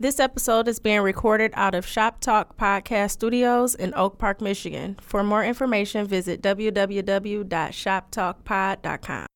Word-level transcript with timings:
This 0.00 0.20
episode 0.20 0.68
is 0.68 0.78
being 0.78 1.00
recorded 1.00 1.50
out 1.56 1.74
of 1.74 1.84
Shop 1.84 2.20
Talk 2.20 2.56
Podcast 2.56 3.10
Studios 3.10 3.74
in 3.74 3.92
Oak 3.96 4.16
Park, 4.16 4.40
Michigan. 4.40 4.96
For 5.00 5.24
more 5.24 5.44
information, 5.44 6.06
visit 6.06 6.40
www.shoptalkpod.com. 6.40 9.26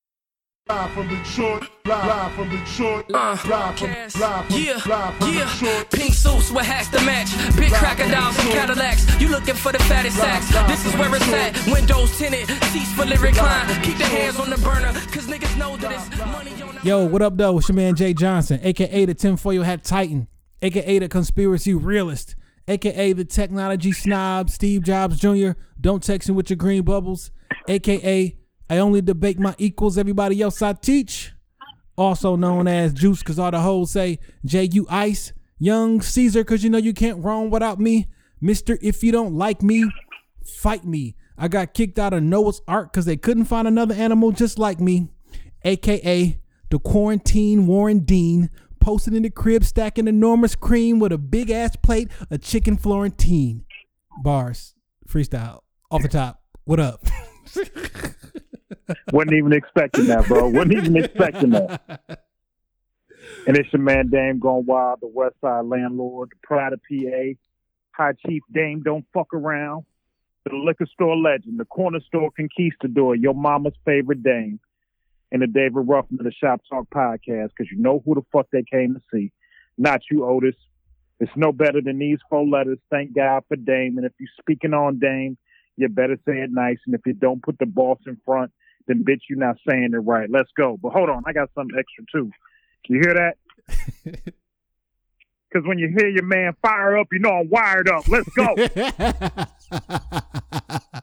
Live 0.68 0.92
from 0.92 1.08
Detroit, 1.08 1.64
live 1.84 2.32
from 2.34 2.48
Detroit, 2.48 3.06
Uh, 3.12 3.36
live 3.48 3.76
from, 3.76 3.90
live 3.90 4.12
from, 4.46 4.56
yeah, 4.56 4.80
live 4.86 5.14
from 5.16 5.34
yeah. 5.34 5.52
Detroit. 5.52 5.90
Pink 5.90 6.14
suits 6.14 6.52
with 6.52 6.64
hats 6.64 6.88
to 6.90 7.00
match. 7.04 7.34
Big 7.56 7.72
crocodiles 7.72 8.38
and 8.38 8.48
Cadillacs. 8.50 9.20
You 9.20 9.30
looking 9.30 9.56
for 9.56 9.72
the 9.72 9.80
fattest 9.80 10.16
sacks. 10.16 10.46
This 10.70 10.86
is 10.86 10.94
where 10.96 11.12
it's 11.16 11.26
at. 11.32 11.56
Windows 11.72 12.16
tinted, 12.16 12.46
seats 12.70 12.92
fully 12.92 13.16
reclined. 13.16 13.82
Keep 13.82 13.98
the 13.98 14.04
hands 14.04 14.38
on 14.38 14.48
the 14.48 14.58
burner, 14.58 14.92
cause 15.10 15.26
niggas 15.26 15.56
know 15.58 15.76
that 15.78 15.90
it's 15.90 16.08
money 16.24 16.52
on 16.62 16.76
the. 16.76 16.80
Yo, 16.84 17.04
what 17.04 17.20
up, 17.20 17.36
though? 17.36 17.58
It's 17.58 17.68
your 17.68 17.74
man 17.74 17.96
Jay 17.96 18.14
Johnson, 18.14 18.60
aka 18.62 19.04
the 19.04 19.14
tinfoil 19.14 19.64
hat 19.64 19.82
titan, 19.82 20.28
aka 20.62 20.98
the 21.00 21.08
conspiracy 21.08 21.74
realist, 21.74 22.36
aka 22.68 23.12
the 23.12 23.24
technology 23.24 23.92
snob, 23.92 24.48
Steve 24.48 24.82
Jobs 24.82 25.18
Jr. 25.18 25.50
Don't 25.80 26.02
text 26.02 26.28
him 26.28 26.36
with 26.36 26.48
your 26.48 26.56
green 26.56 26.82
bubbles, 26.82 27.30
aka 27.68 28.36
I 28.70 28.78
only 28.78 29.02
debate 29.02 29.38
my 29.38 29.54
equals, 29.58 29.98
everybody 29.98 30.40
else 30.40 30.62
I 30.62 30.72
teach. 30.72 31.32
Also 31.96 32.36
known 32.36 32.66
as 32.66 32.94
Juice, 32.94 33.22
cause 33.22 33.38
all 33.38 33.50
the 33.50 33.60
hoes 33.60 33.90
say 33.90 34.18
J 34.46 34.70
U 34.72 34.86
Ice, 34.88 35.32
Young 35.58 36.00
Caesar, 36.00 36.42
cause 36.42 36.64
you 36.64 36.70
know 36.70 36.78
you 36.78 36.94
can't 36.94 37.22
roam 37.22 37.50
without 37.50 37.78
me. 37.78 38.06
Mister, 38.40 38.78
if 38.80 39.02
you 39.02 39.12
don't 39.12 39.34
like 39.34 39.62
me, 39.62 39.90
fight 40.44 40.84
me. 40.86 41.16
I 41.36 41.48
got 41.48 41.74
kicked 41.74 41.98
out 41.98 42.14
of 42.14 42.22
Noah's 42.22 42.62
Ark 42.66 42.92
because 42.92 43.04
they 43.04 43.16
couldn't 43.16 43.44
find 43.44 43.68
another 43.68 43.94
animal 43.94 44.32
just 44.32 44.58
like 44.58 44.80
me, 44.80 45.08
aka 45.64 46.38
the 46.70 46.78
quarantine 46.78 47.66
Warren 47.66 48.00
Dean, 48.00 48.48
posted 48.82 49.14
in 49.14 49.22
the 49.22 49.30
crib 49.30 49.62
stacking 49.62 50.08
enormous 50.08 50.56
cream 50.56 50.98
with 50.98 51.12
a 51.12 51.18
big 51.18 51.50
ass 51.50 51.76
plate 51.76 52.08
of 52.30 52.42
chicken 52.42 52.76
Florentine. 52.76 53.64
Bars, 54.22 54.74
freestyle, 55.08 55.60
off 55.90 56.02
the 56.02 56.08
top. 56.08 56.42
What 56.64 56.80
up? 56.80 57.06
Wasn't 59.12 59.32
even 59.32 59.52
expecting 59.52 60.06
that, 60.06 60.26
bro. 60.26 60.48
Wasn't 60.48 60.72
even 60.72 60.96
expecting 60.96 61.50
that. 61.50 62.02
And 63.46 63.56
it's 63.56 63.72
your 63.72 63.80
man 63.82 64.08
Dame 64.08 64.40
going 64.40 64.66
wild, 64.66 65.00
the 65.00 65.06
West 65.06 65.36
Side 65.40 65.64
landlord, 65.64 66.30
the 66.30 66.36
pride 66.46 66.72
of 66.72 66.80
PA, 66.88 67.32
High 67.92 68.12
Chief 68.26 68.42
Dame, 68.52 68.82
don't 68.82 69.04
fuck 69.14 69.32
around, 69.32 69.84
the 70.44 70.54
liquor 70.54 70.86
store 70.92 71.16
legend, 71.16 71.58
the 71.58 71.64
corner 71.64 72.00
store 72.00 72.30
conquistador, 72.36 73.16
your 73.16 73.34
mama's 73.34 73.74
favorite 73.84 74.22
Dame, 74.22 74.60
and 75.32 75.42
the 75.42 75.48
David 75.48 75.88
Ruffin 75.88 76.18
of 76.20 76.24
the 76.24 76.32
Shop 76.32 76.60
Talk 76.68 76.88
podcast, 76.94 77.48
because 77.56 77.72
you 77.72 77.78
know 77.78 78.02
who 78.04 78.14
the 78.14 78.22
fuck 78.30 78.46
they 78.52 78.62
came 78.62 78.94
to 78.94 79.00
see. 79.12 79.32
Not 79.76 80.02
you, 80.10 80.24
Otis. 80.24 80.54
It's 81.18 81.32
no 81.34 81.50
better 81.52 81.80
than 81.80 81.98
these 81.98 82.18
four 82.28 82.46
letters. 82.46 82.78
Thank 82.90 83.16
God 83.16 83.42
for 83.48 83.56
Dame. 83.56 83.96
And 83.96 84.06
if 84.06 84.12
you're 84.20 84.28
speaking 84.38 84.74
on 84.74 84.98
Dame, 84.98 85.38
you 85.76 85.88
better 85.88 86.16
say 86.26 86.38
it 86.40 86.50
nice. 86.52 86.78
And 86.86 86.94
if 86.94 87.00
you 87.06 87.14
don't 87.14 87.42
put 87.42 87.58
the 87.58 87.66
boss 87.66 87.98
in 88.06 88.18
front, 88.24 88.52
then 88.86 89.04
bitch, 89.04 89.22
you're 89.28 89.38
not 89.38 89.56
saying 89.68 89.90
it 89.94 89.96
right. 89.96 90.28
Let's 90.30 90.50
go. 90.56 90.78
But 90.80 90.92
hold 90.92 91.08
on, 91.08 91.22
I 91.26 91.32
got 91.32 91.50
something 91.54 91.76
extra 91.78 92.04
too. 92.12 92.30
You 92.88 93.00
hear 93.00 93.14
that? 93.14 94.32
Because 95.52 95.66
when 95.66 95.78
you 95.78 95.88
hear 95.88 96.08
your 96.08 96.24
man 96.24 96.54
fire 96.62 96.96
up, 96.96 97.08
you 97.12 97.18
know 97.18 97.28
I'm 97.28 97.50
wired 97.50 97.86
up. 97.88 98.08
Let's 98.08 98.28
go. 98.30 98.54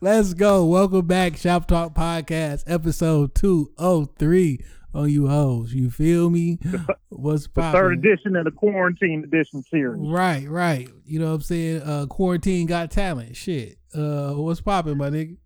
Let's 0.00 0.34
go. 0.34 0.64
Welcome 0.66 1.06
back, 1.06 1.36
Shop 1.36 1.66
Talk 1.66 1.94
Podcast, 1.94 2.64
episode 2.66 3.34
203 3.34 4.60
on 4.94 5.10
you 5.10 5.28
hoes. 5.28 5.72
You 5.72 5.90
feel 5.90 6.30
me? 6.30 6.58
What's 7.08 7.48
the 7.48 7.62
third 7.72 7.98
edition 7.98 8.36
of 8.36 8.44
the 8.44 8.50
quarantine 8.50 9.24
edition 9.24 9.62
series. 9.62 10.00
Right, 10.00 10.48
right. 10.48 10.88
You 11.04 11.20
know 11.20 11.28
what 11.28 11.34
I'm 11.34 11.40
saying? 11.42 11.82
Uh 11.82 12.06
quarantine 12.06 12.66
got 12.66 12.90
talent. 12.90 13.36
Shit. 13.36 13.78
Uh 13.94 14.32
what's 14.32 14.60
popping, 14.60 14.98
my 14.98 15.10
nigga? 15.10 15.36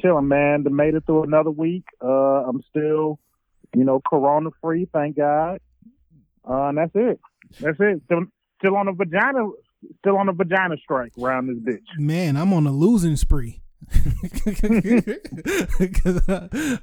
Chilling, 0.00 0.28
man. 0.28 0.62
They 0.62 0.70
made 0.70 0.94
it 0.94 1.04
through 1.06 1.24
another 1.24 1.50
week. 1.50 1.84
Uh, 2.04 2.44
I'm 2.46 2.62
still, 2.68 3.18
you 3.74 3.84
know, 3.84 4.00
corona 4.06 4.50
free, 4.60 4.88
thank 4.92 5.16
God. 5.16 5.58
Uh, 6.48 6.68
and 6.68 6.78
that's 6.78 6.92
it. 6.94 7.18
That's 7.60 7.78
it. 7.80 8.02
Still, 8.04 8.24
still 8.58 8.76
on 8.76 8.88
a 8.88 8.92
vagina, 8.92 9.48
still 9.98 10.16
on 10.16 10.28
a 10.28 10.32
vagina 10.32 10.76
strike 10.82 11.12
around 11.20 11.46
this 11.48 11.56
bitch. 11.56 11.98
Man, 11.98 12.36
I'm 12.36 12.52
on 12.52 12.66
a 12.66 12.72
losing 12.72 13.16
spree. 13.16 13.62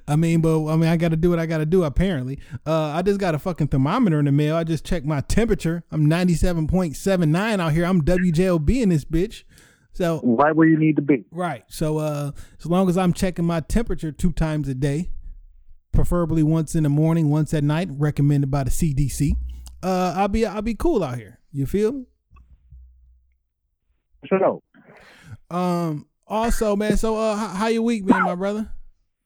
I 0.08 0.16
mean, 0.16 0.42
but 0.42 0.68
I 0.68 0.76
mean, 0.76 0.90
I 0.90 0.96
got 0.96 1.10
to 1.10 1.18
do 1.18 1.30
what 1.30 1.40
I 1.40 1.46
got 1.46 1.58
to 1.58 1.66
do. 1.66 1.84
Apparently, 1.84 2.40
uh, 2.66 2.92
I 2.92 3.02
just 3.02 3.20
got 3.20 3.36
a 3.36 3.40
fucking 3.40 3.68
thermometer 3.68 4.20
in 4.20 4.26
the 4.26 4.32
mail. 4.32 4.56
I 4.56 4.64
just 4.64 4.86
checked 4.86 5.06
my 5.06 5.22
temperature. 5.22 5.84
I'm 5.92 6.08
97.79 6.08 7.60
out 7.60 7.74
here. 7.74 7.86
I'm 7.86 8.04
WJLB 8.04 8.82
in 8.82 8.90
this 8.90 9.04
bitch. 9.06 9.44
So 9.92 10.22
Right 10.24 10.56
where 10.56 10.68
you 10.68 10.78
need 10.78 10.96
to 10.96 11.02
be. 11.02 11.26
Right. 11.32 11.64
So 11.68 11.98
uh 12.00 12.32
as 12.60 12.66
long 12.66 12.90
as 12.90 12.98
I'm 12.98 13.14
checking 13.14 13.46
my 13.46 13.60
temperature 13.60 14.12
two 14.12 14.32
times 14.32 14.68
a 14.68 14.74
day, 14.74 15.12
preferably 15.92 16.42
once 16.42 16.74
in 16.74 16.84
the 16.84 16.90
morning, 16.90 17.30
once 17.30 17.54
at 17.54 17.64
night, 17.64 17.90
recommended 17.92 18.50
by 18.50 18.64
the 18.64 18.72
CDC, 18.72 19.34
uh 19.84 20.14
I'll 20.16 20.30
be 20.30 20.46
I'll 20.46 20.62
be 20.64 20.74
cool 20.76 21.04
out 21.04 21.18
here. 21.18 21.40
You 21.52 21.68
feel 21.68 22.06
So, 24.30 24.64
Um 25.50 26.08
also, 26.28 26.76
man, 26.76 26.98
so 26.98 27.18
uh 27.18 27.36
how, 27.36 27.48
how 27.48 27.68
your 27.68 27.82
week 27.84 28.06
been, 28.06 28.24
my 28.24 28.36
brother? 28.36 28.70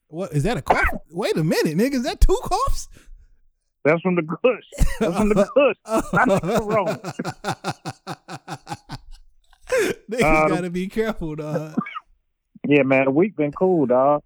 What 0.09 0.34
is 0.34 0.44
that 0.44 0.58
a 0.58 0.62
cough? 0.62 0.85
Wait 1.12 1.35
a 1.35 1.44
minute, 1.44 1.78
nigga, 1.78 1.96
is 1.96 2.03
that 2.03 2.22
two 2.22 2.40
coughs? 2.44 2.88
that's 3.88 4.02
from 4.02 4.16
the 4.16 4.22
Kush. 4.22 4.66
That's 5.00 5.16
from 5.18 5.30
the 5.30 5.46
Kush. 5.56 5.78
Not 6.13 6.41
the 6.41 6.59
Corona. 6.59 7.00
Niggas 10.12 10.44
Um, 10.44 10.50
gotta 10.50 10.69
be 10.69 10.88
careful, 10.88 11.36
dog. 11.36 11.75
Yeah, 12.68 12.84
man, 12.84 13.06
the 13.06 13.12
week 13.12 13.36
been 13.38 13.52
cool, 13.52 13.86
dog. 13.86 14.24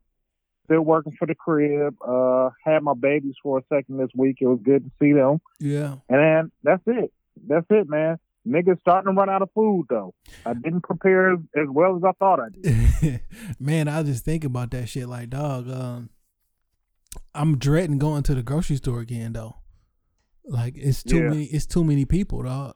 Still 0.65 0.81
working 0.81 1.15
for 1.17 1.27
the 1.27 1.35
crib. 1.35 1.95
Uh, 2.01 2.49
had 2.63 2.81
my 2.81 2.93
babies 2.93 3.35
for 3.43 3.59
a 3.59 3.63
second 3.71 3.97
this 3.97 4.09
week. 4.15 4.37
It 4.41 4.47
was 4.47 4.59
good 4.63 4.85
to 4.85 4.91
see 5.01 5.13
them. 5.13 5.41
Yeah. 5.59 5.95
And 6.09 6.19
then 6.19 6.51
that's 6.63 6.83
it. 6.87 7.11
That's 7.47 7.65
it, 7.69 7.89
man. 7.89 8.17
Niggas 8.47 8.79
starting 8.81 9.13
to 9.13 9.19
run 9.19 9.29
out 9.29 9.41
of 9.43 9.49
food 9.53 9.85
though. 9.89 10.13
I 10.45 10.53
didn't 10.53 10.81
prepare 10.81 11.33
as, 11.33 11.39
as 11.55 11.67
well 11.69 11.95
as 11.95 12.03
I 12.03 12.11
thought 12.13 12.39
I 12.39 12.47
did. 12.51 13.21
Man, 13.59 13.87
I 13.87 14.01
just 14.03 14.25
think 14.25 14.43
about 14.43 14.71
that 14.71 14.89
shit 14.89 15.07
like 15.07 15.29
dog. 15.29 15.69
Um 15.69 16.09
I'm 17.35 17.57
dreading 17.57 17.97
going 17.99 18.23
to 18.23 18.35
the 18.35 18.41
grocery 18.43 18.77
store 18.77 18.99
again 18.99 19.33
though. 19.33 19.57
Like 20.45 20.73
it's 20.75 21.03
too 21.03 21.17
Yeah. 21.17 21.29
many 21.29 21.45
it's 21.45 21.65
too 21.67 21.83
many 21.83 22.05
people, 22.05 22.41
dog. 22.43 22.75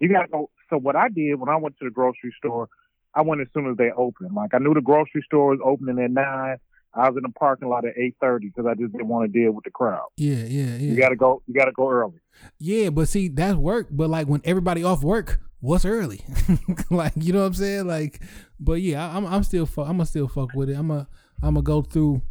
You 0.00 0.08
gotta 0.12 0.28
go. 0.28 0.50
So 0.70 0.78
what 0.78 0.96
I 0.96 1.08
did 1.08 1.36
when 1.36 1.48
I 1.48 1.56
went 1.56 1.76
to 1.78 1.84
the 1.84 1.90
grocery 1.90 2.34
store, 2.38 2.68
I 3.14 3.22
went 3.22 3.40
as 3.40 3.46
soon 3.54 3.70
as 3.70 3.76
they 3.76 3.90
opened. 3.96 4.32
Like 4.34 4.52
I 4.54 4.58
knew 4.58 4.74
the 4.74 4.80
grocery 4.80 5.22
store 5.26 5.50
was 5.50 5.60
opening 5.64 6.02
at 6.04 6.10
nine. 6.10 6.56
I 6.96 7.08
was 7.08 7.16
in 7.16 7.22
the 7.22 7.32
parking 7.38 7.68
lot 7.68 7.84
at 7.84 7.96
eight 7.96 8.16
thirty 8.20 8.48
because 8.48 8.66
I 8.66 8.74
just 8.74 8.92
didn't 8.92 9.08
want 9.08 9.30
to 9.30 9.38
deal 9.40 9.52
with 9.52 9.64
the 9.64 9.70
crowd. 9.70 10.06
Yeah, 10.16 10.36
yeah, 10.36 10.76
yeah. 10.76 10.76
You 10.76 10.96
gotta 10.96 11.16
go. 11.16 11.42
You 11.46 11.54
gotta 11.54 11.72
go 11.72 11.88
early. 11.90 12.20
yeah, 12.58 12.90
but 12.90 13.08
see, 13.08 13.28
that's 13.28 13.56
work. 13.56 13.88
But 13.90 14.10
like 14.10 14.26
when 14.26 14.40
everybody 14.44 14.84
off 14.84 15.02
work, 15.02 15.40
what's 15.60 15.84
early? 15.84 16.24
like 16.90 17.12
you 17.16 17.32
know 17.32 17.40
what 17.40 17.46
I'm 17.46 17.54
saying? 17.54 17.86
Like, 17.86 18.22
but 18.60 18.80
yeah, 18.80 19.08
I, 19.08 19.16
I'm 19.16 19.26
I'm 19.26 19.42
still 19.42 19.66
fu- 19.66 19.82
I'm 19.82 19.96
gonna 19.96 20.06
still 20.06 20.28
fuck 20.28 20.54
with 20.54 20.70
it. 20.70 20.76
I'm 20.76 20.88
gonna 20.88 21.08
I'm 21.42 21.54
gonna 21.54 21.62
go 21.62 21.82
through. 21.82 22.22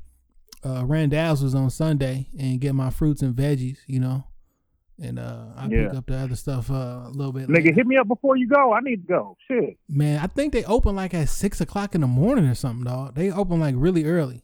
Uh, 0.65 0.85
Randall's 0.85 1.43
was 1.43 1.53
on 1.55 1.69
Sunday 1.69 2.29
and 2.39 2.61
get 2.61 2.73
my 2.73 2.89
fruits 2.89 3.21
and 3.21 3.35
veggies, 3.35 3.79
you 3.85 3.99
know, 3.99 4.23
and 5.01 5.19
uh, 5.19 5.47
I 5.57 5.67
pick 5.67 5.93
up 5.93 6.05
the 6.05 6.15
other 6.15 6.35
stuff 6.35 6.71
uh, 6.71 7.01
a 7.05 7.11
little 7.11 7.33
bit. 7.33 7.49
Nigga, 7.49 7.55
later. 7.55 7.73
hit 7.73 7.87
me 7.87 7.97
up 7.97 8.07
before 8.07 8.37
you 8.37 8.47
go. 8.47 8.71
I 8.73 8.79
need 8.79 9.05
to 9.05 9.07
go. 9.07 9.37
Shit. 9.47 9.77
Man, 9.89 10.19
I 10.19 10.27
think 10.27 10.53
they 10.53 10.63
open 10.63 10.95
like 10.95 11.13
at 11.13 11.27
six 11.27 11.59
o'clock 11.59 11.95
in 11.95 12.01
the 12.01 12.07
morning 12.07 12.45
or 12.45 12.55
something, 12.55 12.85
dog. 12.85 13.15
They 13.15 13.29
open 13.29 13.59
like 13.59 13.75
really 13.77 14.05
early. 14.05 14.43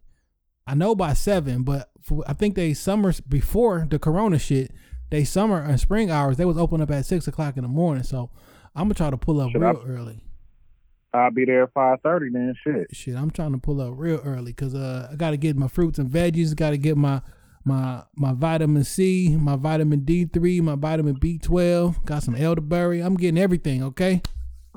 I 0.69 0.75
know 0.75 0.93
by 0.95 1.13
seven, 1.13 1.63
but 1.63 1.89
for, 2.01 2.23
I 2.27 2.33
think 2.33 2.55
they 2.55 2.73
summers 2.73 3.19
before 3.21 3.87
the 3.89 3.97
Corona 3.99 4.37
shit. 4.37 4.71
They 5.09 5.23
summer 5.23 5.59
and 5.59 5.79
spring 5.79 6.11
hours. 6.11 6.37
They 6.37 6.45
was 6.45 6.57
open 6.57 6.81
up 6.81 6.91
at 6.91 7.05
six 7.05 7.27
o'clock 7.27 7.57
in 7.57 7.63
the 7.63 7.67
morning. 7.69 8.03
So 8.03 8.29
I'm 8.75 8.83
gonna 8.83 8.93
try 8.93 9.09
to 9.09 9.17
pull 9.17 9.41
up 9.41 9.51
Should 9.51 9.61
real 9.61 9.81
I- 9.83 9.89
early. 9.89 10.23
I'll 11.11 11.31
be 11.31 11.43
there 11.43 11.63
at 11.63 11.73
five 11.73 12.01
thirty. 12.03 12.29
Then 12.31 12.53
shit. 12.63 12.87
Shit, 12.95 13.15
I'm 13.15 13.31
trying 13.31 13.53
to 13.53 13.57
pull 13.57 13.81
up 13.81 13.93
real 13.97 14.21
early 14.23 14.51
because 14.51 14.75
uh, 14.75 15.09
I 15.11 15.15
got 15.15 15.31
to 15.31 15.37
get 15.37 15.55
my 15.57 15.67
fruits 15.67 15.97
and 15.97 16.07
veggies. 16.07 16.55
Got 16.55 16.69
to 16.69 16.77
get 16.77 16.97
my 16.97 17.23
my 17.65 18.03
my 18.15 18.33
vitamin 18.33 18.83
C, 18.83 19.35
my 19.35 19.55
vitamin 19.55 20.01
D3, 20.01 20.61
my 20.61 20.75
vitamin 20.75 21.15
B12. 21.15 22.05
Got 22.05 22.21
some 22.21 22.35
elderberry. 22.35 22.99
I'm 22.99 23.15
getting 23.17 23.39
everything. 23.41 23.81
Okay. 23.81 24.21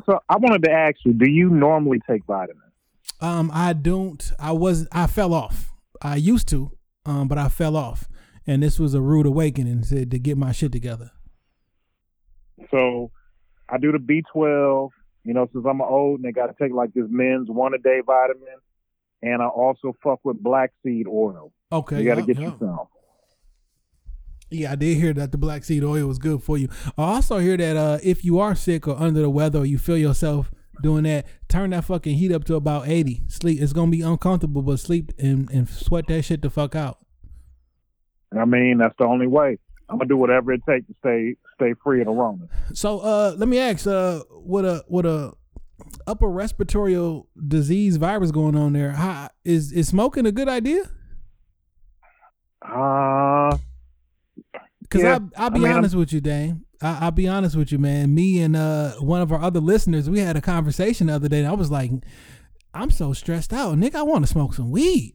So 0.07 0.21
I 0.31 0.39
wanted 0.39 0.63
to 0.63 0.71
ask 0.71 0.97
you: 1.05 1.13
Do 1.13 1.31
you 1.31 1.51
normally 1.51 2.01
take 2.09 2.25
vitamins? 2.25 2.63
Um, 3.21 3.51
I 3.53 3.75
don't. 3.75 4.33
I 4.39 4.53
was. 4.53 4.89
I 4.91 5.07
fell 5.09 5.35
off. 5.35 5.72
I 6.03 6.17
used 6.17 6.49
to, 6.49 6.73
um, 7.07 7.29
but 7.29 7.39
I 7.39 7.49
fell 7.49 7.77
off, 7.77 8.09
and 8.47 8.63
this 8.63 8.79
was 8.79 8.95
a 8.95 9.01
rude 9.01 9.27
awakening 9.27 9.83
to, 9.85 10.05
to 10.05 10.19
get 10.19 10.37
my 10.37 10.53
shit 10.53 10.73
together. 10.73 11.11
So 12.71 13.11
I 13.69 13.79
do 13.79 13.93
the 13.93 13.99
B12. 13.99 14.91
You 15.25 15.35
know, 15.35 15.49
since 15.53 15.65
I'm 15.69 15.81
old 15.81 16.21
and 16.21 16.35
to 16.35 16.55
take 16.61 16.73
like 16.73 16.93
this 16.95 17.05
men's 17.09 17.49
one 17.49 17.75
a 17.75 17.79
day 17.79 18.01
vitamin, 18.05 18.57
and 19.23 19.41
I 19.41 19.47
also 19.47 19.97
fuck 20.03 20.19
with 20.25 20.43
black 20.43 20.73
seed 20.83 21.07
oil. 21.07 21.53
Okay, 21.71 22.01
you 22.01 22.05
got 22.05 22.17
to 22.17 22.21
yup, 22.23 22.27
get 22.27 22.39
yup. 22.39 22.53
you 22.61 22.67
some. 22.67 22.87
Yeah, 24.51 24.73
I 24.73 24.75
did 24.75 24.97
hear 24.97 25.15
that 25.15 25.33
the 25.33 25.39
black 25.39 25.65
seed 25.65 25.85
oil 25.85 26.07
was 26.07 26.19
good 26.19 26.43
for 26.43 26.59
you. 26.59 26.69
I 26.99 27.05
also 27.15 27.39
hear 27.39 27.57
that 27.57 27.77
uh, 27.77 27.99
if 28.03 28.25
you 28.25 28.41
are 28.41 28.55
sick 28.55 28.87
or 28.87 29.01
under 29.01 29.23
the 29.23 29.31
weather 29.31 29.61
or 29.61 29.67
you 29.67 29.79
feel 29.79 29.97
yourself 29.97 30.51
doing 30.81 31.05
that, 31.05 31.27
turn 31.49 31.71
that 31.71 31.85
fucking 31.85 32.17
heat 32.17 32.33
up 32.33 32.45
to 32.45 32.55
about 32.55 32.89
80. 32.89 33.23
Sleep. 33.29 33.61
It's 33.61 33.73
going 33.73 33.91
to 33.91 33.97
be 33.97 34.03
uncomfortable, 34.03 34.63
but 34.63 34.81
sleep 34.81 35.13
and, 35.19 35.51
and 35.51 35.69
sweat 35.69 36.07
that 36.09 36.23
shit 36.23 36.43
the 36.43 36.51
fuck 36.51 36.75
out. 36.75 36.99
I 38.39 38.45
mean, 38.45 38.79
that's 38.79 38.95
the 38.99 39.05
only 39.05 39.27
way. 39.27 39.59
I'm 39.89 39.99
gonna 39.99 40.09
do 40.09 40.17
whatever 40.17 40.53
it 40.53 40.63
takes 40.67 40.87
to 40.87 40.95
stay 41.01 41.37
stay 41.55 41.75
free 41.85 42.01
of 42.01 42.07
the 42.07 42.13
Rona. 42.13 42.47
So 42.73 43.01
uh, 43.01 43.35
let 43.37 43.47
me 43.47 43.59
ask, 43.59 43.87
uh, 43.87 44.21
what 44.31 44.65
a 44.65 44.83
what 44.89 45.05
a 45.05 45.33
upper 46.07 46.29
respiratory 46.29 47.23
disease 47.47 47.97
virus 47.99 48.31
going 48.31 48.57
on 48.57 48.73
there? 48.73 48.93
How, 48.93 49.29
is 49.45 49.71
is 49.73 49.89
smoking 49.89 50.25
a 50.25 50.33
good 50.33 50.49
idea? 50.49 50.85
Uh, 52.63 53.57
Because 54.81 55.03
Yeah, 55.03 55.15
I'll, 55.15 55.31
I'll 55.45 55.51
be 55.51 55.61
I 55.61 55.63
mean, 55.65 55.73
honest 55.73 55.95
with 55.95 56.13
you, 56.13 56.21
Dame. 56.21 56.65
I, 56.83 56.99
I'll 57.03 57.11
be 57.11 57.29
honest 57.29 57.57
with 57.57 57.73
you, 57.73 57.79
man. 57.79 58.15
Me 58.15 58.41
and 58.41 58.57
uh, 58.57 58.93
one 58.95 59.23
of 59.23 59.33
our 59.33 59.41
other 59.41 59.61
listeners, 59.61 60.11
we 60.11 60.19
had 60.21 60.37
a 60.37 60.41
conversation 60.41 61.07
the 61.07 61.15
other 61.15 61.29
day, 61.29 61.39
and 61.39 61.49
I 61.49 61.53
was 61.53 61.71
like, 61.71 61.91
I'm 62.75 62.91
so 62.91 63.13
stressed 63.13 63.53
out, 63.53 63.79
Nick. 63.79 63.95
I 63.95 64.03
want 64.03 64.25
to 64.25 64.31
smoke 64.31 64.55
some 64.55 64.71
weed. 64.71 65.15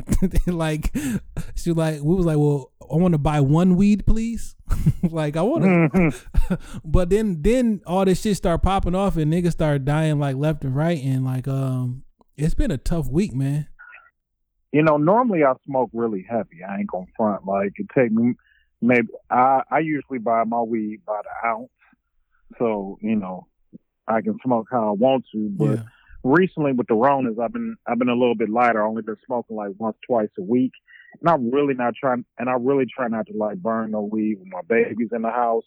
like, 0.46 0.94
she 1.54 1.72
like, 1.72 2.02
we 2.02 2.14
was 2.14 2.26
like, 2.26 2.38
well, 2.38 2.72
I 2.82 2.96
want 2.96 3.12
to 3.12 3.18
buy 3.18 3.40
one 3.40 3.76
weed, 3.76 4.06
please. 4.06 4.56
like, 5.02 5.36
I 5.36 5.42
want 5.42 5.92
to, 5.92 6.58
but 6.84 7.10
then 7.10 7.42
then 7.42 7.80
all 7.86 8.04
this 8.04 8.20
shit 8.20 8.36
start 8.36 8.62
popping 8.62 8.94
off, 8.94 9.16
and 9.16 9.32
niggas 9.32 9.52
start 9.52 9.84
dying 9.84 10.18
like 10.18 10.36
left 10.36 10.64
and 10.64 10.74
right, 10.74 11.02
and 11.02 11.24
like, 11.24 11.48
um, 11.48 12.02
it's 12.36 12.54
been 12.54 12.70
a 12.70 12.78
tough 12.78 13.08
week, 13.08 13.34
man. 13.34 13.68
you 14.72 14.82
know, 14.82 14.96
normally 14.96 15.44
I 15.44 15.54
smoke 15.66 15.90
really 15.92 16.26
heavy. 16.28 16.62
I 16.68 16.78
ain't 16.78 16.90
gonna 16.90 17.06
front. 17.16 17.46
Like 17.46 17.72
it 17.76 17.86
take 17.94 18.12
me 18.12 18.34
maybe 18.80 19.08
I 19.30 19.62
I 19.70 19.78
usually 19.80 20.18
buy 20.18 20.44
my 20.44 20.60
weed 20.60 21.00
by 21.06 21.20
the 21.22 21.48
ounce, 21.48 21.70
so 22.58 22.98
you 23.00 23.16
know 23.16 23.46
I 24.06 24.20
can 24.20 24.38
smoke 24.44 24.68
how 24.70 24.88
I 24.88 24.92
want 24.92 25.24
to. 25.32 25.48
But 25.50 25.64
Yeah. 25.64 25.82
recently 26.24 26.72
with 26.72 26.86
the 26.88 26.94
Ronas, 26.94 27.38
I've 27.42 27.52
been 27.52 27.76
I've 27.86 27.98
been 27.98 28.08
a 28.08 28.14
little 28.14 28.34
bit 28.34 28.48
lighter. 28.50 28.82
I've 28.82 28.90
only 28.90 29.02
been 29.02 29.16
smoking 29.26 29.56
like 29.56 29.72
once 29.78 29.96
twice 30.06 30.30
a 30.38 30.42
week, 30.42 30.72
and 31.20 31.28
I'm 31.28 31.50
really 31.50 31.74
not 31.74 31.94
trying. 31.94 32.24
And 32.38 32.48
I 32.48 32.54
really 32.54 32.86
try 32.86 33.08
not 33.08 33.26
to 33.26 33.36
like 33.36 33.58
burn 33.58 33.90
no 33.92 34.02
weed 34.02 34.36
with 34.38 34.48
my 34.48 34.62
babies 34.68 35.10
in 35.12 35.22
the 35.22 35.30
house. 35.30 35.64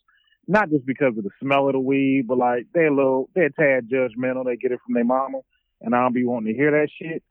Not 0.48 0.70
just 0.72 0.86
because 0.88 1.16
of 1.18 1.24
the 1.24 1.30
smell 1.40 1.68
of 1.68 1.74
the 1.74 1.80
weed, 1.80 2.26
but 2.28 2.38
like 2.38 2.66
they're 2.74 2.88
a 2.88 2.96
little 2.96 3.30
they're 3.36 3.46
a 3.46 3.54
tad 3.54 3.90
judgmental. 3.90 4.44
They 4.46 4.58
get 4.58 4.72
it 4.72 4.80
from 4.86 4.96
their 4.96 5.06
mama, 5.06 5.40
and 5.82 5.96
I 5.96 6.02
don't 6.02 6.14
be 6.14 6.26
wanting 6.26 6.54
to 6.54 6.58
hear 6.60 6.72
that 6.72 6.90
shit. 7.00 7.24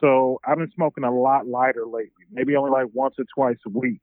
So 0.00 0.40
I've 0.44 0.58
been 0.58 0.70
smoking 0.74 1.04
a 1.04 1.10
lot 1.10 1.46
lighter 1.46 1.86
lately, 1.86 2.24
maybe 2.30 2.56
only 2.56 2.70
like 2.70 2.86
once 2.92 3.14
or 3.18 3.24
twice 3.34 3.56
a 3.66 3.70
week. 3.70 4.00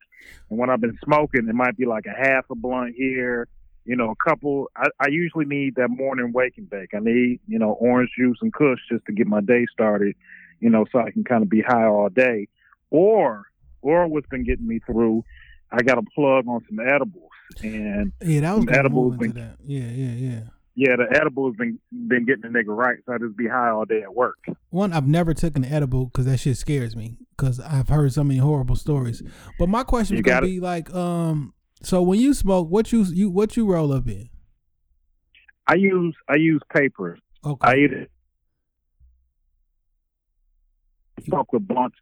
And 0.49 0.57
when 0.57 0.69
I've 0.69 0.81
been 0.81 0.97
smoking, 1.03 1.47
it 1.47 1.55
might 1.55 1.77
be 1.77 1.85
like 1.85 2.05
a 2.05 2.17
half 2.17 2.45
a 2.49 2.55
blunt 2.55 2.95
here, 2.97 3.47
you 3.85 3.95
know, 3.95 4.11
a 4.11 4.29
couple. 4.29 4.69
I, 4.75 4.87
I 4.99 5.07
usually 5.09 5.45
need 5.45 5.75
that 5.75 5.89
morning 5.89 6.31
wake 6.33 6.57
and 6.57 6.69
bake. 6.69 6.93
I 6.93 6.99
need, 6.99 7.39
you 7.47 7.59
know, 7.59 7.71
orange 7.73 8.11
juice 8.17 8.37
and 8.41 8.53
kush 8.53 8.79
just 8.89 9.05
to 9.05 9.11
get 9.11 9.27
my 9.27 9.41
day 9.41 9.65
started, 9.71 10.15
you 10.59 10.69
know, 10.69 10.85
so 10.91 10.99
I 10.99 11.11
can 11.11 11.23
kind 11.23 11.43
of 11.43 11.49
be 11.49 11.61
high 11.61 11.85
all 11.85 12.09
day. 12.09 12.47
Or, 12.89 13.45
or 13.81 14.07
what's 14.07 14.27
been 14.27 14.43
getting 14.45 14.67
me 14.67 14.79
through, 14.85 15.23
I 15.71 15.81
got 15.83 15.97
a 15.97 16.03
plug 16.15 16.47
on 16.47 16.61
some 16.69 16.79
edibles. 16.79 17.29
And 17.63 18.13
Yeah, 18.21 18.41
that 18.41 18.55
was 18.57 18.67
edibles 18.71 19.17
been- 19.17 19.31
that. 19.33 19.57
Yeah, 19.65 19.89
yeah, 19.89 20.13
yeah. 20.13 20.39
Yeah, 20.75 20.95
the 20.95 21.15
edibles 21.15 21.55
been 21.55 21.79
been 22.07 22.25
getting 22.25 22.41
the 22.41 22.47
nigga 22.47 22.75
right. 22.75 22.97
So 23.05 23.13
I 23.13 23.17
just 23.19 23.37
be 23.37 23.47
high 23.47 23.69
all 23.69 23.85
day 23.85 24.01
at 24.01 24.13
work. 24.13 24.37
One, 24.69 24.91
I've 24.91 25.07
never 25.07 25.33
taken 25.33 25.63
an 25.63 25.71
edible 25.71 26.05
because 26.05 26.25
that 26.25 26.37
shit 26.37 26.57
scares 26.57 26.95
me 26.95 27.17
because 27.37 27.59
I've 27.59 27.89
heard 27.89 28.11
so 28.13 28.23
many 28.23 28.39
horrible 28.39 28.75
stories. 28.75 29.21
But 29.59 29.69
my 29.69 29.83
question 29.83 30.15
was 30.15 30.23
gonna 30.23 30.47
be 30.47 30.59
like, 30.59 30.93
um, 30.93 31.53
so 31.83 32.01
when 32.01 32.19
you 32.19 32.33
smoke, 32.33 32.69
what 32.69 32.91
you 32.91 33.03
you 33.03 33.29
what 33.29 33.55
you 33.55 33.71
roll 33.71 33.93
up 33.93 34.07
in? 34.07 34.29
I 35.67 35.75
use 35.75 36.15
I 36.27 36.37
use 36.37 36.61
papers. 36.73 37.19
Okay, 37.45 37.67
I 37.67 37.75
eat 37.75 37.93
it. 37.93 38.11
Smoke 41.25 41.53
with 41.53 41.67
blunts. 41.67 41.97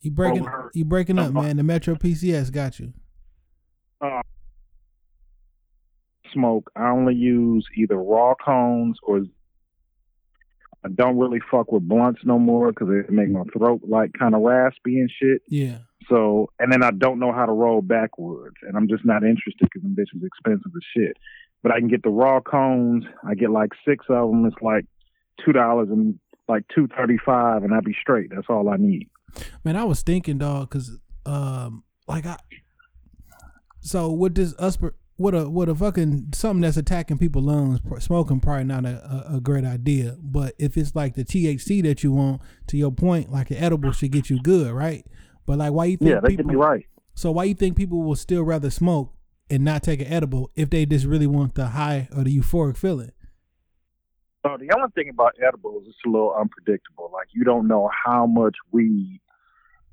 you 0.00 0.10
breaking 0.10 0.46
you 0.74 0.84
breaking 0.84 1.18
up, 1.20 1.28
uh, 1.28 1.42
man. 1.42 1.58
The 1.58 1.62
Metro 1.62 1.94
PCS 1.94 2.50
got 2.50 2.80
you. 2.80 2.92
Smoke. 6.32 6.70
I 6.76 6.88
only 6.90 7.14
use 7.14 7.66
either 7.76 7.96
raw 7.96 8.34
cones 8.34 8.98
or. 9.02 9.22
I 10.84 10.88
don't 10.88 11.16
really 11.16 11.38
fuck 11.48 11.70
with 11.70 11.86
blunts 11.88 12.22
no 12.24 12.40
more 12.40 12.72
because 12.72 12.88
it 12.90 13.08
make 13.08 13.28
my 13.30 13.44
throat 13.56 13.82
like 13.86 14.14
kind 14.18 14.34
of 14.34 14.40
raspy 14.42 14.98
and 14.98 15.08
shit. 15.08 15.40
Yeah, 15.48 15.78
So, 16.10 16.50
and 16.58 16.72
then 16.72 16.82
I 16.82 16.90
don't 16.90 17.20
know 17.20 17.32
how 17.32 17.46
to 17.46 17.52
roll 17.52 17.82
Backwoods, 17.82 18.56
and 18.62 18.76
I'm 18.76 18.88
just 18.88 19.04
not 19.04 19.22
interested 19.22 19.60
because 19.60 19.82
them 19.82 19.94
bitches 19.96 20.16
is 20.18 20.24
expensive 20.24 20.72
as 20.74 20.82
shit. 20.96 21.16
But 21.62 21.70
I 21.70 21.78
can 21.78 21.86
get 21.86 22.02
the 22.02 22.08
raw 22.10 22.40
cones. 22.40 23.04
I 23.24 23.36
get 23.36 23.50
like 23.50 23.70
six 23.86 24.06
of 24.08 24.28
them. 24.30 24.44
It's 24.44 24.56
like 24.60 24.84
two 25.44 25.52
dollars 25.52 25.88
and 25.88 26.18
like 26.48 26.64
two 26.74 26.88
thirty 26.96 27.18
five, 27.24 27.62
and 27.62 27.72
I 27.72 27.78
be 27.78 27.94
straight. 28.00 28.30
That's 28.34 28.48
all 28.48 28.68
I 28.68 28.76
need. 28.76 29.08
man. 29.62 29.76
I 29.76 29.84
was 29.84 30.02
thinking, 30.02 30.38
dog, 30.38 30.68
because 30.68 30.98
um, 31.26 31.84
like 32.08 32.26
I. 32.26 32.38
So 33.82 34.10
with 34.10 34.34
this 34.34 34.54
usper, 34.54 34.94
what 35.22 35.34
a 35.34 35.48
what 35.48 35.68
a 35.68 35.74
fucking 35.74 36.28
something 36.34 36.60
that's 36.62 36.76
attacking 36.76 37.18
people's 37.18 37.44
lungs. 37.44 37.80
Smoking 38.04 38.40
probably 38.40 38.64
not 38.64 38.84
a, 38.84 39.24
a, 39.32 39.36
a 39.36 39.40
great 39.40 39.64
idea. 39.64 40.16
But 40.20 40.54
if 40.58 40.76
it's 40.76 40.94
like 40.94 41.14
the 41.14 41.24
THC 41.24 41.82
that 41.84 42.02
you 42.02 42.12
want, 42.12 42.42
to 42.66 42.76
your 42.76 42.90
point, 42.92 43.30
like 43.30 43.50
an 43.50 43.58
edible 43.58 43.92
should 43.92 44.10
get 44.12 44.28
you 44.30 44.40
good, 44.42 44.72
right? 44.72 45.06
But 45.46 45.58
like, 45.58 45.72
why 45.72 45.86
you 45.86 45.96
think 45.96 46.10
Yeah, 46.10 46.20
they 46.20 46.30
people? 46.30 46.44
get 46.46 46.52
me 46.52 46.56
right. 46.56 46.86
So 47.14 47.30
why 47.32 47.44
you 47.44 47.54
think 47.54 47.76
people 47.76 48.02
will 48.02 48.16
still 48.16 48.42
rather 48.42 48.70
smoke 48.70 49.12
and 49.50 49.64
not 49.64 49.82
take 49.82 50.00
an 50.00 50.06
edible 50.06 50.50
if 50.56 50.70
they 50.70 50.86
just 50.86 51.04
really 51.06 51.26
want 51.26 51.54
the 51.54 51.66
high 51.68 52.08
or 52.16 52.24
the 52.24 52.36
euphoric 52.38 52.76
feeling? 52.76 53.12
So 54.44 54.56
the 54.58 54.74
only 54.74 54.88
thing 54.94 55.08
about 55.08 55.34
edibles 55.46 55.82
is 55.82 55.88
it's 55.90 55.98
a 56.04 56.08
little 56.08 56.34
unpredictable. 56.38 57.10
Like 57.12 57.28
you 57.32 57.44
don't 57.44 57.68
know 57.68 57.88
how 58.04 58.26
much 58.26 58.56
weed 58.72 59.20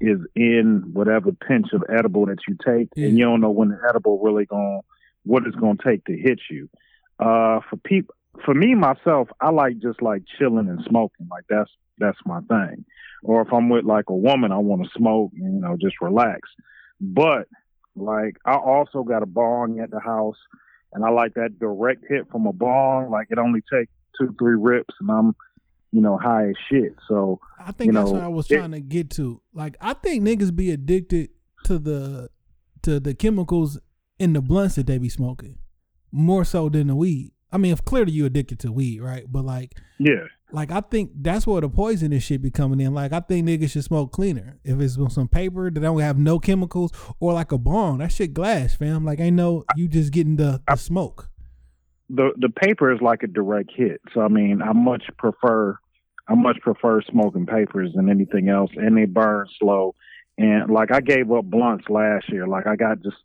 is 0.02 0.18
in 0.36 0.90
whatever 0.94 1.32
pinch 1.34 1.68
of 1.74 1.84
edible 1.90 2.26
that 2.28 2.38
you 2.48 2.56
take, 2.66 2.88
Yeah. 2.96 3.08
and 3.10 3.18
you 3.18 3.26
don't 3.26 3.42
know 3.42 3.52
when 3.52 3.70
the 3.70 3.78
edible 3.88 4.20
really 4.24 4.46
going 4.46 4.82
what 5.24 5.46
it's 5.46 5.56
going 5.56 5.78
to 5.78 5.84
take 5.84 6.06
to 6.06 6.18
hit 6.18 6.40
you. 6.50 6.70
Uh, 7.20 7.60
for 7.70 7.78
people, 7.84 8.16
for 8.46 8.54
me 8.54 8.74
myself, 8.76 9.28
I 9.42 9.50
like 9.52 9.80
just 9.80 10.02
like 10.02 10.24
chilling 10.38 10.70
and 10.70 10.80
smoking. 10.88 11.28
Like 11.30 11.44
that's 11.50 11.70
that's 11.98 12.18
my 12.26 12.40
thing. 12.42 12.86
Or 13.24 13.42
if 13.42 13.52
I'm 13.52 13.68
with 13.70 13.84
like 13.86 14.06
a 14.10 14.16
woman, 14.16 14.52
I 14.52 14.58
want 14.58 14.84
to 14.84 14.90
smoke 14.98 15.32
and 15.36 15.56
you 15.56 15.62
know 15.62 15.76
just 15.80 15.96
relax. 16.02 16.42
But 17.02 17.48
like 17.96 18.38
I 18.46 18.56
also 18.56 19.04
got 19.04 19.24
a 19.24 19.26
bong 19.26 19.80
at 19.82 19.92
the 19.92 20.00
house, 20.00 20.38
and 20.94 21.04
I 21.04 21.10
like 21.10 21.34
that 21.34 21.60
direct 21.60 22.06
hit 22.08 22.30
from 22.32 22.46
a 22.46 22.54
bong. 22.54 23.10
Like 23.12 23.28
it 23.30 23.38
only 23.38 23.62
takes 23.72 23.92
two, 24.18 24.34
three 24.40 24.56
rips, 24.58 24.94
and 25.02 25.10
I'm, 25.12 25.36
you 25.92 26.00
know, 26.02 26.18
high 26.18 26.50
as 26.50 26.56
shit. 26.70 26.96
So 27.10 27.40
I 27.60 27.74
think 27.74 27.92
You 27.92 28.00
that's 28.00 28.12
what 28.12 28.22
I 28.22 28.28
was 28.30 28.50
it- 28.50 28.56
trying 28.58 28.72
to 28.72 28.80
get 28.82 29.10
to. 29.12 29.42
Like, 29.54 29.76
I 29.82 29.94
think 29.94 30.24
niggas 30.24 30.56
be 30.56 30.72
addicted 30.72 31.32
to 31.66 31.78
the 31.78 32.30
to 32.84 33.02
the 33.02 33.14
chemicals 33.14 33.78
in 34.20 34.34
the 34.34 34.42
blunts 34.42 34.76
that 34.76 34.86
they 34.88 34.98
be 34.98 35.10
smoking 35.10 35.58
more 36.12 36.46
so 36.46 36.70
than 36.70 36.88
the 36.88 36.96
weed. 36.96 37.32
I 37.52 37.58
mean, 37.58 37.74
if 37.74 37.84
clearly 37.84 38.12
you 38.12 38.26
addicted 38.26 38.60
to 38.60 38.72
weed, 38.72 39.00
right? 39.02 39.26
But 39.28 39.44
like, 39.44 39.76
yeah, 39.98 40.26
like 40.52 40.72
I 40.72 40.82
think 40.82 41.12
that's 41.16 41.48
where 41.48 41.62
the 41.62 41.70
poisonous 41.70 42.24
shit 42.24 42.42
be 42.42 42.52
coming 42.52 42.80
in. 42.80 42.94
Like, 42.94 43.12
I 43.12 43.22
think 43.22 43.48
niggas 43.48 43.72
should 43.72 43.84
smoke 43.84 44.12
cleaner. 44.12 44.60
If 44.64 44.80
it's 44.80 44.98
with 44.98 45.14
some 45.14 45.28
paper 45.28 45.72
that 45.72 45.80
don't 45.80 46.00
have 46.00 46.18
no 46.20 46.40
chemicals 46.40 46.92
or 47.20 47.34
like 47.34 47.52
a 47.52 47.58
bong, 47.58 48.00
that 48.00 48.12
shit 48.12 48.34
glass, 48.34 48.76
fam. 48.76 49.04
Like, 49.04 49.20
ain't 49.20 49.36
no 49.36 49.64
you 49.76 49.88
just 49.88 50.12
getting 50.12 50.36
the, 50.36 50.62
the 50.68 50.76
smoke. 50.76 51.30
the 52.10 52.32
the 52.38 52.50
paper 52.50 52.92
is 52.94 53.02
like 53.02 53.24
a 53.24 53.28
direct 53.28 53.72
hit. 53.76 54.02
So 54.14 54.22
I 54.22 54.28
mean, 54.28 54.62
I 54.62 54.74
much 54.74 55.04
prefer 55.18 55.78
I 56.28 56.36
much 56.36 56.60
prefer 56.62 57.02
smoking 57.02 57.48
papers 57.48 57.94
than 57.96 58.10
anything 58.10 58.50
else, 58.50 58.72
and 58.76 58.96
they 58.96 59.06
burn 59.06 59.48
slow. 59.60 59.96
And 60.38 60.72
like 60.72 60.92
I 60.92 61.02
gave 61.02 61.32
up 61.32 61.46
blunts 61.46 61.86
last 61.90 62.30
year. 62.30 62.48
Like 62.48 62.68
I 62.68 62.76
got 62.76 63.02
just 63.02 63.18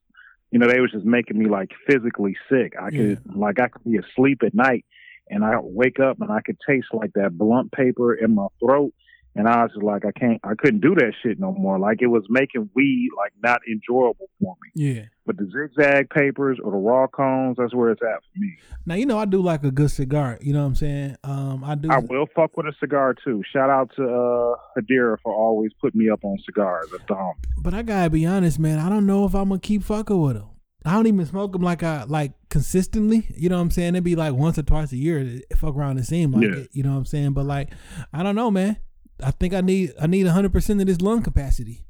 you 0.55 0.61
know 0.61 0.69
they 0.69 0.79
was 0.79 0.93
just 0.93 1.05
making 1.05 1.37
me 1.37 1.47
like 1.47 1.73
physically 1.85 2.37
sick. 2.49 2.75
I 2.81 2.91
could 2.91 3.21
like 3.35 3.59
I 3.59 3.67
could 3.67 3.83
be 3.83 3.99
asleep 3.99 4.43
at 4.47 4.55
night 4.55 4.85
and 5.29 5.45
I 5.45 5.59
wake 5.61 5.99
up 5.99 6.21
and 6.21 6.31
I 6.31 6.43
could 6.43 6.59
taste 6.65 6.87
like 6.93 7.11
that 7.15 7.37
blunt 7.37 7.73
paper 7.73 8.15
in 8.15 8.37
my 8.37 8.47
throat. 8.61 8.95
And 9.37 9.49
I 9.49 9.63
was 9.65 9.73
just 9.73 9.83
like, 9.83 10.05
I 10.05 10.13
can't, 10.13 10.41
I 10.45 10.55
couldn't 10.57 10.81
do 10.81 10.95
that 10.95 11.13
shit 11.23 11.41
no 11.41 11.53
more. 11.53 11.77
Like 11.79 12.03
it 12.03 12.07
was 12.07 12.23
making 12.29 12.71
weed 12.75 13.09
like 13.17 13.33
not 13.43 13.61
enjoyable 13.69 14.29
for 14.41 14.55
me. 14.63 14.71
Yeah. 14.77 15.03
But 15.27 15.39
the 15.39 15.47
zigzag 15.51 16.09
papers 16.11 16.59
or 16.63 16.71
the 16.71 16.77
raw 16.77 17.07
cones, 17.09 17.57
that's 17.59 17.75
where 17.75 17.91
it's 17.91 18.01
at 18.03 18.23
for 18.23 18.39
me. 18.39 18.53
Now 18.87 18.95
you 18.95 19.07
know 19.07 19.19
I 19.19 19.25
do 19.25 19.41
like 19.43 19.65
a 19.65 19.71
good 19.73 19.91
cigar. 19.91 20.39
You 20.41 20.53
know 20.53 20.61
what 20.61 20.67
I'm 20.67 20.75
saying? 20.77 21.17
Um, 21.25 21.65
I 21.65 21.75
do. 21.75 21.89
I 21.91 21.99
will 21.99 22.27
fuck 22.37 22.57
with 22.57 22.67
a 22.67 22.73
cigar 22.79 23.15
too. 23.25 23.43
Shout 23.53 23.71
out 23.71 23.91
to 23.97 24.05
uh 24.05 24.55
Hadira 24.79 25.17
for 25.23 25.35
always 25.35 25.73
putting 25.81 25.99
me 26.01 26.11
up 26.11 26.25
on 26.25 26.39
cigars. 26.45 26.87
That's 26.93 27.05
the 27.09 27.15
homie. 27.15 27.35
But 27.61 27.75
I 27.75 27.83
gotta 27.83 28.11
be 28.11 28.27
honest, 28.27 28.59
man. 28.61 28.79
I 28.79 28.89
don't 28.89 29.07
know 29.07 29.25
if 29.25 29.35
I'm 29.35 29.49
gonna 29.49 29.59
keep 29.61 29.83
fucking 29.83 30.21
with 30.21 30.37
them. 30.37 30.49
I 30.85 30.93
don't 30.93 31.07
even 31.07 31.25
smoke 31.25 31.53
them 31.55 31.63
like 31.63 31.83
I 31.83 32.05
like 32.05 32.35
consistently. 32.51 33.27
You 33.37 33.49
know 33.49 33.57
what 33.57 33.63
I'm 33.63 33.71
saying? 33.71 33.95
It'd 33.95 34.05
be 34.05 34.17
like 34.17 34.35
once 34.35 34.59
or 34.59 34.63
twice 34.63 34.93
a 34.93 34.97
year. 34.97 35.41
Fuck 35.57 35.75
around 35.75 35.97
and 35.97 36.07
seem 36.07 36.33
like 36.33 36.43
Yeah. 36.45 36.57
it. 36.59 36.69
You 36.73 36.83
know 36.83 36.93
what 36.93 36.99
I'm 36.99 37.05
saying? 37.07 37.33
But 37.33 37.47
like, 37.47 37.71
I 38.13 38.23
don't 38.23 38.35
know, 38.37 38.51
man. 38.51 38.77
I 39.23 39.31
think 39.31 39.55
I 39.55 39.61
need 39.61 39.93
I 40.01 40.07
need 40.07 40.25
100 40.25 40.53
percent 40.53 40.81
of 40.81 40.87
this 40.87 41.01
lung 41.01 41.23
capacity. 41.23 41.87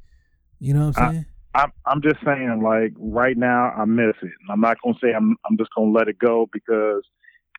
You 0.58 0.74
know 0.74 0.86
what 0.88 0.98
I'm 0.98 1.04
I- 1.08 1.12
saying? 1.12 1.26
I'm 1.56 1.72
I'm 1.86 2.02
just 2.02 2.16
saying, 2.24 2.62
like 2.64 2.92
right 2.98 3.36
now, 3.36 3.70
I 3.76 3.84
miss 3.84 4.16
it, 4.22 4.32
and 4.40 4.50
I'm 4.50 4.60
not 4.60 4.76
gonna 4.82 4.96
say 5.00 5.12
I'm 5.14 5.36
I'm 5.48 5.56
just 5.56 5.70
gonna 5.76 5.92
let 5.92 6.08
it 6.08 6.18
go 6.18 6.48
because 6.52 7.04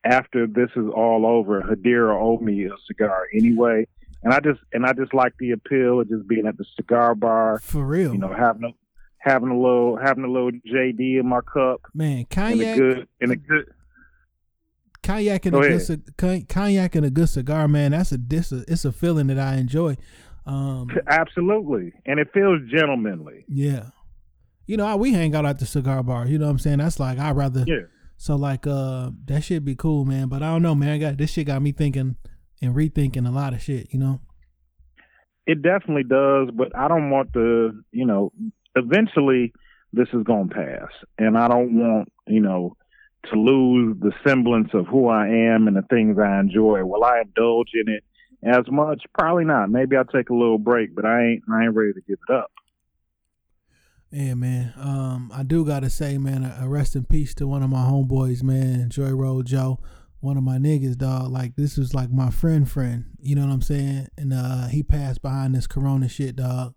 after 0.03 0.45
this 0.48 0.69
is 0.75 0.86
all 0.93 1.25
over, 1.25 1.62
Hadira 1.62 2.13
owed 2.22 2.41
me 2.41 2.65
a 2.65 2.72
cigar 2.88 3.24
anyway, 3.34 3.88
and 4.22 4.34
I 4.34 4.41
just 4.41 4.60
and 4.74 4.86
I 4.86 4.91
just 4.91 5.13
like 5.13 5.31
the 5.39 5.51
appeal 5.51 6.01
of 6.01 6.10
just 6.10 6.27
being 6.27 6.45
at 6.45 6.57
the 6.57 6.65
cigar 6.75 7.15
bar, 7.15 7.60
For 7.60 7.86
real. 7.86 8.12
you 8.12 8.19
know, 8.19 8.34
having 8.34 8.65
a 8.65 8.72
having 9.19 9.48
a 9.50 9.57
little 9.57 9.98
having 9.98 10.25
a 10.25 10.29
little 10.29 10.51
JD 10.51 11.17
in 11.19 11.27
my 11.29 11.39
cup, 11.41 11.79
man, 11.93 12.25
and 12.36 12.62
a 12.62 12.75
good 12.75 13.07
and 13.22 13.31
a 13.31 13.36
good. 13.38 13.72
Cognac 15.06 15.46
and 15.46 15.54
Go 15.54 15.62
a 15.62 15.70
good 15.70 15.90
ahead. 16.22 16.50
cognac 16.50 16.96
and 16.96 17.06
a 17.06 17.10
good 17.10 17.30
cigar, 17.30 17.68
man. 17.68 17.92
That's 17.92 18.12
a 18.12 18.18
this 18.18 18.52
a, 18.52 18.64
it's 18.68 18.86
a 18.86 18.92
feeling 18.92 19.28
that 19.28 19.40
I 19.40 19.56
enjoy. 19.56 19.98
Um, 20.46 20.90
Absolutely, 21.08 21.94
and 22.06 22.20
it 22.20 22.28
feels 22.34 22.60
gentlemanly. 22.70 23.46
yeah, 23.48 23.90
you 24.66 24.78
know, 24.78 24.86
I, 24.86 24.96
we 24.96 25.14
hang 25.14 25.36
out 25.36 25.46
at 25.46 25.60
the 25.60 25.66
cigar 25.66 26.04
bar. 26.04 26.28
You 26.28 26.38
know 26.38 26.46
what 26.46 26.52
I'm 26.52 26.60
saying? 26.60 26.80
That's 26.80 27.00
like 27.00 27.20
I'd 27.20 27.36
rather. 27.36 27.64
Yeah. 27.66 27.84
So 28.18 28.36
like, 28.36 28.66
uh, 28.66 29.12
that 29.26 29.44
should 29.44 29.66
be 29.66 29.76
cool, 29.76 30.06
man. 30.06 30.28
But 30.28 30.42
I 30.42 30.48
don't 30.52 30.62
know, 30.62 30.76
man. 30.76 30.90
I 30.90 30.98
got 30.98 31.18
this 31.18 31.32
shit 31.32 31.48
got 31.48 31.62
me 31.62 31.72
thinking 31.72 32.16
and 32.62 32.76
rethinking 32.76 33.28
a 33.28 33.32
lot 33.32 33.54
of 33.54 33.62
shit. 33.62 33.94
You 33.94 34.00
know? 34.00 34.22
It 35.46 35.62
definitely 35.62 36.04
does, 36.04 36.50
but 36.54 36.76
I 36.76 36.88
don't 36.88 37.10
want 37.10 37.34
to, 37.34 37.84
you 37.92 38.06
know, 38.06 38.32
eventually 38.76 39.54
this 39.94 40.08
is 40.14 40.24
going 40.24 40.50
to 40.50 40.56
pass. 40.56 40.90
And 41.20 41.38
I 41.38 41.48
don't 41.48 41.78
want, 41.78 42.12
you 42.26 42.42
know, 42.42 42.78
to 43.32 43.39
lose 43.39 43.98
the 44.00 44.12
semblance 44.25 44.70
of 44.74 44.88
who 44.88 45.08
I 45.08 45.27
am 45.27 45.67
and 45.67 45.75
the 45.75 45.82
things 45.84 46.17
I 46.20 46.39
enjoy. 46.39 46.84
Will 46.86 47.03
I 47.03 47.22
indulge 47.22 47.70
in 47.74 47.91
it 47.94 48.03
as 48.44 48.65
much? 48.70 49.03
Probably 49.17 49.46
not. 49.46 49.70
Maybe 49.70 49.96
I'll 49.96 50.05
take 50.05 50.29
a 50.29 50.34
little 50.36 50.58
break, 50.60 50.96
but 50.96 51.05
I 51.05 51.24
ain't 51.25 51.44
I 51.51 51.63
ain't 51.63 51.75
ready 51.75 51.94
to 51.94 52.01
give 52.01 52.17
it 52.29 52.34
up. 52.34 52.51
Yeah, 54.12 54.34
man. 54.36 54.74
Um, 54.77 55.32
I 55.34 55.44
do 55.44 55.65
gotta 55.65 55.89
say, 55.89 56.17
man, 56.17 56.44
a, 56.44 56.60
a 56.63 56.67
rest 56.67 56.96
in 56.96 57.05
peace 57.05 57.34
to 57.36 57.48
one 57.48 57.63
of 57.63 57.70
my 57.70 57.84
homeboys, 57.84 58.44
man, 58.44 58.89
Joy 58.89 59.10
Road 59.12 59.46
Joe, 59.46 59.79
one 60.22 60.38
of 60.38 60.44
my 60.44 60.58
niggas, 60.58 60.98
dog. 60.98 61.32
Like 61.32 61.55
this 61.55 61.77
was 61.77 61.94
like 61.94 62.10
my 62.12 62.29
friend, 62.29 62.70
friend. 62.70 63.05
You 63.20 63.36
know 63.36 63.46
what 63.46 63.51
I'm 63.53 63.62
saying? 63.62 64.08
And 64.17 64.34
uh, 64.34 64.67
he 64.67 64.84
passed 64.84 65.22
behind 65.22 65.53
this 65.55 65.67
Corona 65.67 66.08
shit, 66.08 66.36
dog. 66.38 66.75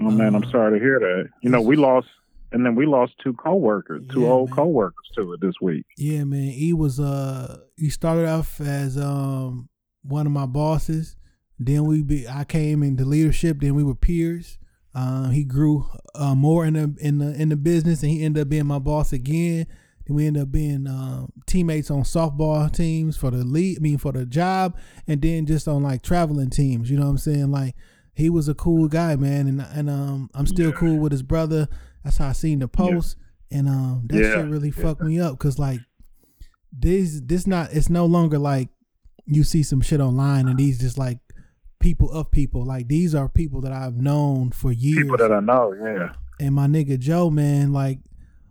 Oh 0.00 0.10
man, 0.10 0.34
I'm 0.34 0.42
Uh, 0.44 0.50
sorry 0.50 0.78
to 0.78 0.84
hear 0.84 0.98
that. 0.98 1.28
You 1.42 1.50
know, 1.50 1.60
we 1.60 1.76
lost 1.76 2.08
and 2.52 2.64
then 2.64 2.74
we 2.74 2.86
lost 2.86 3.12
two 3.22 3.32
coworkers, 3.34 4.02
two 4.12 4.22
Yeah, 4.22 4.28
old 4.28 4.50
man. 4.50 4.56
coworkers 4.56 5.08
to 5.16 5.32
it 5.34 5.40
this 5.40 5.54
week. 5.60 5.84
Yeah, 5.96 6.24
man. 6.24 6.48
He 6.50 6.72
was 6.72 6.98
uh, 7.00 7.60
he 7.76 7.90
started 7.90 8.26
off 8.28 8.60
as 8.60 8.96
um 8.98 9.68
one 10.02 10.26
of 10.26 10.32
my 10.32 10.46
bosses. 10.46 11.16
Then 11.58 11.84
we 11.84 12.02
be, 12.02 12.26
I 12.26 12.44
came 12.44 12.82
into 12.82 13.04
leadership. 13.04 13.60
Then 13.60 13.74
we 13.74 13.82
were 13.84 13.94
peers. 13.94 14.58
Um, 14.94 15.30
he 15.30 15.44
grew 15.44 15.86
uh, 16.14 16.34
more 16.34 16.64
in 16.64 16.72
the 16.74 16.96
in 17.00 17.18
the 17.18 17.34
in 17.40 17.50
the 17.50 17.56
business, 17.56 18.02
and 18.02 18.10
he 18.10 18.24
ended 18.24 18.42
up 18.42 18.48
being 18.48 18.66
my 18.66 18.78
boss 18.78 19.12
again. 19.12 19.66
Then 20.06 20.16
we 20.16 20.26
ended 20.26 20.42
up 20.44 20.50
being 20.50 20.86
um, 20.88 21.30
teammates 21.46 21.90
on 21.90 22.02
softball 22.02 22.72
teams 22.72 23.16
for 23.16 23.30
the 23.30 23.44
lead. 23.44 23.78
I 23.78 23.80
mean, 23.80 23.98
for 23.98 24.10
the 24.10 24.24
job, 24.26 24.76
and 25.06 25.20
then 25.22 25.46
just 25.46 25.68
on 25.68 25.82
like 25.82 26.02
traveling 26.02 26.50
teams. 26.50 26.90
You 26.90 26.96
know 26.96 27.04
what 27.04 27.10
I'm 27.10 27.18
saying? 27.18 27.50
Like 27.52 27.76
he 28.14 28.30
was 28.30 28.48
a 28.48 28.54
cool 28.54 28.88
guy, 28.88 29.14
man, 29.16 29.46
and 29.46 29.60
and 29.60 29.88
um, 29.90 30.30
I'm 30.34 30.46
still 30.46 30.70
Yeah. 30.70 30.76
cool 30.76 30.98
with 30.98 31.12
his 31.12 31.22
brother. 31.22 31.68
That's 32.04 32.16
how 32.18 32.28
I 32.28 32.32
seen 32.32 32.58
the 32.60 32.68
post, 32.68 33.16
and 33.50 33.68
um, 33.68 34.06
that 34.08 34.18
Yeah. 34.20 34.34
shit 34.36 34.48
really 34.50 34.68
Yeah. 34.76 34.82
fucked 34.82 35.02
me 35.02 35.20
up 35.20 35.32
because 35.32 35.58
like 35.58 35.80
this 36.72 37.20
this 37.24 37.46
not 37.46 37.72
it's 37.72 37.90
no 37.90 38.06
longer 38.06 38.38
like 38.38 38.68
you 39.26 39.42
see 39.44 39.62
some 39.62 39.80
shit 39.80 40.00
online 40.00 40.48
and 40.48 40.58
these 40.58 40.78
just 40.78 40.96
like 40.98 41.18
people 41.80 42.10
of 42.10 42.30
people 42.30 42.64
like 42.64 42.86
these 42.88 43.14
are 43.14 43.28
people 43.28 43.60
that 43.62 43.72
I've 43.72 43.96
known 43.96 44.50
for 44.52 44.70
years 44.72 45.02
People 45.02 45.16
that 45.16 45.32
I 45.32 45.40
know, 45.40 45.72
yeah. 45.72 46.12
and 46.38 46.54
my 46.54 46.66
nigga 46.66 46.98
Joe 46.98 47.28
man 47.30 47.72
like 47.72 47.98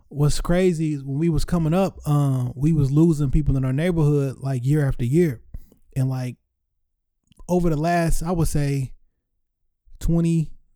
what's 0.08 0.40
crazy 0.40 0.94
is 0.94 1.04
when 1.04 1.18
we 1.18 1.28
was 1.28 1.44
coming 1.44 1.72
up 1.72 1.98
um 2.06 2.52
we 2.56 2.72
was 2.72 2.90
losing 2.90 3.30
people 3.30 3.56
in 3.56 3.64
our 3.64 3.72
neighborhood 3.72 4.36
like 4.40 4.64
year 4.64 4.86
after 4.86 5.04
year 5.04 5.40
and 5.96 6.08
like 6.10 6.36
over 7.48 7.70
the 7.70 7.76
last 7.76 8.22
I 8.22 8.32
would 8.32 8.48
say 8.48 8.92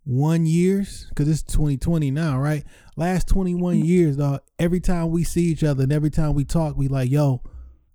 21 0.06 0.46
years 0.46 1.10
cuz 1.14 1.28
it's 1.28 1.42
2020 1.42 2.10
now 2.10 2.38
right? 2.38 2.64
Last 2.96 3.28
21 3.28 3.84
years 3.84 4.16
dog 4.16 4.40
every 4.58 4.80
time 4.80 5.10
we 5.10 5.24
see 5.24 5.44
each 5.44 5.64
other 5.64 5.84
and 5.84 5.92
every 5.92 6.10
time 6.10 6.34
we 6.34 6.44
talk 6.44 6.76
we 6.76 6.88
like 6.88 7.10
yo 7.10 7.40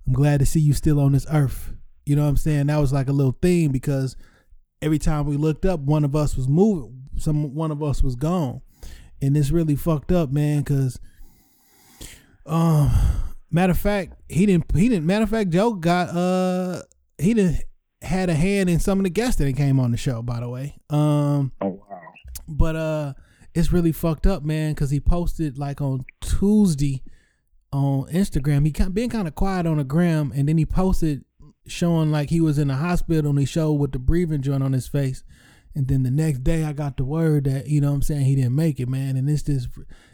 I'm 0.08 0.14
glad 0.14 0.40
to 0.40 0.46
see 0.46 0.60
you 0.60 0.74
still 0.74 1.00
on 1.00 1.12
this 1.12 1.28
earth. 1.32 1.74
You 2.06 2.16
know 2.16 2.24
what 2.24 2.30
I'm 2.30 2.38
saying? 2.38 2.68
That 2.68 2.78
was 2.78 2.92
like 2.92 3.10
a 3.10 3.14
little 3.14 3.38
thing 3.40 3.72
because 3.72 4.16
every 4.82 4.98
time 4.98 5.26
we 5.26 5.38
looked 5.38 5.66
up 5.66 5.82
one 5.82 6.04
of 6.04 6.16
us 6.16 6.36
was 6.36 6.48
moving 6.48 7.04
some 7.18 7.54
one 7.54 7.72
of 7.72 7.84
us 7.84 8.02
was 8.02 8.16
gone. 8.16 8.62
And 9.22 9.36
it's 9.36 9.52
really 9.52 9.76
fucked 9.76 10.12
up 10.12 10.32
man 10.32 10.60
because 10.60 11.00
um 12.46 12.90
matter 13.52 13.72
of 13.72 13.80
fact 13.80 14.14
he 14.30 14.46
didn't 14.46 14.66
he 14.76 14.90
didn't 14.90 15.06
matter 15.06 15.24
of 15.24 15.30
fact 15.30 15.50
joe 15.50 15.74
got 15.74 16.10
uh 16.10 16.82
he 17.18 17.34
didn't 17.34 17.64
had 18.02 18.30
a 18.30 18.34
hand 18.34 18.70
in 18.70 18.80
some 18.80 19.00
of 19.00 19.04
the 19.04 19.10
guests 19.10 19.36
that 19.36 19.56
came 19.56 19.80
on 19.80 19.92
the 19.92 19.98
show 19.98 20.22
by 20.22 20.40
the 20.40 20.50
way. 20.50 20.76
Um 20.90 21.52
Oh 21.62 21.82
wow. 21.89 21.89
But 22.50 22.76
uh 22.76 23.14
it's 23.54 23.72
really 23.72 23.92
fucked 23.92 24.28
up 24.28 24.44
man 24.44 24.74
because 24.74 24.90
he 24.92 25.00
posted 25.00 25.58
like 25.58 25.82
on 25.82 26.04
tuesday 26.22 27.02
on 27.72 28.06
instagram 28.12 28.66
he 28.66 28.90
been 28.90 29.10
kind 29.10 29.28
of 29.28 29.36
quiet 29.36 29.66
on 29.66 29.78
the 29.78 29.84
gram 29.84 30.32
and 30.36 30.48
then 30.50 30.58
he 30.58 30.66
posted 30.66 31.24
showing 31.68 32.12
like 32.12 32.30
he 32.30 32.42
was 32.42 32.58
in 32.58 32.68
the 32.68 32.76
hospital 32.76 33.30
and 33.30 33.40
he 33.40 33.46
showed 33.46 33.74
with 33.74 33.92
the 33.92 34.00
breathing 34.00 34.42
joint 34.42 34.64
on 34.64 34.74
his 34.74 34.88
face 34.88 35.24
and 35.76 35.88
then 35.88 36.02
the 36.02 36.10
next 36.12 36.44
day 36.44 36.64
I 36.64 36.74
got 36.74 36.98
the 36.98 37.06
word 37.06 37.44
that, 37.44 37.68
you 37.68 37.80
know 37.80 37.90
what 37.90 37.96
I'm 37.98 38.02
saying, 38.02 38.26
he 38.26 38.36
didn't 38.36 38.56
make 38.56 38.80
it, 38.80 38.90
man. 38.90 39.16
And 39.16 39.30
it's 39.30 39.44
just 39.44 39.70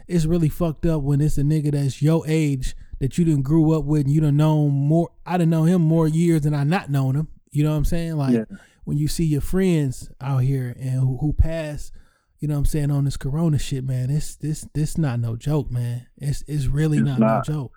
it's 0.06 0.26
really 0.26 0.50
fucked 0.50 0.84
up 0.84 1.00
when 1.02 1.22
it's 1.22 1.38
a 1.38 1.42
nigga 1.42 1.72
that's 1.72 2.02
your 2.02 2.24
age 2.28 2.76
that 3.00 3.16
you 3.16 3.24
didn't 3.24 3.42
grew 3.42 3.72
up 3.72 3.84
with 3.84 4.02
and 4.02 4.10
you 4.14 4.20
done 4.20 4.36
known 4.36 4.70
more 4.72 5.08
I 5.24 5.38
done 5.38 5.48
know 5.48 5.64
him 5.64 5.80
more 5.80 6.06
years 6.06 6.42
than 6.42 6.52
I 6.52 6.62
not 6.64 6.90
known 6.90 7.16
him. 7.16 7.28
You 7.50 7.64
know 7.64 7.70
what 7.70 7.78
I'm 7.78 7.84
saying? 7.86 8.16
Like 8.16 8.34
Yeah. 8.34 8.44
when 8.84 8.98
you 8.98 9.08
see 9.08 9.24
your 9.24 9.40
friends 9.40 10.10
out 10.20 10.42
here 10.42 10.76
and 10.78 11.00
who, 11.00 11.16
who 11.22 11.32
pass, 11.32 11.90
you 12.38 12.48
know 12.48 12.54
what 12.54 12.60
I'm 12.60 12.64
saying, 12.66 12.90
on 12.90 13.04
this 13.04 13.16
corona 13.16 13.58
shit, 13.58 13.84
man, 13.84 14.10
it's 14.10 14.36
this 14.36 14.66
this 14.74 14.98
not 14.98 15.20
no 15.20 15.36
joke, 15.36 15.70
man. 15.70 16.06
It's 16.16 16.42
it's 16.46 16.66
really 16.66 16.98
It's 16.98 17.06
not, 17.06 17.18
not. 17.18 17.48
no 17.48 17.54
joke. 17.54 17.72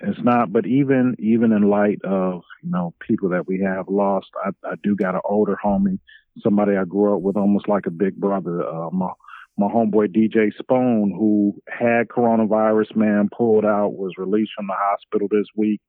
It's 0.00 0.20
not, 0.22 0.52
but 0.52 0.66
even 0.66 1.16
even 1.18 1.52
in 1.52 1.62
light 1.62 2.00
of 2.04 2.42
you 2.62 2.70
know 2.70 2.94
people 3.00 3.30
that 3.30 3.46
we 3.48 3.60
have 3.60 3.88
lost, 3.88 4.28
I, 4.44 4.50
I 4.64 4.74
do 4.82 4.94
got 4.94 5.14
an 5.14 5.20
older 5.24 5.58
homie, 5.62 5.98
somebody 6.42 6.76
I 6.76 6.84
grew 6.84 7.16
up 7.16 7.22
with 7.22 7.36
almost 7.36 7.68
like 7.68 7.86
a 7.86 7.90
big 7.90 8.16
brother. 8.16 8.66
Uh, 8.66 8.90
my 8.90 9.10
my 9.58 9.66
homeboy 9.66 10.16
DJ 10.16 10.52
Spoon, 10.56 11.12
who 11.18 11.60
had 11.68 12.06
coronavirus, 12.08 12.94
man, 12.94 13.28
pulled 13.36 13.64
out, 13.64 13.94
was 13.94 14.12
released 14.16 14.52
from 14.56 14.68
the 14.68 14.74
hospital 14.76 15.26
this 15.28 15.46
week. 15.56 15.80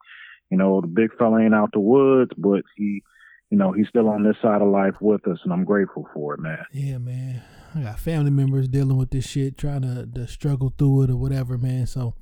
You 0.50 0.57
know, 0.57 0.81
the 0.81 0.88
big 0.88 1.15
fella 1.19 1.41
ain't 1.41 1.53
out 1.53 1.69
the 1.71 1.79
woods, 1.79 2.31
but 2.36 2.63
he, 2.75 3.03
you 3.51 3.57
know, 3.59 3.71
he's 3.71 3.88
still 3.88 4.09
on 4.09 4.24
this 4.24 4.38
side 4.41 4.63
of 4.63 4.69
life 4.69 4.95
with 5.00 5.27
us, 5.27 5.38
and 5.43 5.53
I'm 5.53 5.65
grateful 5.65 6.07
for 6.15 6.33
it, 6.33 6.39
man. 6.39 6.65
Yeah, 6.74 6.98
man. 6.98 7.43
I 7.75 7.81
got 7.81 7.99
family 7.99 8.31
members 8.31 8.67
dealing 8.67 8.97
with 8.97 9.11
this 9.11 9.27
shit, 9.27 9.57
trying 9.57 9.81
to, 9.81 10.07
to 10.15 10.27
struggle 10.27 10.73
through 10.77 11.03
it 11.03 11.09
or 11.09 11.17
whatever, 11.17 11.57
man. 11.57 11.85
So 11.85 12.15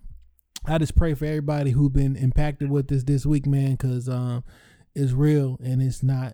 I 0.65 0.77
just 0.77 0.95
pray 0.95 1.13
for 1.13 1.25
everybody 1.25 1.71
who 1.71 1.89
been 1.89 2.15
impacted 2.15 2.69
with 2.69 2.87
this 2.87 3.03
this 3.03 3.25
week, 3.25 3.45
man, 3.45 3.71
because 3.71 4.09
um, 4.09 4.43
it's 4.95 5.13
real 5.13 5.57
and 5.63 5.81
it's 5.81 6.03
not 6.03 6.33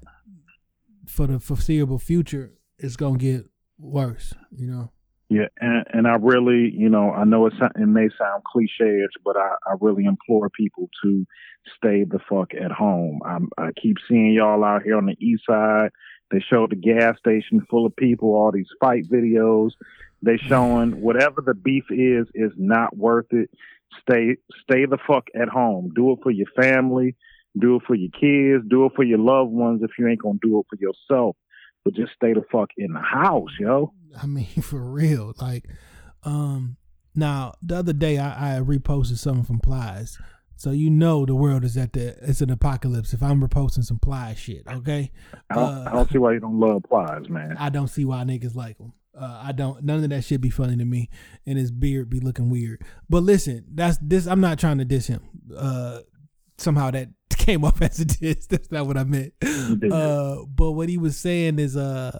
for 1.07 1.27
the 1.27 1.39
foreseeable 1.39 1.99
future. 1.99 2.53
It's 2.79 2.95
gonna 2.95 3.17
get 3.17 3.45
worse, 3.77 4.33
you 4.51 4.67
know. 4.67 4.91
Yeah, 5.29 5.47
and, 5.59 5.85
and 5.91 6.07
I 6.07 6.15
really, 6.15 6.71
you 6.75 6.89
know, 6.89 7.11
I 7.11 7.23
know 7.23 7.47
it, 7.47 7.53
it 7.75 7.87
may 7.87 8.07
sound 8.19 8.43
cliche, 8.43 9.03
but 9.25 9.35
I, 9.35 9.55
I 9.65 9.75
really 9.81 10.05
implore 10.05 10.49
people 10.49 10.89
to 11.03 11.25
stay 11.77 12.03
the 12.03 12.19
fuck 12.29 12.53
at 12.53 12.71
home. 12.71 13.21
I'm, 13.25 13.49
I 13.57 13.69
keep 13.81 13.97
seeing 14.07 14.33
y'all 14.33 14.63
out 14.63 14.83
here 14.83 14.97
on 14.97 15.07
the 15.07 15.17
east 15.19 15.43
side. 15.49 15.89
They 16.33 16.39
showed 16.39 16.71
the 16.71 16.75
gas 16.75 17.19
station 17.19 17.63
full 17.69 17.85
of 17.85 17.95
people, 17.95 18.29
all 18.29 18.51
these 18.51 18.69
fight 18.79 19.07
videos. 19.07 19.73
They 20.23 20.37
showing 20.37 20.99
whatever 20.99 21.41
the 21.41 21.53
beef 21.53 21.83
is 21.91 22.25
is 22.33 22.51
not 22.57 22.97
worth 22.97 23.27
it. 23.31 23.51
Stay 24.01 24.37
stay 24.63 24.85
the 24.85 24.97
fuck 25.05 25.27
at 25.39 25.47
home. 25.47 25.91
Do 25.95 26.11
it 26.13 26.19
for 26.23 26.31
your 26.31 26.47
family. 26.59 27.15
Do 27.59 27.75
it 27.75 27.83
for 27.85 27.93
your 27.93 28.09
kids. 28.09 28.67
Do 28.67 28.85
it 28.85 28.93
for 28.95 29.03
your 29.03 29.19
loved 29.19 29.51
ones 29.51 29.81
if 29.83 29.91
you 29.99 30.07
ain't 30.07 30.23
gonna 30.23 30.39
do 30.41 30.59
it 30.59 30.65
for 30.71 30.77
yourself. 30.77 31.35
But 31.85 31.93
just 31.93 32.13
stay 32.13 32.33
the 32.33 32.43
fuck 32.51 32.69
in 32.77 32.93
the 32.93 32.99
house, 32.99 33.51
yo. 33.59 33.93
I 34.19 34.25
mean, 34.25 34.47
for 34.63 34.79
real. 34.79 35.35
Like, 35.39 35.65
um, 36.23 36.77
now 37.13 37.53
the 37.61 37.75
other 37.75 37.93
day 37.93 38.17
I, 38.17 38.57
I 38.57 38.59
reposted 38.59 39.19
something 39.19 39.43
from 39.43 39.59
Plies, 39.59 40.17
so 40.63 40.71
you 40.71 40.89
know 40.89 41.25
the 41.25 41.35
world 41.35 41.65
is 41.65 41.75
at 41.75 41.91
the 41.91 42.15
it's 42.21 42.39
an 42.39 42.49
apocalypse 42.49 43.11
if 43.11 43.21
I'm 43.21 43.41
reposting 43.41 43.83
some 43.83 43.99
Plies 43.99 44.39
shit. 44.39 44.63
Okay, 44.65 45.11
I 45.49 45.55
don't, 45.55 45.63
Uh, 45.63 45.89
I 45.89 45.91
don't 45.91 46.09
see 46.09 46.17
why 46.17 46.31
you 46.31 46.39
don't 46.39 46.57
love 46.57 46.83
plies, 46.87 47.27
man. 47.27 47.57
I 47.59 47.67
don't 47.67 47.89
see 47.89 48.05
why 48.05 48.23
niggas 48.23 48.55
like 48.55 48.77
him. 48.77 48.93
Uh, 49.13 49.41
I 49.43 49.51
don't. 49.51 49.83
None 49.83 50.05
of 50.05 50.09
that 50.11 50.23
shit 50.23 50.39
be 50.39 50.49
funny 50.49 50.77
to 50.77 50.85
me, 50.85 51.09
and 51.45 51.57
his 51.57 51.69
beard 51.69 52.09
be 52.09 52.21
looking 52.21 52.49
weird. 52.49 52.81
But 53.09 53.23
listen, 53.23 53.65
that's 53.73 53.97
this. 54.01 54.25
I'm 54.25 54.39
not 54.39 54.57
trying 54.57 54.77
to 54.77 54.85
diss 54.85 55.07
him. 55.07 55.21
Uh, 55.53 55.99
somehow 56.57 56.91
that 56.91 57.09
came 57.29 57.65
off 57.65 57.81
as 57.81 57.99
a 57.99 58.05
diss. 58.05 58.47
That's 58.47 58.71
not 58.71 58.87
what 58.87 58.95
I 58.95 59.03
meant. 59.03 59.33
Uh, 59.43 60.45
but 60.45 60.71
what 60.71 60.87
he 60.87 60.97
was 60.97 61.17
saying 61.17 61.59
is, 61.59 61.75
uh, 61.75 62.17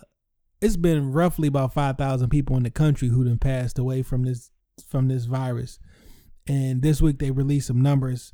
it's 0.61 0.75
been 0.75 1.13
roughly 1.13 1.47
about 1.47 1.73
five 1.73 1.97
thousand 1.97 2.27
people 2.27 2.57
in 2.57 2.63
the 2.63 2.71
country 2.71 3.07
who 3.07 3.23
done 3.23 3.37
passed 3.37 3.79
away 3.79 4.01
from 4.01 4.23
this 4.23 4.51
from 4.85 5.07
this 5.07 5.25
virus, 5.25 5.79
and 6.47 6.81
this 6.81 7.01
week 7.01 7.19
they 7.19 7.31
released 7.31 7.67
some 7.67 7.81
numbers, 7.81 8.33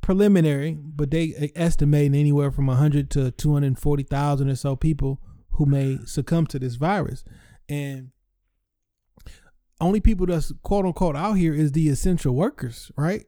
preliminary, 0.00 0.76
but 0.80 1.10
they 1.10 1.52
estimate 1.54 2.14
anywhere 2.14 2.50
from 2.50 2.68
hundred 2.68 3.10
to 3.10 3.30
two 3.32 3.52
hundred 3.54 3.78
forty 3.78 4.02
thousand 4.02 4.48
or 4.50 4.56
so 4.56 4.76
people 4.76 5.20
who 5.52 5.66
may 5.66 5.98
succumb 6.04 6.46
to 6.46 6.58
this 6.58 6.76
virus, 6.76 7.24
and 7.68 8.10
only 9.80 10.00
people 10.00 10.26
that's 10.26 10.52
quote 10.62 10.84
unquote 10.84 11.16
out 11.16 11.34
here 11.34 11.54
is 11.54 11.72
the 11.72 11.88
essential 11.88 12.34
workers, 12.34 12.90
right? 12.96 13.24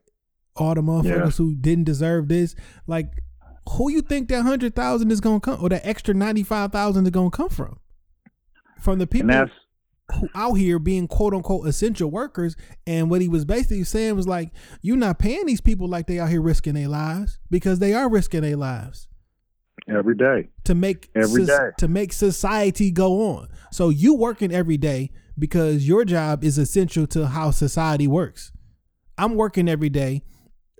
All 0.57 0.75
the 0.75 0.83
motherfuckers 0.83 1.05
Yeah. 1.05 1.31
who 1.31 1.55
didn't 1.55 1.85
deserve 1.85 2.29
this, 2.29 2.55
like 2.87 3.23
who 3.71 3.91
you 3.91 4.03
think 4.03 4.29
that 4.29 4.43
hundred 4.43 4.75
thousand 4.75 5.11
is 5.11 5.21
gonna 5.21 5.41
come 5.41 5.63
or 5.63 5.69
that 5.71 5.87
extra 5.87 6.15
ninety 6.15 6.43
five 6.43 6.73
thousand 6.73 7.07
is 7.07 7.11
gonna 7.11 7.31
come 7.31 7.49
from? 7.49 7.79
From 8.81 8.99
the 8.99 9.07
people 9.07 9.29
out 10.35 10.55
here 10.55 10.79
being 10.79 11.09
quote 11.09 11.35
unquote 11.35 11.67
essential 11.67 12.11
workers. 12.11 12.55
And 12.87 13.11
what 13.11 13.21
he 13.23 13.29
was 13.29 13.45
basically 13.45 13.85
saying 13.85 14.17
was 14.17 14.27
like, 14.29 14.51
you're 14.83 14.97
not 14.97 15.19
paying 15.19 15.47
these 15.47 15.61
people 15.61 15.89
like 15.89 16.07
they 16.07 16.19
out 16.19 16.29
here 16.31 16.43
risking 16.43 16.75
their 16.75 16.89
lives 16.89 17.39
because 17.51 17.79
they 17.79 17.95
are 17.95 18.09
risking 18.11 18.43
their 18.43 18.57
lives 18.57 19.09
every 19.89 20.15
day. 20.15 20.49
to 20.65 20.75
make 20.75 21.11
Every 21.17 21.45
day. 21.47 21.71
to 21.79 21.89
make 21.89 22.13
society 22.13 22.91
go 22.91 23.37
on. 23.37 23.49
So 23.71 23.89
you 23.89 24.15
working 24.15 24.53
every 24.53 24.77
day 24.77 25.11
because 25.39 25.89
your 25.89 26.05
job 26.05 26.45
is 26.45 26.59
essential 26.59 27.07
to 27.09 27.27
how 27.29 27.51
society 27.51 28.07
works. 28.07 28.53
I'm 29.19 29.35
working 29.35 29.69
every 29.69 29.89
day. 29.89 30.23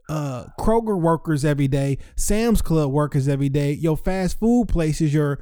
Uh, 0.09 0.47
Kroger 0.59 1.01
workers 1.01 1.45
every 1.45 1.69
day, 1.69 1.97
Sam's 2.17 2.61
Club 2.61 2.91
workers 2.91 3.29
every 3.29 3.49
day, 3.49 3.73
your 3.73 3.97
fast 3.97 4.39
food 4.39 4.69
places, 4.69 5.15
your 5.15 5.39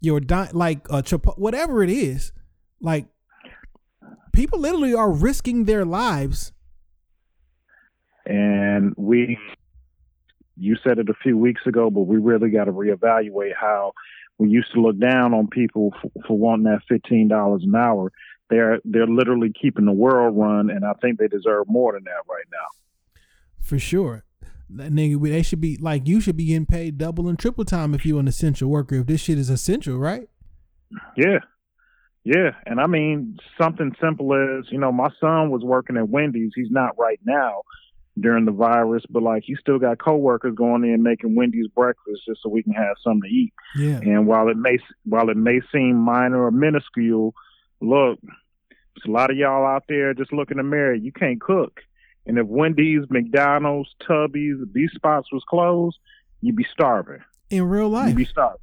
your 0.00 0.18
di- 0.18 0.48
like 0.52 0.80
uh, 0.90 1.02
Chipo- 1.02 1.38
whatever 1.38 1.84
it 1.84 1.90
is, 1.90 2.32
like 2.80 3.06
people 4.38 4.60
literally 4.60 4.94
are 4.94 5.10
risking 5.10 5.64
their 5.64 5.84
lives. 5.84 6.52
And 8.24 8.94
we, 8.96 9.36
you 10.56 10.76
said 10.86 10.98
it 10.98 11.08
a 11.08 11.14
few 11.22 11.36
weeks 11.36 11.62
ago, 11.66 11.90
but 11.90 12.02
we 12.02 12.18
really 12.18 12.50
got 12.50 12.64
to 12.64 12.72
reevaluate 12.72 13.54
how 13.58 13.94
we 14.38 14.48
used 14.48 14.72
to 14.74 14.80
look 14.80 14.98
down 15.00 15.34
on 15.34 15.48
people 15.48 15.92
for, 16.00 16.10
for 16.26 16.38
wanting 16.38 16.64
that 16.64 16.82
fifteen 16.88 17.26
dollars 17.26 17.64
an 17.64 17.74
hour. 17.74 18.12
They're 18.48 18.78
they're 18.84 19.08
literally 19.08 19.52
keeping 19.60 19.86
the 19.86 19.92
world 19.92 20.36
run, 20.36 20.70
and 20.70 20.84
I 20.84 20.92
think 21.02 21.18
they 21.18 21.26
deserve 21.26 21.66
more 21.66 21.94
than 21.94 22.04
that 22.04 22.22
right 22.30 22.46
now. 22.52 23.18
For 23.60 23.78
sure. 23.78 24.24
That 24.70 24.92
nigga, 24.92 25.20
they 25.22 25.42
should 25.42 25.60
be 25.60 25.78
like 25.78 26.06
you 26.06 26.20
should 26.20 26.36
be 26.36 26.44
getting 26.44 26.66
paid 26.66 26.98
double 26.98 27.26
and 27.28 27.38
triple 27.38 27.64
time 27.64 27.94
if 27.94 28.06
you're 28.06 28.20
an 28.20 28.28
essential 28.28 28.68
worker. 28.68 28.96
If 28.96 29.06
this 29.06 29.22
shit 29.22 29.38
is 29.38 29.50
essential, 29.50 29.98
right? 29.98 30.28
Yeah. 31.16 31.38
Yeah. 32.28 32.50
And 32.66 32.78
I 32.78 32.86
mean, 32.86 33.38
something 33.56 33.94
simple 33.98 34.34
as, 34.34 34.70
you 34.70 34.78
know, 34.78 34.92
my 34.92 35.08
son 35.18 35.50
was 35.50 35.62
working 35.62 35.96
at 35.96 36.10
Wendy's. 36.10 36.52
He's 36.54 36.70
not 36.70 36.98
right 36.98 37.18
now 37.24 37.62
during 38.20 38.44
the 38.44 38.52
virus, 38.52 39.02
but 39.08 39.22
like 39.22 39.44
he 39.46 39.54
still 39.54 39.78
got 39.78 39.98
coworkers 39.98 40.54
going 40.54 40.84
in 40.84 41.02
making 41.02 41.34
Wendy's 41.34 41.68
breakfast 41.68 42.20
just 42.28 42.42
so 42.42 42.50
we 42.50 42.62
can 42.62 42.74
have 42.74 42.96
something 43.02 43.22
to 43.22 43.34
eat. 43.34 43.54
Yeah. 43.78 44.00
And 44.02 44.26
while 44.26 44.48
it 44.48 44.58
may 44.58 44.78
while 45.04 45.30
it 45.30 45.38
may 45.38 45.62
seem 45.72 45.96
minor 45.96 46.44
or 46.44 46.50
minuscule, 46.50 47.32
look, 47.80 48.18
there's 48.20 49.06
a 49.06 49.10
lot 49.10 49.30
of 49.30 49.38
y'all 49.38 49.64
out 49.64 49.84
there 49.88 50.12
just 50.12 50.30
look 50.32 50.50
in 50.50 50.58
the 50.58 50.62
mirror. 50.62 50.94
You 50.94 51.12
can't 51.12 51.40
cook. 51.40 51.80
And 52.26 52.36
if 52.36 52.46
Wendy's, 52.46 53.04
McDonald's, 53.08 53.88
Tubby's, 54.06 54.56
these 54.74 54.90
spots 54.94 55.32
was 55.32 55.44
closed, 55.48 55.96
you'd 56.42 56.56
be 56.56 56.66
starving. 56.70 57.22
In 57.48 57.62
real 57.62 57.88
life. 57.88 58.08
You'd 58.08 58.18
be 58.18 58.26
starving. 58.26 58.60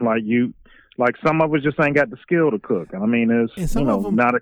Like 0.00 0.22
you, 0.22 0.54
like 0.98 1.14
some 1.24 1.40
of 1.40 1.52
us 1.54 1.60
just 1.62 1.78
ain't 1.80 1.94
got 1.96 2.10
the 2.10 2.16
skill 2.22 2.50
to 2.50 2.58
cook. 2.58 2.88
I 2.94 3.06
mean, 3.06 3.30
it's 3.30 3.52
you 3.56 3.66
know 3.86 3.98
of 3.98 4.06
'em- 4.06 4.16
not 4.16 4.34
a 4.34 4.40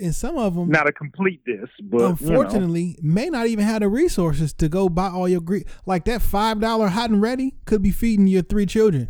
and 0.00 0.14
some 0.14 0.38
of 0.38 0.54
them, 0.54 0.68
not 0.68 0.88
a 0.88 0.92
complete 0.92 1.44
dish, 1.44 1.68
but 1.82 1.96
you 1.98 2.02
know. 2.04 2.08
unfortunately, 2.10 2.96
may 3.02 3.28
not 3.30 3.46
even 3.48 3.64
have 3.64 3.80
the 3.80 3.88
resources 3.88 4.52
to 4.54 4.68
go 4.68 4.88
buy 4.88 5.08
all 5.08 5.28
your 5.28 5.40
Like 5.86 6.04
that 6.04 6.22
five 6.22 6.60
dollar 6.60 6.88
hot 6.88 7.10
and 7.10 7.20
ready 7.20 7.54
could 7.64 7.82
be 7.82 7.90
feeding 7.90 8.26
your 8.28 8.42
three 8.42 8.66
children. 8.66 9.08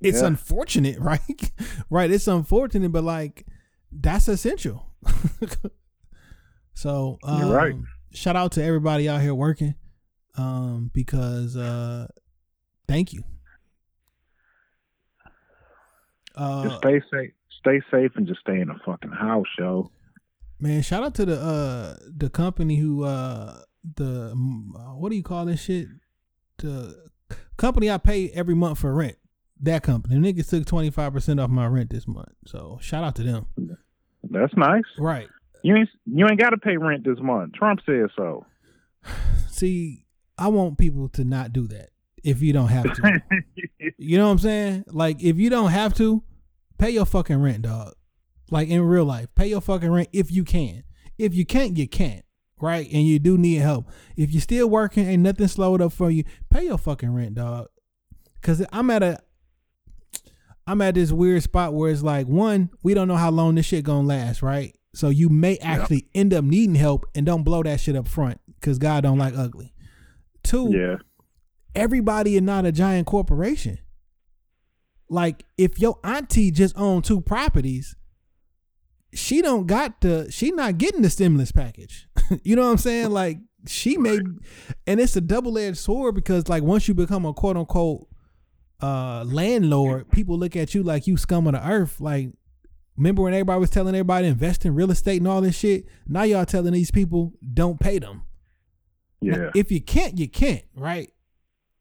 It's 0.00 0.20
Yeah. 0.20 0.26
unfortunate, 0.28 0.98
right? 1.00 1.52
right. 1.90 2.10
It's 2.10 2.28
unfortunate, 2.28 2.92
but 2.92 3.02
like 3.04 3.46
that's 3.90 4.28
essential. 4.28 4.92
so 6.74 7.18
um, 7.22 7.40
You're 7.48 7.56
right. 7.56 7.74
shout 8.12 8.36
out 8.36 8.52
to 8.52 8.62
everybody 8.62 9.08
out 9.08 9.20
here 9.20 9.34
working. 9.34 9.74
Um, 10.36 10.90
because 10.94 11.56
uh 11.56 12.06
thank 12.86 13.12
you. 13.12 13.24
Uh, 16.38 16.68
just 16.68 16.76
stay 16.78 17.00
safe, 17.12 17.32
stay 17.58 17.80
safe, 17.90 18.12
and 18.14 18.26
just 18.26 18.40
stay 18.40 18.60
in 18.60 18.68
the 18.68 18.76
fucking 18.86 19.10
house, 19.10 19.46
yo. 19.58 19.90
Man, 20.60 20.82
shout 20.82 21.02
out 21.02 21.14
to 21.16 21.24
the 21.24 21.40
uh 21.40 21.96
the 22.16 22.30
company 22.30 22.76
who 22.76 23.04
uh 23.04 23.60
the 23.96 24.32
uh, 24.32 24.94
what 24.94 25.10
do 25.10 25.16
you 25.16 25.22
call 25.22 25.44
this 25.46 25.60
shit? 25.60 25.88
The 26.58 27.10
company 27.56 27.90
I 27.90 27.98
pay 27.98 28.30
every 28.30 28.54
month 28.54 28.78
for 28.78 28.94
rent. 28.94 29.16
That 29.60 29.82
company, 29.82 30.16
niggas 30.16 30.48
took 30.48 30.64
twenty 30.66 30.90
five 30.90 31.12
percent 31.12 31.40
off 31.40 31.50
my 31.50 31.66
rent 31.66 31.90
this 31.90 32.06
month. 32.06 32.32
So 32.46 32.78
shout 32.80 33.02
out 33.02 33.16
to 33.16 33.24
them. 33.24 33.46
That's 34.22 34.56
nice. 34.56 34.84
Right. 34.98 35.28
You 35.62 35.76
ain't 35.76 35.88
you 36.06 36.26
ain't 36.28 36.40
got 36.40 36.50
to 36.50 36.56
pay 36.58 36.76
rent 36.76 37.04
this 37.04 37.18
month. 37.20 37.54
Trump 37.54 37.80
said 37.84 38.06
so. 38.16 38.46
See, 39.48 40.06
I 40.36 40.48
want 40.48 40.78
people 40.78 41.08
to 41.10 41.24
not 41.24 41.52
do 41.52 41.66
that 41.68 41.90
if 42.24 42.42
you 42.42 42.52
don't 42.52 42.68
have 42.68 42.84
to. 42.94 43.22
you 43.98 44.18
know 44.18 44.26
what 44.26 44.32
I'm 44.32 44.38
saying? 44.38 44.84
Like 44.88 45.22
if 45.22 45.36
you 45.36 45.50
don't 45.50 45.70
have 45.70 45.94
to, 45.94 46.22
pay 46.78 46.90
your 46.90 47.06
fucking 47.06 47.40
rent, 47.40 47.62
dog. 47.62 47.94
Like 48.50 48.68
in 48.68 48.82
real 48.82 49.04
life, 49.04 49.28
pay 49.34 49.48
your 49.48 49.60
fucking 49.60 49.90
rent 49.90 50.08
if 50.12 50.30
you 50.30 50.44
can. 50.44 50.84
If 51.18 51.34
you 51.34 51.44
can't, 51.44 51.76
you 51.76 51.88
can't. 51.88 52.24
Right? 52.60 52.88
And 52.92 53.04
you 53.04 53.18
do 53.18 53.38
need 53.38 53.56
help. 53.56 53.88
If 54.16 54.32
you're 54.32 54.40
still 54.40 54.68
working, 54.68 55.06
ain't 55.06 55.22
nothing 55.22 55.46
slowed 55.46 55.80
up 55.80 55.92
for 55.92 56.10
you, 56.10 56.24
pay 56.50 56.64
your 56.64 56.78
fucking 56.78 57.14
rent, 57.14 57.34
dog. 57.34 57.68
Cause 58.40 58.64
I'm 58.72 58.90
at 58.90 59.02
a 59.02 59.18
I'm 60.68 60.82
at 60.82 60.94
this 60.94 61.12
weird 61.12 61.42
spot 61.42 61.72
where 61.72 61.90
it's 61.90 62.02
like, 62.02 62.26
one, 62.26 62.68
we 62.82 62.92
don't 62.92 63.08
know 63.08 63.16
how 63.16 63.30
long 63.30 63.54
this 63.54 63.64
shit 63.64 63.84
gonna 63.84 64.06
last, 64.06 64.42
right? 64.42 64.76
So 64.94 65.08
you 65.08 65.30
may 65.30 65.56
actually 65.58 66.08
end 66.14 66.34
up 66.34 66.44
needing 66.44 66.74
help 66.74 67.06
and 67.14 67.24
don't 67.24 67.42
blow 67.42 67.62
that 67.62 67.80
shit 67.80 67.96
up 67.96 68.06
front 68.06 68.38
because 68.60 68.78
God 68.78 69.02
don't 69.02 69.16
like 69.16 69.34
ugly. 69.34 69.72
Two, 70.42 70.70
yeah, 70.70 70.96
everybody 71.74 72.36
is 72.36 72.42
not 72.42 72.64
a 72.64 72.72
giant 72.72 73.06
corporation. 73.06 73.78
Like 75.08 75.44
if 75.56 75.78
your 75.78 75.98
auntie 76.04 76.50
just 76.50 76.76
owned 76.76 77.04
two 77.04 77.20
properties, 77.20 77.96
she 79.14 79.40
don't 79.40 79.66
got 79.66 80.00
the 80.00 80.30
she 80.30 80.50
not 80.50 80.78
getting 80.78 81.02
the 81.02 81.10
stimulus 81.10 81.52
package. 81.52 82.08
you 82.42 82.56
know 82.56 82.62
what 82.62 82.72
I'm 82.72 82.78
saying? 82.78 83.10
Like 83.10 83.38
she 83.66 83.96
may 83.96 84.18
and 84.86 85.00
it's 85.00 85.16
a 85.16 85.20
double 85.20 85.58
edged 85.58 85.78
sword 85.78 86.14
because 86.14 86.48
like 86.48 86.62
once 86.62 86.88
you 86.88 86.94
become 86.94 87.24
a 87.24 87.32
quote 87.32 87.56
unquote 87.56 88.06
uh 88.80 89.24
landlord, 89.24 90.10
people 90.10 90.38
look 90.38 90.56
at 90.56 90.74
you 90.74 90.82
like 90.82 91.06
you 91.06 91.16
scum 91.16 91.46
of 91.46 91.54
the 91.54 91.66
earth. 91.66 92.00
Like 92.00 92.30
remember 92.96 93.22
when 93.22 93.32
everybody 93.32 93.60
was 93.60 93.70
telling 93.70 93.94
everybody 93.94 94.26
to 94.26 94.32
invest 94.32 94.66
in 94.66 94.74
real 94.74 94.90
estate 94.90 95.18
and 95.18 95.28
all 95.28 95.40
this 95.40 95.56
shit? 95.56 95.86
Now 96.06 96.24
y'all 96.24 96.44
telling 96.44 96.72
these 96.72 96.90
people 96.90 97.32
don't 97.54 97.80
pay 97.80 97.98
them. 97.98 98.24
Now, 99.20 99.36
yeah, 99.36 99.50
if 99.54 99.72
you 99.72 99.80
can't, 99.80 100.18
you 100.18 100.28
can't, 100.28 100.64
right? 100.76 101.10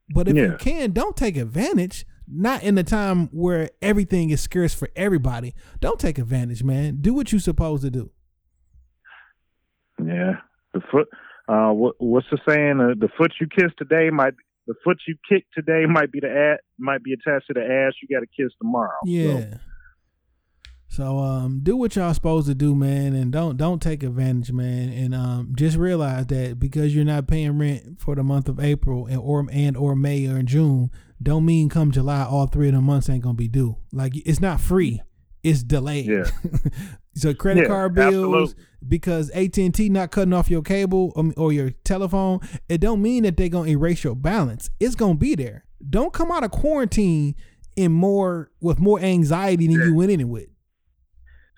But 0.09 0.27
if 0.27 0.35
you 0.35 0.55
can, 0.59 0.91
don't 0.91 1.15
take 1.15 1.37
advantage. 1.37 2.05
Not 2.29 2.61
in 2.61 2.75
the 2.75 2.83
time 2.83 3.27
where 3.27 3.69
everything 3.81 4.31
is 4.31 4.41
scarce 4.41 4.73
for 4.73 4.89
everybody. 4.97 5.53
Don't 5.79 5.97
take 5.97 6.17
advantage, 6.17 6.61
man. 6.61 6.97
Do 6.99 7.13
what 7.13 7.31
you're 7.31 7.39
supposed 7.39 7.83
to 7.83 7.89
do. 7.89 8.11
yeah. 10.03 10.33
The 10.73 10.81
foot. 10.91 11.07
Uh, 11.47 11.71
what, 11.71 11.95
what's 11.99 12.27
the 12.29 12.37
saying? 12.47 12.81
Uh, 12.81 12.95
the 12.99 13.07
foot 13.17 13.31
you 13.39 13.47
kiss 13.47 13.71
today 13.77 14.09
might 14.09 14.33
the 14.67 14.75
foot 14.83 14.97
you 15.07 15.15
kick 15.27 15.45
today 15.53 15.85
might 15.87 16.11
be 16.11 16.19
the 16.19 16.29
ad, 16.29 16.59
might 16.77 17.01
be 17.01 17.13
attached 17.13 17.47
to 17.47 17.53
the 17.53 17.61
ass 17.61 17.93
you 18.01 18.13
got 18.13 18.19
to 18.19 18.27
kiss 18.27 18.51
tomorrow. 18.61 18.99
Yeah. 19.05 19.23
So 19.23 19.57
um 21.17 21.59
do 21.63 21.75
what 21.75 21.95
y'all 21.95 22.13
supposed 22.13 22.47
to 22.47 22.55
do, 22.55 22.73
man, 22.73 23.13
and 23.13 23.31
don't 23.31 23.57
don't 23.57 23.81
take 23.81 24.03
advantage, 24.03 24.51
man. 24.51 24.89
And 24.89 25.13
um 25.13 25.53
just 25.55 25.77
realize 25.77 26.27
that 26.27 26.59
because 26.59 26.95
you're 26.95 27.05
not 27.05 27.27
paying 27.27 27.57
rent 27.57 27.99
for 27.99 28.15
the 28.15 28.23
month 28.23 28.47
of 28.49 28.59
April 28.59 29.05
and 29.05 29.17
or 29.19 29.45
and 29.51 29.75
or 29.75 29.95
May 29.95 30.27
or 30.27 30.41
June, 30.43 30.89
don't 31.21 31.45
mean 31.45 31.69
come 31.69 31.91
July 31.91 32.23
all 32.23 32.47
three 32.47 32.69
of 32.69 32.73
the 32.73 32.81
months 32.81 33.09
ain't 33.09 33.23
gonna 33.23 33.33
be 33.35 33.47
due. 33.49 33.75
Like 33.91 34.13
it's 34.15 34.39
not 34.39 34.61
free. 34.61 35.01
It's 35.43 35.61
delayed. 35.63 36.07
Yeah. 36.07 36.25
so 37.15 37.33
credit 37.33 37.61
Yeah, 37.63 37.67
card 37.67 37.93
bills 37.93 38.51
absolutely. 38.51 38.63
because 38.87 39.29
AT&T 39.31 39.89
not 39.89 40.11
cutting 40.11 40.33
off 40.33 40.49
your 40.49 40.61
cable 40.61 41.13
um, 41.15 41.33
or 41.37 41.53
your 41.53 41.69
telephone, 41.85 42.39
it 42.67 42.79
don't 42.81 43.01
mean 43.01 43.23
that 43.23 43.37
they 43.37 43.47
going 43.47 43.67
to 43.67 43.71
erase 43.71 44.03
your 44.03 44.15
balance. 44.15 44.69
It's 44.79 44.95
going 44.95 45.13
to 45.13 45.19
be 45.19 45.35
there. 45.35 45.63
Don't 45.89 46.11
come 46.11 46.31
out 46.31 46.43
of 46.43 46.51
quarantine 46.51 47.35
in 47.77 47.91
more 47.93 48.51
with 48.59 48.79
more 48.79 48.99
anxiety 48.99 49.67
than 49.67 49.75
you 49.87 49.95
went 49.95 50.11
in 50.11 50.19
it 50.19 50.27
with. 50.27 50.47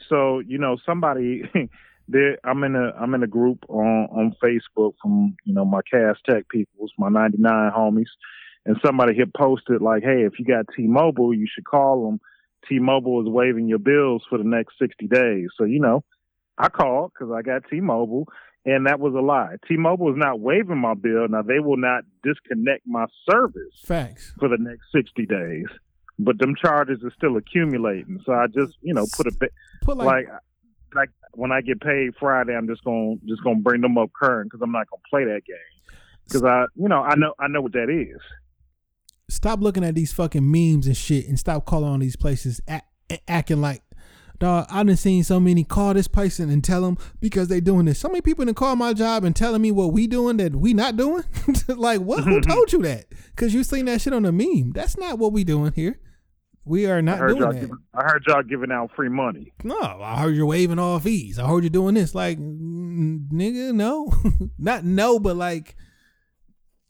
So 0.10 0.40
you 0.40 0.58
know 0.58 0.78
somebody 0.86 1.44
there 2.08 2.40
i'm 2.44 2.64
in 2.64 2.76
a 2.76 2.92
i'm 3.00 3.14
in 3.14 3.22
a 3.22 3.28
group 3.28 3.64
on 3.70 4.08
on 4.12 4.36
facebook 4.44 4.94
from 5.02 5.36
you 5.46 5.54
know 5.54 5.64
my 5.64 5.82
Cass 5.92 6.16
Tech 6.28 6.50
peoples 6.50 6.92
my 6.98 7.08
99 7.08 7.72
homies 7.72 8.10
and 8.66 8.78
somebody 8.84 9.16
had 9.16 9.32
posted 9.32 9.80
like 9.80 10.02
hey 10.02 10.24
if 10.26 10.40
you 10.40 10.46
got 10.46 10.66
t-mobile 10.76 11.36
you 11.36 11.46
should 11.54 11.66
call 11.66 12.06
them 12.06 12.20
T-Mobile 12.68 13.22
is 13.22 13.28
waiving 13.30 13.68
your 13.68 13.80
bills 13.80 14.24
for 14.30 14.38
the 14.38 14.44
next 14.44 14.78
60 14.80 15.08
days. 15.08 15.50
So, 15.58 15.64
you 15.64 15.80
know, 15.80 16.04
I 16.58 16.70
called 16.70 17.12
because 17.14 17.34
I 17.34 17.42
got 17.42 17.64
T-Mobile, 17.70 18.28
and 18.66 18.86
that 18.88 19.00
was 19.00 19.14
a 19.14 19.22
lie. 19.22 19.56
T-Mobile 19.68 20.12
is 20.12 20.18
not 20.18 20.40
waiving 20.40 20.78
my 20.78 20.94
bill. 20.94 21.28
Now, 21.30 21.42
they 21.42 21.60
will 21.60 21.78
not 21.78 22.04
disconnect 22.24 22.86
my 22.86 23.06
service 23.30 23.82
Facts. 23.84 24.34
for 24.40 24.50
the 24.50 24.58
next 24.60 24.92
60 24.94 25.26
days, 25.26 25.68
but 26.20 26.38
them 26.38 26.54
charges 26.54 27.00
are 27.04 27.14
still 27.18 27.38
accumulating. 27.38 28.20
So 28.26 28.34
I 28.34 28.48
just, 28.48 28.74
you 28.82 28.94
know, 28.94 29.08
put 29.16 29.26
a 29.26 29.32
bit 29.32 29.54
Put 29.82 29.98
like, 29.98 30.28
like, 30.28 30.28
like 30.94 31.10
when 31.34 31.52
I 31.52 31.62
get 31.62 31.80
paid 31.80 32.12
Friday, 32.20 32.56
I'm 32.56 32.68
just 32.68 32.84
gonna 32.84 33.16
just 33.26 33.42
gonna 33.44 33.60
bring 33.60 33.82
them 33.82 33.98
up 33.98 34.10
current 34.14 34.52
because 34.52 34.62
I'm 34.62 34.72
not 34.74 34.88
gonna 34.90 35.02
play 35.10 35.24
that 35.24 35.46
game. 35.46 35.98
Because 36.26 36.44
I, 36.44 36.66
you 36.76 36.90
know, 36.90 37.02
I 37.02 37.16
know 37.16 37.34
I 37.40 37.48
know 37.48 37.62
what 37.62 37.72
that 37.74 37.90
is. 37.90 38.22
stop 39.30 39.62
looking 39.62 39.84
at 39.84 39.96
these 39.96 40.12
fucking 40.12 40.52
memes 40.52 40.88
and 40.88 40.98
shit 40.98 41.28
and 41.28 41.40
stop 41.40 41.66
calling 41.66 41.90
on 41.90 42.00
these 42.00 42.16
places 42.16 42.60
act, 42.68 42.88
acting 43.28 43.62
like 43.62 43.82
dog 44.40 44.66
i 44.70 44.82
done 44.84 44.96
seen 44.96 45.24
so 45.24 45.38
many 45.40 45.64
call 45.64 45.94
this 45.94 46.08
person 46.08 46.50
and 46.50 46.64
tell 46.64 46.82
them 46.82 46.98
because 47.20 47.48
they 47.48 47.62
doing 47.62 47.86
this. 47.86 48.00
So 48.00 48.10
many 48.10 48.22
people 48.22 48.44
done 48.44 48.54
call 48.56 48.76
my 48.76 48.94
job 48.94 49.24
and 49.24 49.36
telling 49.36 49.62
me 49.62 49.72
what 49.72 49.94
we 49.94 50.06
doing 50.08 50.38
that 50.38 50.56
we 50.56 50.74
not 50.74 50.98
doing? 50.98 51.24
Like 51.70 52.02
what 52.02 52.24
who 52.26 52.42
told 52.54 52.74
you 52.74 52.82
that? 52.82 53.06
Because 53.36 53.54
you 53.54 53.64
seen 53.64 53.86
that 53.86 54.02
shit 54.02 54.12
on 54.14 54.26
a 54.26 54.32
meme. 54.34 54.72
That's 54.74 54.98
not 54.98 55.18
what 55.18 55.32
we 55.32 55.46
doing 55.46 55.72
here 55.74 56.00
we 56.66 56.86
are 56.86 57.02
not 57.02 57.20
doing 57.20 57.40
that 57.40 57.54
giving, 57.54 57.78
I 57.94 58.04
heard 58.04 58.24
y'all 58.28 58.44
giving 58.44 58.72
out 58.72 58.92
free 58.96 59.10
money. 59.10 59.54
no 59.64 59.80
i 59.80 60.20
heard 60.20 60.36
you're 60.36 60.46
waiving 60.46 60.80
all 60.80 61.00
fees 61.00 61.40
i 61.40 61.48
heard 61.48 61.64
you're 61.64 61.70
doing 61.70 61.96
this 61.96 62.14
like 62.14 62.38
nigga 62.38 63.74
no 63.74 64.12
not 64.58 64.84
no 64.84 65.20
but 65.20 65.36
like 65.36 65.76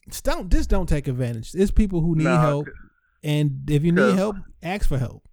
just 0.10 0.26
don't 0.26 0.52
just 0.52 0.70
don't 0.70 0.90
take 0.90 1.08
advantage 1.08 1.52
there's 1.52 1.72
people 1.72 2.02
who 2.02 2.16
need 2.16 2.24
Nah, 2.26 2.42
help 2.42 2.68
and 3.24 3.70
if 3.70 3.84
you 3.84 3.92
need 3.92 4.16
help, 4.16 4.38
ask 4.64 4.88
for 4.88 4.98
help. 4.98 5.24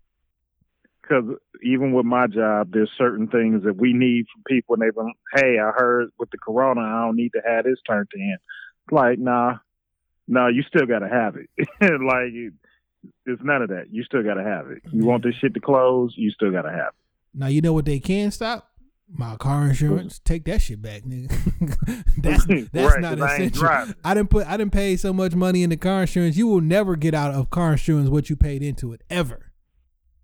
Because 1.02 1.24
even 1.62 1.92
with 1.92 2.04
my 2.04 2.26
job, 2.26 2.72
there's 2.72 2.90
certain 2.98 3.28
things 3.28 3.62
that 3.64 3.76
we 3.76 3.92
need 3.92 4.26
from 4.32 4.42
people, 4.48 4.74
and 4.74 4.82
they've 4.82 4.94
been, 4.94 5.12
hey, 5.34 5.58
I 5.60 5.70
heard 5.76 6.08
with 6.18 6.30
the 6.30 6.38
corona, 6.38 6.80
I 6.80 7.04
don't 7.06 7.16
need 7.16 7.30
to 7.34 7.42
have 7.46 7.64
this 7.64 7.78
turned 7.88 8.08
in. 8.14 8.36
It's 8.84 8.92
like, 8.92 9.18
nah, 9.18 9.58
no, 10.26 10.48
you 10.48 10.62
still 10.62 10.86
got 10.86 11.00
to 11.00 11.08
have 11.08 11.36
it. 11.36 11.48
like, 11.80 12.52
it's 13.24 13.42
none 13.42 13.62
of 13.62 13.68
that. 13.70 13.86
You 13.90 14.02
still 14.04 14.22
got 14.22 14.34
to 14.34 14.42
have 14.44 14.70
it. 14.70 14.82
You 14.92 15.04
want 15.04 15.22
this 15.22 15.34
shit 15.40 15.54
to 15.54 15.60
close, 15.60 16.14
you 16.16 16.30
still 16.30 16.50
got 16.50 16.62
to 16.62 16.70
have 16.70 16.88
it. 16.88 16.94
Now 17.38 17.48
you 17.48 17.60
know 17.60 17.72
what 17.72 17.84
they 17.84 17.98
can 17.98 18.30
stop? 18.30 18.70
My 19.08 19.36
car 19.36 19.68
insurance. 19.68 20.18
Take 20.24 20.44
that 20.46 20.60
shit 20.62 20.82
back, 20.82 21.02
nigga. 21.04 21.30
that's 22.18 22.44
that's 22.72 22.94
Right, 22.94 23.00
not 23.00 23.20
I 23.20 23.34
essential. 23.34 23.60
driving. 23.60 23.94
I 24.04 24.14
didn't 24.14 24.30
put 24.30 24.46
I 24.48 24.56
didn't 24.56 24.72
pay 24.72 24.96
so 24.96 25.12
much 25.12 25.34
money 25.34 25.62
into 25.62 25.76
car 25.76 26.00
insurance. 26.00 26.36
You 26.36 26.48
will 26.48 26.60
never 26.60 26.96
get 26.96 27.14
out 27.14 27.32
of 27.32 27.50
car 27.50 27.72
insurance 27.72 28.08
what 28.08 28.28
you 28.30 28.36
paid 28.36 28.62
into 28.62 28.92
it 28.92 29.02
ever. 29.08 29.52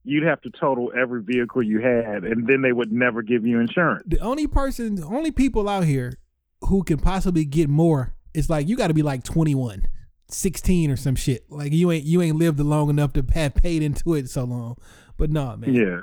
You'd 0.05 0.25
have 0.25 0.41
to 0.41 0.51
total 0.51 0.91
every 1.01 1.23
vehicle 1.23 1.63
you 1.63 1.81
had, 1.81 2.25
and 2.25 2.49
then 2.49 2.63
they 2.63 2.73
would 2.73 2.91
never 2.91 3.23
give 3.23 3.47
you 3.47 3.61
insurance. 3.61 4.03
The 4.05 4.19
only 4.19 4.49
person, 4.49 4.97
the 4.97 5.07
only 5.07 5.31
people 5.31 5.69
out 5.69 5.85
here 5.85 6.15
who 6.63 6.83
can 6.83 6.99
possibly 6.99 7.45
get 7.45 7.69
more 7.69 8.17
is 8.35 8.51
like 8.51 8.67
you 8.69 8.77
got 8.77 8.89
to 8.89 8.95
be 8.95 9.03
like 9.03 9.23
21, 9.23 9.87
16 10.33 10.91
or 10.91 10.97
some 10.97 11.15
shit. 11.15 11.45
Like 11.51 11.73
you 11.73 11.91
ain't 11.91 12.05
you 12.05 12.23
ain't 12.23 12.37
lived 12.37 12.61
long 12.61 12.91
enough 12.91 13.13
to 13.15 13.25
have 13.35 13.55
paid 13.55 13.83
into 13.83 14.15
it 14.15 14.29
so 14.29 14.45
long. 14.45 14.77
But 15.17 15.31
no, 15.31 15.57
man. 15.57 15.75
Yeah. 15.75 16.01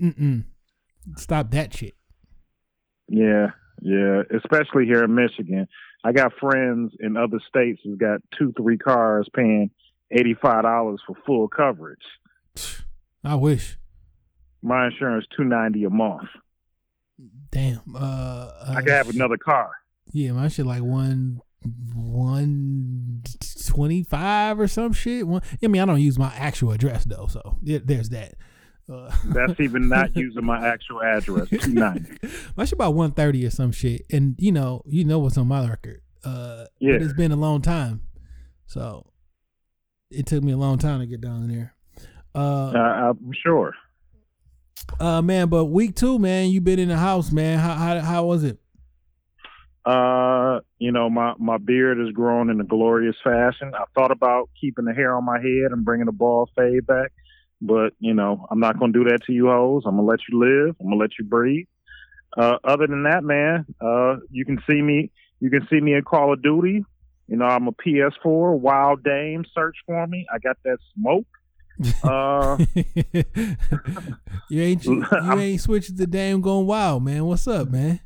Mm-mm. 0.00 0.44
Stop 1.16 1.50
that 1.52 1.74
shit. 1.74 1.94
Yeah, 3.08 3.48
yeah, 3.80 4.22
especially 4.36 4.84
here 4.84 5.04
in 5.04 5.14
Michigan. 5.14 5.66
I 6.04 6.12
got 6.12 6.32
friends 6.38 6.92
in 7.00 7.16
other 7.16 7.40
states 7.48 7.80
who's 7.82 7.98
got 7.98 8.20
two, 8.38 8.52
three 8.56 8.78
cars 8.78 9.28
paying 9.34 9.70
eighty 10.10 10.34
five 10.34 10.62
dollars 10.62 11.00
for 11.06 11.16
full 11.26 11.48
coverage. 11.48 12.04
I 13.24 13.34
wish. 13.34 13.78
My 14.62 14.86
insurance 14.86 15.26
two 15.36 15.44
ninety 15.44 15.84
a 15.84 15.90
month. 15.90 16.28
Damn. 17.50 17.80
Uh, 17.94 18.50
I 18.68 18.74
uh, 18.74 18.80
could 18.80 18.88
have 18.90 19.08
another 19.08 19.38
car. 19.38 19.70
Yeah, 20.12 20.32
my 20.32 20.48
shit 20.48 20.66
like 20.66 20.82
one 20.82 21.40
one 21.94 23.22
twenty 23.68 24.02
five 24.02 24.58
or 24.58 24.66
some 24.66 24.92
shit. 24.92 25.26
One, 25.26 25.42
I 25.62 25.66
mean, 25.68 25.80
I 25.80 25.84
don't 25.84 26.00
use 26.00 26.18
my 26.18 26.32
actual 26.34 26.72
address 26.72 27.04
though, 27.04 27.26
so 27.28 27.58
yeah, 27.62 27.78
there's 27.84 28.08
that. 28.10 28.34
Uh, 28.92 29.14
That's 29.26 29.60
even 29.60 29.88
not 29.88 30.16
using 30.16 30.44
my 30.44 30.66
actual 30.66 31.02
address. 31.02 31.48
Two 31.60 31.72
ninety. 31.74 32.10
my 32.56 32.64
shit 32.64 32.72
about 32.72 32.94
one 32.94 33.12
thirty 33.12 33.44
or 33.46 33.50
some 33.50 33.70
shit, 33.72 34.02
and 34.10 34.34
you 34.38 34.50
know, 34.50 34.82
you 34.86 35.04
know 35.04 35.18
what's 35.18 35.36
on 35.38 35.46
my 35.48 35.68
record. 35.68 36.00
Uh, 36.24 36.64
Yeah. 36.80 36.94
it's 36.94 37.12
been 37.12 37.30
a 37.32 37.36
long 37.36 37.60
time, 37.62 38.02
so 38.66 39.06
it 40.10 40.26
took 40.26 40.42
me 40.42 40.52
a 40.52 40.56
long 40.56 40.78
time 40.78 41.00
to 41.00 41.06
get 41.06 41.20
down 41.20 41.48
there. 41.48 41.74
Uh, 42.34 42.70
Uh, 42.74 43.10
I'm 43.10 43.32
sure. 43.42 43.74
uh, 45.00 45.20
man, 45.22 45.48
but 45.48 45.66
week 45.66 45.94
two, 45.94 46.18
man, 46.18 46.48
you 46.50 46.60
been 46.60 46.78
in 46.78 46.88
the 46.88 46.96
house, 46.96 47.30
man. 47.30 47.58
How 47.58 47.74
how 47.74 48.00
how 48.00 48.24
was 48.24 48.42
it? 48.42 48.58
Uh, 49.88 50.60
you 50.78 50.92
know, 50.92 51.08
my 51.08 51.32
my 51.38 51.56
beard 51.56 51.98
is 51.98 52.10
growing 52.12 52.50
in 52.50 52.60
a 52.60 52.64
glorious 52.64 53.16
fashion. 53.24 53.72
I 53.74 53.84
thought 53.94 54.10
about 54.10 54.50
keeping 54.60 54.84
the 54.84 54.92
hair 54.92 55.16
on 55.16 55.24
my 55.24 55.38
head 55.38 55.72
and 55.72 55.84
bringing 55.84 56.04
the 56.06 56.12
ball 56.12 56.50
fade 56.56 56.86
back, 56.86 57.10
but 57.62 57.94
you 57.98 58.12
know, 58.12 58.46
I'm 58.50 58.60
not 58.60 58.78
gonna 58.78 58.92
do 58.92 59.04
that 59.04 59.20
to 59.26 59.32
you 59.32 59.46
hoes. 59.46 59.84
I'm 59.86 59.96
gonna 59.96 60.06
let 60.06 60.20
you 60.30 60.38
live. 60.38 60.76
I'm 60.78 60.86
gonna 60.88 60.96
let 61.00 61.12
you 61.18 61.24
breathe. 61.24 61.66
Uh, 62.36 62.58
other 62.64 62.86
than 62.86 63.04
that, 63.04 63.24
man, 63.24 63.64
uh, 63.80 64.16
you 64.30 64.44
can 64.44 64.58
see 64.68 64.82
me. 64.82 65.10
You 65.40 65.48
can 65.48 65.66
see 65.70 65.80
me 65.80 65.94
in 65.94 66.02
Call 66.02 66.34
of 66.34 66.42
Duty. 66.42 66.84
You 67.26 67.36
know, 67.36 67.46
I'm 67.46 67.66
a 67.68 67.72
PS4 67.72 68.58
Wild 68.58 69.02
Dame. 69.02 69.44
Search 69.54 69.76
for 69.86 70.06
me. 70.06 70.26
I 70.32 70.38
got 70.38 70.58
that 70.64 70.78
smoke. 70.94 71.26
Uh, 72.02 72.58
you 74.48 74.62
ain't 74.62 74.84
you 74.84 75.04
I'm- 75.12 75.38
ain't 75.38 75.60
switched 75.60 75.96
the 75.96 76.06
damn 76.06 76.40
going 76.40 76.66
wild, 76.66 77.04
man. 77.04 77.24
What's 77.24 77.46
up, 77.46 77.70
man? 77.70 78.00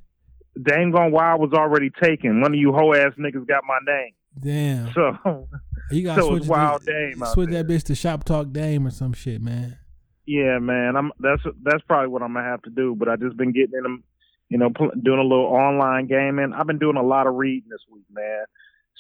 Dame 0.61 0.91
Gone 0.91 1.13
Wild 1.13 1.41
was 1.41 1.53
already 1.53 1.91
taken. 2.03 2.41
One 2.41 2.53
of 2.53 2.59
you 2.59 2.73
hoe 2.73 2.93
ass 2.93 3.13
niggas 3.19 3.47
got 3.47 3.63
my 3.67 3.79
name. 3.87 4.13
Damn, 4.39 4.93
So 4.93 5.49
you 5.91 6.05
got 6.05 6.19
so 6.21 6.29
switch 6.29 6.43
it's 6.43 6.49
Wild 6.49 6.83
the, 6.83 6.93
Dame 6.93 7.25
switch 7.33 7.51
that 7.51 7.67
bitch 7.67 7.85
to 7.85 7.95
Shop 7.95 8.25
Talk 8.25 8.53
Dame 8.53 8.87
or 8.87 8.91
some 8.91 9.13
shit, 9.13 9.43
man. 9.43 9.79
Yeah, 10.27 10.59
man. 10.59 10.97
I'm 10.97 11.13
that's 11.19 11.43
that's 11.63 11.83
probably 11.87 12.09
what 12.09 12.23
I'm 12.23 12.35
gonna 12.35 12.47
have 12.47 12.63
to 12.63 12.71
do. 12.71 12.95
But 12.97 13.09
I 13.09 13.17
just 13.17 13.37
been 13.37 13.53
getting 13.53 13.75
in 13.77 13.83
them, 13.83 14.05
you 14.49 14.59
know, 14.59 14.71
pl- 14.71 14.93
doing 15.03 15.19
a 15.19 15.23
little 15.23 15.47
online 15.47 16.07
gaming. 16.07 16.53
I've 16.57 16.67
been 16.67 16.79
doing 16.79 16.97
a 16.97 17.03
lot 17.03 17.27
of 17.27 17.35
reading 17.35 17.69
this 17.71 17.83
week, 17.93 18.05
man. 18.11 18.45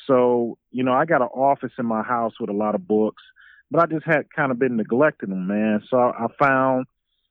So 0.06 0.58
you 0.70 0.82
know, 0.84 0.92
I 0.92 1.04
got 1.04 1.22
an 1.22 1.28
office 1.28 1.72
in 1.78 1.86
my 1.86 2.02
house 2.02 2.32
with 2.40 2.50
a 2.50 2.54
lot 2.54 2.74
of 2.74 2.86
books, 2.86 3.22
but 3.70 3.82
I 3.82 3.86
just 3.86 4.04
had 4.04 4.30
kind 4.34 4.50
of 4.50 4.58
been 4.58 4.76
neglecting 4.76 5.30
them, 5.30 5.46
man. 5.46 5.82
So 5.88 5.96
I 5.96 6.26
found, 6.38 6.86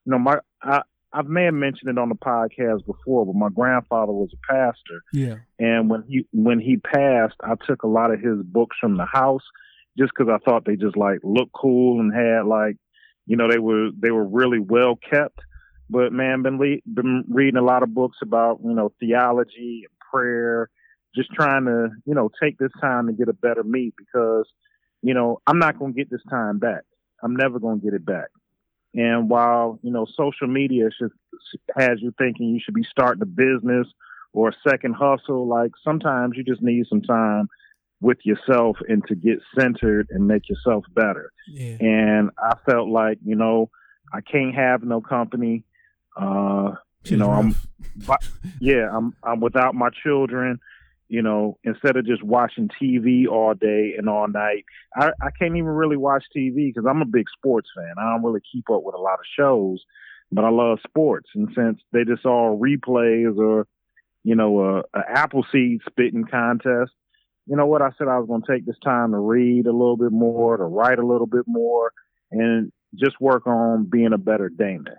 you 0.05 0.11
know, 0.11 0.19
my 0.19 0.37
I 0.63 0.81
I 1.13 1.21
may 1.23 1.45
have 1.45 1.53
mentioned 1.53 1.89
it 1.89 1.97
on 1.97 2.09
the 2.09 2.15
podcast 2.15 2.85
before, 2.85 3.25
but 3.25 3.35
my 3.35 3.49
grandfather 3.49 4.13
was 4.13 4.29
a 4.33 4.53
pastor, 4.53 5.03
Yeah, 5.11 5.35
and 5.59 5.89
when 5.89 6.03
he 6.07 6.25
when 6.31 6.59
he 6.59 6.77
passed, 6.77 7.35
I 7.43 7.55
took 7.67 7.83
a 7.83 7.87
lot 7.87 8.13
of 8.13 8.21
his 8.21 8.41
books 8.43 8.77
from 8.79 8.97
the 8.97 9.05
house 9.05 9.43
just 9.97 10.11
because 10.15 10.31
I 10.33 10.43
thought 10.43 10.65
they 10.65 10.75
just 10.75 10.95
like 10.95 11.19
looked 11.23 11.53
cool 11.53 11.99
and 11.99 12.13
had 12.13 12.45
like, 12.45 12.77
you 13.25 13.35
know, 13.35 13.49
they 13.49 13.59
were 13.59 13.89
they 13.97 14.11
were 14.11 14.25
really 14.25 14.59
well 14.59 14.95
kept. 14.95 15.39
But 15.89 16.13
man, 16.13 16.41
been 16.41 16.57
le- 16.57 16.93
been 16.93 17.25
reading 17.27 17.57
a 17.57 17.63
lot 17.63 17.83
of 17.83 17.93
books 17.93 18.17
about 18.21 18.59
you 18.63 18.73
know 18.73 18.93
theology 18.99 19.83
and 19.83 19.99
prayer, 20.11 20.69
just 21.13 21.31
trying 21.33 21.65
to 21.65 21.89
you 22.05 22.15
know 22.15 22.29
take 22.41 22.57
this 22.57 22.71
time 22.79 23.07
to 23.07 23.13
get 23.13 23.27
a 23.27 23.33
better 23.33 23.63
me 23.63 23.91
because 23.97 24.47
you 25.01 25.13
know 25.13 25.41
I'm 25.45 25.59
not 25.59 25.77
gonna 25.77 25.93
get 25.93 26.09
this 26.09 26.23
time 26.29 26.59
back. 26.59 26.83
I'm 27.21 27.35
never 27.35 27.59
gonna 27.59 27.81
get 27.81 27.93
it 27.93 28.05
back. 28.05 28.29
And 28.93 29.29
while 29.29 29.79
you 29.83 29.91
know 29.91 30.05
social 30.17 30.47
media 30.47 30.89
should, 30.97 31.11
has 31.77 32.01
you 32.01 32.13
thinking 32.17 32.49
you 32.49 32.59
should 32.63 32.73
be 32.73 32.85
starting 32.89 33.21
a 33.21 33.25
business 33.25 33.87
or 34.33 34.49
a 34.49 34.69
second 34.69 34.95
hustle, 34.95 35.47
like 35.47 35.71
sometimes 35.83 36.33
you 36.35 36.43
just 36.43 36.61
need 36.61 36.85
some 36.87 37.01
time 37.01 37.47
with 38.01 38.17
yourself 38.23 38.77
and 38.89 39.03
to 39.07 39.15
get 39.15 39.39
centered 39.57 40.07
and 40.09 40.27
make 40.27 40.49
yourself 40.49 40.83
better. 40.93 41.31
yeah. 41.47 41.77
And 41.79 42.31
I 42.37 42.55
felt 42.65 42.89
like 42.89 43.19
you 43.23 43.35
know 43.35 43.69
I 44.13 44.21
can't 44.21 44.55
have 44.55 44.83
no 44.83 45.01
company. 45.01 45.63
Uh, 46.19 46.75
you 47.05 47.17
know, 47.17 47.31
I'm 47.31 47.55
yeah, 48.59 48.89
I'm 48.91 49.15
I'm 49.23 49.39
without 49.39 49.73
my 49.73 49.89
children. 50.03 50.59
You 51.11 51.21
know, 51.21 51.57
instead 51.65 51.97
of 51.97 52.05
just 52.05 52.23
watching 52.23 52.69
TV 52.81 53.27
all 53.27 53.53
day 53.53 53.95
and 53.97 54.07
all 54.07 54.29
night, 54.29 54.63
I, 54.95 55.09
I 55.21 55.29
can't 55.37 55.57
even 55.57 55.65
really 55.65 55.97
watch 55.97 56.23
TV 56.33 56.69
because 56.73 56.85
I'm 56.89 57.01
a 57.01 57.05
big 57.05 57.25
sports 57.37 57.69
fan. 57.75 57.95
I 57.97 58.13
don't 58.13 58.23
really 58.23 58.39
keep 58.49 58.69
up 58.69 58.81
with 58.81 58.95
a 58.95 58.97
lot 58.97 59.19
of 59.19 59.25
shows, 59.37 59.83
but 60.31 60.45
I 60.45 60.49
love 60.49 60.79
sports. 60.87 61.27
And 61.35 61.49
since 61.53 61.81
they 61.91 62.05
just 62.05 62.25
all 62.25 62.57
replays 62.57 63.37
or, 63.37 63.67
you 64.23 64.35
know, 64.35 64.61
a, 64.61 64.97
a 64.97 65.01
apple 65.05 65.45
seed 65.51 65.81
spitting 65.85 66.23
contest, 66.23 66.91
you 67.45 67.57
know 67.57 67.65
what? 67.65 67.81
I 67.81 67.89
said 67.97 68.07
I 68.07 68.17
was 68.17 68.29
going 68.29 68.43
to 68.43 68.49
take 68.49 68.65
this 68.65 68.79
time 68.81 69.11
to 69.11 69.17
read 69.17 69.67
a 69.67 69.73
little 69.73 69.97
bit 69.97 70.13
more, 70.13 70.55
to 70.55 70.63
write 70.63 70.97
a 70.97 71.05
little 71.05 71.27
bit 71.27 71.43
more, 71.45 71.91
and 72.31 72.71
just 72.95 73.19
work 73.19 73.47
on 73.47 73.83
being 73.83 74.13
a 74.13 74.17
better 74.17 74.47
Damon. 74.47 74.95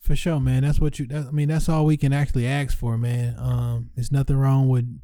For 0.00 0.16
sure, 0.16 0.40
man. 0.40 0.62
That's 0.62 0.80
what 0.80 0.98
you. 0.98 1.06
That, 1.06 1.26
I 1.26 1.30
mean, 1.30 1.48
that's 1.48 1.68
all 1.68 1.84
we 1.84 1.96
can 1.96 2.12
actually 2.12 2.46
ask 2.46 2.76
for, 2.76 2.96
man. 2.96 3.34
Um, 3.38 3.90
there's 3.94 4.12
nothing 4.12 4.36
wrong 4.36 4.68
with 4.68 5.00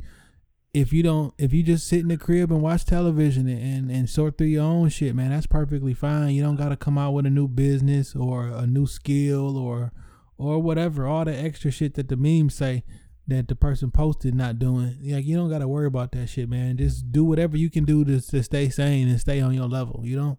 if 0.75 0.93
you 0.93 1.05
don't 1.05 1.33
if 1.39 1.53
you 1.53 1.63
just 1.63 1.87
sit 1.87 2.01
in 2.01 2.09
the 2.09 2.17
crib 2.17 2.51
and 2.51 2.61
watch 2.61 2.85
television 2.85 3.49
and, 3.49 3.91
and, 3.91 4.11
sort 4.11 4.37
through 4.37 4.49
your 4.49 4.65
own 4.65 4.89
shit, 4.89 5.15
man, 5.15 5.31
that's 5.31 5.47
perfectly 5.47 5.95
fine. 5.95 6.35
You 6.35 6.43
don't 6.43 6.57
gotta 6.57 6.77
come 6.77 6.99
out 6.99 7.13
with 7.13 7.27
a 7.27 7.31
new 7.31 7.47
business 7.47 8.15
or 8.17 8.49
a 8.49 8.67
new 8.67 8.87
skill 8.87 9.57
or 9.57 9.93
or 10.37 10.61
whatever, 10.61 11.07
all 11.07 11.25
the 11.25 11.35
extra 11.35 11.71
shit 11.71 11.95
that 11.95 12.09
the 12.09 12.17
memes 12.17 12.57
say 12.57 12.83
that 13.29 13.47
the 13.47 13.55
person 13.55 13.93
posted 13.93 14.35
not 14.35 14.59
doing. 14.59 14.99
Like 15.01 15.25
you 15.25 15.37
don't 15.37 15.49
gotta 15.49 15.69
worry 15.69 15.87
about 15.87 16.11
that 16.13 16.27
shit, 16.27 16.51
man. 16.51 16.77
Just 16.77 17.13
do 17.13 17.25
whatever 17.25 17.57
you 17.57 17.71
can 17.71 17.85
do 17.85 18.05
to, 18.05 18.21
to 18.21 18.43
stay 18.43 18.69
sane 18.69 19.09
and 19.09 19.21
stay 19.21 19.41
on 19.41 19.55
your 19.55 19.69
level, 19.69 20.01
you 20.05 20.17
know? 20.17 20.39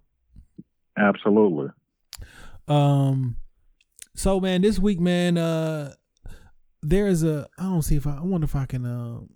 Absolutely. 0.98 1.70
Um 2.68 3.38
so 4.16 4.40
man, 4.40 4.62
this 4.62 4.80
week, 4.80 5.00
man, 5.00 5.38
uh 5.38 5.94
there's 6.82 7.24
a 7.24 7.48
I 7.60 7.64
don't 7.64 7.82
see 7.82 7.96
if 7.96 8.06
I 8.08 8.18
I 8.18 8.22
wonder 8.22 8.46
if 8.46 8.56
I 8.56 8.66
can 8.66 8.86
um 8.86 9.30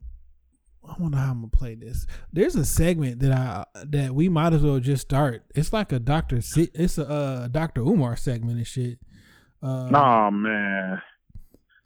I 0.88 0.96
wonder 1.00 1.18
how 1.18 1.32
I'm 1.32 1.42
gonna 1.42 1.48
play 1.50 1.76
this. 1.76 2.08
There's 2.34 2.56
a 2.56 2.66
segment 2.66 3.20
that 3.20 3.32
I 3.32 3.66
that 3.86 4.14
we 4.16 4.28
might 4.30 4.54
as 4.54 4.64
well 4.64 4.80
just 4.80 5.02
start. 5.04 5.44
It's 5.54 5.72
like 5.72 5.92
a 5.92 6.00
Doctor. 6.00 6.38
It's 6.38 6.98
a 6.98 7.08
uh, 7.08 7.48
Doctor 7.48 7.82
Umar 7.82 8.16
segment 8.16 8.58
and 8.58 8.66
shit. 8.66 8.98
Uh, 9.62 9.90
Nah, 9.90 10.32
man. 10.32 11.02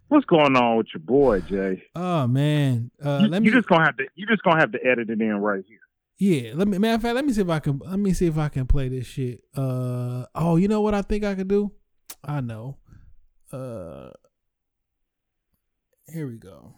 What's 0.08 0.26
going 0.26 0.56
on 0.56 0.78
with 0.78 0.88
your 0.94 1.02
boy, 1.02 1.42
Jay? 1.42 1.84
Oh 1.96 2.28
man. 2.28 2.92
Uh, 3.04 3.22
you, 3.24 3.28
let 3.28 3.42
me. 3.42 3.48
you 3.48 3.54
just 3.54 3.68
gonna 3.68 3.84
have 3.84 3.98
to 3.98 4.06
you 4.16 4.28
just 4.28 4.44
gonna 4.44 4.60
have 4.60 4.72
to 4.72 4.80
edit 4.86 5.10
it 5.10 5.20
in 5.20 5.36
right 5.38 5.64
here. 5.68 5.80
yeah. 6.18 6.52
Let 6.54 6.68
me. 6.68 6.78
Matter 6.78 6.96
of 6.96 7.02
fact, 7.02 7.16
let 7.16 7.26
me 7.26 7.34
see 7.34 7.42
if 7.42 7.50
I 7.50 7.60
can. 7.60 7.80
Let 7.84 8.00
me 8.00 8.14
see 8.14 8.28
if 8.28 8.38
I 8.38 8.48
can 8.50 8.68
play 8.68 8.90
this 8.90 9.08
shit. 9.08 9.42
Uh. 9.56 10.26
Oh, 10.36 10.56
you 10.56 10.68
know 10.68 10.82
what 10.82 10.94
I 10.94 11.02
think 11.02 11.24
I 11.24 11.36
could 11.36 11.48
do? 11.48 11.72
I 12.24 12.40
know. 12.42 12.78
Uh. 13.54 14.12
Here 16.08 16.28
we 16.28 16.38
go. 16.38 16.76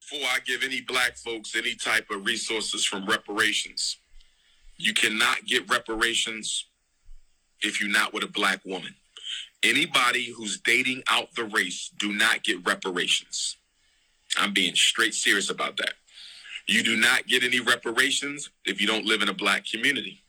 before 0.00 0.26
I 0.28 0.40
give 0.46 0.62
any 0.64 0.80
black 0.82 1.16
folks 1.16 1.56
any 1.56 1.74
type 1.76 2.08
of 2.10 2.26
resources 2.26 2.84
from 2.84 3.06
reparations. 3.06 3.98
You 4.78 4.94
cannot 4.94 5.46
get 5.46 5.70
reparations 5.70 6.66
if 7.62 7.80
you're 7.80 7.90
not 7.90 8.14
with 8.14 8.24
a 8.24 8.28
black 8.28 8.64
woman. 8.64 8.94
Anybody 9.64 10.32
who's 10.36 10.60
dating 10.60 11.02
out 11.08 11.34
the 11.36 11.44
race 11.44 11.90
do 11.98 12.12
not 12.12 12.44
get 12.44 12.66
reparations. 12.66 13.56
I'm 14.38 14.52
being 14.54 14.74
straight 14.76 15.14
serious 15.14 15.50
about 15.50 15.76
that. 15.78 15.94
You 16.68 16.82
do 16.82 16.96
not 16.96 17.26
get 17.28 17.44
any 17.44 17.60
reparations 17.60 18.50
if 18.64 18.80
you 18.80 18.86
don't 18.86 19.06
live 19.06 19.22
in 19.22 19.28
a 19.30 19.34
black 19.34 19.66
community. 19.66 20.21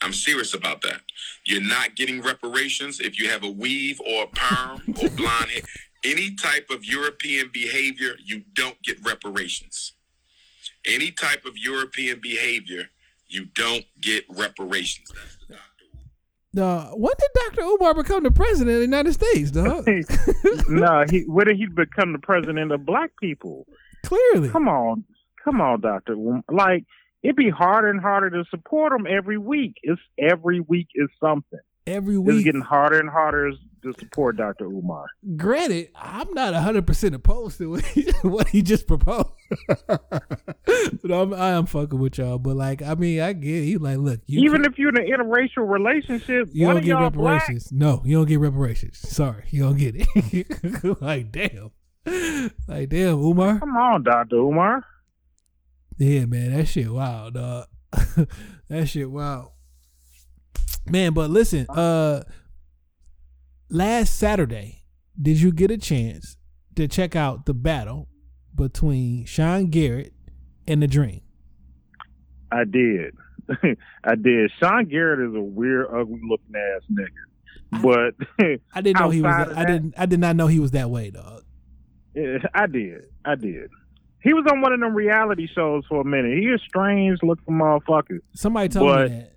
I'm 0.00 0.12
serious 0.12 0.54
about 0.54 0.82
that. 0.82 1.00
You're 1.44 1.62
not 1.62 1.96
getting 1.96 2.22
reparations 2.22 3.00
if 3.00 3.18
you 3.18 3.28
have 3.28 3.42
a 3.42 3.50
weave 3.50 4.00
or 4.00 4.24
a 4.24 4.26
perm 4.28 4.82
or 4.88 5.08
blonde 5.16 5.50
hair. 5.50 5.62
Any 6.04 6.34
type 6.36 6.70
of 6.70 6.84
European 6.84 7.50
behavior, 7.52 8.14
you 8.24 8.42
don't 8.54 8.80
get 8.82 9.04
reparations. 9.04 9.94
Any 10.86 11.10
type 11.10 11.44
of 11.44 11.56
European 11.56 12.20
behavior, 12.20 12.88
you 13.26 13.46
don't 13.46 13.84
get 14.00 14.24
reparations. 14.28 15.10
That's. 15.48 15.68
Uh, 16.56 16.90
when 16.94 17.12
did 17.18 17.30
Doctor 17.44 17.60
Umar 17.60 17.94
become 17.94 18.22
the 18.22 18.30
president 18.30 18.70
of 18.70 18.76
the 18.76 18.86
United 18.86 19.12
States, 19.12 19.50
dog? 19.50 19.86
no, 20.68 21.04
he 21.08 21.20
where 21.22 21.44
did 21.44 21.56
he 21.56 21.66
become 21.66 22.12
the 22.12 22.18
president 22.18 22.72
of 22.72 22.86
black 22.86 23.10
people? 23.20 23.66
Clearly. 24.04 24.48
Come 24.48 24.66
on, 24.66 25.04
come 25.44 25.60
on, 25.60 25.80
Doctor. 25.82 26.16
Like 26.50 26.84
it'd 27.22 27.36
be 27.36 27.50
harder 27.50 27.88
and 27.88 28.00
harder 28.00 28.30
to 28.30 28.44
support 28.50 28.92
them 28.92 29.06
every 29.06 29.38
week. 29.38 29.74
It's 29.82 30.00
every 30.18 30.60
week 30.60 30.88
is 30.94 31.08
something. 31.20 31.60
Every 31.86 32.16
It's 32.16 32.24
week. 32.24 32.44
getting 32.44 32.60
harder 32.60 33.00
and 33.00 33.08
harder 33.08 33.50
to 33.82 33.94
support 33.98 34.36
Dr. 34.36 34.66
Umar. 34.66 35.06
Granted, 35.36 35.88
I'm 35.94 36.30
not 36.34 36.52
100% 36.52 37.14
opposed 37.14 37.56
to 37.58 37.80
what 38.22 38.48
he, 38.48 38.60
just 38.62 38.86
proposed. 38.86 39.28
but 39.86 41.10
I'm, 41.10 41.32
I 41.32 41.50
am 41.52 41.64
fucking 41.64 41.98
with 41.98 42.18
y'all. 42.18 42.38
But, 42.38 42.56
like, 42.56 42.82
I 42.82 42.94
mean, 42.94 43.20
I 43.20 43.32
get 43.32 43.62
it. 43.62 43.64
He 43.64 43.78
like, 43.78 43.96
look, 43.98 44.20
you 44.26 44.40
Even 44.44 44.66
if 44.66 44.78
you're 44.78 44.90
in 44.90 44.98
an 44.98 45.06
interracial 45.06 45.66
relationship, 45.66 46.48
you 46.52 46.66
don't 46.66 46.76
get 46.76 46.88
y'all 46.88 47.08
black, 47.08 47.40
reparations. 47.40 47.72
No, 47.72 48.02
you 48.04 48.16
don't 48.18 48.26
get 48.28 48.40
reparations. 48.40 48.98
Sorry, 48.98 49.44
you 49.48 49.62
don't 49.62 49.78
get 49.78 49.94
it. 49.96 51.00
like, 51.00 51.32
damn. 51.32 51.70
Like, 52.66 52.90
damn, 52.90 53.14
Umar. 53.18 53.60
Come 53.60 53.76
on, 53.76 54.02
Dr. 54.02 54.36
Umar. 54.36 54.84
Yeah, 55.98 56.26
man, 56.26 56.56
that 56.56 56.66
shit 56.66 56.90
wild, 56.90 57.34
dog. 57.34 57.66
that 58.68 58.86
shit 58.86 59.10
wild. 59.10 59.50
Man, 60.86 61.12
but 61.12 61.30
listen, 61.30 61.66
uh 61.68 62.22
last 63.68 64.16
Saturday, 64.16 64.84
did 65.20 65.40
you 65.40 65.52
get 65.52 65.70
a 65.70 65.78
chance 65.78 66.36
to 66.76 66.88
check 66.88 67.16
out 67.16 67.46
the 67.46 67.54
battle 67.54 68.08
between 68.54 69.24
Sean 69.24 69.66
Garrett 69.66 70.12
and 70.66 70.82
the 70.82 70.86
Dream? 70.86 71.20
I 72.50 72.64
did. 72.64 73.14
I 74.04 74.14
did. 74.14 74.50
Sean 74.60 74.86
Garrett 74.86 75.28
is 75.28 75.34
a 75.34 75.40
weird, 75.40 75.86
ugly 75.92 76.20
looking 76.28 76.54
ass 76.54 76.82
nigga. 76.90 77.82
But 77.82 78.14
I 78.74 78.80
didn't 78.80 79.00
know 79.00 79.10
he 79.10 79.20
was 79.20 79.32
Outside 79.32 79.56
that, 79.56 79.58
I 79.58 79.64
didn't 79.64 79.94
I 79.98 80.06
did 80.06 80.20
not 80.20 80.36
know 80.36 80.46
he 80.46 80.60
was 80.60 80.70
that 80.72 80.90
way, 80.90 81.10
dog. 81.10 81.42
Yeah, 82.14 82.38
I 82.54 82.66
did. 82.66 83.06
I 83.24 83.34
did. 83.34 83.70
He 84.22 84.32
was 84.34 84.44
on 84.50 84.60
one 84.60 84.72
of 84.72 84.80
them 84.80 84.94
reality 84.94 85.46
shows 85.54 85.84
for 85.88 86.00
a 86.00 86.04
minute. 86.04 86.38
He 86.38 86.48
a 86.48 86.58
strange 86.58 87.18
looking 87.22 87.54
motherfucker. 87.54 88.18
Somebody 88.34 88.68
told 88.68 88.88
But- 88.88 89.10
me 89.10 89.16
that. 89.18 89.32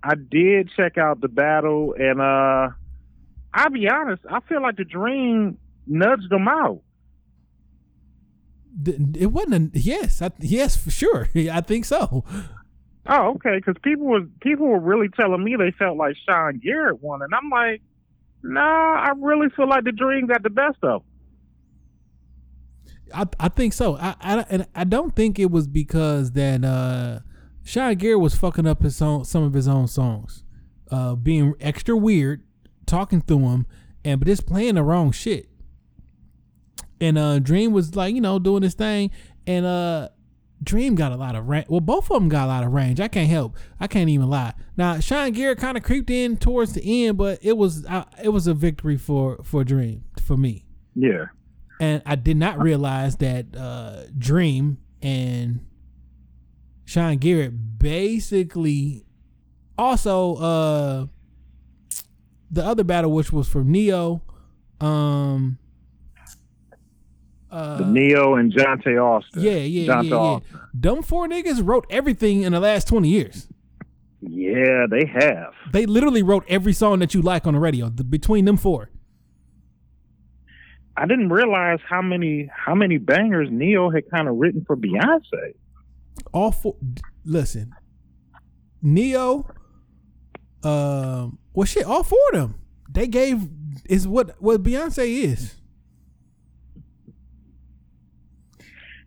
I 0.00 0.14
did 0.14 0.70
check 0.76 0.96
out 0.96 1.20
the 1.20 1.28
battle, 1.28 1.94
and 1.98 2.20
uh 2.20 2.68
I'll 3.52 3.70
be 3.70 3.88
honest, 3.88 4.22
I 4.30 4.38
feel 4.48 4.62
like 4.62 4.76
the 4.76 4.84
Dream 4.84 5.58
nudged 5.88 6.30
him 6.30 6.46
out. 6.46 6.82
It 8.86 9.32
wasn't 9.32 9.74
a, 9.74 9.78
yes, 9.78 10.22
I, 10.22 10.30
yes, 10.38 10.76
for 10.76 10.90
sure. 10.90 11.28
I 11.34 11.60
think 11.62 11.84
so. 11.84 12.24
Oh, 13.06 13.30
okay, 13.36 13.56
because 13.56 13.74
people 13.82 14.06
was 14.06 14.22
people 14.40 14.66
were 14.68 14.78
really 14.78 15.08
telling 15.08 15.42
me 15.42 15.56
they 15.56 15.72
felt 15.72 15.96
like 15.96 16.14
Sean 16.28 16.58
Garrett 16.58 17.02
won, 17.02 17.22
and 17.22 17.34
I'm 17.34 17.50
like, 17.50 17.82
nah, 18.42 18.60
I 18.60 19.12
really 19.18 19.48
feel 19.56 19.68
like 19.68 19.84
the 19.84 19.92
Dream 19.92 20.26
got 20.26 20.42
the 20.42 20.50
best 20.50 20.76
of 20.82 21.00
him. 21.02 21.07
I 23.14 23.26
I 23.38 23.48
think 23.48 23.72
so. 23.72 23.96
I 23.96 24.14
I 24.20 24.44
and 24.50 24.66
I 24.74 24.84
don't 24.84 25.14
think 25.14 25.38
it 25.38 25.50
was 25.50 25.66
because 25.66 26.32
that 26.32 26.64
uh 26.64 27.20
Sean 27.64 27.94
Garrett 27.96 28.20
was 28.20 28.34
fucking 28.34 28.66
up 28.66 28.82
his 28.82 29.00
own 29.02 29.24
some 29.24 29.42
of 29.42 29.52
his 29.52 29.68
own 29.68 29.88
songs, 29.88 30.44
uh, 30.90 31.14
being 31.14 31.54
extra 31.60 31.96
weird, 31.96 32.42
talking 32.86 33.20
through 33.20 33.48
him, 33.48 33.66
and 34.04 34.20
but 34.20 34.26
just 34.26 34.46
playing 34.46 34.76
the 34.76 34.82
wrong 34.82 35.12
shit. 35.12 35.48
And 37.00 37.18
uh 37.18 37.38
Dream 37.38 37.72
was 37.72 37.94
like 37.94 38.14
you 38.14 38.20
know 38.20 38.38
doing 38.38 38.62
this 38.62 38.74
thing, 38.74 39.10
and 39.46 39.64
uh 39.66 40.08
Dream 40.62 40.96
got 40.96 41.12
a 41.12 41.16
lot 41.16 41.36
of 41.36 41.48
range. 41.48 41.66
Well, 41.68 41.80
both 41.80 42.10
of 42.10 42.14
them 42.18 42.28
got 42.28 42.46
a 42.46 42.48
lot 42.48 42.64
of 42.64 42.72
range. 42.72 42.98
I 42.98 43.06
can't 43.06 43.30
help. 43.30 43.56
I 43.78 43.86
can't 43.86 44.08
even 44.08 44.28
lie. 44.28 44.54
Now 44.76 44.98
Sean 44.98 45.30
Garrett 45.32 45.58
kind 45.58 45.76
of 45.76 45.84
creeped 45.84 46.10
in 46.10 46.36
towards 46.36 46.72
the 46.72 47.06
end, 47.06 47.16
but 47.16 47.38
it 47.42 47.56
was 47.56 47.86
it 48.22 48.30
was 48.30 48.46
a 48.46 48.54
victory 48.54 48.96
for 48.96 49.38
for 49.44 49.62
Dream 49.62 50.04
for 50.20 50.36
me 50.36 50.64
Yeah, 50.96 51.26
and 51.80 52.02
I 52.04 52.16
did 52.16 52.36
not 52.36 52.58
realize 52.58 53.16
that 53.16 53.46
uh, 53.56 54.02
Dream 54.16 54.78
and 55.02 55.64
Sean 56.84 57.16
Garrett 57.18 57.78
basically 57.78 59.04
also 59.76 60.34
uh, 60.36 61.06
the 62.50 62.64
other 62.64 62.84
battle, 62.84 63.12
which 63.12 63.32
was 63.32 63.48
from 63.48 63.70
Ne-Yo, 63.70 64.22
um, 64.80 65.58
uh, 67.50 67.78
the 67.78 67.86
Ne-Yo 67.86 68.34
and 68.34 68.52
Johntá 68.52 69.02
Austin. 69.02 69.42
yeah, 69.42 69.52
yeah, 69.52 69.92
Johntá 69.92 70.04
yeah, 70.04 70.10
yeah. 70.10 70.16
Austin. 70.16 70.60
Them 70.74 71.02
four 71.02 71.28
niggas 71.28 71.66
wrote 71.66 71.86
everything 71.90 72.42
in 72.42 72.52
the 72.52 72.60
last 72.60 72.88
twenty 72.88 73.08
years. 73.08 73.48
Yeah, 74.20 74.86
they 74.90 75.04
have. 75.06 75.54
They 75.72 75.86
literally 75.86 76.22
wrote 76.22 76.44
every 76.48 76.72
song 76.72 76.98
that 76.98 77.14
you 77.14 77.22
like 77.22 77.46
on 77.46 77.54
the 77.54 77.60
radio. 77.60 77.88
The, 77.88 78.02
between 78.02 78.46
them 78.46 78.56
four, 78.56 78.90
I 81.00 81.06
didn't 81.06 81.28
realize 81.30 81.78
how 81.88 82.02
many 82.02 82.50
how 82.54 82.74
many 82.74 82.98
bangers 82.98 83.48
Ne-Yo 83.50 83.90
had 83.90 84.10
kind 84.10 84.28
of 84.28 84.36
written 84.36 84.64
for 84.66 84.76
Beyonce. 84.76 85.54
all 86.32 86.50
four. 86.52 86.76
Listen, 87.24 87.72
Ne-Yo, 88.82 89.46
um, 90.62 91.38
well, 91.54 91.66
shit, 91.66 91.84
all 91.84 92.02
four 92.02 92.18
of 92.32 92.38
them. 92.38 92.54
They 92.90 93.06
gave 93.06 93.48
is 93.88 94.08
what 94.08 94.40
what 94.42 94.62
Beyonce 94.62 95.06
is. 95.24 95.54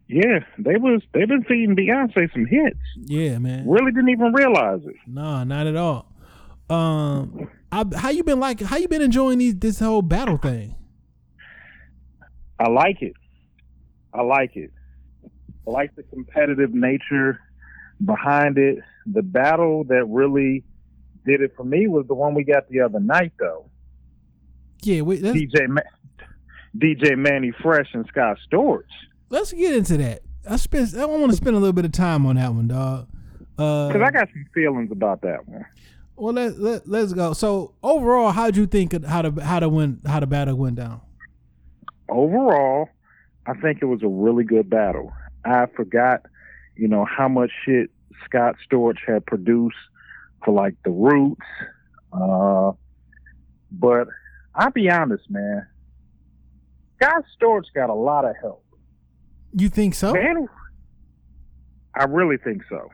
Yeah, 0.08 0.40
they 0.58 0.76
was 0.76 1.02
they've 1.14 1.28
been 1.28 1.44
feeding 1.44 1.76
Beyonce 1.76 2.32
some 2.34 2.46
hits. 2.46 2.80
Yeah, 2.98 3.38
man. 3.40 3.68
Really 3.68 3.92
didn't 3.92 4.10
even 4.10 4.34
realize 4.34 4.82
it. 4.86 4.96
No, 5.08 5.44
not 5.44 5.68
at 5.68 5.76
all. 5.76 6.12
Um, 6.70 7.50
I, 7.72 7.86
how 7.96 8.10
you 8.10 8.24
been 8.24 8.40
like? 8.40 8.60
How 8.62 8.78
you 8.78 8.88
been 8.88 9.02
enjoying 9.02 9.38
these 9.38 9.56
this 9.56 9.80
whole 9.80 10.02
battle 10.02 10.38
thing? 10.38 10.76
I 12.62 12.70
like 12.70 13.02
it. 13.02 13.14
I 14.14 14.22
like 14.22 14.56
it. 14.56 14.72
I 15.68 15.72
like 15.72 15.96
the 15.96 16.04
competitive 16.04 16.74
nature 16.74 17.40
behind 18.04 18.58
it. 18.58 18.80
The 19.06 19.22
battle 19.24 19.84
that 19.86 20.06
really 20.06 20.64
did 21.26 21.42
it 21.42 21.54
for 21.56 21.64
me 21.64 21.88
was 21.88 22.06
the 22.08 22.14
one 22.14 22.34
we 22.36 22.44
got 22.44 22.70
the 22.70 22.82
other 22.82 23.00
night, 23.00 23.32
though. 23.40 23.66
Yeah, 24.84 25.02
wait, 25.02 25.22
that's, 25.22 25.36
DJ 25.38 25.68
Ma- 25.70 25.82
DJ 26.78 27.18
Mannie 27.18 27.54
Fresh 27.62 27.90
and 27.94 28.06
Scott 28.08 28.38
Storch. 28.52 28.84
let's 29.30 29.54
get 29.54 29.76
into 29.76 29.98
that. 29.98 30.22
I 30.50 30.56
spend. 30.58 30.94
I 30.98 31.06
want 31.06 31.30
to 31.32 31.38
spend 31.38 31.56
a 31.56 31.60
little 31.60 31.74
bit 31.74 31.86
of 31.86 31.92
time 31.92 32.26
on 32.26 32.36
that 32.36 32.54
one, 32.54 32.68
dog. 32.68 33.08
Uh, 33.58 33.88
Because 33.88 34.02
I 34.02 34.12
got 34.12 34.28
some 34.34 34.46
feelings 34.54 34.92
about 34.92 35.22
that 35.22 35.48
one. 35.48 35.66
well, 36.16 36.34
let, 36.34 36.58
let 36.60 36.88
let's 36.88 37.14
go. 37.14 37.34
So 37.34 37.74
overall, 37.84 38.32
how'd 38.32 38.56
you 38.56 38.66
think 38.66 38.94
of 38.94 39.04
how 39.06 39.22
the 39.22 39.44
how 39.44 39.60
the 39.60 39.70
win 39.70 40.00
how 40.06 40.20
the 40.20 40.28
battle 40.28 40.56
went 40.56 40.76
down? 40.78 41.02
Overall, 42.12 42.90
I 43.48 43.54
think 43.54 43.80
it 43.82 43.86
was 43.86 44.04
a 44.04 44.08
really 44.08 44.44
good 44.44 44.70
battle. 44.70 45.12
I 45.46 45.66
forgot, 45.76 46.22
you 46.76 46.88
know, 46.88 47.06
how 47.06 47.28
much 47.28 47.50
shit 47.66 47.90
Scott 48.26 48.56
Storch 48.70 48.98
had 49.08 49.26
produced 49.26 49.78
for 50.46 50.54
like 50.54 50.76
the 50.84 50.92
Roots. 50.92 51.42
Uh, 52.14 52.74
but 53.72 54.08
I'll 54.54 54.72
be 54.72 54.90
honest, 54.90 55.24
man. 55.30 55.66
Scott 57.02 57.24
Storch 57.42 57.66
got 57.74 57.90
a 57.90 57.96
lot 57.96 58.26
of 58.26 58.36
help. 58.42 58.64
You 59.54 59.70
think 59.70 59.96
so? 59.96 60.14
Man, 60.14 60.48
I 61.96 62.04
really 62.04 62.38
think 62.38 62.62
so. 62.70 62.90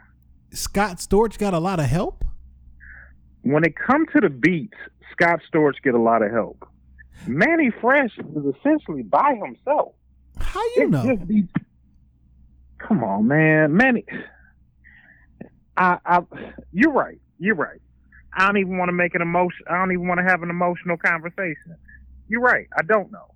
Scott 0.52 0.98
Storch 0.98 1.38
got 1.38 1.54
a 1.54 1.60
lot 1.60 1.80
of 1.80 1.88
help. 1.88 2.24
when 3.42 3.64
it 3.64 3.76
comes 3.76 4.08
to 4.14 4.22
the 4.22 4.30
beats, 4.30 4.78
Scott 5.12 5.40
Storch 5.52 5.82
get 5.84 5.94
a 5.94 6.02
lot 6.02 6.22
of 6.22 6.32
help. 6.32 6.68
Mannie 7.26 7.72
Fresh 7.82 8.12
is 8.18 8.56
essentially 8.56 9.04
by 9.04 9.34
himself. 9.44 9.94
How 10.40 10.62
you 10.76 10.84
It 10.84 10.90
know? 10.90 11.16
just 11.16 11.28
be- 11.28 11.48
come 12.78 13.04
on, 13.04 13.28
man, 13.28 13.76
Mannie. 13.76 14.06
I, 15.76 15.98
I, 16.06 16.20
you're 16.72 16.92
right. 16.92 17.20
You're 17.40 17.56
right. 17.56 17.80
I 18.36 18.46
don't 18.46 18.58
even 18.58 18.78
want 18.78 18.90
to 18.90 18.94
make 18.94 19.16
an 19.16 19.22
emotion. 19.22 19.66
I 19.70 19.78
don't 19.78 19.92
even 19.92 20.08
want 20.08 20.20
to 20.20 20.24
have 20.24 20.44
an 20.44 20.50
emotional 20.50 20.98
conversation. 20.98 21.76
You're 22.28 22.42
right. 22.42 22.68
I 22.78 22.82
don't 22.84 23.12
know. 23.12 23.34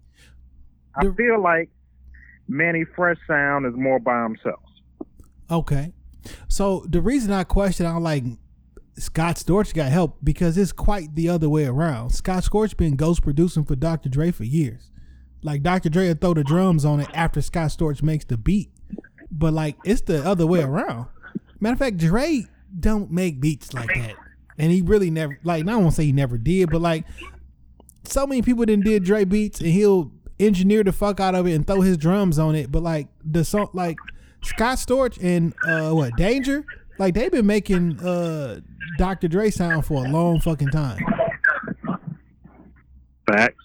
I 0.95 1.05
The- 1.05 1.13
feel 1.13 1.41
like 1.41 1.69
Mannie 2.47 2.85
Fresh 2.95 3.17
sound 3.27 3.65
is 3.65 3.73
more 3.75 3.99
by 3.99 4.23
himself. 4.23 4.59
Okay. 5.49 5.93
So 6.47 6.85
the 6.87 7.01
reason 7.01 7.31
I 7.31 7.43
question, 7.43 7.85
I'm 7.85 8.03
like, 8.03 8.23
Scott 8.97 9.38
Storch 9.38 9.73
got 9.73 9.91
help 9.91 10.17
because 10.23 10.58
it's 10.58 10.71
quite 10.71 11.15
the 11.15 11.30
other 11.30 11.49
way 11.49 11.65
around. 11.65 12.12
Scott 12.12 12.43
Storch 12.43 12.75
been 12.75 12.95
ghost 12.95 13.23
producing 13.23 13.63
for 13.63 13.75
Dr. 13.75 14.10
Dre 14.10 14.32
for 14.32 14.43
years. 14.43 14.91
Like 15.43 15.63
Dr. 15.63 15.89
Dre 15.89 16.08
will 16.10 16.15
throw 16.15 16.34
the 16.34 16.43
drums 16.43 16.86
on 16.86 16.99
it 16.99 17.10
after 17.13 17.41
Scott 17.41 17.69
Storch 17.69 18.04
makes 18.04 18.25
the 18.25 18.38
beat, 18.38 18.69
but 19.32 19.54
like 19.54 19.77
it's 19.84 20.01
the 20.01 20.23
other 20.23 20.45
way 20.45 20.62
around. 20.62 21.08
Matter 21.60 21.73
of 21.73 21.80
fact, 21.80 21.97
Dre 21.97 22.45
don't 22.80 23.12
make 23.12 23.39
beats 23.39 23.73
like 23.73 23.88
that, 23.88 24.15
and 24.58 24.71
he 24.71 24.82
really 24.82 25.10
never 25.10 25.38
like. 25.43 25.67
I 25.67 25.71
to 25.82 25.91
say 25.91 26.06
he 26.06 26.12
never 26.12 26.38
did, 26.38 26.69
but 26.69 26.82
like 26.82 27.06
so 28.04 28.27
many 28.27 28.41
people 28.41 28.65
didn't 28.65 28.86
did 28.86 29.04
Dre 29.04 29.25
beats, 29.25 29.60
and 29.60 29.69
he'll 29.69 30.12
engineer 30.39 30.84
the 30.84 30.91
fuck 30.91 31.19
out 31.19 31.36
of 31.36 31.47
it 31.47 31.54
and 31.54 31.65
throw 31.65 31.82
his 31.82 31.97
drums 31.97 32.38
on 32.38 32.56
it. 32.56 32.71
But 32.71 32.84
like 32.84 33.08
the 33.23 33.43
song, 33.43 33.69
like 33.73 33.97
Scott 34.43 34.77
Storch 34.77 35.17
and 35.21 35.54
uh 35.65 35.93
what 35.93 36.15
Danger, 36.17 36.65
like 37.01 37.15
they've 37.15 37.31
been 37.31 37.47
making 37.47 37.99
uh 37.99 38.59
Dr. 38.99 39.27
Dre 39.27 39.49
sound 39.49 39.85
for 39.85 40.05
a 40.05 40.09
long 40.09 40.39
fucking 40.39 40.69
time. 40.69 41.03
Facts. 43.27 43.55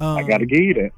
Um, 0.00 0.16
I 0.16 0.22
gotta 0.22 0.46
give 0.46 0.60
you 0.60 0.74
that. 0.74 0.90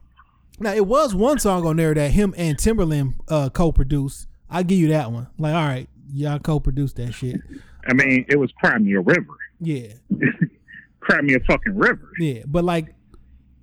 Now 0.61 0.73
it 0.75 0.87
was 0.87 1.13
one 1.13 1.41
song 1.41 1.67
on 1.67 1.77
there 1.77 1.93
that 1.93 2.13
him 2.13 2.35
and 2.39 2.57
Timberland 2.57 3.15
uh 3.29 3.49
co-produced. 3.51 4.29
I 4.49 4.63
give 4.63 4.79
you 4.79 4.89
that 4.89 5.11
one. 5.11 5.27
Like, 5.39 5.55
all 5.55 5.67
right, 5.67 5.89
y'all 6.13 6.39
co-produced 6.39 6.97
that 6.97 7.13
shit. 7.13 7.41
I 7.89 7.95
mean, 7.95 8.25
it 8.29 8.37
was 8.39 8.53
Cry 8.53 8.79
Me 8.79 8.93
a 8.95 9.01
River. 9.01 9.37
Yeah, 9.61 9.89
Cry 11.01 11.21
Me 11.21 11.35
a 11.35 11.41
fucking 11.41 11.77
River. 11.77 12.13
yeah. 12.21 12.43
But 12.47 12.65
like 12.65 12.95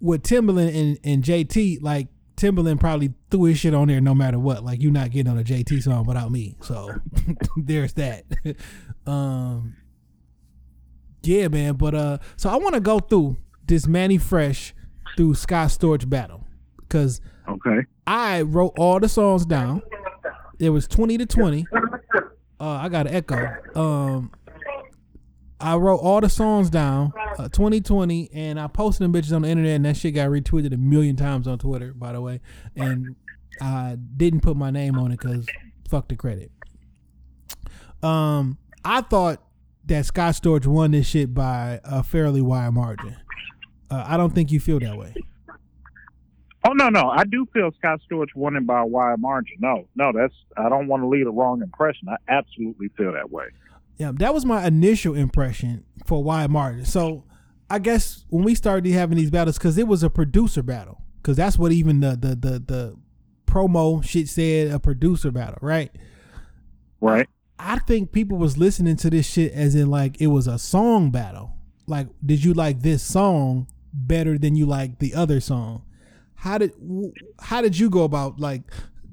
with 0.02 0.24
Timberland 0.24 0.76
and, 0.76 1.00
and 1.06 1.24
JT, 1.24 1.82
like 1.82 2.08
Timberland 2.44 2.78
probably 2.82 3.14
threw 3.32 3.46
his 3.46 3.58
shit 3.58 3.74
on 3.74 3.88
there 3.88 4.02
no 4.02 4.14
matter 4.14 4.38
what. 4.38 4.66
Like 4.66 4.82
you're 4.82 4.92
not 4.92 5.12
getting 5.12 5.32
on 5.32 5.40
a 5.40 5.44
JT 5.46 5.82
song 5.82 6.06
without 6.06 6.30
me. 6.30 6.58
So 6.62 6.94
there's 7.56 7.94
that. 7.94 8.26
um 9.08 9.78
Yeah, 11.22 11.48
man. 11.48 11.76
But 11.76 11.96
uh 11.96 12.18
so 12.36 12.50
I 12.50 12.58
wanna 12.58 12.82
go 12.82 13.00
through 13.00 13.38
this 13.66 13.88
Mannie 13.88 14.18
Fresh 14.18 14.74
through 15.16 15.36
Scott 15.36 15.70
Storch 15.70 16.10
battle. 16.10 16.46
Cause 16.90 17.22
Okay. 17.48 17.88
I 18.06 18.42
wrote 18.42 18.74
all 18.78 19.00
the 19.00 19.08
songs 19.08 19.46
down. 19.46 19.82
It 20.60 20.70
was 20.72 20.86
twenty 20.86 21.18
to 21.18 21.26
twenty. 21.26 21.66
Uh, 22.60 22.66
I 22.68 22.90
got 22.90 23.08
an 23.08 23.14
echo. 23.16 23.38
Um, 23.74 24.32
I 25.64 25.78
wrote 25.78 26.00
all 26.00 26.20
the 26.20 26.30
songs 26.30 26.70
down, 26.70 27.14
uh, 27.40 27.48
2020, 27.48 28.30
and 28.34 28.60
I 28.60 28.68
posted 28.68 29.06
them 29.06 29.14
bitches 29.14 29.34
on 29.34 29.44
the 29.44 29.48
internet, 29.48 29.78
and 29.78 29.86
that 29.86 29.96
shit 29.96 30.14
got 30.14 30.28
retweeted 30.28 30.74
a 30.74 30.78
million 30.78 31.16
times 31.16 31.48
on 31.48 31.58
Twitter, 31.58 31.94
by 31.94 32.12
the 32.12 32.20
way. 32.20 32.42
And 32.76 33.16
I 33.62 33.98
didn't 34.18 34.42
put 34.42 34.58
my 34.58 34.72
name 34.72 35.00
on 35.00 35.14
it 35.14 35.20
because 35.22 35.48
fuck 35.88 36.10
the 36.10 36.18
credit. 36.18 36.52
Um, 38.02 38.58
I 38.84 39.02
thought 39.02 39.42
that 39.86 40.06
Scott 40.06 40.36
Storch 40.36 40.66
won 40.66 40.92
this 40.92 41.08
shit 41.08 41.34
by 41.34 41.80
a 41.86 42.04
fairly 42.04 42.42
wide 42.42 42.74
margin. 42.74 43.16
Uh, 43.90 44.04
I 44.06 44.18
don't 44.18 44.36
think 44.36 44.52
you 44.52 44.60
feel 44.60 44.82
that 44.82 44.98
way. 44.98 45.14
Oh 46.66 46.74
no, 46.74 46.90
no, 46.90 47.10
I 47.10 47.24
do 47.24 47.46
feel 47.54 47.72
Scott 47.78 48.02
Storch 48.10 48.36
won 48.36 48.58
it 48.58 48.66
by 48.66 48.82
a 48.82 48.86
wide 48.86 49.20
margin. 49.20 49.56
No, 49.60 49.86
no, 49.96 50.12
that's 50.14 50.34
I 50.58 50.68
don't 50.68 50.88
want 50.88 51.04
to 51.04 51.08
leave 51.08 51.28
a 51.28 51.32
wrong 51.32 51.62
impression. 51.62 52.10
I 52.10 52.18
absolutely 52.28 52.90
feel 52.98 53.14
that 53.14 53.32
way. 53.32 53.46
Yeah, 53.98 54.12
that 54.16 54.34
was 54.34 54.46
my 54.46 54.66
initial 54.66 55.14
impression 55.16 55.86
for 56.06 56.24
why 56.24 56.48
margin. 56.48 56.86
So 56.86 57.26
I 57.70 57.80
guess 57.80 58.26
when 58.30 58.44
we 58.44 58.56
started 58.56 58.92
having 58.92 59.18
these 59.18 59.32
battles, 59.32 59.58
because 59.58 59.78
it 59.78 59.88
was 59.88 60.04
a 60.04 60.10
producer 60.10 60.64
battle, 60.64 61.02
because 61.22 61.38
that's 61.38 61.58
what 61.58 61.72
even 61.72 62.00
the 62.00 62.12
the 62.12 62.36
the 62.36 62.60
the 62.60 62.96
promo 63.46 64.04
shit 64.04 64.28
said, 64.28 64.72
a 64.72 64.80
producer 64.80 65.32
battle, 65.32 65.60
right? 65.62 65.92
Right? 67.02 67.28
I 67.60 67.80
think 67.80 68.12
people 68.12 68.38
was 68.38 68.58
listening 68.58 68.96
to 68.98 69.10
this 69.10 69.28
shit 69.28 69.54
as 69.54 69.76
in 69.76 69.90
like 69.90 70.20
it 70.20 70.28
was 70.28 70.48
a 70.48 70.58
song 70.58 71.12
battle. 71.12 71.54
Like, 71.86 72.08
did 72.26 72.44
you 72.44 72.54
like 72.54 72.82
this 72.82 73.04
song 73.04 73.68
better 73.94 74.38
than 74.38 74.56
you 74.56 74.66
like 74.66 75.00
the 75.00 75.14
other 75.14 75.40
song? 75.40 75.84
How 76.36 76.58
did 76.58 76.74
how 77.40 77.62
did 77.62 77.78
you 77.78 77.90
go 77.90 78.04
about 78.04 78.40
like 78.40 78.64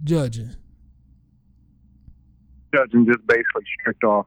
judging? 0.03 0.57
Judging 2.75 3.07
just 3.07 3.27
basically 3.27 3.64
strict 3.81 4.05
off, 4.05 4.27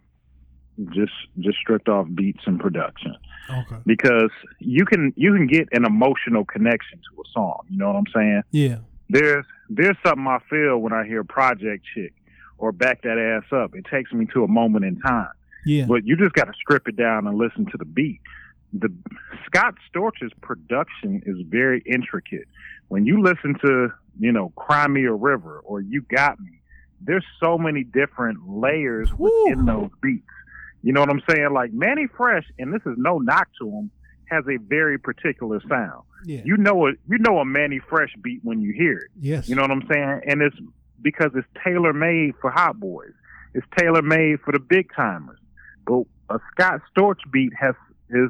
just 0.92 1.14
just 1.40 1.58
strict 1.60 1.88
off 1.88 2.08
beats 2.16 2.42
and 2.46 2.60
production 2.60 3.16
Okay. 3.50 3.76
because 3.86 4.32
you 4.60 4.86
can 4.86 5.14
you 5.16 5.34
can 5.34 5.48
get 5.48 5.68
an 5.72 5.86
emotional 5.86 6.46
connection 6.46 6.98
to 7.00 7.22
a 7.22 7.26
song. 7.34 7.60
You 7.70 7.78
know 7.78 7.88
what 7.88 7.96
I'm 7.98 8.06
saying? 8.14 8.42
Yeah. 8.52 8.78
There's 9.10 9.46
there's 9.70 9.98
something 10.06 10.26
I 10.28 10.40
feel 10.50 10.80
when 10.80 10.94
I 10.94 11.06
hear 11.06 11.24
Project 11.24 11.86
Chick 11.94 12.14
or 12.58 12.72
Back 12.72 13.02
That 13.04 13.18
Ass 13.20 13.52
Up. 13.52 13.76
It 13.76 13.86
takes 13.92 14.12
me 14.14 14.26
to 14.34 14.44
a 14.44 14.48
moment 14.48 14.86
in 14.86 15.00
time. 15.02 15.30
Yeah. 15.66 15.86
but 15.86 16.06
you 16.06 16.18
just 16.18 16.34
got 16.34 16.46
to 16.46 16.54
strip 16.62 16.88
it 16.90 16.98
down 16.98 17.26
and 17.28 17.38
listen 17.38 17.66
to 17.68 17.78
the 17.78 17.86
beat. 17.86 18.20
The 18.74 18.92
Scott 19.46 19.76
Storch's 19.88 20.32
production 20.42 21.22
is 21.26 21.38
very 21.48 21.82
intricate. 21.86 22.48
When 22.90 23.06
you 23.06 23.22
listen 23.22 23.56
to, 23.66 23.94
you 24.20 24.32
know, 24.32 24.50
Cry 24.58 24.88
Me 24.88 25.06
a 25.06 25.14
River 25.14 25.62
or 25.64 25.80
You 25.80 26.02
Got 26.02 26.40
Me, 26.40 26.60
there's 27.00 27.24
so 27.40 27.58
many 27.58 27.84
different 27.84 28.50
layers 28.50 29.14
within 29.14 29.66
those 29.66 29.90
beats. 30.02 30.26
You 30.84 30.92
know 30.94 31.00
what 31.00 31.10
I'm 31.10 31.24
saying? 31.30 31.54
Like 31.54 31.72
Mannie 31.74 32.08
Fresh, 32.16 32.46
and 32.60 32.74
this 32.74 32.82
is 32.86 32.96
no 32.98 33.18
knock 33.18 33.48
to 33.60 33.70
him, 33.70 33.90
has 34.26 34.44
a 34.48 34.58
very 34.58 35.00
particular 35.00 35.62
sound. 35.68 36.04
Yeah. 36.26 36.42
You 36.44 36.58
know 36.58 36.88
it. 36.88 37.00
You 37.10 37.18
know 37.20 37.40
a 37.40 37.46
Mannie 37.46 37.82
Fresh 37.90 38.14
beat 38.22 38.42
when 38.44 38.62
you 38.62 38.74
hear 38.74 38.98
it. 38.98 39.12
yes. 39.20 39.50
You 39.50 39.56
know 39.56 39.62
what 39.62 39.72
I'm 39.72 39.88
saying? 39.92 40.22
And 40.28 40.42
it's 40.42 40.56
because 41.02 41.32
it's 41.36 41.48
tailor 41.64 41.94
made 41.94 42.34
for 42.42 42.52
hot 42.52 42.80
boys. 42.80 43.12
It's 43.54 43.66
tailor 43.78 44.02
made 44.02 44.40
for 44.42 44.52
the 44.52 44.60
big 44.60 44.90
timers. 44.96 45.40
But 45.86 46.04
a 46.30 46.40
Scott 46.52 46.82
Storch 46.96 47.20
beat 47.32 47.54
has 47.60 47.76
is 48.10 48.30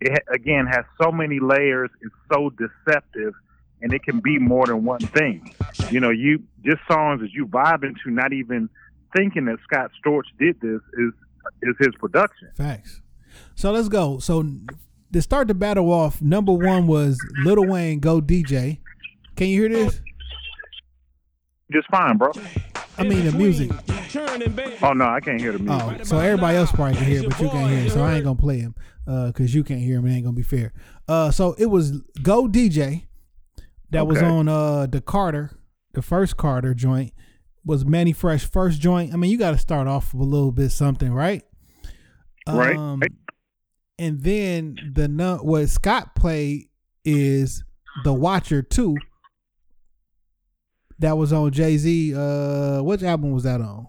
it 0.00 0.22
again 0.32 0.66
has 0.66 0.84
so 1.00 1.10
many 1.12 1.40
layers. 1.40 1.90
It's 2.02 2.14
so 2.32 2.50
deceptive, 2.50 3.34
and 3.80 3.92
it 3.92 4.02
can 4.02 4.20
be 4.20 4.38
more 4.38 4.66
than 4.66 4.84
one 4.84 5.00
thing. 5.00 5.54
You 5.90 6.00
know, 6.00 6.10
you 6.10 6.42
just 6.64 6.80
songs 6.90 7.20
that 7.20 7.30
you 7.32 7.46
vibing 7.46 7.94
to, 8.02 8.10
not 8.10 8.32
even 8.32 8.68
thinking 9.16 9.44
that 9.46 9.58
Scott 9.62 9.90
Storch 10.04 10.24
did 10.38 10.60
this 10.60 10.80
is 10.94 11.12
is 11.62 11.74
his 11.78 11.94
production. 11.98 12.50
Facts. 12.56 13.00
So 13.54 13.72
let's 13.72 13.88
go. 13.88 14.18
So 14.18 14.44
to 15.12 15.22
start 15.22 15.48
the 15.48 15.54
battle 15.54 15.92
off, 15.92 16.20
number 16.20 16.52
one 16.52 16.86
was 16.86 17.18
Lil 17.44 17.66
Wayne 17.66 18.00
Go 18.00 18.20
DJ. 18.20 18.78
Can 19.36 19.48
you 19.48 19.60
hear 19.62 19.68
this? 19.68 20.00
Just 21.72 21.88
fine, 21.90 22.18
bro. 22.18 22.32
I 22.98 23.02
mean 23.02 23.24
the 23.24 23.32
music. 23.32 23.70
Oh 24.82 24.92
no, 24.92 25.06
I 25.06 25.18
can't 25.20 25.40
hear 25.40 25.52
the 25.52 25.58
music. 25.58 25.98
Oh, 26.00 26.04
so 26.04 26.18
everybody 26.18 26.56
else 26.56 26.70
probably 26.70 26.94
can 26.96 27.04
hear, 27.06 27.28
but 27.28 27.40
you 27.40 27.48
can't 27.48 27.70
hear. 27.70 27.86
it. 27.86 27.90
So 27.90 28.02
I 28.02 28.14
ain't 28.14 28.24
gonna 28.24 28.36
play 28.36 28.58
him 28.60 28.74
because 29.06 29.54
you 29.54 29.64
can't 29.64 29.80
hear 29.80 29.98
him. 29.98 30.06
It 30.06 30.14
ain't 30.14 30.24
gonna 30.24 30.36
be 30.36 30.42
fair. 30.42 30.72
Uh, 31.08 31.30
so 31.30 31.54
it 31.58 31.66
was 31.66 31.98
Go 32.22 32.46
DJ 32.46 33.06
that 33.90 34.06
was 34.06 34.22
on 34.22 34.48
uh 34.48 34.86
the 34.86 35.00
Carter, 35.00 35.50
the 35.94 36.02
first 36.02 36.36
Carter 36.36 36.74
joint 36.74 37.12
was 37.64 37.84
Mannie 37.84 38.12
Fresh 38.12 38.44
first 38.46 38.80
joint. 38.80 39.12
I 39.12 39.16
mean, 39.16 39.30
you 39.30 39.38
got 39.38 39.52
to 39.52 39.58
start 39.58 39.86
off 39.88 40.12
with 40.14 40.26
a 40.26 40.30
little 40.30 40.52
bit 40.52 40.70
something, 40.70 41.12
right? 41.12 41.42
Right. 42.46 42.76
Um, 42.76 43.02
and 43.98 44.22
then 44.22 44.76
the 44.92 45.38
what 45.42 45.68
Scott 45.68 46.14
played 46.14 46.68
is 47.04 47.64
the 48.04 48.12
Watcher 48.12 48.62
two. 48.62 48.96
that 50.98 51.16
was 51.16 51.32
on 51.32 51.50
Jay 51.52 51.76
Z. 51.76 52.14
Uh, 52.14 52.82
which 52.82 53.02
album 53.02 53.32
was 53.32 53.44
that 53.44 53.60
on? 53.60 53.88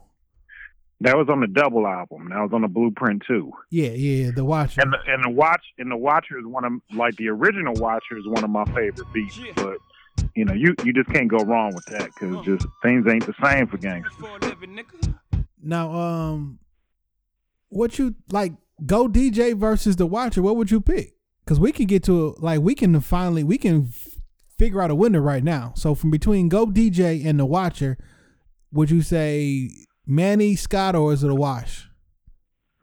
That 1.01 1.17
was 1.17 1.27
on 1.29 1.41
the 1.41 1.47
double 1.47 1.85
album. 1.85 2.29
That 2.29 2.39
was 2.39 2.51
on 2.53 2.61
the 2.61 2.67
Blueprint 2.67 3.23
too. 3.27 3.51
Yeah, 3.69 3.89
yeah, 3.89 4.31
the 4.33 4.45
Watcher. 4.45 4.81
And 4.81 4.93
the 4.93 4.97
and 5.07 5.23
the 5.23 5.29
watch 5.29 5.63
and 5.77 5.91
the 5.91 5.97
Watcher 5.97 6.39
is 6.39 6.45
one 6.45 6.63
of 6.63 6.71
like 6.93 7.15
the 7.17 7.27
original 7.29 7.73
Watcher 7.75 8.17
is 8.17 8.27
one 8.27 8.43
of 8.43 8.49
my 8.49 8.63
favorite 8.65 9.11
beats. 9.13 9.39
But 9.55 9.77
you 10.35 10.45
know, 10.45 10.53
you 10.53 10.75
you 10.83 10.93
just 10.93 11.09
can't 11.09 11.27
go 11.27 11.37
wrong 11.37 11.73
with 11.73 11.85
that 11.85 12.05
because 12.13 12.45
just 12.45 12.67
things 12.81 13.05
ain't 13.07 13.25
the 13.25 13.33
same 13.43 13.67
for 13.67 13.77
gangsters. 13.77 14.13
Now, 15.61 15.91
um, 15.91 16.59
what 17.69 17.97
you 17.97 18.15
like? 18.31 18.53
Go 18.85 19.07
DJ 19.07 19.57
versus 19.57 19.95
the 19.95 20.05
Watcher. 20.05 20.41
What 20.41 20.57
would 20.57 20.69
you 20.69 20.81
pick? 20.81 21.15
Because 21.43 21.59
we 21.59 21.71
can 21.71 21.85
get 21.85 22.03
to 22.03 22.35
like 22.39 22.61
we 22.61 22.75
can 22.75 22.99
finally 22.99 23.43
we 23.43 23.57
can 23.57 23.87
f- 23.89 24.19
figure 24.57 24.81
out 24.81 24.91
a 24.91 24.95
winner 24.95 25.21
right 25.21 25.43
now. 25.43 25.73
So 25.75 25.95
from 25.95 26.11
between 26.11 26.49
Go 26.49 26.65
DJ 26.65 27.25
and 27.25 27.39
the 27.39 27.45
Watcher, 27.45 27.97
would 28.71 28.91
you 28.91 29.01
say 29.01 29.69
Mannie 30.05 30.55
Scott 30.55 30.95
or 30.95 31.13
is 31.13 31.23
it 31.23 31.31
a 31.31 31.35
wash? 31.35 31.89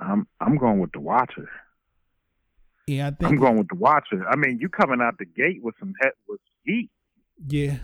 I'm 0.00 0.26
I'm 0.40 0.56
going 0.56 0.80
with 0.80 0.92
the 0.92 1.00
Watcher. 1.00 1.48
Yeah, 2.86 3.08
I 3.08 3.10
think 3.10 3.32
I'm 3.32 3.36
going 3.36 3.58
with 3.58 3.68
the 3.68 3.76
Watcher. 3.76 4.26
I 4.28 4.36
mean, 4.36 4.58
you 4.60 4.68
coming 4.68 5.00
out 5.00 5.18
the 5.18 5.24
gate 5.24 5.62
with 5.62 5.74
some 5.78 5.94
head 6.00 6.12
with 6.28 6.40
heat. 6.64 6.90
Yeah, 7.48 7.78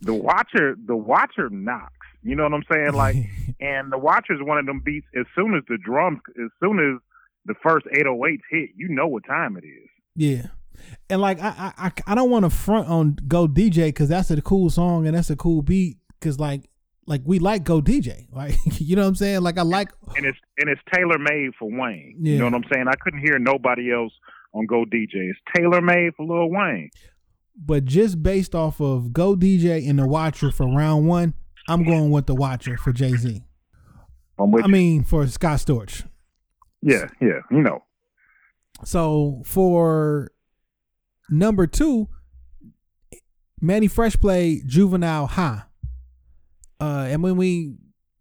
The 0.00 0.14
Watcher, 0.14 0.76
the 0.84 0.96
Watcher 0.96 1.48
knocks. 1.50 1.90
You 2.22 2.34
know 2.36 2.44
what 2.44 2.54
I'm 2.54 2.64
saying? 2.72 2.92
Like, 2.94 3.16
and 3.60 3.92
the 3.92 3.98
Watcher 3.98 4.34
is 4.34 4.40
one 4.42 4.58
of 4.58 4.66
them 4.66 4.80
beats. 4.84 5.06
As 5.18 5.26
soon 5.36 5.54
as 5.54 5.62
the 5.68 5.78
drums, 5.84 6.20
as 6.42 6.50
soon 6.62 6.78
as 6.78 7.00
the 7.46 7.54
first 7.62 7.86
808s 7.94 8.38
hit, 8.50 8.70
you 8.76 8.88
know 8.88 9.06
what 9.06 9.24
time 9.26 9.56
it 9.56 9.66
is. 9.66 9.88
yeah. 10.14 10.46
And 11.08 11.20
like 11.20 11.40
I 11.40 11.48
I 11.76 11.86
I- 11.86 11.92
I 12.12 12.14
don't 12.16 12.30
want 12.30 12.44
to 12.44 12.50
front 12.50 12.88
on 12.88 13.16
Go 13.28 13.46
DJ 13.46 13.86
because 13.88 14.08
that's 14.08 14.30
a 14.32 14.42
cool 14.42 14.70
song 14.70 15.06
and 15.06 15.16
that's 15.16 15.30
a 15.30 15.36
cool 15.36 15.62
beat. 15.62 15.98
Because 16.18 16.40
like 16.40 16.68
like 17.06 17.20
we 17.24 17.38
like 17.38 17.62
Go 17.62 17.80
DJ, 17.80 18.26
like 18.32 18.56
you 18.80 18.96
know 18.96 19.02
what 19.02 19.08
I'm 19.08 19.14
saying. 19.14 19.42
Like 19.42 19.56
I 19.56 19.62
like 19.62 19.90
and 20.16 20.26
it's 20.26 20.38
and 20.58 20.68
it's 20.68 20.80
tailor 20.92 21.18
made 21.18 21.52
for 21.58 21.70
Wayne. 21.70 22.16
Yeah. 22.20 22.32
You 22.32 22.38
know 22.40 22.46
what 22.46 22.54
I'm 22.54 22.64
saying? 22.72 22.86
I 22.88 22.96
couldn't 23.00 23.20
hear 23.20 23.38
nobody 23.38 23.92
else 23.92 24.12
on 24.52 24.66
Go 24.66 24.84
DJ. 24.84 25.30
It's 25.30 25.38
tailor 25.56 25.80
made 25.80 26.12
for 26.16 26.26
Lil 26.26 26.50
Wayne. 26.50 26.90
But 27.56 27.84
just 27.84 28.22
based 28.22 28.54
off 28.54 28.80
of 28.80 29.12
Go 29.12 29.36
DJ 29.36 29.88
and 29.88 29.98
the 29.98 30.06
Watcher 30.08 30.50
for 30.50 30.66
round 30.66 31.06
one, 31.06 31.34
I'm 31.68 31.84
going 31.84 32.10
with 32.10 32.26
the 32.26 32.34
Watcher 32.34 32.76
for 32.76 32.92
Jay 32.92 33.12
Z. 33.12 33.42
I 34.38 34.66
mean 34.66 35.04
for 35.04 35.26
Scott 35.28 35.58
Storch. 35.60 36.04
yeah, 36.82 37.06
yeah, 37.20 37.40
you 37.50 37.60
know, 37.62 37.84
So 38.84 39.42
for 39.46 40.32
number 41.30 41.66
two, 41.68 42.08
Mannie 43.60 43.86
Fresh 43.88 44.16
played 44.16 44.66
Juvenile 44.66 45.26
High. 45.26 45.62
Uh, 46.80 47.06
and 47.08 47.22
when 47.22 47.36
we 47.36 47.76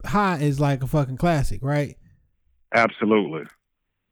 High 0.06 0.38
is 0.38 0.60
like 0.60 0.84
a 0.84 0.88
fucking 0.88 1.18
classic, 1.18 1.62
right? 1.64 1.96
absolutely. 2.74 3.44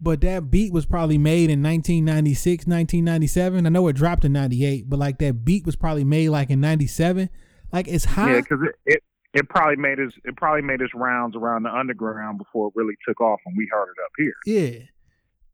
But 0.04 0.22
that 0.22 0.50
beat 0.50 0.74
was 0.74 0.88
probably 0.88 1.20
made 1.20 1.52
in 1.52 1.62
1996, 1.62 2.66
1997. 2.66 3.66
I 3.66 3.70
know 3.70 3.88
it 3.88 3.94
dropped 3.94 4.26
in 4.26 4.34
98, 4.34 4.90
but 4.90 4.98
like 4.98 5.20
that 5.20 5.46
beat 5.46 5.66
was 5.66 5.76
probably 5.76 6.04
made 6.04 6.30
like 6.30 6.50
in 6.50 6.60
97. 6.60 7.30
Like 7.72 7.88
it's 7.88 8.06
high. 8.06 8.34
Yeah, 8.34 8.42
because 8.42 8.60
it, 8.64 8.76
it 8.86 9.04
it 9.34 9.50
probably 9.50 9.78
made 9.78 10.00
its 10.00 10.14
it 10.26 10.36
probably 10.36 10.64
made 10.64 10.82
its 10.82 10.94
rounds 10.96 11.36
around 11.36 11.64
the 11.64 11.74
underground 11.74 12.38
before 12.40 12.68
it 12.70 12.74
really 12.76 12.96
took 13.08 13.22
off, 13.22 13.40
and 13.46 13.56
we 13.56 13.70
heard 13.72 13.90
it 13.90 14.02
up 14.04 14.12
here. 14.18 14.34
Yeah. 14.46 14.80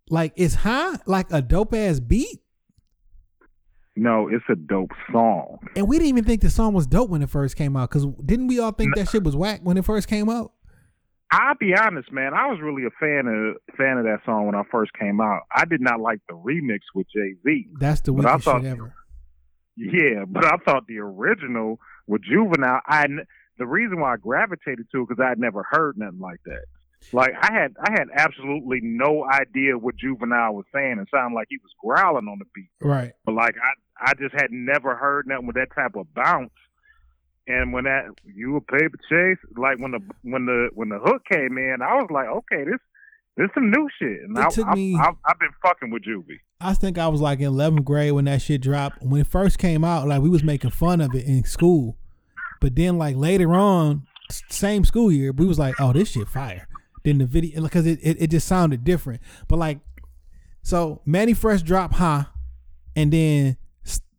Like 0.09 0.33
it's 0.37 0.55
high, 0.55 0.95
like 1.05 1.27
a 1.31 1.41
dope 1.41 1.73
ass 1.73 1.99
beat. 1.99 2.39
No, 3.97 4.29
it's 4.29 4.45
a 4.47 4.55
dope 4.55 4.91
song. 5.11 5.57
And 5.75 5.87
we 5.87 5.97
didn't 5.97 6.09
even 6.09 6.23
think 6.23 6.41
the 6.41 6.51
song 6.51 6.73
was 6.73 6.85
dope 6.85 7.09
when 7.09 7.23
it 7.23 7.29
first 7.29 7.55
came 7.55 7.75
out. 7.75 7.89
Cause 7.89 8.05
didn't 8.23 8.47
we 8.47 8.59
all 8.59 8.71
think 8.71 8.95
that 8.95 9.09
shit 9.09 9.23
was 9.23 9.35
whack 9.35 9.61
when 9.63 9.75
it 9.75 9.85
first 9.85 10.07
came 10.07 10.29
out? 10.29 10.53
I'll 11.29 11.55
be 11.59 11.73
honest, 11.75 12.11
man. 12.11 12.33
I 12.33 12.47
was 12.47 12.59
really 12.61 12.85
a 12.85 12.89
fan 12.99 13.27
of 13.27 13.75
fan 13.75 13.97
of 13.97 14.05
that 14.05 14.19
song 14.25 14.45
when 14.45 14.55
I 14.55 14.63
first 14.71 14.93
came 14.93 15.19
out. 15.19 15.41
I 15.53 15.65
did 15.65 15.81
not 15.81 15.99
like 15.99 16.19
the 16.29 16.35
remix 16.35 16.79
with 16.95 17.07
Jay 17.13 17.33
Z. 17.45 17.67
That's 17.79 18.01
the 18.01 18.13
weakest 18.13 18.45
thought- 18.45 18.61
shit 18.61 18.71
ever. 18.71 18.93
Yeah, 19.75 20.25
but 20.27 20.43
I 20.45 20.57
thought 20.57 20.87
the 20.87 20.99
original 20.99 21.79
with 22.07 22.23
Juvenile. 22.23 22.81
I 22.87 23.05
the 23.59 23.67
reason 23.67 23.99
why 23.99 24.13
I 24.13 24.17
gravitated 24.17 24.87
to 24.91 25.01
it 25.01 25.07
because 25.09 25.21
I 25.23 25.29
had 25.29 25.39
never 25.39 25.63
heard 25.69 25.97
nothing 25.97 26.19
like 26.19 26.39
that. 26.45 26.63
Like 27.13 27.33
I 27.39 27.53
had 27.53 27.75
I 27.79 27.91
had 27.91 28.07
absolutely 28.15 28.79
no 28.81 29.23
idea 29.29 29.77
what 29.77 29.97
Juvenile 29.97 30.55
was 30.55 30.65
saying. 30.73 30.97
It 30.99 31.07
sounded 31.13 31.35
like 31.35 31.47
he 31.49 31.57
was 31.61 31.71
growling 31.83 32.27
on 32.27 32.39
the 32.39 32.45
beat. 32.55 32.71
Right. 32.81 33.11
But 33.25 33.35
like 33.35 33.55
I 33.57 34.09
I 34.09 34.13
just 34.19 34.33
had 34.33 34.51
never 34.51 34.95
heard 34.95 35.27
nothing 35.27 35.45
with 35.45 35.57
that 35.57 35.75
type 35.75 35.95
of 35.95 36.11
bounce. 36.13 36.51
And 37.47 37.71
when 37.71 37.85
that 37.85 38.05
you 38.25 38.57
a 38.57 38.61
paper 38.61 38.97
chase, 39.09 39.37
like 39.55 39.79
when 39.79 39.91
the 39.91 39.99
when 40.23 40.45
the 40.45 40.69
when 40.73 40.89
the 40.89 40.99
hook 40.99 41.23
came 41.31 41.57
in, 41.57 41.77
I 41.81 41.95
was 41.95 42.09
like, 42.11 42.27
okay, 42.27 42.69
this 42.69 42.79
this 43.37 43.49
some 43.53 43.71
new 43.71 43.87
shit. 43.99 44.21
And 44.23 44.37
It 44.37 44.43
I, 44.43 44.49
took 44.49 44.67
I, 44.67 44.73
me- 44.73 44.97
I, 44.97 45.11
I've 45.25 45.39
been 45.39 45.53
fucking 45.61 45.91
with 45.91 46.03
Juvie. 46.03 46.39
I 46.59 46.73
think 46.73 46.97
I 46.97 47.07
was 47.07 47.21
like 47.21 47.39
in 47.39 47.51
11th 47.53 47.83
grade 47.85 48.11
when 48.13 48.25
that 48.25 48.41
shit 48.41 48.61
dropped. 48.61 49.01
When 49.01 49.21
it 49.21 49.27
first 49.27 49.59
came 49.59 49.83
out, 49.83 50.07
like 50.07 50.21
we 50.21 50.29
was 50.29 50.43
making 50.43 50.71
fun 50.71 51.01
of 51.01 51.13
it 51.15 51.25
in 51.25 51.43
school. 51.45 51.97
But 52.59 52.75
then 52.75 52.97
like 52.97 53.15
later 53.15 53.53
on, 53.53 54.07
same 54.49 54.83
school 54.83 55.11
year, 55.11 55.31
we 55.31 55.45
was 55.45 55.59
like, 55.59 55.75
oh, 55.79 55.93
this 55.93 56.11
shit 56.11 56.27
fire. 56.27 56.67
Then 57.03 57.19
the 57.19 57.25
video, 57.25 57.61
because 57.61 57.85
it, 57.85 57.99
it, 58.01 58.21
it 58.23 58.31
just 58.31 58.47
sounded 58.47 58.83
different. 58.83 59.21
But 59.47 59.57
like, 59.57 59.79
so 60.63 61.01
Mannie 61.05 61.33
Fresh 61.33 61.61
dropped 61.61 61.93
High, 61.93 62.25
and 62.95 63.13
then 63.13 63.55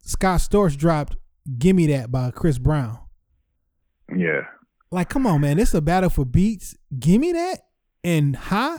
Scott 0.00 0.40
Storch 0.40 0.76
dropped 0.76 1.16
Gimme 1.58 1.88
That 1.88 2.10
by 2.10 2.30
Chris 2.30 2.56
Brown. 2.58 3.00
Yeah. 4.14 4.42
Like, 4.90 5.08
come 5.08 5.26
on, 5.26 5.40
man. 5.42 5.58
It's 5.58 5.74
a 5.74 5.80
battle 5.82 6.08
for 6.10 6.24
beats. 6.24 6.74
Gimme 6.98 7.32
That 7.32 7.60
and 8.02 8.34
High. 8.36 8.78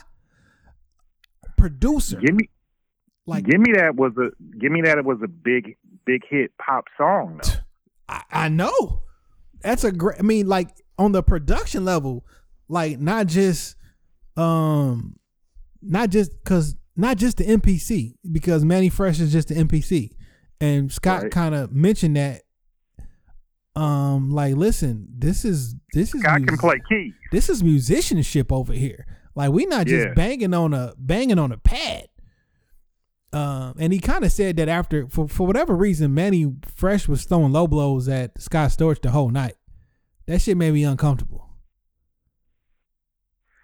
Producer. 1.57 2.19
Give 2.19 2.35
me 2.35 2.49
Like, 3.25 3.45
give 3.45 3.59
me 3.59 3.73
that 3.75 3.95
was 3.95 4.13
a 4.17 4.29
give 4.57 4.71
me 4.71 4.81
that 4.83 4.97
it 4.97 5.05
was 5.05 5.17
a 5.23 5.27
big 5.27 5.77
big 6.05 6.21
hit 6.29 6.51
pop 6.57 6.85
song 6.97 7.39
though. 7.43 7.49
I, 8.07 8.23
I 8.31 8.49
know. 8.49 9.03
That's 9.61 9.83
a 9.83 9.91
great. 9.91 10.19
I 10.19 10.23
mean, 10.23 10.47
like 10.47 10.69
on 10.97 11.11
the 11.11 11.21
production 11.21 11.83
level, 11.85 12.25
like 12.69 12.99
not 12.99 13.27
just, 13.27 13.75
um, 14.37 15.17
not 15.81 16.09
just 16.11 16.31
because 16.43 16.75
not 16.95 17.17
just 17.17 17.37
the 17.37 17.43
MPC 17.43 18.15
because 18.31 18.63
Mannie 18.63 18.89
Fresh 18.89 19.19
is 19.19 19.31
just 19.33 19.49
the 19.49 19.55
MPC, 19.55 20.11
and 20.61 20.91
Scott 20.91 21.23
Right. 21.23 21.31
kind 21.31 21.55
of 21.55 21.73
mentioned 21.73 22.15
that. 22.15 22.43
Um, 23.79 24.29
like, 24.31 24.55
listen, 24.55 25.07
this 25.17 25.45
is 25.45 25.75
this 25.93 26.13
is 26.13 26.21
Scott 26.21 26.45
can 26.45 26.57
play 26.57 26.81
keys. 26.89 27.13
This 27.31 27.49
is 27.49 27.63
musicianship 27.63 28.51
over 28.51 28.73
here. 28.73 29.05
Like, 29.35 29.51
we 29.51 29.65
not 29.65 29.87
just 29.87 30.07
Yeah. 30.07 30.13
banging 30.15 30.53
on 30.53 30.73
a 30.73 30.93
banging 30.97 31.39
on 31.39 31.51
a 31.51 31.57
pad. 31.57 32.07
Um, 33.31 33.75
and 33.79 33.93
he 33.93 33.99
kind 33.99 34.25
of 34.25 34.31
said 34.31 34.57
that 34.57 34.67
after, 34.67 35.07
for, 35.07 35.27
for 35.27 35.45
whatever 35.45 35.75
reason, 35.75 36.15
Mannie 36.15 36.51
Fresh 36.75 37.07
was 37.07 37.25
throwing 37.25 37.51
low 37.51 37.67
blows 37.67 38.09
at 38.09 38.41
Scott 38.41 38.71
Storch 38.71 39.01
the 39.03 39.11
whole 39.11 39.29
night. 39.29 39.53
That 40.25 40.41
shit 40.41 40.57
made 40.57 40.73
me 40.73 40.83
uncomfortable. 40.83 41.47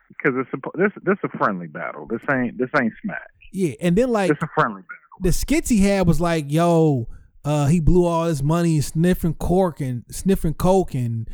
Because 0.10 0.34
it's 0.40 0.50
a, 0.54 0.78
this 0.78 0.92
this 1.04 1.18
a 1.24 1.38
friendly 1.38 1.68
battle. 1.68 2.08
This 2.10 2.22
ain't 2.32 2.58
this 2.58 2.70
ain't 2.80 2.94
smack. 3.02 3.28
Yeah, 3.52 3.74
and 3.82 3.96
then 3.96 4.10
like 4.12 4.30
This 4.30 4.38
a 4.42 4.48
friendly 4.56 4.82
battle. 4.82 5.22
the 5.22 5.32
skits 5.32 5.70
he 5.70 5.80
had 5.82 6.08
was 6.08 6.22
like, 6.22 6.46
yo, 6.52 7.08
uh, 7.46 7.68
he 7.68 7.80
blew 7.80 8.06
all 8.06 8.26
his 8.26 8.44
money 8.44 8.82
sniffing 8.82 9.36
cork 9.36 9.80
and 9.80 10.04
sniffing 10.10 10.56
coke 10.56 10.94
and 10.94 11.30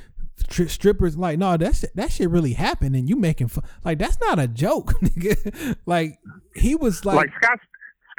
tri- 0.49 0.67
strippers. 0.67 1.17
Like, 1.17 1.39
no, 1.39 1.57
that's 1.57 1.85
that 1.95 2.11
shit 2.11 2.29
really 2.29 2.53
happened, 2.53 2.95
and 2.95 3.09
you 3.09 3.15
making 3.15 3.47
fun. 3.47 3.63
Like, 3.83 3.97
that's 3.97 4.19
not 4.19 4.37
a 4.37 4.47
joke, 4.47 4.93
nigga. 5.01 5.77
like, 5.85 6.19
he 6.55 6.75
was 6.75 7.05
Like, 7.05 7.15
like, 7.15 7.29
Scott 7.41 7.59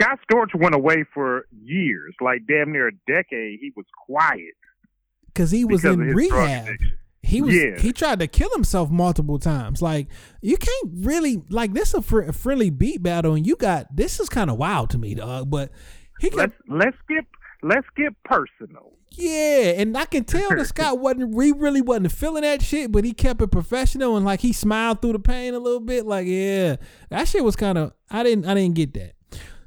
Scott 0.01 0.19
Storch 0.31 0.59
went 0.59 0.75
away 0.75 1.05
for 1.15 1.47
years, 1.65 2.15
like 2.21 2.41
damn 2.49 2.73
near 2.73 2.89
a 2.89 2.93
decade. 3.07 3.59
He 3.61 3.73
was 3.77 3.87
quiet 4.07 4.55
because 5.27 5.51
he 5.51 5.65
was 5.65 5.83
because 5.83 5.95
in 5.95 6.01
of 6.01 6.07
his 6.17 6.29
drug 6.29 6.41
rehab. 6.41 6.77
He 7.25 7.41
was 7.41 7.55
Yeah. 7.55 7.79
he 7.79 7.93
tried 7.93 8.19
to 8.19 8.27
kill 8.27 8.51
himself 8.53 8.91
multiple 8.91 9.39
times. 9.39 9.81
Like 9.81 10.09
you 10.41 10.57
can't 10.57 10.91
really 11.07 11.43
like 11.51 11.73
this 11.73 11.95
a, 11.95 12.03
fr- 12.03 12.23
a 12.23 12.33
friendly 12.33 12.69
beat 12.71 13.03
battle, 13.03 13.35
and 13.35 13.47
you 13.47 13.55
got 13.55 13.95
this 13.95 14.19
is 14.19 14.29
kind 14.29 14.51
of 14.51 14.57
wild 14.57 14.91
to 14.91 14.99
me, 14.99 15.15
dog. 15.15 15.49
But 15.49 15.71
he 16.21 16.31
kept 16.31 16.39
Let's 16.41 16.55
let's 16.69 16.97
get 17.09 17.25
let's 17.63 17.87
get 17.97 18.13
personal. 18.25 18.93
yeah, 19.11 19.75
and 19.81 19.97
I 19.97 20.05
can 20.07 20.25
tell 20.25 20.51
that 20.51 20.67
Scott 20.69 20.99
wasn't 20.99 21.35
he 21.43 21.53
really 21.53 21.81
wasn't 21.81 22.13
feeling 22.13 22.43
that 22.43 22.63
shit, 22.63 22.91
but 22.93 23.05
he 23.05 23.13
kept 23.13 23.41
it 23.43 23.49
professional 23.51 24.17
and 24.17 24.25
like 24.25 24.41
he 24.41 24.53
smiled 24.53 25.03
through 25.03 25.13
the 25.13 25.19
pain 25.19 25.55
a 25.55 25.59
little 25.59 25.81
bit. 25.81 26.07
Like 26.07 26.27
yeah, 26.27 26.77
that 27.11 27.29
shit 27.29 27.45
was 27.45 27.57
kind 27.57 27.79
of 27.79 27.93
I 28.11 28.23
didn't 28.23 28.47
I 28.47 28.55
didn't 28.55 28.75
get 28.75 28.95
that. 28.95 29.13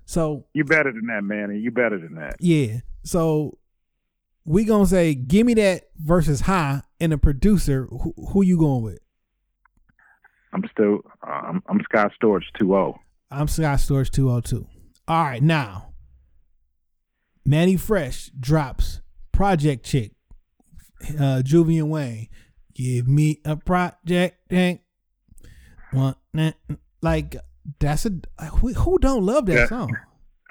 So 0.05 0.45
You 0.53 0.63
better 0.63 0.91
than 0.91 1.07
that, 1.07 1.23
man. 1.23 1.49
And 1.49 1.61
you 1.63 1.71
better 1.71 1.97
than 1.99 2.15
that. 2.15 2.35
yeah, 2.39 2.77
so 3.03 3.57
we 4.45 4.63
gonna 4.65 4.85
say 4.85 5.15
give 5.15 5.45
me 5.47 5.53
that 5.55 5.89
versus 5.97 6.41
high 6.41 6.81
and 6.99 7.11
a 7.13 7.17
producer. 7.17 7.87
Who, 7.89 8.13
who 8.31 8.43
you 8.43 8.57
going 8.59 8.83
with? 8.83 8.99
I'm 10.53 10.63
still 10.71 10.99
uh, 11.27 11.31
I'm, 11.31 11.63
I'm 11.67 11.81
Scott 11.83 12.11
Storch 12.21 12.43
2-0. 12.61 12.95
I'm 13.31 13.47
Scott 13.47 13.79
Storch 13.79 14.09
202. 14.11 14.67
All 15.07 15.23
right, 15.23 15.41
now 15.43 15.89
Mannie 17.45 17.77
Fresh 17.77 18.31
drops 18.39 19.01
Project 19.31 19.85
Chick 19.85 20.11
uh, 21.19 21.41
Juvian 21.43 21.89
Wayne. 21.89 22.27
Give 22.73 23.07
me 23.07 23.39
a 23.45 23.55
project, 23.55 24.37
Hank. 24.51 24.81
One, 25.91 26.15
nah, 26.33 26.51
like 27.01 27.35
that's 27.79 28.05
a 28.05 28.11
who, 28.45 28.73
who 28.73 28.97
don't 28.99 29.25
love 29.25 29.45
that 29.45 29.53
Yeah. 29.53 29.67
song? 29.67 29.95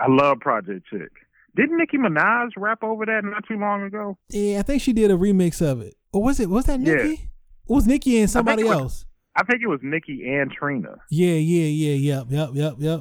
I 0.01 0.09
love 0.09 0.41
Project 0.41 0.87
Chick. 0.89 1.11
Didn't 1.57 1.77
Nicki 1.79 1.99
Minaj 1.99 2.51
rap 2.57 2.83
over 2.83 3.05
that 3.07 3.21
not 3.25 3.45
too 3.47 3.57
long 3.59 3.83
ago? 3.83 4.19
Yeah, 4.31 4.59
I 4.59 4.63
think 4.63 4.83
she 4.83 4.93
did 4.93 5.11
a 5.11 5.15
remix 5.15 5.61
of 5.63 5.81
it. 5.83 5.95
Or 6.13 6.23
was 6.23 6.41
it? 6.41 6.49
Was 6.49 6.65
that 6.67 6.81
Yeah. 6.81 6.95
Nicki? 6.95 7.13
It 7.23 7.29
was 7.73 7.87
Nicki 7.87 8.19
and 8.21 8.31
somebody 8.31 8.63
it 8.63 8.67
was- 8.67 8.75
else. 8.79 9.07
I 9.37 9.43
think 9.43 9.63
it 9.63 9.67
was 9.67 9.81
Nicki 9.83 10.29
and 10.33 10.51
Trina. 10.53 10.95
Yeah, 11.11 11.33
yeah, 11.35 11.67
yeah, 11.67 11.95
yep, 11.95 12.27
yep, 12.31 12.51
yep, 12.55 12.75
yep. 12.79 13.01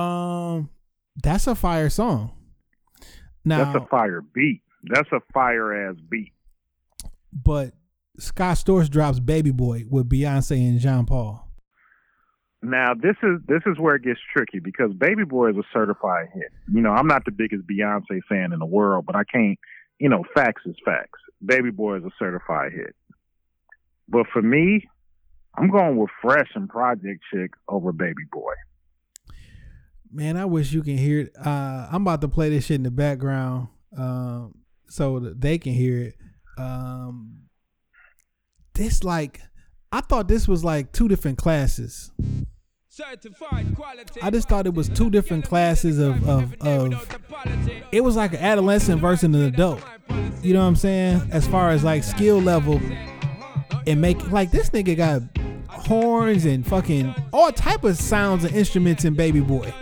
Um, 0.00 0.68
that's 1.16 1.46
a 1.46 1.54
fire 1.54 1.90
song. 1.90 2.32
Now, 3.44 3.72
That's 3.72 3.84
a 3.84 3.88
fire 3.88 4.20
beat. 4.20 4.62
That's 4.84 5.10
a 5.12 5.20
fire 5.32 5.88
ass 5.90 5.96
beat. 6.10 6.32
but 7.32 7.72
Scott 8.18 8.56
Storch 8.56 8.88
drops 8.90 9.18
"Baby 9.20 9.50
Boy" 9.52 9.84
with 9.88 10.08
Beyonce 10.08 10.56
and 10.68 10.80
Sean 10.80 11.06
Paul. 11.06 11.48
Now 12.62 12.94
this 12.94 13.16
is 13.22 13.40
this 13.48 13.62
is 13.66 13.78
where 13.78 13.96
it 13.96 14.02
gets 14.04 14.20
tricky 14.32 14.60
because 14.60 14.92
Baby 14.92 15.24
Boy 15.24 15.50
is 15.50 15.56
a 15.56 15.62
certified 15.72 16.28
hit. 16.32 16.52
You 16.72 16.80
know, 16.82 16.90
I'm 16.90 17.06
not 17.08 17.24
the 17.24 17.32
biggest 17.32 17.64
Beyonce 17.66 18.20
fan 18.28 18.52
in 18.52 18.58
the 18.60 18.66
world, 18.66 19.06
but 19.06 19.16
I 19.16 19.24
can't. 19.24 19.58
You 19.98 20.08
know, 20.08 20.24
facts 20.34 20.62
is 20.66 20.76
facts. 20.84 21.18
Baby 21.44 21.70
Boy 21.70 21.96
is 21.96 22.04
a 22.04 22.10
certified 22.18 22.72
hit. 22.72 22.94
But 24.08 24.26
for 24.32 24.42
me, 24.42 24.88
I'm 25.56 25.70
going 25.70 25.96
with 25.96 26.10
Fresh 26.20 26.50
and 26.54 26.68
Project 26.68 27.22
Chick 27.32 27.52
over 27.68 27.92
Baby 27.92 28.24
Boy. 28.30 28.52
Man, 30.12 30.36
I 30.36 30.44
wish 30.44 30.72
you 30.72 30.82
can 30.82 30.98
hear 30.98 31.20
it. 31.20 31.32
Uh, 31.38 31.88
I'm 31.90 32.02
about 32.02 32.20
to 32.20 32.28
play 32.28 32.50
this 32.50 32.66
shit 32.66 32.76
in 32.76 32.82
the 32.82 32.90
background, 32.90 33.68
um, 33.96 34.54
so 34.88 35.18
that 35.20 35.40
they 35.40 35.56
can 35.56 35.72
hear 35.72 36.02
it. 36.02 36.14
Um, 36.58 37.44
this 38.74 39.02
like, 39.04 39.40
I 39.90 40.02
thought 40.02 40.28
this 40.28 40.46
was 40.46 40.62
like 40.64 40.92
two 40.92 41.08
different 41.08 41.38
classes. 41.38 42.10
I 44.20 44.28
just 44.30 44.50
thought 44.50 44.66
it 44.66 44.74
was 44.74 44.90
two 44.90 45.08
different 45.08 45.46
classes 45.46 45.98
of 45.98 46.28
of, 46.28 46.54
of 46.60 46.92
it 47.90 48.02
was 48.02 48.16
like 48.16 48.34
an 48.34 48.40
adolescent 48.40 49.00
versus 49.00 49.24
an 49.24 49.34
adult. 49.34 49.82
You 50.42 50.52
know 50.52 50.60
what 50.60 50.66
I'm 50.66 50.76
saying? 50.76 51.22
As 51.30 51.46
far 51.46 51.70
as 51.70 51.84
like 51.84 52.04
skill 52.04 52.38
level 52.38 52.82
and 53.86 53.98
make 53.98 54.30
like 54.30 54.50
this 54.50 54.68
nigga 54.70 54.94
got 54.94 55.22
horns 55.86 56.44
and 56.44 56.66
fucking 56.66 57.14
all 57.32 57.52
type 57.52 57.84
of 57.84 57.96
sounds 57.96 58.44
and 58.44 58.54
instruments 58.54 59.04
in 59.04 59.14
Baby 59.14 59.40
Boy. 59.40 59.72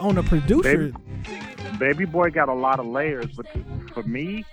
On 0.00 0.14
the 0.14 0.22
producer, 0.22 0.88
Baby- 0.92 1.78
Baby 1.78 2.04
Boy 2.04 2.30
got 2.30 2.48
a 2.48 2.54
lot 2.54 2.78
of 2.80 2.86
layers, 2.86 3.26
but 3.36 3.46
for 3.94 4.02
me, 4.02 4.44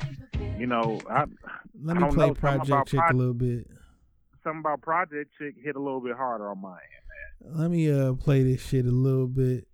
you 0.58 0.66
know, 0.68 1.00
I, 1.10 1.26
let 1.84 1.96
I 1.98 2.00
me 2.00 2.06
don't 2.06 2.14
play 2.14 2.28
know, 2.28 2.34
Project 2.34 2.68
about 2.70 2.88
Chick 2.88 3.00
a 3.10 3.14
little 3.14 3.34
bit. 3.34 3.68
something 4.44 4.60
about 4.60 4.82
Project 4.82 5.32
Chick 5.38 5.56
hit 5.62 5.76
a 5.76 5.80
little 5.80 6.02
bit 6.02 6.16
harder 6.16 6.50
on 6.50 6.62
my 6.62 6.72
end. 6.72 7.60
Let 7.60 7.70
me 7.72 7.92
uh 7.92 8.14
play 8.14 8.44
this 8.44 8.62
shit 8.66 8.86
a 8.86 8.92
little 8.92 9.28
bit. 9.28 9.68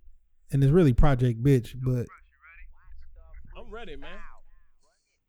And 0.52 0.62
it's 0.62 0.72
really 0.72 0.92
Project 0.92 1.42
Bitch, 1.42 1.74
but 1.82 2.06
I'm 3.58 3.70
ready, 3.70 3.96
man. 3.96 4.10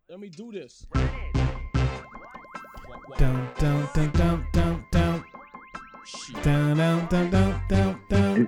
Let 0.10 0.20
me 0.20 0.30
do 0.30 0.52
this. 0.52 0.86
down 3.18 3.50
down 3.58 3.88
down 4.14 4.48
down 4.54 4.86
it, 8.38 8.48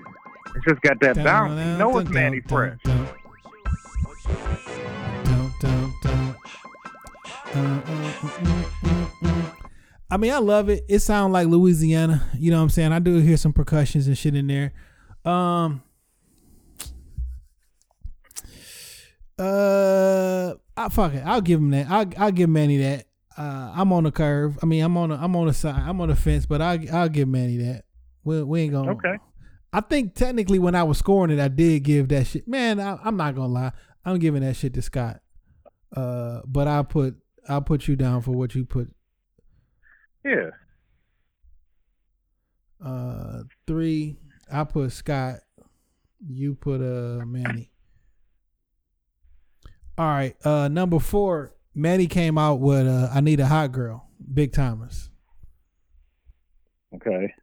it's 0.56 0.66
just 0.68 0.82
got 0.82 1.00
that 1.02 1.16
bounce. 1.16 1.56
Down, 1.56 1.72
you 1.72 1.78
know 1.78 1.98
it's 1.98 2.10
Mannie 2.10 2.42
Fresh. 2.42 2.80
I 10.10 10.18
mean, 10.18 10.32
I 10.32 10.38
love 10.38 10.70
it. 10.70 10.86
It 10.88 11.00
sounds 11.00 11.34
like 11.34 11.48
Louisiana. 11.48 12.30
You 12.38 12.52
know 12.52 12.58
what 12.58 12.64
I'm 12.64 12.70
saying? 12.70 12.94
I 12.94 13.00
do 13.00 13.18
hear 13.18 13.38
some 13.38 13.54
percussions 13.54 14.08
and 14.08 14.18
shit 14.18 14.36
in 14.36 14.48
there. 14.48 14.74
Um, 15.26 15.82
uh, 19.38 20.54
I 20.78 20.90
fuck 20.90 21.14
it. 21.14 21.24
I'll 21.26 21.42
give 21.42 21.60
him 21.60 21.72
that. 21.72 21.90
I'll, 21.90 22.06
I'll 22.18 22.32
give 22.32 22.50
Mannie 22.50 22.78
that. 22.78 23.07
Uh, 23.38 23.72
I'm 23.76 23.94
on 23.94 24.04
the 24.04 24.12
curve. 24.12 24.58
I 24.64 24.66
mean, 24.66 24.84
I'm 24.84 24.98
on 24.98 25.10
the 25.10 25.16
I'm 25.16 25.36
on 25.36 25.48
the 25.48 25.54
side. 25.54 25.82
I'm 25.86 26.02
on 26.02 26.10
the 26.10 26.16
fence, 26.16 26.46
but 26.46 26.62
I 26.62 26.88
I'll 26.92 27.10
give 27.10 27.28
Mannie 27.28 27.58
that. 27.58 27.86
We 28.24 28.42
we 28.44 28.62
ain't 28.62 28.74
gonna. 28.74 28.92
Okay. 28.94 29.18
I 29.72 29.82
think 29.82 30.16
technically 30.16 30.60
when 30.60 30.76
I 30.76 30.84
was 30.84 30.98
scoring 30.98 31.32
it, 31.32 31.40
I 31.40 31.50
did 31.50 31.84
give 31.84 32.08
that 32.10 32.26
shit. 32.26 32.48
Man, 32.48 32.80
I, 32.80 32.98
I'm 33.04 33.16
not 33.16 33.36
gonna 33.36 33.54
lie. 33.54 33.72
I'm 34.04 34.18
giving 34.18 34.42
that 34.42 34.56
shit 34.56 34.74
to 34.74 34.82
Scott. 34.82 35.20
Uh, 35.96 36.42
but 36.46 36.68
I'll 36.68 36.84
put 36.84 37.16
I'll 37.48 37.62
put 37.62 37.88
you 37.88 37.96
down 37.96 38.22
for 38.22 38.32
what 38.32 38.56
you 38.56 38.66
put. 38.66 38.90
Yeah. 40.26 40.50
Uh, 42.84 43.44
three. 43.68 44.18
I 44.52 44.64
put 44.64 44.92
Scott. 44.92 45.40
You 46.28 46.56
put 46.56 46.82
uh 46.82 47.24
Mannie. 47.26 47.72
All 49.98 50.08
right. 50.08 50.36
Uh, 50.46 50.68
number 50.68 51.00
four. 51.00 51.54
Mannie 51.78 52.08
came 52.08 52.38
out 52.38 52.60
with 52.60 52.88
uh, 52.88 53.10
"I 53.14 53.22
Need 53.22 53.40
a 53.40 53.46
Hot 53.46 53.72
Girl," 53.72 54.10
Big 54.34 54.52
Tymers, 54.52 55.10
Okay. 56.96 57.34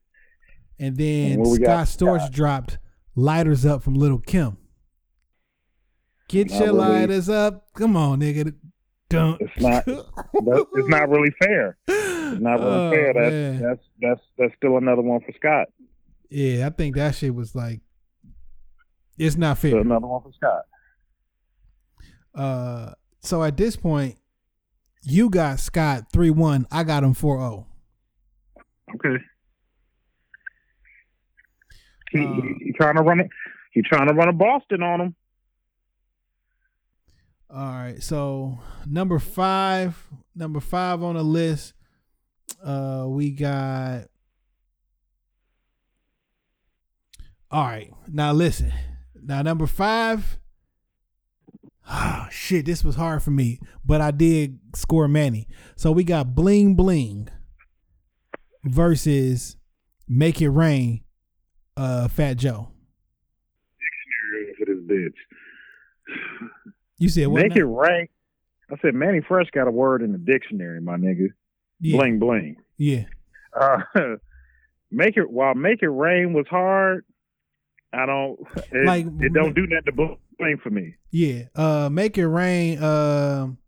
and 0.78 0.97
then 0.97 1.32
And 1.41 1.47
Scott 1.47 1.87
Storch 1.87 2.30
dropped 2.32 2.78
"Lighters 3.14 3.64
Up" 3.64 3.82
from 3.82 3.95
Lil' 3.95 4.18
Kim. 4.18 4.59
Get 6.28 6.51
Not 6.51 6.59
your 6.59 6.66
really. 6.74 6.78
lighters 6.78 7.28
up. 7.28 7.72
Come 7.74 7.97
on, 7.97 8.20
nigga. 8.20 8.55
Don't. 9.09 9.41
It's 9.41 9.61
not. 9.61 9.85
It's 10.76 10.89
not 10.89 11.09
really 11.09 11.30
fair. 11.41 11.76
It's 11.87 12.41
not 12.41 12.59
really 12.59 12.72
Oh, 12.72 12.91
fair. 12.91 13.12
That's, 13.14 13.30
man. 13.32 13.62
that's 13.62 13.82
that's 14.01 14.20
that's 14.37 14.55
still 14.57 14.76
another 14.78 15.03
one 15.03 15.20
for 15.20 15.32
Scott. 15.37 15.68
Yeah, 16.30 16.66
I 16.66 16.70
think 16.70 16.97
that 16.97 17.14
shit 17.14 17.32
was 17.35 17.55
like, 17.55 17.80
it's 19.16 19.37
not 19.37 19.59
Still 19.59 19.70
fair. 19.72 19.80
another 19.82 20.07
one 20.09 20.22
for 20.22 20.32
Scott. 20.32 20.62
Uh, 22.35 22.93
so 23.20 23.43
at 23.45 23.57
this 23.57 23.76
point, 23.76 24.16
you 25.05 25.30
got 25.30 25.61
Scott 25.61 26.05
three 26.12 26.30
one. 26.30 26.66
I 26.70 26.82
got 26.84 27.05
him 27.05 27.11
oh. 27.11 27.14
4-0. 27.14 27.64
Okay. 28.96 29.24
He, 32.11 32.24
Uh, 32.24 32.32
he, 32.32 32.64
he 32.66 32.72
trying 32.72 32.96
to 32.96 33.02
run 33.02 33.20
it. 33.20 33.28
He 33.72 33.82
trying 33.82 34.09
to 34.09 34.14
run 34.14 34.28
a 34.28 34.32
Boston 34.32 34.82
on 34.82 35.00
him. 35.00 35.16
All 37.50 37.66
right, 37.66 38.02
so 38.02 38.59
number 38.84 39.18
five, 39.20 40.09
number 40.34 40.59
five 40.59 41.02
on 41.05 41.14
the 41.14 41.22
list, 41.22 41.74
uh, 42.64 43.05
we 43.09 43.30
got. 43.30 44.07
All 47.50 47.64
right, 47.64 47.92
now 48.09 48.32
listen. 48.32 48.72
Now 49.22 49.42
number 49.42 49.66
five. 49.66 50.38
Oh 51.89 52.26
shit, 52.30 52.66
this 52.66 52.85
was 52.85 52.97
hard 52.97 53.22
for 53.22 53.30
me, 53.30 53.61
but 53.85 54.01
I 54.01 54.11
did 54.11 54.59
score 54.74 55.09
Mannie. 55.09 55.49
So 55.76 55.93
we 55.93 56.05
got 56.05 56.35
Bling 56.35 56.74
Bling 56.74 57.28
versus 58.64 59.57
Make 60.09 60.41
It 60.41 60.49
Rain, 60.51 61.03
uh, 61.76 62.09
Fat 62.09 62.35
Joe. 62.39 62.68
Dictionary 63.78 64.55
for 64.59 64.66
this 64.66 64.85
bitch. 64.85 66.16
You 66.99 67.09
said 67.09 67.28
what? 67.28 67.43
Make 67.43 67.57
now? 67.57 67.62
it 67.62 67.64
rain. 67.64 68.09
I 68.70 68.76
said 68.80 68.95
Mannie 68.95 69.20
Fresh 69.26 69.51
got 69.53 69.68
a 69.68 69.70
word 69.70 70.03
in 70.03 70.12
the 70.12 70.18
dictionary, 70.18 70.80
my 70.80 70.97
nigga. 70.97 71.28
yeah, 71.80 71.99
Bling 71.99 72.18
bling. 72.18 72.57
yeah. 72.78 73.05
Uh, 73.59 73.78
make 74.91 75.16
it 75.16 75.30
while 75.30 75.55
make 75.55 75.82
it 75.82 75.89
rain 75.89 76.32
was 76.32 76.47
hard. 76.49 77.05
I 77.93 78.07
don't. 78.07 78.41
It, 78.72 78.87
Like, 78.87 79.07
it 79.20 79.32
don't 79.32 79.55
do 79.55 79.66
nothing 79.66 79.85
to 79.87 79.93
bl- 79.93 80.14
bling 80.39 80.59
for 80.62 80.70
me. 80.70 80.95
Yeah, 81.11 81.45
uh 81.55 81.89
Make 81.91 82.18
It 82.18 82.26
Rain, 82.26 82.82
um 82.82 83.59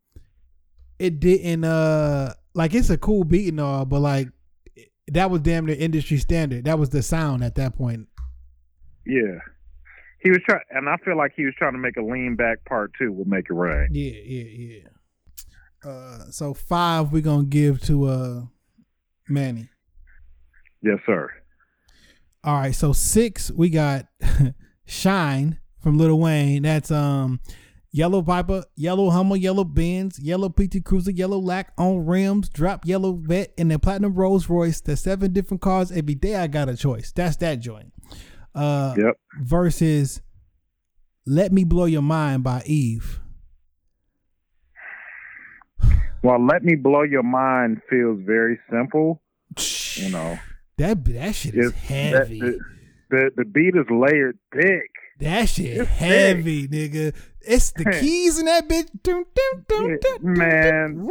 it 0.98 1.20
didn't 1.20 1.64
uh 1.64 2.32
like 2.54 2.74
it's 2.74 2.90
a 2.90 2.98
cool 2.98 3.24
beat 3.24 3.48
and 3.48 3.60
all, 3.60 3.84
but 3.84 4.00
like 4.00 4.28
that 5.08 5.30
was 5.30 5.40
damn 5.42 5.66
near 5.66 5.76
industry 5.76 6.18
standard. 6.18 6.64
That 6.64 6.78
was 6.78 6.90
the 6.90 7.02
sound 7.02 7.44
at 7.44 7.54
that 7.56 7.76
point. 7.76 8.08
Yeah. 9.04 9.38
He 10.22 10.30
was 10.30 10.40
trying, 10.48 10.62
and 10.70 10.88
I 10.88 10.96
feel 11.04 11.16
like 11.16 11.32
he 11.36 11.44
was 11.44 11.54
trying 11.56 11.74
to 11.74 11.78
make 11.78 11.96
a 11.96 12.02
lean 12.02 12.34
back 12.34 12.64
part 12.64 12.90
two 12.98 13.12
with 13.12 13.28
Make 13.28 13.46
It 13.48 13.54
Rain. 13.54 13.88
Yeah, 13.92 14.12
yeah, 14.24 14.80
yeah. 15.84 15.88
Uh 15.90 16.30
so 16.30 16.54
five 16.54 17.12
we're 17.12 17.22
gonna 17.22 17.44
give 17.44 17.80
to 17.82 18.04
uh 18.06 18.42
Mannie. 19.28 19.68
Yes, 20.82 20.98
sir. 21.06 21.30
All 22.42 22.54
right, 22.54 22.74
so 22.74 22.92
six 22.92 23.50
we 23.50 23.70
got 23.70 24.06
Shine 24.86 25.58
from 25.86 25.98
Lil 25.98 26.18
Wayne. 26.18 26.62
That's 26.62 26.90
um 26.90 27.38
Yellow 27.92 28.20
Viper, 28.20 28.64
Yellow 28.74 29.08
Hummer, 29.08 29.36
Yellow 29.36 29.62
Benz, 29.62 30.18
Yellow 30.18 30.48
PT 30.48 30.84
Cruiser, 30.84 31.12
Yellow 31.12 31.38
Lack 31.38 31.72
on 31.78 32.04
rims, 32.04 32.48
drop 32.48 32.84
Yellow 32.84 33.12
Vet, 33.12 33.54
and 33.56 33.70
then 33.70 33.78
Platinum 33.78 34.12
Rolls 34.14 34.50
Royce. 34.50 34.80
There's 34.80 35.00
seven 35.00 35.32
different 35.32 35.60
cars. 35.60 35.92
Every 35.92 36.16
day 36.16 36.34
I 36.34 36.48
got 36.48 36.68
a 36.68 36.76
choice. 36.76 37.12
That's 37.12 37.36
that 37.36 37.60
joint. 37.60 37.92
Uh, 38.52 38.94
Yep. 38.98 39.14
Versus 39.42 40.22
Let 41.24 41.52
Me 41.52 41.62
Blow 41.62 41.84
Your 41.84 42.02
Mind 42.02 42.42
by 42.42 42.64
Eve. 42.66 43.20
Well, 46.24 46.44
let 46.44 46.64
me 46.64 46.74
blow 46.74 47.04
your 47.04 47.22
mind 47.22 47.80
feels 47.88 48.18
very 48.26 48.58
simple. 48.68 49.22
You 49.94 50.10
know, 50.10 50.38
That 50.78 51.04
that 51.04 51.36
shit 51.36 51.54
is 51.54 51.72
heavy. 51.72 52.40
That, 52.40 52.58
the, 52.58 52.58
the 53.10 53.30
the 53.36 53.44
beat 53.44 53.76
is 53.76 53.86
layered 53.88 54.36
thick. 54.52 54.90
That 55.18 55.48
shit 55.48 55.78
it's 55.78 55.88
heavy, 55.90 56.68
nigga. 56.68 57.14
It's 57.40 57.70
the 57.72 57.84
keys 58.00 58.38
in 58.38 58.46
that 58.46 58.68
bitch. 58.68 58.88
Dun, 59.02 59.24
dun, 59.34 59.64
dun, 59.68 59.90
Yeah, 59.90 59.96
dun, 60.00 60.22
dun, 60.22 60.38
man. 60.38 61.08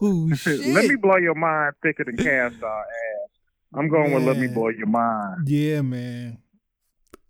Woo, 0.00 0.34
shit. 0.34 0.60
Let 0.66 0.86
me 0.86 0.96
blow 0.96 1.16
your 1.16 1.34
mind 1.34 1.74
thicker 1.82 2.04
than 2.04 2.16
cast 2.16 2.62
our 2.62 2.80
ass. 2.80 3.30
I'm 3.74 3.88
going 3.88 4.12
with 4.12 4.24
let 4.24 4.36
me 4.36 4.48
blow 4.48 4.68
your 4.68 4.88
mind. 4.88 5.46
Yeah, 5.48 5.82
man. 5.82 6.38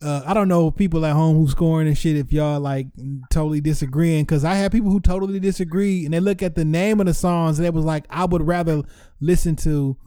Uh, 0.03 0.23
I 0.25 0.33
don't 0.33 0.49
know 0.49 0.71
people 0.71 1.05
at 1.05 1.13
home 1.13 1.37
who's 1.37 1.51
scoring 1.51 1.87
and 1.87 1.99
shit 1.99 2.17
if 2.17 2.33
y'all 2.33 2.59
like 2.59 2.87
totally 3.31 3.61
disagreeing 3.61 4.25
because 4.25 4.47
I 4.47 4.55
have 4.55 4.73
people 4.73 4.91
who 4.91 5.01
totally 5.01 5.39
disagree 5.39 6.07
and 6.07 6.15
they 6.15 6.21
look 6.21 6.43
at 6.43 6.55
the 6.55 6.65
name 6.65 7.01
of 7.01 7.07
the 7.07 7.13
songs 7.13 7.59
and 7.59 7.67
it 7.67 7.75
was 7.75 7.85
like 7.85 8.07
I 8.09 8.25
would 8.25 8.47
rather 8.47 8.83
listen 9.21 9.57
to 9.57 9.99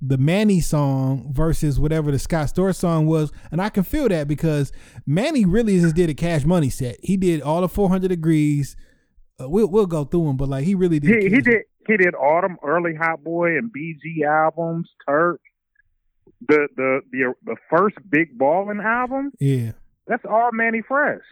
the 0.00 0.18
Mannie 0.18 0.60
song 0.60 1.32
versus 1.32 1.80
whatever 1.80 2.10
the 2.10 2.18
Scott 2.18 2.48
Storch 2.48 2.76
song 2.76 3.06
was 3.06 3.32
and 3.50 3.62
I 3.62 3.70
can 3.70 3.82
feel 3.82 4.08
that 4.08 4.28
because 4.28 4.72
Mannie 5.06 5.44
really 5.44 5.80
just 5.80 5.96
did 5.96 6.10
a 6.10 6.14
Cash 6.14 6.44
Money 6.44 6.68
set. 6.70 6.98
He 7.02 7.16
did 7.16 7.40
all 7.40 7.62
the 7.62 7.68
400 7.68 8.08
degrees. 8.08 8.76
Uh, 9.40 9.48
we'll 9.48 9.68
we'll 9.68 9.86
go 9.86 10.04
through 10.04 10.26
them, 10.26 10.36
but 10.36 10.48
like 10.48 10.64
he 10.64 10.74
really 10.74 10.98
did. 10.98 11.22
He, 11.22 11.28
he 11.30 11.40
did 11.40 11.62
he 11.86 11.96
did 11.96 12.14
Autumn, 12.14 12.56
early 12.64 12.94
Hot 12.94 13.22
Boy, 13.22 13.56
and 13.56 13.70
BG 13.70 14.26
albums. 14.26 14.88
Turk, 15.08 15.40
the 16.48 16.68
the 16.76 17.00
the 17.10 17.34
the 17.44 17.56
first 17.70 17.96
Big 18.08 18.36
Ballin' 18.36 18.80
album. 18.80 19.32
Yeah. 19.40 19.72
That's 20.06 20.24
all 20.24 20.50
Mannie 20.52 20.82
Fresh. 20.86 21.22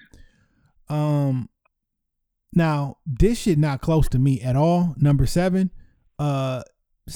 Um 0.88 1.48
now 2.54 2.98
this 3.06 3.40
shit 3.40 3.58
not 3.58 3.80
close 3.80 4.08
to 4.10 4.18
me 4.18 4.40
at 4.40 4.56
all. 4.56 4.94
Number 4.98 5.26
seven. 5.26 5.70
Uh 6.18 6.62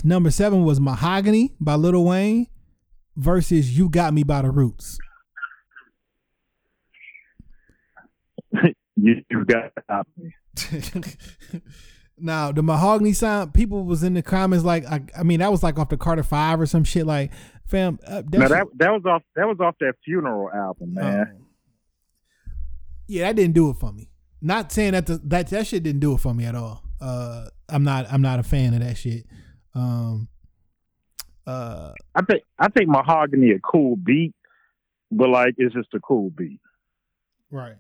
number 0.05 0.31
seven 0.31 0.65
was 0.65 0.81
Mahogany 0.81 1.55
by 1.61 1.75
Lil 1.75 2.05
Wayne 2.05 2.47
versus 3.17 3.77
You 3.77 3.89
Got 3.89 4.15
Me 4.15 4.23
by 4.23 4.43
the 4.43 4.51
Roots. 4.51 4.99
You, 8.53 8.75
you 9.31 9.45
got 9.45 9.73
me. 10.17 10.35
now 12.19 12.51
the 12.51 12.63
mahogany 12.63 13.13
sound 13.13 13.55
people 13.55 13.85
was 13.85 14.03
in 14.03 14.15
the 14.15 14.23
comments 14.23 14.65
like 14.65 14.85
I, 14.87 15.01
I 15.17 15.23
mean 15.23 15.39
that 15.39 15.53
was 15.53 15.63
like 15.63 15.79
off 15.79 15.89
the 15.89 15.97
Carter 15.97 16.25
Five 16.25 16.61
or 16.61 16.67
some 16.67 16.83
shit 16.83 17.07
like 17.07 17.31
fam 17.69 18.01
uh, 18.05 18.23
that 18.31 18.49
that 18.49 18.67
that 18.77 18.91
was 18.91 19.03
off 19.07 19.23
that 19.37 19.47
was 19.47 19.59
off 19.61 19.77
that 19.81 19.95
funeral 20.05 20.51
album, 20.51 20.95
man. 20.95 21.21
Um, 21.21 21.47
yeah, 23.07 23.27
that 23.27 23.37
didn't 23.37 23.55
do 23.55 23.71
it 23.71 23.77
for 23.77 23.93
me. 23.93 24.11
Not 24.41 24.73
saying 24.73 24.93
that 24.93 25.07
the, 25.07 25.19
that 25.25 25.49
that 25.49 25.67
shit 25.67 25.83
didn't 25.83 26.01
do 26.01 26.15
it 26.15 26.19
for 26.19 26.35
me 26.35 26.45
at 26.45 26.55
all. 26.55 26.83
Uh, 27.01 27.47
I'm 27.69 27.85
not 27.85 28.07
I'm 28.13 28.23
not 28.23 28.41
a 28.41 28.43
fan 28.43 28.75
of 28.75 28.81
that 28.81 28.97
shit. 28.97 29.25
Um, 29.79 30.29
uh, 31.47 31.93
I 32.15 32.23
think 32.23 32.43
I 32.59 32.69
think 32.69 32.89
Mahogany 32.89 33.53
a 33.53 33.61
cool 33.61 33.97
beat, 33.97 34.35
but 35.11 35.29
like 35.29 35.55
it's 35.57 35.75
just 35.75 35.95
a 35.95 36.01
cool 36.01 36.31
beat. 36.31 36.61
right. 37.51 37.77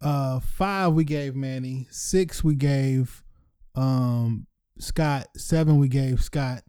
Uh, 0.00 0.40
five 0.40 0.94
we 0.94 1.04
gave 1.04 1.34
Mannie. 1.34 1.86
Six 1.90 2.42
we 2.42 2.54
gave 2.54 3.22
um 3.74 4.46
Scott. 4.78 5.26
Seven 5.36 5.78
we 5.78 5.88
gave 5.88 6.22
Scott. 6.22 6.62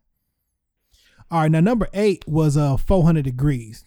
All 1.31 1.41
right, 1.41 1.51
now 1.51 1.61
number 1.61 1.87
eight 1.93 2.27
was 2.27 2.57
uh 2.57 2.75
400 2.75 3.23
degrees. 3.23 3.85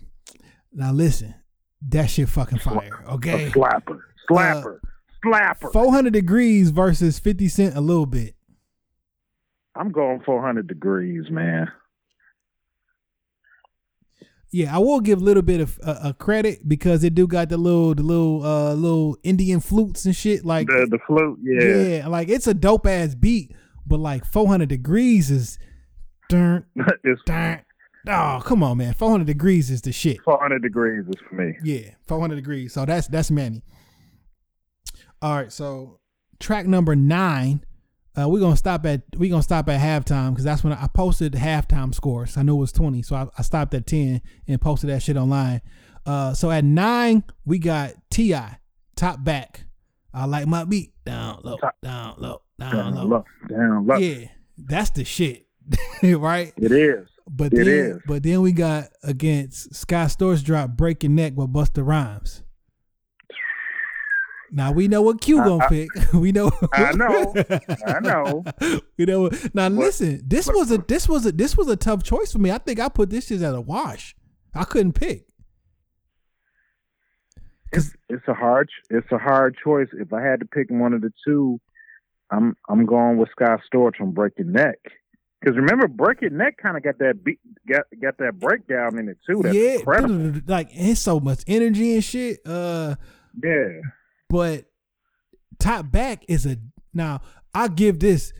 Now 0.73 0.93
listen, 0.93 1.35
that 1.89 2.07
shit 2.07 2.29
fucking 2.29 2.61
fire. 2.61 3.05
Okay. 3.11 3.47
A 3.47 3.51
slapper, 3.51 4.01
slapper, 4.31 4.79
slapper. 5.25 5.73
400 5.73 6.13
degrees 6.13 6.71
versus 6.71 7.19
50 7.19 7.49
cent 7.49 7.77
a 7.77 7.81
little 7.81 8.07
bit. 8.07 8.35
I'm 9.75 9.91
going 9.91 10.21
400 10.25 10.67
degrees, 10.67 11.31
man. 11.31 11.69
Yeah, 14.51 14.77
I 14.77 14.79
will 14.79 15.01
give 15.01 15.23
a 15.23 15.25
little 15.25 15.43
bit 15.43 15.61
of 15.61 15.81
uh, 15.83 15.99
a 16.05 16.15
credit 16.15 16.69
because 16.69 17.03
it 17.05 17.15
do 17.15 17.27
got 17.27 17.49
the 17.49 17.57
little 17.57 17.95
the 17.95 18.03
little 18.03 18.45
uh 18.45 18.75
little 18.75 19.17
Indian 19.23 19.61
flutes 19.61 20.05
and 20.05 20.15
shit 20.15 20.45
like 20.45 20.67
The 20.67 20.87
the 20.91 20.99
flute, 21.07 21.39
yeah. 21.43 21.97
yeah, 22.01 22.07
like 22.07 22.29
it's 22.29 22.47
a 22.47 22.53
dope 22.53 22.87
ass 22.87 23.15
beat, 23.15 23.57
but 23.87 23.99
like 23.99 24.27
400 24.27 24.69
degrees 24.69 25.31
is 25.31 25.59
it's 26.31 27.23
dun. 27.27 27.61
Oh, 28.09 28.43
come 28.45 28.63
on, 28.63 28.79
man. 28.79 28.95
400 28.95 29.27
degrees 29.27 29.71
is 29.71 29.83
the 29.83 29.93
shit. 29.93 30.21
400 30.23 30.61
degrees 30.61 31.05
is 31.07 31.15
for 31.29 31.35
me. 31.35 31.57
Yeah, 31.63 31.91
400 32.07 32.37
degrees. 32.37 32.73
So 32.73 32.85
that's 32.85 33.07
that's 33.07 33.31
Mannie. 33.31 33.63
All 35.21 35.37
right, 35.37 35.53
so 35.53 36.01
track 36.41 36.67
number 36.67 36.97
nine. 36.97 37.65
Uh, 38.19 38.29
we're 38.29 38.41
gonna 38.41 38.57
stop 38.57 38.85
at 38.87 39.03
we 39.17 39.29
gonna 39.29 39.43
stop 39.43 39.69
at 39.69 39.81
halftime 39.81 40.31
because 40.31 40.45
that's 40.45 40.63
when 40.63 40.73
I 40.75 40.87
posted 40.93 41.33
the 41.33 41.39
halftime 41.39 41.95
scores. 41.95 42.37
I 42.37 42.43
knew 42.43 42.57
it 42.57 42.61
was 42.61 42.73
20, 42.73 43.03
so 43.03 43.17
I, 43.17 43.27
I 43.39 43.43
stopped 43.43 43.73
at 43.75 43.87
10 43.87 44.21
and 44.49 44.61
posted 44.61 44.91
that 44.91 45.03
shit 45.03 45.17
online. 45.17 45.63
Uh, 46.05 46.35
so 46.35 46.51
at 46.51 46.65
nine 46.65 47.25
we 47.47 47.59
got 47.59 47.93
T.I. 48.11 48.59
top 48.97 49.23
back. 49.25 49.65
I 50.13 50.27
like 50.27 50.47
my 50.47 50.65
beat 50.65 50.93
down 51.07 51.41
low, 51.43 51.57
Top- 51.57 51.77
down 51.83 52.17
low, 52.19 52.43
down, 52.61 52.73
Down 52.75 52.95
low. 52.97 53.05
low, 53.07 53.25
down 53.49 53.87
low. 53.87 53.97
Yeah, 53.97 54.27
that's 54.59 54.91
the 54.91 55.05
shit, 55.05 55.47
right? 56.03 56.53
It 56.59 56.71
is. 56.73 57.09
But 57.31 57.55
It 57.55 57.65
then, 57.65 57.69
is. 57.69 57.99
but 58.07 58.23
then 58.25 58.43
we 58.43 58.53
got 58.53 58.89
against 59.05 59.75
Scott 59.75 60.09
Storch 60.09 60.45
drop 60.45 60.71
breaking 60.77 61.15
neck 61.15 61.33
with 61.37 61.51
Busta 61.53 61.87
Rhymes. 61.87 62.43
Now 64.55 64.71
we 64.71 64.87
know 64.87 65.01
what 65.01 65.23
Q 65.23 65.39
gonna 65.39 65.67
pick. 65.69 65.89
We 66.13 66.31
know. 66.31 66.53
I 66.75 66.93
know. 66.93 67.35
I 67.87 68.01
know. 68.01 68.45
we 68.99 69.07
know. 69.07 69.31
Now 69.55 69.69
listen, 69.69 70.23
this 70.27 70.47
was 70.47 70.71
a 70.71 70.79
this 70.79 71.09
was 71.09 71.25
a 71.25 71.33
this 71.33 71.57
was 71.57 71.69
a 71.69 71.77
tough 71.77 72.03
choice 72.03 72.33
for 72.33 72.39
me. 72.39 72.51
I 72.51 72.59
think 72.59 72.79
I 72.79 72.91
put 72.91 73.09
this 73.09 73.29
shit 73.29 73.41
at 73.41 73.55
a 73.55 73.61
wash. 73.61 74.15
I 74.55 74.65
couldn't 74.65 74.93
pick. 74.93 75.25
It's 77.73 77.97
it's 78.11 78.29
a 78.29 78.35
hard 78.35 78.69
it's 78.91 79.11
a 79.11 79.19
hard 79.19 79.57
choice. 79.65 79.89
If 79.95 80.13
I 80.13 80.21
had 80.21 80.41
to 80.41 80.47
pick 80.47 80.71
one 80.71 80.93
of 80.93 81.01
the 81.01 81.13
two, 81.27 81.59
I'm 82.31 82.55
I'm 82.69 82.85
going 82.85 83.17
with 83.17 83.31
Scott 83.31 83.61
Storch 83.73 84.01
on 84.01 84.13
Breaking 84.13 84.53
Neck. 84.53 84.79
Because 85.41 85.57
remember, 85.57 85.89
Breaking 85.89 86.37
Neck 86.37 86.57
kind 86.63 86.77
of 86.77 86.85
got 86.85 86.99
that 86.99 87.25
beat, 87.25 87.41
got 87.67 87.85
got 88.01 88.19
that 88.19 88.39
breakdown 88.39 88.99
in 88.99 89.09
it 89.09 89.17
too. 89.27 89.41
That's 89.43 89.57
yeah, 89.57 89.73
incredible. 89.77 90.41
like 90.47 90.69
it's 90.73 91.01
so 91.01 91.19
much 91.19 91.43
energy 91.47 91.95
and 91.95 92.05
shit. 92.05 92.41
Uh, 92.47 92.97
Yeah, 93.43 93.81
but 94.33 94.65
top 95.59 95.93
back 95.93 96.25
is 96.27 96.47
a 96.47 96.57
now 96.95 97.21
I 97.55 97.69
give 97.69 98.01
this 98.01 98.33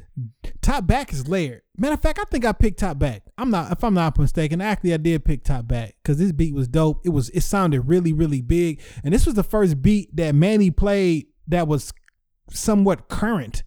top 0.63 0.87
back 0.87 1.13
is 1.13 1.29
layered. 1.29 1.61
Matter 1.77 1.95
of 1.95 2.03
fact, 2.03 2.19
I 2.19 2.25
think 2.25 2.45
I 2.45 2.53
picked 2.53 2.81
top 2.81 2.99
back. 2.99 3.23
I'm 3.39 3.51
not 3.51 3.71
if 3.73 3.85
I'm 3.85 3.95
not 3.95 4.19
mistaken. 4.19 4.61
Actually, 4.63 4.95
I 4.95 4.97
did 4.97 5.25
pick 5.25 5.45
top 5.45 5.69
back 5.69 5.95
because 6.03 6.19
this 6.19 6.33
beat 6.33 6.55
was 6.55 6.67
dope. 6.67 7.03
It 7.05 7.11
was 7.11 7.29
it 7.31 7.43
sounded 7.43 7.83
really 7.83 8.13
really 8.13 8.41
big, 8.43 8.81
and 9.05 9.13
this 9.15 9.27
was 9.27 9.35
the 9.35 9.43
first 9.45 9.83
beat 9.83 10.15
that 10.17 10.35
Mannie 10.35 10.71
played 10.71 11.27
that 11.49 11.69
was 11.69 11.93
somewhat 12.51 13.09
current. 13.09 13.63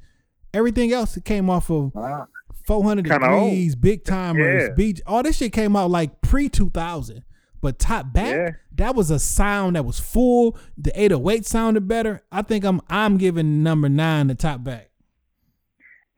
Everything 0.53 0.91
else 0.91 1.17
came 1.25 1.49
off 1.49 1.69
of 1.69 1.93
Wow. 1.93 2.27
400 2.65 3.05
Kinda 3.07 3.29
old. 3.29 3.49
degrees, 3.51 3.75
big 3.75 4.03
timers, 4.03 4.69
Yeah. 4.69 4.73
beach. 4.75 5.01
All 5.05 5.21
this 5.21 5.37
shit 5.37 5.53
came 5.53 5.75
out 5.75 5.91
like 5.91 6.21
pre 6.21 6.49
2000. 6.49 7.23
But 7.65 7.79
top 7.79 8.13
back, 8.13 8.35
Yeah. 8.35 8.49
that 8.75 8.93
was 8.95 9.09
a 9.09 9.17
sound 9.17 9.75
that 9.75 9.85
was 9.85 9.99
full. 9.99 10.55
The 10.77 10.91
808 10.93 11.47
sounded 11.47 11.87
better. 11.87 12.21
I 12.31 12.43
think 12.43 12.63
I'm 12.63 12.79
I'm 12.91 13.17
giving 13.17 13.63
number 13.63 13.89
nine 13.89 14.27
the 14.27 14.35
top 14.35 14.63
back. 14.63 14.91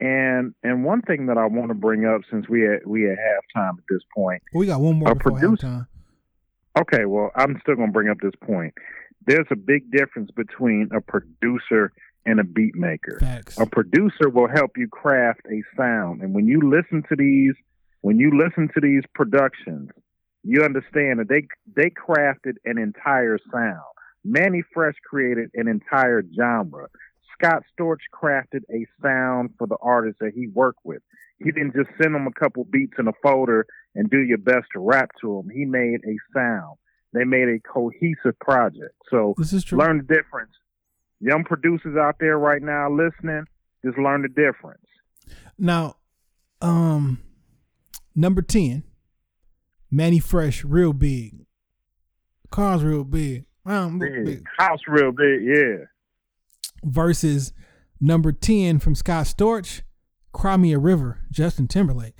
and 0.02 0.54
and 0.62 0.84
one 0.84 1.02
thing 1.04 1.28
that 1.28 1.38
I 1.38 1.46
want 1.46 1.70
to 1.70 1.74
bring 1.74 2.06
up 2.06 2.22
since 2.30 2.50
we 2.50 2.68
at 2.68 2.86
we 2.86 3.10
at 3.10 3.18
halftime 3.18 3.78
at 3.78 3.84
this 3.90 4.02
point. 4.14 4.44
We 4.54 4.66
got 4.66 4.82
one 4.82 5.00
more 5.00 5.16
before 5.16 5.32
producer- 5.40 5.68
halftime. 5.68 5.88
Okay, 6.82 7.06
well, 7.06 7.32
I'm 7.36 7.58
still 7.62 7.76
going 7.76 7.88
to 7.88 7.94
bring 7.94 8.10
up 8.10 8.18
this 8.22 8.36
point. 8.42 8.74
There's 9.26 9.48
a 9.50 9.56
big 9.56 9.90
difference 9.90 10.30
between 10.32 10.90
a 10.94 11.00
producer 11.00 11.94
and 12.26 12.42
a 12.42 12.44
beat 12.44 12.76
maker. 12.76 13.20
Facts. 13.22 13.58
A 13.58 13.66
producer 13.66 14.28
will 14.30 14.50
help 14.50 14.72
you 14.78 14.90
craft 14.90 15.42
a 15.50 15.64
sound, 15.78 16.22
and 16.22 16.34
when 16.36 16.46
you 16.46 16.60
listen 16.60 17.04
to 17.08 17.16
these, 17.16 17.56
when 18.02 18.20
you 18.20 18.38
listen 18.38 18.68
to 18.74 18.82
these 18.82 19.04
productions, 19.16 19.90
you 20.48 20.64
understand 20.64 21.20
that 21.20 21.28
they 21.30 21.46
they 21.76 21.90
crafted 21.90 22.54
an 22.66 22.78
entire 22.78 23.38
sound. 23.52 23.82
Mannie 24.24 24.64
Fresh 24.74 24.96
created 25.08 25.50
an 25.54 25.68
entire 25.68 26.24
genre. 26.38 26.88
Scott 27.34 27.64
Storch 27.78 28.00
crafted 28.14 28.62
a 28.74 28.86
sound 29.02 29.52
for 29.58 29.68
the 29.68 29.78
artists 29.82 30.20
that 30.22 30.32
he 30.34 30.48
worked 30.48 30.80
with. 30.84 31.02
He 31.40 31.52
didn't 31.52 31.76
just 31.76 31.90
send 32.02 32.16
them 32.16 32.26
a 32.28 32.32
couple 32.40 32.64
beats 32.66 32.94
in 32.98 33.08
a 33.08 33.14
folder 33.22 33.68
and 33.94 34.10
do 34.10 34.20
your 34.20 34.38
best 34.40 34.66
to 34.74 34.80
rap 34.80 35.10
to 35.22 35.42
them. 35.44 35.50
He 35.54 35.66
made 35.66 36.00
a 36.06 36.16
sound. 36.34 36.78
They 37.14 37.26
made 37.26 37.48
a 37.48 37.60
cohesive 37.60 38.40
project. 38.40 38.96
So 39.12 39.36
This 39.38 39.54
is 39.54 39.64
true. 39.64 39.78
learn 39.78 39.98
the 39.98 40.16
difference. 40.16 40.52
Young 41.20 41.44
producers 41.44 41.96
out 41.98 42.16
there 42.20 42.38
right 42.40 42.62
now 42.62 42.90
listening, 42.90 43.46
just 43.86 43.98
learn 43.98 44.22
the 44.24 44.30
difference. 44.30 44.86
Now, 45.58 45.98
um, 46.62 47.20
number 48.16 48.42
10, 48.42 48.84
Mannie 49.90 50.20
Fresh, 50.20 50.64
real 50.64 50.94
big. 50.94 51.46
Car's 52.50 52.84
real 52.84 53.04
big. 53.04 53.46
Um, 53.66 54.00
Big. 54.00 54.26
big. 54.26 54.46
House 54.58 54.80
real 54.88 55.12
big, 55.12 55.44
yeah. 55.44 55.86
Versus 56.86 57.52
number 58.00 58.32
10 58.32 58.80
from 58.80 58.96
Scott 58.96 59.26
Storch, 59.26 59.82
Cry 60.32 60.56
Me 60.56 60.72
a 60.72 60.80
River, 60.80 61.20
Justin 61.32 61.68
Timberlake. 61.68 62.16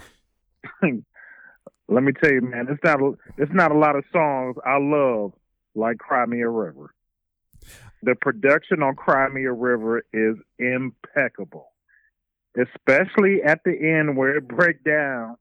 Let 0.82 2.04
me 2.04 2.12
tell 2.22 2.34
you, 2.34 2.42
man, 2.42 2.68
it's 2.70 2.84
not 2.84 3.02
a, 3.02 3.14
it's 3.38 3.54
not 3.54 3.72
a 3.72 3.78
lot 3.78 3.96
of 3.96 4.04
songs 4.12 4.58
I 4.66 4.78
love 4.78 5.32
like 5.74 6.00
Cry 6.00 6.26
Me 6.26 6.42
a 6.42 6.50
River. 6.50 6.94
The 8.04 8.16
production 8.16 8.84
on 8.84 8.96
Cry 8.96 9.30
Me 9.30 9.46
a 9.46 9.54
River 9.54 10.04
is 10.12 10.36
impeccable, 10.60 11.70
especially 12.58 13.42
at 13.42 13.62
the 13.64 13.72
end 13.72 14.18
where 14.18 14.36
it 14.36 14.48
breaks 14.50 14.84
down 14.84 15.38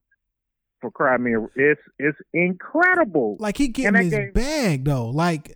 for 0.87 0.91
Cry 0.91 1.17
Me. 1.17 1.35
It's 1.57 1.81
it's 1.99 2.19
incredible. 2.33 3.37
Like 3.39 3.57
he 3.57 3.69
getting 3.69 4.03
his 4.03 4.13
game- 4.13 4.33
bag 4.33 4.85
though. 4.85 5.09
Like, 5.09 5.55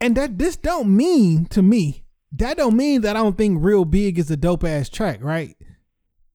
and 0.00 0.16
that 0.16 0.38
this 0.38 0.56
don't 0.56 0.94
mean 0.94 1.46
to 1.46 1.62
me. 1.62 2.04
That 2.32 2.56
don't 2.56 2.76
mean 2.76 3.00
that 3.02 3.16
I 3.16 3.20
don't 3.20 3.36
think 3.36 3.58
Real 3.62 3.84
Big 3.84 4.18
is 4.18 4.30
a 4.30 4.36
dope 4.36 4.64
ass 4.64 4.88
track, 4.88 5.22
right? 5.22 5.56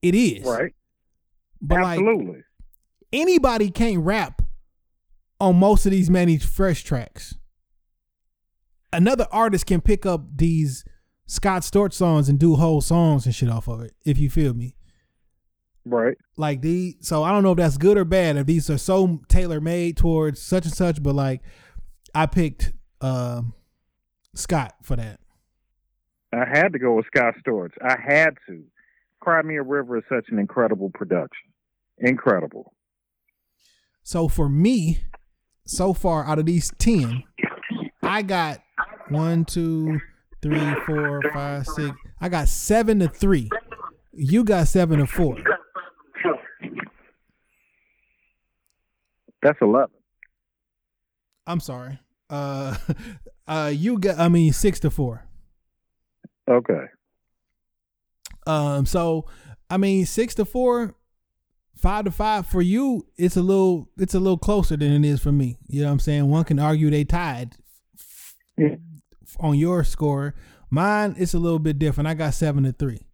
It 0.01 0.13
is, 0.15 0.45
right? 0.45 0.73
But 1.61 1.81
like 1.81 1.99
Absolutely. 1.99 2.41
anybody 3.13 3.69
can't 3.71 3.99
rap 3.99 4.41
on 5.39 5.57
most 5.57 5.85
of 5.85 5.91
these 5.91 6.09
Mannie 6.09 6.37
Fresh 6.37 6.83
tracks. 6.83 7.35
Another 8.91 9.27
artist 9.31 9.65
can 9.65 9.81
pick 9.81 10.05
up 10.05 10.37
these 10.37 10.85
Scott 11.27 11.63
Storch 11.63 11.93
songs 11.93 12.29
and 12.29 12.37
do 12.39 12.55
whole 12.55 12.81
songs 12.81 13.25
and 13.25 13.33
shit 13.33 13.49
off 13.49 13.67
of 13.67 13.81
it, 13.81 13.93
if 14.05 14.17
you 14.17 14.29
feel 14.29 14.53
me. 14.53 14.74
Right. 15.85 16.17
Like 16.37 16.61
the 16.61 16.97
so 16.99 17.23
I 17.23 17.31
don't 17.31 17.43
know 17.43 17.51
if 17.51 17.57
that's 17.57 17.77
good 17.77 17.97
or 17.97 18.05
bad, 18.05 18.37
if 18.37 18.45
these 18.45 18.69
are 18.69 18.77
so 18.77 19.21
tailor 19.27 19.61
made 19.61 19.97
towards 19.97 20.41
such 20.41 20.65
and 20.65 20.73
such, 20.73 21.01
but 21.01 21.15
like 21.15 21.41
I 22.13 22.25
picked 22.25 22.73
um 23.01 23.53
Scott 24.33 24.75
for 24.83 24.95
that. 24.95 25.19
I 26.33 26.45
had 26.45 26.73
to 26.73 26.79
go 26.79 26.93
with 26.93 27.05
Scott 27.07 27.35
Storch. 27.45 27.71
I 27.81 27.97
had 27.99 28.35
to. 28.47 28.63
Cry 29.25 29.41
Me 29.41 29.55
a 29.55 29.63
River 29.63 29.97
is 29.97 30.03
such 30.07 30.25
an 30.29 30.37
incredible 30.37 30.91
production. 30.93 31.49
Incredible. 31.97 32.73
So 34.03 34.27
for 34.27 34.47
me, 34.47 34.99
so 35.65 35.93
far 35.93 36.23
out 36.25 36.37
of 36.37 36.45
these 36.45 36.71
ten, 36.77 37.23
I 38.03 38.21
got 38.21 38.61
one, 39.09 39.43
two, 39.43 39.99
three, 40.43 40.75
four, 40.85 41.21
five, 41.33 41.65
six. 41.65 41.97
I 42.21 42.29
got 42.29 42.49
seven 42.49 42.99
to 42.99 43.07
three. 43.07 43.49
You 44.13 44.43
got 44.43 44.67
seven 44.67 44.99
to 44.99 45.07
four. 45.07 45.37
That's 49.45 49.61
11. 49.61 49.89
I'm 51.45 51.59
sorry. 51.59 51.99
Uh, 52.31 52.75
uh, 53.47 53.71
you 53.71 53.99
got. 53.99 54.17
I 54.17 54.27
mean, 54.27 54.51
six 54.53 54.79
to 54.79 54.89
four. 54.89 55.23
Okay. 56.49 56.85
Um, 58.47 58.87
so 58.87 59.25
I 59.69 59.77
mean, 59.77 60.07
six 60.07 60.33
to 60.35 60.45
four, 60.45 60.95
five 61.75 62.05
to 62.05 62.11
five 62.11 62.47
for 62.47 62.63
you. 62.63 63.05
It's 63.17 63.37
a 63.37 63.43
little. 63.43 63.87
It's 63.99 64.15
a 64.15 64.19
little 64.19 64.39
closer 64.39 64.75
than 64.77 64.91
it 64.91 65.07
is 65.07 65.21
for 65.21 65.31
me. 65.31 65.57
You 65.67 65.81
know 65.81 65.87
what 65.89 65.93
I'm 65.93 65.99
saying? 65.99 66.27
One 66.27 66.43
can 66.43 66.57
argue 66.57 66.89
they 66.89 67.03
tied 67.03 67.55
Yeah. 68.57 68.77
on 69.39 69.59
your 69.59 69.83
score. 69.83 70.33
Mine, 70.71 71.13
it's 71.19 71.35
a 71.35 71.39
little 71.39 71.59
bit 71.59 71.77
different. 71.77 72.07
I 72.07 72.15
got 72.15 72.33
seven 72.33 72.63
to 72.63 72.71
three. 72.71 73.04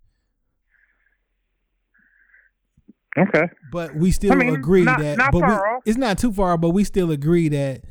Okay. 3.18 3.50
But 3.72 3.96
we 3.96 4.12
still 4.12 4.32
I 4.32 4.36
mean, 4.36 4.56
agree 4.56 4.84
not- 4.84 5.00
that 5.00 5.18
not 5.18 5.32
but 5.32 5.42
we, 5.42 5.56
it's 5.86 5.98
not 5.98 6.18
too 6.18 6.32
far, 6.32 6.58
but 6.58 6.70
we 6.70 6.84
still 6.84 7.12
agree 7.12 7.50
that 7.50 7.82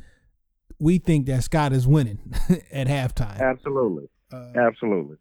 we 0.79 0.97
think 0.97 1.27
that 1.27 1.43
Scott 1.43 1.73
is 1.73 1.85
winning 1.87 2.33
at 2.71 2.87
halftime. 2.87 3.39
Absolutely. 3.39 4.09
Uh, 4.33 4.51
Absolutely. 4.55 5.17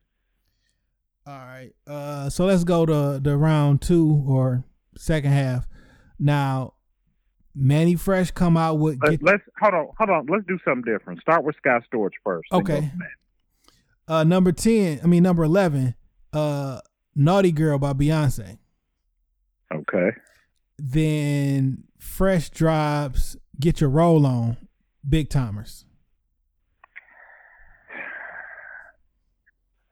all 1.27 1.35
right. 1.39 1.73
Uh, 1.87 2.31
so 2.31 2.47
let's 2.47 2.65
go 2.65 2.87
to 2.87 3.21
the 3.23 3.37
round 3.37 3.83
two 3.83 4.25
or 4.27 4.65
second 4.97 5.33
half. 5.33 5.67
Now, 6.19 6.75
Mannie 7.55 7.97
Fresh 7.97 8.31
come 8.31 8.57
out 8.57 8.77
with 8.79 9.01
get, 9.01 9.23
let's 9.23 9.43
hold 9.61 9.75
on. 9.75 9.89
Hold 9.99 10.11
on. 10.11 10.27
Let's 10.31 10.47
do 10.47 10.59
something 10.65 10.91
different. 10.91 11.21
Start 11.21 11.45
with 11.45 11.57
Scott 11.57 11.83
Storch 11.93 12.13
first. 12.25 12.49
Okay. 12.53 12.91
uh, 14.09 14.25
number 14.25 14.53
ten. 14.53 15.01
I 15.03 15.07
mean 15.07 15.23
number 15.23 15.45
eleven. 15.45 15.95
Uh, 16.33 16.81
Naughty 17.15 17.53
Girl 17.53 17.79
by 17.79 17.93
Beyonce. 17.93 18.59
Okay. 19.93 20.17
Then 20.79 21.85
Fresh 21.99 22.51
drops 22.51 23.37
Get 23.59 23.81
Your 23.81 23.91
Roll 23.91 24.25
On, 24.25 24.57
Big 25.07 25.29
Tymers. 25.29 25.85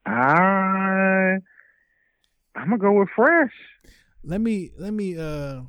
I 0.07 1.37
I'm 2.55 2.71
gonna 2.71 2.79
go 2.79 2.93
with 2.93 3.09
Fresh. 3.15 3.53
Let 4.25 4.41
me 4.41 4.71
let 4.79 4.93
me 4.93 5.19
uh 5.19 5.63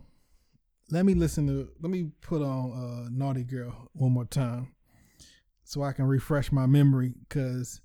let 0.92 1.06
me 1.06 1.14
listen 1.14 1.48
to 1.48 1.70
let 1.82 1.92
me 1.92 2.12
put 2.22 2.42
on 2.42 2.72
uh 2.72 3.10
Naughty 3.12 3.44
Girl 3.44 3.90
one 3.94 4.12
more 4.12 4.26
time 4.26 4.74
so 5.64 5.84
I 5.84 5.92
can 5.92 6.06
refresh 6.06 6.52
my 6.52 6.66
memory 6.66 7.14
cuz 7.30 7.82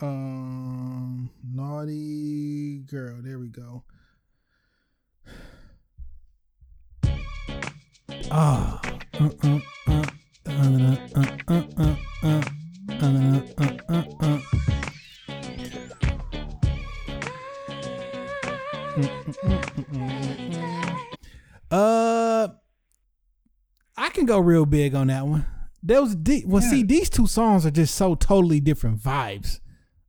Um, 0.00 1.30
naughty 1.42 2.80
girl. 2.80 3.16
There 3.22 3.38
we 3.38 3.48
go. 3.48 3.82
Ah. 8.30 8.80
Uh, 21.70 22.48
I 23.96 24.08
can 24.10 24.26
go 24.26 24.38
real 24.38 24.66
big 24.66 24.94
on 24.94 25.06
that 25.06 25.26
one. 25.26 25.46
There 25.82 26.02
was 26.02 26.14
deep. 26.14 26.46
Well, 26.46 26.62
yeah. 26.62 26.70
see, 26.70 26.82
these 26.82 27.08
two 27.08 27.26
songs 27.26 27.64
are 27.64 27.70
just 27.70 27.94
so 27.94 28.14
totally 28.14 28.60
different 28.60 29.00
vibes. 29.00 29.60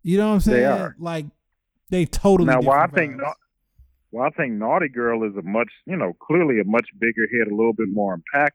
You 0.07 0.17
know 0.17 0.27
what 0.29 0.33
I'm 0.35 0.39
saying? 0.39 0.57
They 0.57 0.65
are. 0.65 0.95
Like 0.99 1.25
they 1.89 2.05
totally. 2.05 2.47
now, 2.47 2.61
while 2.61 2.79
I 2.79 2.87
think. 2.87 3.19
Well, 4.11 4.25
I 4.25 4.29
think 4.29 4.53
Naughty 4.53 4.87
Girl 4.87 5.29
is 5.29 5.35
a 5.35 5.41
much, 5.41 5.67
you 5.85 5.97
know, 5.97 6.13
clearly 6.25 6.61
a 6.61 6.63
much 6.63 6.87
bigger 6.97 7.27
hit, 7.29 7.51
a 7.51 7.55
little 7.55 7.73
bit 7.73 7.89
more 7.91 8.15
impactful. 8.17 8.51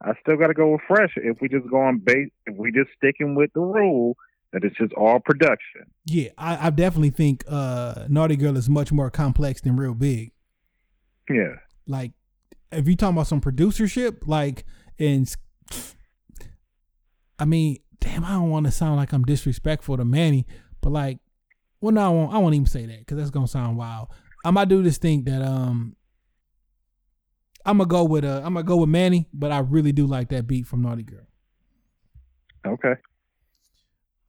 I 0.00 0.12
still 0.22 0.36
got 0.36 0.46
to 0.46 0.54
go 0.54 0.70
with 0.70 0.80
Fresh. 0.86 1.14
If 1.16 1.40
we 1.40 1.48
just 1.48 1.68
go 1.68 1.80
on 1.80 1.98
base, 1.98 2.28
if 2.46 2.56
we 2.56 2.70
just 2.70 2.90
sticking 2.96 3.34
with 3.34 3.52
the 3.52 3.60
rule 3.60 4.16
that 4.52 4.62
it's 4.62 4.76
just 4.76 4.92
all 4.92 5.18
production. 5.18 5.86
yeah, 6.06 6.28
I, 6.38 6.68
I 6.68 6.70
definitely 6.70 7.10
think 7.10 7.44
uh, 7.48 8.06
Naughty 8.08 8.36
Girl 8.36 8.56
is 8.56 8.68
much 8.70 8.92
more 8.92 9.10
complex 9.10 9.60
than 9.60 9.76
Real 9.76 9.94
Big. 9.94 10.30
Yeah. 11.28 11.56
like 11.86 12.12
if 12.72 12.88
you 12.88 12.96
talking 12.96 13.16
about 13.16 13.26
some 13.26 13.40
producership 13.40 14.26
like 14.26 14.64
and 14.98 15.32
i 17.38 17.44
mean 17.44 17.78
damn 18.00 18.24
i 18.24 18.30
don't 18.32 18.50
want 18.50 18.66
to 18.66 18.72
sound 18.72 18.96
like 18.96 19.12
i'm 19.12 19.24
disrespectful 19.24 19.96
to 19.96 20.04
mannie 20.04 20.46
but 20.80 20.90
like 20.90 21.18
well 21.80 21.92
no 21.92 22.00
i 22.00 22.08
won't 22.08 22.34
i 22.34 22.38
won't 22.38 22.54
even 22.54 22.66
say 22.66 22.86
that 22.86 22.98
because 23.00 23.16
that's 23.18 23.30
gonna 23.30 23.46
sound 23.46 23.76
wild. 23.76 24.08
I 24.44 24.50
might 24.50 24.68
do 24.68 24.82
this 24.82 24.98
thing 24.98 25.24
that 25.24 25.42
um 25.42 25.96
i'm 27.66 27.78
gonna 27.78 27.88
go 27.88 28.04
with 28.04 28.24
uh 28.24 28.40
i'm 28.44 28.54
gonna 28.54 28.62
go 28.62 28.76
with 28.78 28.88
mannie 28.88 29.28
but 29.34 29.52
i 29.52 29.58
really 29.58 29.92
do 29.92 30.06
like 30.06 30.30
that 30.30 30.46
beat 30.46 30.66
from 30.66 30.82
naughty 30.82 31.02
girl. 31.02 31.26
Okay. 32.66 32.94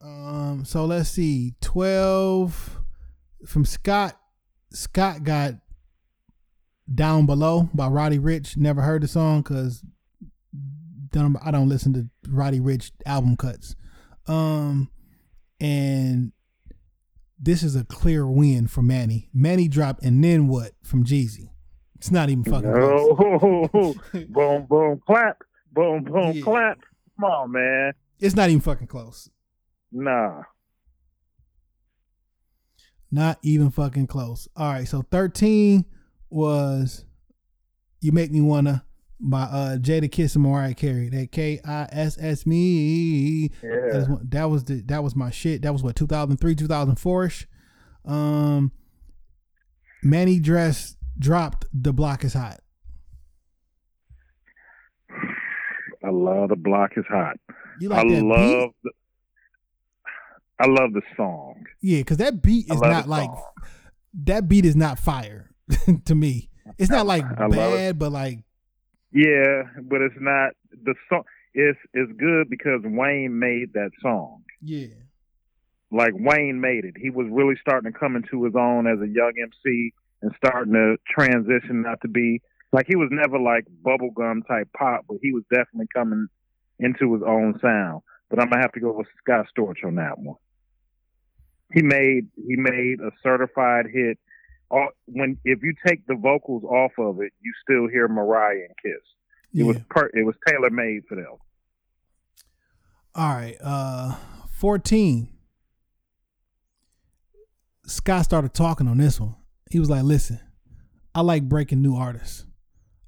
um 0.02 0.64
so 0.66 0.86
let's 0.86 1.10
see 1.10 1.54
12 1.62 2.80
from 3.46 3.66
scott 3.66 4.18
scott 4.72 5.24
got 5.24 5.54
down 6.94 7.26
below 7.26 7.70
by 7.74 7.88
roddy 7.88 8.20
ricch 8.20 8.58
never 8.58 8.82
heard 8.82 9.02
the 9.02 9.08
song 9.08 9.42
because 9.42 9.84
i 11.16 11.52
don't 11.52 11.70
listen 11.70 11.94
to 11.94 12.08
roddy 12.30 12.60
ricch 12.60 12.92
album 13.06 13.36
cuts 13.36 13.76
um 14.28 14.90
and 15.60 16.32
this 17.40 17.64
is 17.64 17.76
a 17.76 17.84
clear 17.84 18.28
win 18.28 18.68
for 18.68 18.82
mannie 18.82 19.30
mannie 19.34 19.68
dropped 19.68 20.04
and 20.04 20.24
then 20.24 20.48
what 20.48 20.72
from 20.84 21.04
jeezy 21.04 21.50
it's 21.96 22.10
not 22.10 22.30
even 22.32 22.44
fucking 22.44 22.72
close. 22.74 23.16
Oh, 23.20 23.96
boom, 24.30 24.66
boom, 24.68 25.02
clap, 25.06 25.38
boom, 25.72 26.04
boom, 26.04 26.32
Yeah. 26.34 26.42
clap. 26.42 26.80
Come 27.20 27.30
on, 27.30 27.52
man. 27.52 27.94
it's 28.20 28.36
not 28.36 28.50
even 28.50 28.60
fucking 28.62 28.88
close 28.88 29.30
Nah. 29.92 30.42
Not 33.12 33.38
even 33.44 33.70
fucking 33.72 34.08
close. 34.08 34.48
All 34.56 34.72
right, 34.72 34.88
so 34.88 35.04
13 35.12 35.86
was 36.30 37.06
You 38.00 38.12
Make 38.14 38.32
Me 38.32 38.42
Wanna 38.42 38.86
by 39.24 39.42
uh 39.44 39.78
Jadakiss 39.78 40.36
and 40.36 40.44
Mariah 40.44 40.74
Carey. 40.74 41.10
That 41.10 41.32
K 41.32 41.60
I 41.66 41.88
S 41.92 42.18
S 42.20 42.46
me. 42.46 43.50
One- 43.62 44.28
that 44.30 44.46
was 44.50 44.64
the 44.66 44.82
that 44.88 45.04
was 45.04 45.16
my 45.16 45.30
shit. 45.30 45.62
That 45.62 45.74
was 45.74 45.84
what 45.84 45.96
2003, 45.96 46.56
2004ish. 46.56 47.46
Um 48.06 48.72
Mannie 50.04 50.42
Fresh 50.42 50.94
dropped 51.20 51.66
The 51.74 51.94
Block 51.94 52.24
is 52.24 52.34
Hot. 52.34 52.60
I 56.04 56.10
love 56.10 56.50
the 56.50 56.56
block 56.56 56.92
is 56.98 57.06
hot. 57.08 57.38
You 57.80 57.90
like 57.90 58.06
I 58.06 58.10
that 58.10 58.24
love. 58.24 58.70
The, 58.84 58.92
I 60.60 60.68
love 60.68 60.94
the 60.94 61.02
song. 61.16 61.64
Yeah, 61.82 62.00
because 62.00 62.18
that 62.18 62.42
beat 62.42 62.66
is 62.72 62.82
not 62.82 63.08
like 63.08 63.30
song. 63.30 63.46
that 64.26 64.48
beat 64.48 64.66
is 64.66 64.76
not 64.76 64.98
fire 64.98 65.52
to 66.06 66.16
me. 66.16 66.50
It's 66.80 66.90
not 66.90 67.06
like 67.06 67.24
I 67.24 67.48
bad, 67.48 68.00
but 68.00 68.12
like 68.12 68.40
Yeah, 69.12 69.64
but 69.84 70.02
it's 70.02 70.16
not 70.20 70.52
the 70.72 70.96
song. 71.10 71.24
It's 71.54 71.80
it's 71.94 72.12
good 72.18 72.50
because 72.50 72.82
Wayne 72.84 73.38
made 73.40 73.74
that 73.74 73.92
song. 74.02 74.44
yeah, 74.62 74.88
Like 75.92 76.14
Wayne 76.16 76.62
made 76.62 76.86
it. 76.86 76.96
He 76.98 77.10
was 77.10 77.28
really 77.30 77.56
starting 77.60 77.92
to 77.92 77.98
come 77.98 78.16
into 78.16 78.44
his 78.46 78.54
own 78.56 78.88
as 78.88 79.00
a 79.02 79.08
young 79.08 79.34
MC 79.42 79.94
and 80.22 80.32
starting 80.38 80.74
to 80.74 80.96
transition 81.10 81.82
not 81.82 82.00
to 82.02 82.08
be 82.08 82.42
like 82.72 82.86
he 82.88 82.96
was 82.96 83.10
never 83.12 83.38
like 83.38 83.66
bubblegum 83.84 84.48
type 84.48 84.70
pop, 84.78 85.06
but 85.08 85.18
he 85.22 85.34
was 85.34 85.44
definitely 85.54 85.88
coming 85.94 86.28
into 86.80 87.14
his 87.14 87.24
own 87.26 87.60
sound. 87.62 88.02
But 88.30 88.40
I'm 88.40 88.50
gonna 88.50 88.62
have 88.62 88.72
to 88.74 88.80
go 88.80 88.94
with 88.94 89.08
Scott 89.22 89.48
Storch 89.56 89.86
on 89.86 89.96
that 89.96 90.18
one. 90.18 90.38
He 91.74 91.82
made 91.82 92.28
he 92.36 92.56
made 92.56 93.02
a 93.02 93.12
certified 93.22 93.88
hit. 93.92 94.18
All, 94.72 94.90
when 95.06 95.38
if 95.44 95.62
you 95.62 95.74
take 95.86 96.08
the 96.08 96.16
vocals 96.16 96.64
off 96.64 96.94
of 96.98 97.20
it, 97.22 97.34
you 97.42 97.52
still 97.62 97.88
hear 97.88 98.08
Mariah 98.08 98.68
and 98.68 98.76
Kiss. 98.82 99.02
It 99.54 99.60
yeah. 99.60 99.66
was 99.66 99.78
per, 99.90 100.10
it 100.14 100.26
was 100.26 100.36
tailor 100.48 100.70
made 100.70 101.02
for 101.10 101.16
them. 101.16 101.36
All 103.14 103.36
right, 103.36 103.58
uh, 103.62 104.16
fourteen. 104.50 105.28
Scott 107.86 108.24
started 108.24 108.54
talking 108.54 108.88
on 108.88 108.98
this 108.98 109.20
one. 109.20 109.36
He 109.70 109.80
was 109.80 109.90
like, 109.90 110.04
"Listen, 110.04 110.40
I 111.14 111.22
like 111.22 111.50
breaking 111.50 111.82
new 111.82 111.96
artists. 111.96 112.46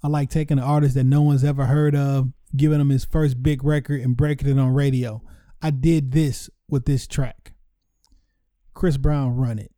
I 0.03 0.09
like 0.09 0.29
taking 0.29 0.57
an 0.57 0.65
artist 0.65 0.95
that 0.95 1.05
no 1.05 1.21
one's 1.21 1.45
ever 1.45 1.65
heard 1.65 1.95
of, 1.95 2.33
giving 2.57 2.81
him 2.81 2.89
his 2.89 3.05
first 3.05 3.41
big 3.41 3.63
record 3.63 4.01
and 4.01 4.17
breaking 4.17 4.49
it 4.49 4.59
on 4.59 4.73
radio. 4.73 5.21
I 5.61 5.69
did 5.69 6.11
this 6.11 6.49
with 6.67 6.83
this 6.83 7.07
track. 7.07 7.53
Chris 8.73 8.97
Brown 8.97 9.37
run 9.37 9.59
it, 9.59 9.71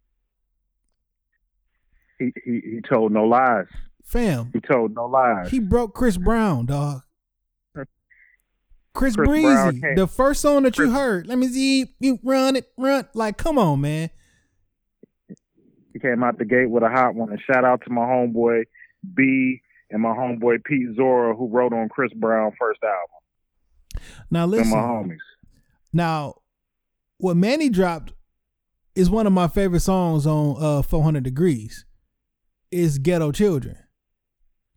He 2.20 2.32
he 2.43 2.61
he 2.63 2.82
told 2.88 3.11
no 3.11 3.26
lies. 3.26 3.68
fam. 4.03 4.51
He 4.53 4.59
told 4.59 4.95
no 4.95 5.05
lies. 5.05 5.49
He 5.49 5.59
broke 5.59 5.93
Chris 5.93 6.18
Brown, 6.18 6.66
dog. 6.66 7.01
Chris, 8.95 9.16
Chris 9.16 9.28
Breezy, 9.28 9.82
the 9.95 10.07
first 10.07 10.41
song 10.41 10.63
that 10.63 10.78
you 10.78 10.89
heard. 10.89 11.28
Let 11.28 11.38
me 11.38 11.47
see 11.49 11.93
you 11.99 12.18
run 12.24 12.55
it, 12.55 12.72
run. 12.78 13.05
Like, 13.13 13.38
come 13.38 13.57
on, 13.57 13.82
man. 13.82 14.09
He 15.91 15.99
came 15.99 16.24
out 16.24 16.38
the 16.38 16.45
gate 16.45 16.70
with 16.70 16.82
a 16.82 16.89
hot 16.89 17.13
one. 17.13 17.30
And 17.30 17.39
shout 17.41 17.66
out 17.66 17.82
to 17.86 17.89
my 17.89 18.01
homeboy 18.01 18.63
B 19.13 19.61
and 19.91 20.01
my 20.01 20.09
homeboy 20.09 20.63
Pete 20.63 20.95
Zora 20.95 21.36
who 21.36 21.49
wrote 21.49 21.74
on 21.74 21.89
Chris 21.89 22.13
Brown 22.13 22.53
first 22.57 22.80
album. 22.84 24.03
Now 24.32 24.45
listen. 24.45 24.72
my 24.72 24.78
homies. 24.78 25.18
Now, 25.91 26.36
what 27.18 27.38
Mannie 27.38 27.70
dropped 27.70 28.13
is 28.95 29.09
one 29.09 29.28
of 29.28 29.34
my 29.34 29.47
favorite 29.47 29.82
songs 29.82 30.26
on 30.26 30.55
uh 30.59 30.82
400 30.82 31.24
Degrees. 31.24 31.86
Is 32.76 32.99
Ghetto 32.99 33.32
Children. 33.32 33.78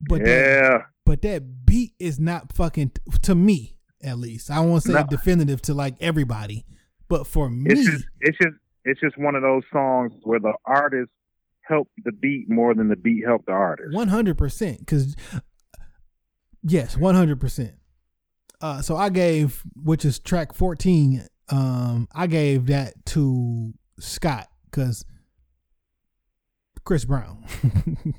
But 0.00 0.24
that, 0.24 0.28
yeah. 0.28 0.78
but 1.04 1.22
that 1.22 1.66
beat 1.66 1.94
is 1.98 2.20
not 2.20 2.52
fucking 2.52 2.92
to 3.22 3.34
me 3.34 3.76
at 4.00 4.18
least. 4.18 4.50
I 4.50 4.60
won't 4.60 4.84
say 4.84 4.92
No. 4.92 5.04
definitive 5.04 5.60
to 5.62 5.74
like 5.74 5.96
everybody, 6.00 6.64
but 7.08 7.26
for 7.26 7.50
me, 7.50 7.70
It's 7.70 7.84
just 7.84 8.04
it's 8.20 8.38
just 8.38 8.56
it's 8.84 9.00
just 9.00 9.18
one 9.18 9.34
of 9.34 9.42
those 9.42 9.64
songs 9.72 10.12
where 10.22 10.38
the 10.38 10.52
artist 10.64 11.10
helped 11.62 11.90
the 12.04 12.12
beat 12.12 12.48
more 12.48 12.74
than 12.74 12.88
the 12.88 12.96
beat 12.96 13.24
helped 13.26 13.46
the 13.46 13.52
artist. 13.52 13.92
One 13.92 14.08
hundred 14.08 14.38
percent. 14.38 14.78
Because 14.78 15.16
yes, 16.62 16.96
one 16.96 17.16
hundred 17.16 17.40
percent. 17.40 17.74
Uh, 18.60 18.80
so 18.82 18.96
I 18.96 19.08
gave, 19.08 19.62
which 19.74 20.04
is 20.04 20.18
track 20.20 20.52
fourteen. 20.54 21.26
Um, 21.48 22.08
I 22.14 22.28
gave 22.28 22.66
that 22.66 22.94
to 23.06 23.72
Scott 23.98 24.46
because 24.70 25.04
Chris 26.88 27.04
Brown. 27.04 27.44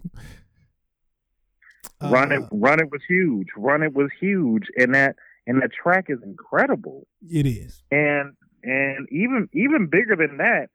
Run 2.04 2.32
it 2.32 2.44
Uh, 2.44 2.48
Run 2.52 2.80
It 2.80 2.92
was 2.92 3.02
huge. 3.10 3.48
Run 3.58 3.82
It 3.82 3.96
was 3.96 4.12
huge 4.20 4.68
and 4.78 4.94
that 4.94 5.16
and 5.48 5.60
that 5.64 5.72
track 5.74 6.06
is 6.10 6.20
incredible. 6.24 7.08
It 7.28 7.48
is. 7.48 7.82
And 7.90 8.36
and 8.62 9.08
even 9.12 9.50
even 9.54 9.88
bigger 9.88 10.16
than 10.16 10.38
that, 10.38 10.68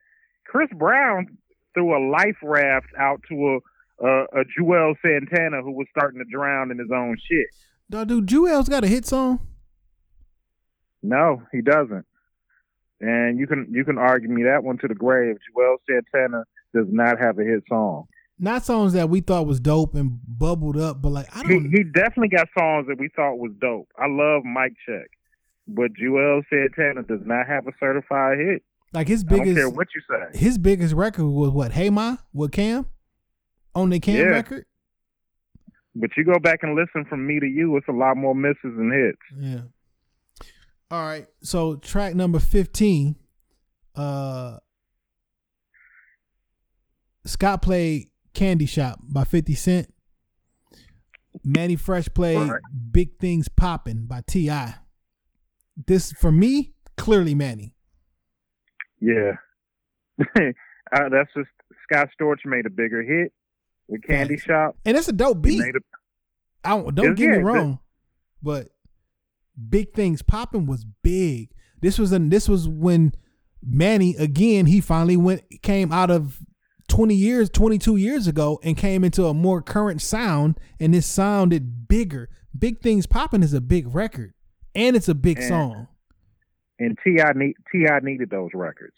Chris 0.45 0.67
Brown 0.75 1.37
threw 1.73 1.95
a 1.95 2.03
life 2.11 2.35
raft 2.43 2.89
out 2.99 3.21
to 3.29 3.61
a 4.01 4.05
a, 4.05 4.23
a 4.41 4.43
Juelz 4.59 4.95
Santana 5.01 5.61
who 5.61 5.71
was 5.71 5.87
starting 5.97 6.19
to 6.19 6.25
drown 6.29 6.71
in 6.71 6.79
his 6.79 6.91
own 6.93 7.15
shit. 7.25 7.47
Dude, 7.89 8.27
Juelz 8.27 8.69
got 8.69 8.83
a 8.83 8.87
hit 8.87 9.05
song. 9.05 9.39
No, 11.01 11.43
he 11.53 11.61
doesn't. 11.61 12.05
And 12.99 13.39
you 13.39 13.47
can 13.47 13.67
you 13.71 13.85
can 13.85 13.97
argue 13.97 14.27
me 14.27 14.43
that 14.43 14.65
one 14.65 14.77
to 14.79 14.89
the 14.89 14.95
grave. 14.95 15.37
Juelz 15.55 15.77
Santana 15.87 16.43
does 16.75 16.87
not 16.89 17.19
have 17.19 17.39
a 17.39 17.43
hit 17.43 17.63
song. 17.67 18.05
Not 18.37 18.65
songs 18.65 18.93
that 18.93 19.09
we 19.09 19.21
thought 19.21 19.47
was 19.47 19.59
dope 19.61 19.95
and 19.95 20.19
bubbled 20.27 20.77
up, 20.77 21.01
but 21.01 21.09
like 21.09 21.27
I 21.35 21.43
He 21.43 21.47
don't. 21.47 21.71
he 21.71 21.83
definitely 21.83 22.27
got 22.27 22.47
songs 22.57 22.85
that 22.87 22.97
we 22.99 23.09
thought 23.15 23.35
was 23.35 23.51
dope. 23.61 23.87
I 23.97 24.07
love 24.07 24.43
Mic 24.43 24.73
Check, 24.85 25.07
but 25.67 25.91
Juelz 25.93 26.43
Santana 26.49 27.03
does 27.03 27.21
not 27.25 27.47
have 27.47 27.65
a 27.67 27.71
certified 27.79 28.37
hit. 28.39 28.61
like 28.93 29.07
his 29.07 29.23
I 29.25 29.29
don't 29.29 29.45
care 29.45 29.53
biggest, 29.53 29.75
what 29.75 29.87
you 29.95 30.01
say. 30.09 30.37
his 30.37 30.57
biggest 30.57 30.93
record 30.93 31.25
was 31.27 31.49
what? 31.51 31.71
Hey 31.71 31.89
Ma 31.89 32.17
with 32.33 32.51
Cam 32.51 32.85
on 33.73 33.89
the 33.89 33.99
Cam 34.01 34.15
Yeah. 34.17 34.23
record. 34.25 34.65
But 35.97 36.09
you 36.17 36.25
go 36.25 36.37
back 36.39 36.59
and 36.61 36.75
listen 36.75 37.05
from 37.05 37.25
me 37.25 37.39
to 37.39 37.45
you, 37.45 37.77
it's 37.77 37.87
a 37.87 37.93
lot 37.93 38.17
more 38.17 38.35
misses 38.35 38.57
than 38.63 38.91
hits. 38.91 39.17
Yeah. 39.39 39.61
All 40.91 41.05
right. 41.05 41.25
So 41.41 41.77
track 41.77 42.15
number 42.15 42.39
15 42.39 43.15
uh 43.95 44.57
Scott 47.25 47.61
played 47.61 48.09
Candy 48.33 48.65
Shop 48.65 48.99
by 49.01 49.23
50 49.23 49.55
Cent. 49.55 49.93
Mannie 51.43 51.75
Fresh 51.75 52.09
played 52.13 52.49
Right. 52.49 52.61
Big 52.91 53.19
Things 53.19 53.49
Poppin' 53.49 54.05
by 54.05 54.21
T.I. 54.25 54.75
This 55.85 56.13
for 56.13 56.31
me, 56.31 56.73
clearly 56.97 57.35
Mannie. 57.35 57.75
Yeah. 59.01 59.33
uh, 60.19 61.09
that's 61.09 61.29
just 61.35 61.49
Scott 61.83 62.09
Storch 62.19 62.45
made 62.45 62.65
a 62.65 62.69
bigger 62.69 63.03
hit 63.03 63.33
with 63.87 64.03
Candy. 64.03 64.37
Shop. 64.37 64.77
And 64.85 64.95
it's 64.95 65.09
a 65.09 65.13
dope 65.13 65.41
beat. 65.41 65.61
a, 65.61 65.79
I 66.63 66.69
don't, 66.69 66.95
don't 66.95 67.15
get 67.15 67.29
me 67.29 67.35
yeah, 67.35 67.39
the- 67.39 67.43
wrong, 67.43 67.79
but 68.41 68.69
big 69.69 69.93
things 69.93 70.21
popping 70.21 70.65
was 70.65 70.85
big. 71.03 71.51
This 71.81 71.99
was 71.99 72.11
an 72.11 72.29
this 72.29 72.47
was 72.47 72.67
when 72.67 73.13
Mannie 73.61 74.15
again 74.17 74.65
he 74.65 74.79
finally 74.81 75.17
went 75.17 75.43
came 75.61 75.91
out 75.91 76.09
of 76.09 76.39
20 76.87 77.15
years 77.15 77.49
22 77.49 77.95
years 77.95 78.27
ago 78.27 78.59
and 78.63 78.77
came 78.77 79.03
into 79.03 79.25
a 79.25 79.33
more 79.33 79.61
current 79.61 80.01
sound 80.01 80.59
and 80.79 80.93
this 80.93 81.05
sounded 81.07 81.87
bigger. 81.87 82.29
Big 82.57 82.79
things 82.81 83.05
popping 83.07 83.43
is 83.43 83.53
a 83.53 83.61
big 83.61 83.93
record 83.93 84.33
and 84.73 84.95
it's 84.95 85.09
a 85.09 85.15
big 85.15 85.37
And- 85.39 85.47
song. 85.47 85.87
and 86.79 86.97
T.I. 87.03 87.31
need 87.33 87.55
T.I. 87.71 87.99
needed 88.01 88.29
those 88.29 88.51
records. 88.53 88.95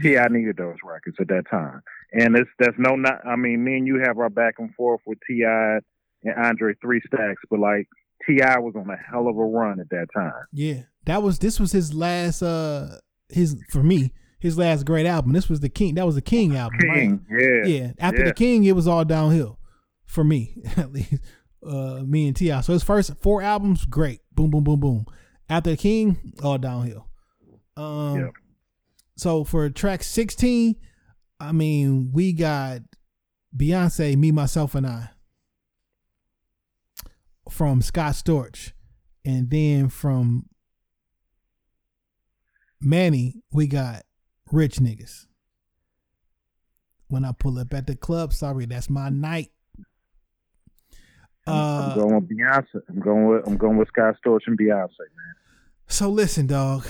T.I. 0.00 0.26
needed 0.28 0.56
those 0.56 0.76
records 0.84 1.16
at 1.20 1.28
that 1.28 1.44
time, 1.48 1.80
and 2.12 2.34
it's 2.36 2.50
that's 2.58 2.74
no 2.78 2.96
not. 2.96 3.24
I 3.24 3.36
mean, 3.36 3.62
me 3.62 3.76
and 3.76 3.86
you 3.86 4.00
have 4.04 4.18
our 4.18 4.28
back 4.30 4.54
and 4.58 4.74
forth 4.74 5.00
with 5.06 5.18
T.I. 5.28 5.78
and 6.24 6.34
Andre 6.36 6.74
Three 6.82 7.00
Stacks, 7.06 7.42
but 7.48 7.60
like 7.60 7.86
T.I. 8.26 8.58
was 8.58 8.74
on 8.74 8.90
a 8.90 8.96
hell 8.96 9.28
of 9.28 9.36
a 9.36 9.44
run 9.44 9.78
at 9.78 9.90
that 9.90 10.08
time. 10.12 10.32
Yeah. 10.52 10.82
That 11.04 11.22
was 11.22 11.38
this 11.38 11.60
was 11.60 11.70
his 11.70 11.94
last 11.94 12.42
uh 12.42 12.96
his 13.28 13.56
for 13.70 13.82
me 13.84 14.10
his 14.44 14.58
last 14.58 14.84
great 14.84 15.06
album. 15.06 15.32
This 15.32 15.48
was 15.48 15.60
the 15.60 15.70
King. 15.70 15.94
That 15.94 16.04
was 16.04 16.16
the 16.16 16.20
King 16.20 16.54
album. 16.54 16.78
right? 16.86 17.00
King, 17.00 17.26
yeah, 17.30 17.64
yeah. 17.64 17.92
After 17.98 18.18
yeah. 18.20 18.26
the 18.26 18.34
King, 18.34 18.64
it 18.64 18.76
was 18.76 18.86
all 18.86 19.02
downhill 19.02 19.58
for 20.04 20.22
me, 20.22 20.62
at 20.76 20.92
least. 20.92 21.14
Uh, 21.66 22.02
me 22.06 22.26
and 22.26 22.36
Ti. 22.36 22.60
So 22.60 22.74
his 22.74 22.82
first 22.82 23.10
four 23.22 23.40
albums, 23.40 23.86
great, 23.86 24.20
boom, 24.34 24.50
boom, 24.50 24.62
boom, 24.62 24.80
boom. 24.80 25.06
After 25.48 25.70
the 25.70 25.78
King, 25.78 26.34
all 26.42 26.58
downhill. 26.58 27.08
Um, 27.74 28.16
Yeah. 28.20 28.28
so 29.16 29.44
for 29.44 29.70
track 29.70 30.02
sixteen, 30.02 30.76
I 31.40 31.52
mean, 31.52 32.10
we 32.12 32.34
got 32.34 32.82
Beyonce, 33.56 34.14
me, 34.14 34.30
myself, 34.30 34.74
and 34.74 34.86
I 34.86 35.08
from 37.50 37.80
Scott 37.80 38.12
Storch, 38.12 38.72
and 39.24 39.48
then 39.48 39.88
from 39.88 40.50
Mannie, 42.78 43.36
we 43.50 43.66
got 43.68 44.02
Rich 44.54 44.76
Niggas. 44.76 45.26
When 47.08 47.24
I 47.24 47.32
pull 47.32 47.58
up 47.58 47.74
at 47.74 47.88
the 47.88 47.96
club, 47.96 48.32
sorry, 48.32 48.66
that's 48.66 48.88
my 48.88 49.08
night. 49.08 49.50
I'm 51.46 51.52
Uh, 51.54 51.94
going 51.96 52.14
with 52.14 52.28
Beyonce. 52.30 52.80
I'm 52.88 53.00
going 53.00 53.26
with 53.28 53.46
I'm 53.48 53.56
going 53.56 53.76
with 53.76 53.88
Scott 53.88 54.14
Storch 54.24 54.40
and 54.46 54.56
Beyonce, 54.58 54.88
man. 54.98 55.34
so 55.88 56.08
listen, 56.08 56.46
dog. 56.46 56.86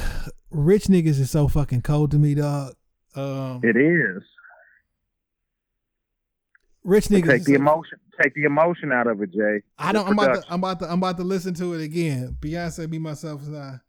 Rich 0.51 0.85
niggas 0.85 1.19
is 1.19 1.31
so 1.31 1.49
fucking 1.49 1.81
cold 1.83 2.11
to 2.13 2.19
me, 2.19 2.35
dog. 2.35 2.75
Um, 3.17 3.61
It 3.65 3.77
is. 3.77 4.23
rich 6.85 7.07
niggas. 7.07 7.29
Take 7.29 7.45
the 7.45 7.55
emotion. 7.55 7.99
Take 8.23 8.35
the 8.35 8.45
emotion 8.45 8.93
out 8.93 9.07
of 9.09 9.21
it, 9.23 9.33
Jay. 9.33 9.63
I 9.79 9.91
don't. 9.93 10.07
I'm 10.07 10.13
about, 10.13 10.35
to. 10.35 10.45
I'm 10.53 10.61
about 10.61 10.79
to. 10.81 10.93
I'm 10.93 10.99
about 10.99 11.17
to 11.17 11.25
listen 11.25 11.55
to 11.55 11.73
it 11.75 11.83
again. 11.83 12.37
Beyonce, 12.41 12.89
be 12.89 12.99
myself 12.99 13.43
and 13.47 13.57
I. 13.57 13.81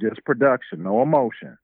Just 0.00 0.24
production, 0.24 0.84
no 0.84 1.02
emotion. 1.02 1.58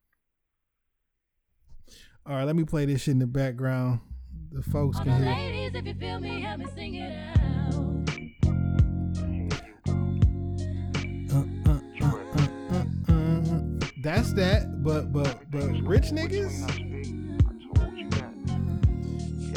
All 2.25 2.37
right, 2.37 2.45
let 2.45 2.55
me 2.55 2.63
play 2.63 2.85
this 2.87 3.03
shit 3.03 3.13
in 3.13 3.19
the 3.19 3.27
background. 3.27 3.99
The 4.53 4.63
folks 4.63 4.97
can 5.01 5.09
hear. 5.21 5.35
Ladies, 5.35 5.73
if 5.75 5.85
you 5.85 5.95
feel 5.95 6.21
me, 6.21 6.41
help 6.41 6.61
me 6.61 6.67
sing 6.73 6.95
it 6.95 7.13
out. 7.13 7.75
Uh, 11.33 11.45
uh, 11.69 11.81
uh, 12.01 12.15
uh, 12.39 12.85
uh, 13.09 13.13
uh. 13.13 13.61
That's 14.03 14.33
that, 14.35 14.85
but 14.85 15.13
but 15.13 15.51
but 15.51 15.69
rich 15.83 16.13
niggas. 16.13 16.63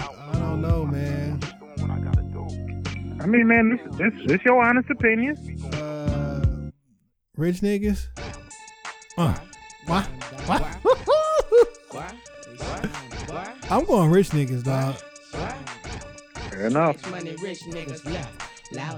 I 0.01 0.39
don't 0.39 0.61
know, 0.61 0.86
man. 0.86 1.39
I 3.20 3.28
mean, 3.28 3.47
man, 3.47 3.80
this 3.91 3.97
this, 3.97 4.28
this 4.28 4.41
your 4.43 4.59
honest 4.63 4.89
opinion. 4.89 5.38
Uh, 5.76 6.72
rich 7.38 7.61
niggas. 7.61 8.07
Uh, 9.20 9.36
why? 9.86 10.01
Why? 10.47 10.76
I'm 13.70 13.84
going 13.86 14.11
rich 14.11 14.30
niggas, 14.30 14.63
dog. 14.63 14.95
Fair 16.51 16.68
enough. 16.68 17.01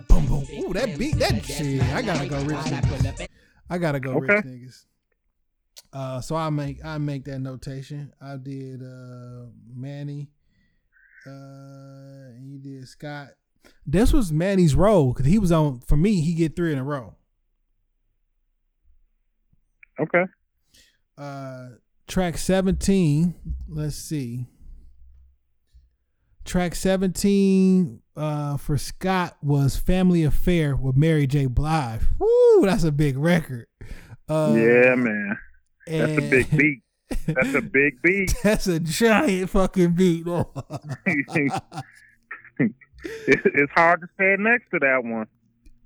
Boom, 0.07 0.25
boom. 0.25 0.45
Ooh, 0.59 0.73
that 0.73 0.97
beat, 0.97 1.17
that 1.19 1.43
shit. 1.45 1.81
I 1.93 2.01
gotta 2.01 2.27
go 2.27 2.37
rich 2.43 2.57
niggas. 2.57 3.27
I 3.69 3.77
gotta 3.77 3.99
go 3.99 4.13
rich 4.13 4.43
niggas. 4.45 4.85
Uh, 5.93 6.19
so 6.19 6.35
I 6.35 6.49
make 6.49 6.83
I 6.83 6.97
make 6.97 7.23
that 7.25 7.39
notation. 7.39 8.11
I 8.21 8.35
did 8.35 8.83
uh 8.83 9.45
Mannie, 9.73 10.29
uh, 11.25 11.29
and 12.35 12.51
you 12.51 12.59
did 12.59 12.87
Scott. 12.87 13.29
This 13.85 14.11
was 14.11 14.33
Mannie's 14.33 14.75
role 14.75 15.13
because 15.13 15.27
he 15.27 15.39
was 15.39 15.51
on. 15.51 15.79
For 15.79 15.95
me, 15.95 16.21
he 16.21 16.33
get 16.33 16.55
three 16.55 16.73
in 16.73 16.77
a 16.77 16.83
row. 16.83 17.15
Okay. 19.99 20.25
Uh, 21.17 21.69
track 22.07 22.37
seventeen. 22.37 23.35
Let's 23.67 23.95
see. 23.95 24.45
Track 26.47 26.75
seventeen 26.75 28.01
uh, 28.15 28.55
for 28.57 28.77
Scott 28.77 29.35
was 29.43 29.75
"Family 29.75 30.23
Affair" 30.23 30.75
with 30.75 30.95
Mary 30.95 31.27
J. 31.27 31.45
Blige. 31.45 32.01
Woo, 32.17 32.61
that's 32.65 32.83
a 32.85 32.91
big 32.91 33.17
record. 33.17 33.67
Uh, 34.29 34.53
yeah, 34.55 34.95
man. 34.95 35.37
That's 35.85 36.17
a 36.17 36.29
big 36.29 36.49
beat. 36.57 36.81
That's 37.27 37.53
a 37.53 37.61
big 37.61 38.01
beat. 38.03 38.33
That's 38.43 38.67
a 38.67 38.79
giant 38.79 39.49
fucking 39.49 39.91
beat. 39.93 40.25
It's 43.03 43.71
hard 43.73 44.01
to 44.01 44.07
stand 44.15 44.43
next 44.43 44.69
to 44.71 44.79
that 44.79 45.03
one. 45.03 45.27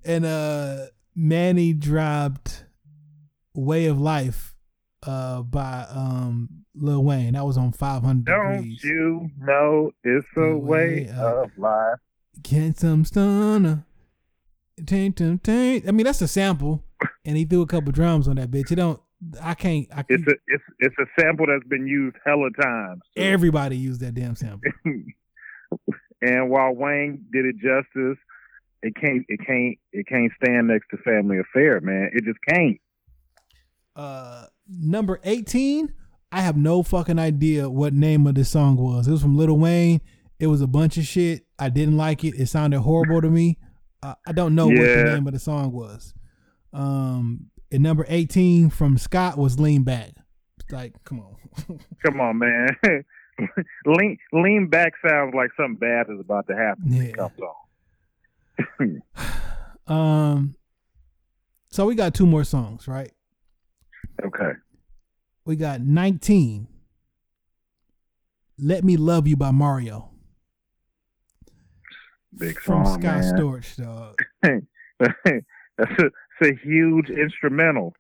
and 0.05 0.25
uh 0.25 0.85
Mannie 1.15 1.73
dropped 1.73 2.65
Way 3.53 3.85
of 3.87 3.99
Life 3.99 4.50
uh 5.03 5.41
by 5.41 5.85
um 5.89 6.49
Lil 6.75 7.03
Wayne. 7.03 7.33
That 7.33 7.45
was 7.45 7.57
on 7.57 7.71
500 7.71 8.25
Don't 8.25 8.51
degrees. 8.57 8.83
you 8.83 9.29
know 9.39 9.91
it's 10.03 10.25
a 10.37 10.39
The 10.41 10.57
way 10.57 11.05
way 11.05 11.09
of- 11.09 11.17
of 11.45 11.57
life? 11.57 11.97
Get 12.43 12.77
some 12.79 13.03
stunner. 13.05 13.85
Taint, 14.85 15.17
taint, 15.17 15.43
taint. 15.43 15.87
I 15.87 15.91
mean, 15.91 16.05
that's 16.05 16.21
a 16.21 16.27
sample, 16.27 16.83
and 17.25 17.35
he 17.37 17.45
threw 17.45 17.61
a 17.61 17.67
couple 17.67 17.91
drums 17.91 18.27
on 18.27 18.37
that 18.37 18.49
bitch. 18.49 18.71
It 18.71 18.75
don't. 18.75 18.99
I 19.41 19.53
can't. 19.53 19.85
I 19.95 19.99
It's 20.09 20.23
can't. 20.23 20.27
a 20.29 20.35
it's 20.47 20.63
it's 20.79 20.95
a 20.97 21.05
sample 21.21 21.45
that's 21.47 21.67
been 21.67 21.85
used 21.85 22.15
hella 22.25 22.49
times. 22.59 23.01
Everybody 23.15 23.77
used 23.77 24.01
that 24.01 24.13
damn 24.15 24.35
sample. 24.35 24.71
and 26.21 26.49
while 26.49 26.73
Wayne 26.73 27.25
did 27.31 27.45
it 27.45 27.55
justice, 27.57 28.17
it 28.81 28.95
can't 28.95 29.23
it 29.27 29.39
can't 29.45 29.77
it 29.91 30.07
can't 30.07 30.31
stand 30.41 30.67
next 30.69 30.87
to 30.91 30.97
Family 30.97 31.37
Affair, 31.39 31.81
man. 31.81 32.09
It 32.13 32.23
just 32.23 32.39
can't. 32.47 32.77
Uh, 33.95 34.45
number 34.79 35.19
18. 35.23 35.93
I 36.31 36.41
have 36.41 36.55
no 36.55 36.81
fucking 36.83 37.19
idea 37.19 37.69
what 37.69 37.93
name 37.93 38.25
of 38.27 38.35
this 38.35 38.49
song 38.49 38.77
was. 38.77 39.07
It 39.07 39.11
was 39.11 39.21
from 39.21 39.37
Lil 39.37 39.57
Wayne. 39.57 40.01
It 40.39 40.47
was 40.47 40.61
a 40.61 40.67
bunch 40.67 40.97
of 40.97 41.03
shit. 41.05 41.45
I 41.59 41.69
didn't 41.69 41.97
like 41.97 42.23
it. 42.23 42.35
It 42.39 42.47
sounded 42.47 42.79
horrible 42.81 43.21
to 43.21 43.29
me. 43.29 43.57
Uh, 44.01 44.15
I 44.25 44.31
don't 44.31 44.55
know 44.55 44.67
what 44.67 44.75
the 44.77 45.03
name 45.13 45.27
of 45.27 45.33
the 45.33 45.39
song 45.39 45.71
was. 45.71 46.13
Um, 46.73 47.47
and 47.71 47.83
number 47.83 48.05
18 48.07 48.69
from 48.69 48.97
Scott 48.97 49.37
was 49.37 49.59
Lean 49.59 49.83
Back. 49.83 50.11
Like, 50.71 50.93
come 51.03 51.19
on. 51.19 51.35
Come 52.05 52.21
on, 52.21 52.37
man. 52.37 52.67
lean 53.85 54.17
lean 54.31 54.67
back 54.69 54.93
sounds 55.05 55.33
like 55.35 55.49
something 55.57 55.75
bad 55.75 56.07
is 56.09 56.19
about 56.19 56.47
to 56.47 56.55
happen 56.55 56.83
Yeah. 56.93 57.11
comes 57.11 57.33
on. 58.79 59.01
Um, 59.87 60.55
so 61.71 61.85
we 61.85 61.95
got 61.95 62.13
two 62.13 62.25
more 62.25 62.45
songs, 62.45 62.87
right? 62.87 63.11
Okay. 64.25 64.51
We 65.45 65.55
got 65.55 65.81
19. 65.81 66.67
Let 68.59 68.83
Me 68.83 68.95
Love 68.95 69.27
You 69.27 69.35
by 69.35 69.49
Mario 69.51 70.11
Big 72.37 72.59
from 72.59 72.85
song, 72.85 73.01
Scott 73.01 73.21
man. 73.21 73.33
Storch, 73.35 73.75
dog. 73.83 74.19
That's 75.77 75.91
a, 75.99 76.05
it's 76.05 76.41
a 76.41 76.53
huge 76.63 77.09
instrumental. 77.09 77.93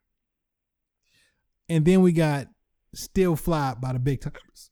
And 1.67 1.83
then 1.83 2.01
we 2.01 2.11
got 2.11 2.47
Still 2.93 3.35
Fly 3.35 3.73
by 3.79 3.93
the 3.93 3.99
Big 3.99 4.21
Tymers. 4.21 4.69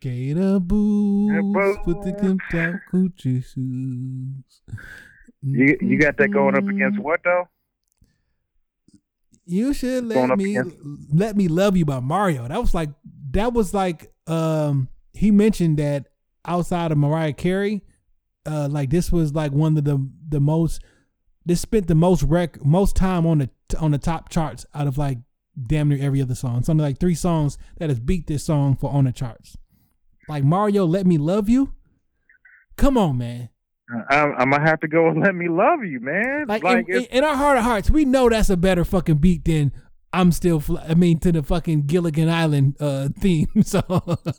Gator 0.00 0.58
boots 0.58 1.78
with 1.86 2.02
the 2.02 2.12
gimped 2.12 2.54
out 2.58 2.80
Gucci 2.92 3.44
shoes. 3.44 4.62
You 5.42 5.76
you 5.80 5.98
got 5.98 6.16
that 6.16 6.28
going 6.32 6.56
up 6.56 6.64
against 6.64 6.96
Mm-hmm. 6.98 7.02
what 7.02 7.20
though? 7.22 7.48
You 9.44 9.74
should 9.74 10.04
let 10.04 10.36
me 10.38 10.56
against- 10.56 10.76
let 11.12 11.36
me 11.36 11.48
love 11.48 11.76
you 11.76 11.84
by 11.84 12.00
Mario. 12.00 12.46
That 12.48 12.60
was 12.60 12.74
like 12.74 12.90
that 13.32 13.52
was 13.52 13.74
like 13.74 14.12
um 14.26 14.88
he 15.12 15.30
mentioned 15.30 15.78
that 15.78 16.08
outside 16.44 16.92
of 16.92 16.98
Mariah 16.98 17.32
Carey, 17.32 17.82
uh 18.46 18.68
like 18.70 18.90
this 18.90 19.10
was 19.10 19.34
like 19.34 19.52
one 19.52 19.76
of 19.76 19.84
the 19.84 20.08
the 20.28 20.40
most 20.40 20.80
this 21.44 21.60
spent 21.60 21.88
the 21.88 21.94
most 21.94 22.22
rec 22.22 22.64
most 22.64 22.94
time 22.94 23.26
on 23.26 23.38
the 23.38 23.50
on 23.80 23.90
the 23.90 23.98
top 23.98 24.28
charts 24.28 24.64
out 24.74 24.86
of 24.86 24.96
like 24.96 25.18
damn 25.60 25.88
near 25.88 25.98
every 26.00 26.22
other 26.22 26.34
song. 26.34 26.62
Something 26.62 26.84
like 26.84 26.98
three 26.98 27.14
songs 27.14 27.58
that 27.78 27.88
has 27.88 28.00
beat 28.00 28.26
this 28.26 28.44
song 28.44 28.76
for 28.76 28.90
on 28.90 29.04
the 29.04 29.12
charts. 29.12 29.56
Like 30.28 30.44
Mario, 30.44 30.86
let 30.86 31.06
me 31.06 31.18
love 31.18 31.48
you. 31.48 31.74
Come 32.76 32.96
on, 32.96 33.18
man. 33.18 33.48
I'm, 34.08 34.34
I'm 34.38 34.50
gonna 34.50 34.68
have 34.68 34.80
to 34.80 34.88
go 34.88 35.08
and 35.08 35.20
let 35.24 35.34
me 35.34 35.48
love 35.48 35.84
you, 35.84 36.00
man. 36.00 36.46
Like, 36.48 36.62
Like, 36.62 36.88
in, 36.88 37.04
in 37.04 37.24
our 37.24 37.36
heart 37.36 37.58
of 37.58 37.64
hearts, 37.64 37.90
we 37.90 38.04
know 38.04 38.28
that's 38.28 38.50
a 38.50 38.56
better 38.56 38.84
fucking 38.84 39.16
beat 39.16 39.44
than 39.44 39.72
I'm 40.12 40.30
still. 40.32 40.60
Fl- 40.60 40.78
I 40.78 40.94
mean, 40.94 41.18
to 41.20 41.32
the 41.32 41.42
fucking 41.42 41.86
Gilligan 41.86 42.28
Island 42.28 42.76
uh, 42.80 43.08
theme 43.18 43.48
So 43.62 43.82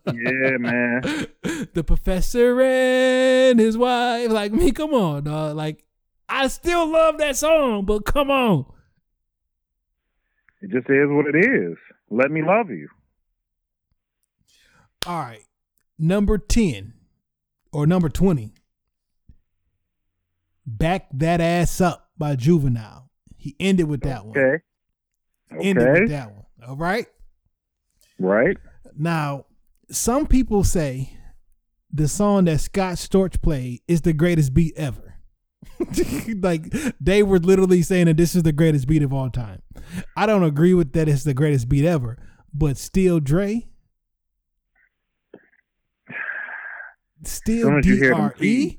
yeah, 0.05 0.57
man. 0.57 1.01
the 1.73 1.83
professor 1.85 2.61
and 2.61 3.59
his 3.59 3.77
wife. 3.77 4.29
Like 4.29 4.51
me, 4.51 4.71
come 4.71 4.93
on, 4.93 5.23
dog. 5.23 5.55
Like 5.55 5.83
I 6.29 6.47
still 6.47 6.91
love 6.91 7.17
that 7.17 7.35
song, 7.35 7.85
but 7.85 8.05
come 8.05 8.29
on. 8.29 8.65
It 10.61 10.71
just 10.71 10.89
is 10.89 11.07
what 11.09 11.25
it 11.27 11.35
is. 11.35 11.77
Let 12.09 12.31
me 12.31 12.41
love 12.41 12.69
you. 12.69 12.87
All 15.05 15.19
right, 15.19 15.43
number 15.99 16.37
ten 16.37 16.93
or 17.73 17.85
number 17.85 18.07
twenty. 18.07 18.52
Back 20.65 21.07
that 21.13 21.41
ass 21.41 21.81
up 21.81 22.09
by 22.17 22.35
Juvenile. 22.35 23.09
He 23.37 23.55
ended 23.59 23.87
with 23.87 24.01
that 24.01 24.25
one. 24.25 24.37
Okay. 24.37 24.63
Ended 25.61 25.87
with 25.87 26.01
Okay. 26.03 26.05
that 26.07 26.31
one. 26.31 26.45
All 26.67 26.75
right. 26.77 27.07
Right. 28.19 28.57
Now, 28.97 29.45
some 29.91 30.25
people 30.27 30.63
say 30.63 31.17
the 31.91 32.07
song 32.07 32.45
that 32.45 32.61
Scott 32.61 32.95
Storch 32.95 33.41
played 33.41 33.81
is 33.87 34.01
the 34.01 34.13
greatest 34.13 34.53
beat 34.53 34.73
ever. 34.77 35.15
like 36.41 36.71
they 37.01 37.23
were 37.23 37.39
literally 37.39 37.81
saying 37.81 38.05
that 38.05 38.17
this 38.17 38.35
is 38.35 38.43
the 38.43 38.51
greatest 38.51 38.87
beat 38.87 39.03
of 39.03 39.11
all 39.13 39.29
time. 39.29 39.61
I 40.15 40.25
don't 40.25 40.43
agree 40.43 40.73
with 40.73 40.93
that 40.93 41.09
it's 41.09 41.23
the 41.23 41.33
greatest 41.33 41.67
beat 41.67 41.85
ever, 41.85 42.17
but 42.53 42.77
still 42.77 43.19
Dre. 43.19 43.67
Still 47.25 47.67
Soon 47.67 47.79
as 47.79 47.85
you 47.85 47.99
D 47.99 48.09
R 48.11 48.35
E. 48.41 48.75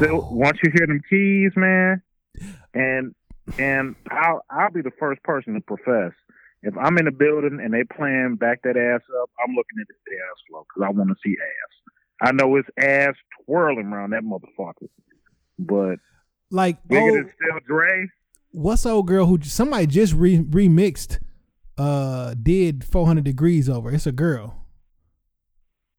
So 0.00 0.26
once 0.30 0.58
you 0.62 0.70
hear 0.74 0.86
them 0.86 1.00
keys, 1.08 1.52
man, 1.56 2.02
and 2.74 3.14
and 3.58 3.94
I'll 4.10 4.44
I'll 4.50 4.70
be 4.70 4.82
the 4.82 4.90
first 4.98 5.22
person 5.22 5.54
to 5.54 5.60
profess. 5.60 6.12
If 6.62 6.74
I'm 6.78 6.96
in 6.98 7.06
a 7.06 7.12
building 7.12 7.60
and 7.62 7.74
they 7.74 7.84
playing 7.84 8.36
back 8.36 8.62
that 8.62 8.76
ass 8.76 9.02
up, 9.22 9.30
I'm 9.44 9.54
looking 9.54 9.78
at 9.80 9.86
the 9.86 10.14
ass 10.16 10.40
flow 10.48 10.64
because 10.68 10.86
I 10.86 10.90
want 10.90 11.10
to 11.10 11.16
see 11.24 11.36
ass. 11.38 12.28
I 12.28 12.32
know 12.32 12.56
it's 12.56 12.68
ass 12.78 13.14
twirling 13.44 13.86
around 13.86 14.10
that 14.10 14.22
motherfucker, 14.22 14.88
but 15.58 15.96
Like 16.50 16.86
bigger 16.88 17.02
oh, 17.02 17.14
than 17.14 17.30
still 17.34 17.58
Dre. 17.66 18.08
what's 18.50 18.86
old 18.86 19.06
girl 19.06 19.26
who 19.26 19.38
somebody 19.42 19.86
just 19.86 20.14
re- 20.14 20.38
remixed 20.42 21.18
uh 21.76 22.34
did 22.40 22.84
400 22.84 23.24
degrees 23.24 23.68
over 23.68 23.90
it's 23.90 24.06
a 24.06 24.12
girl 24.12 24.64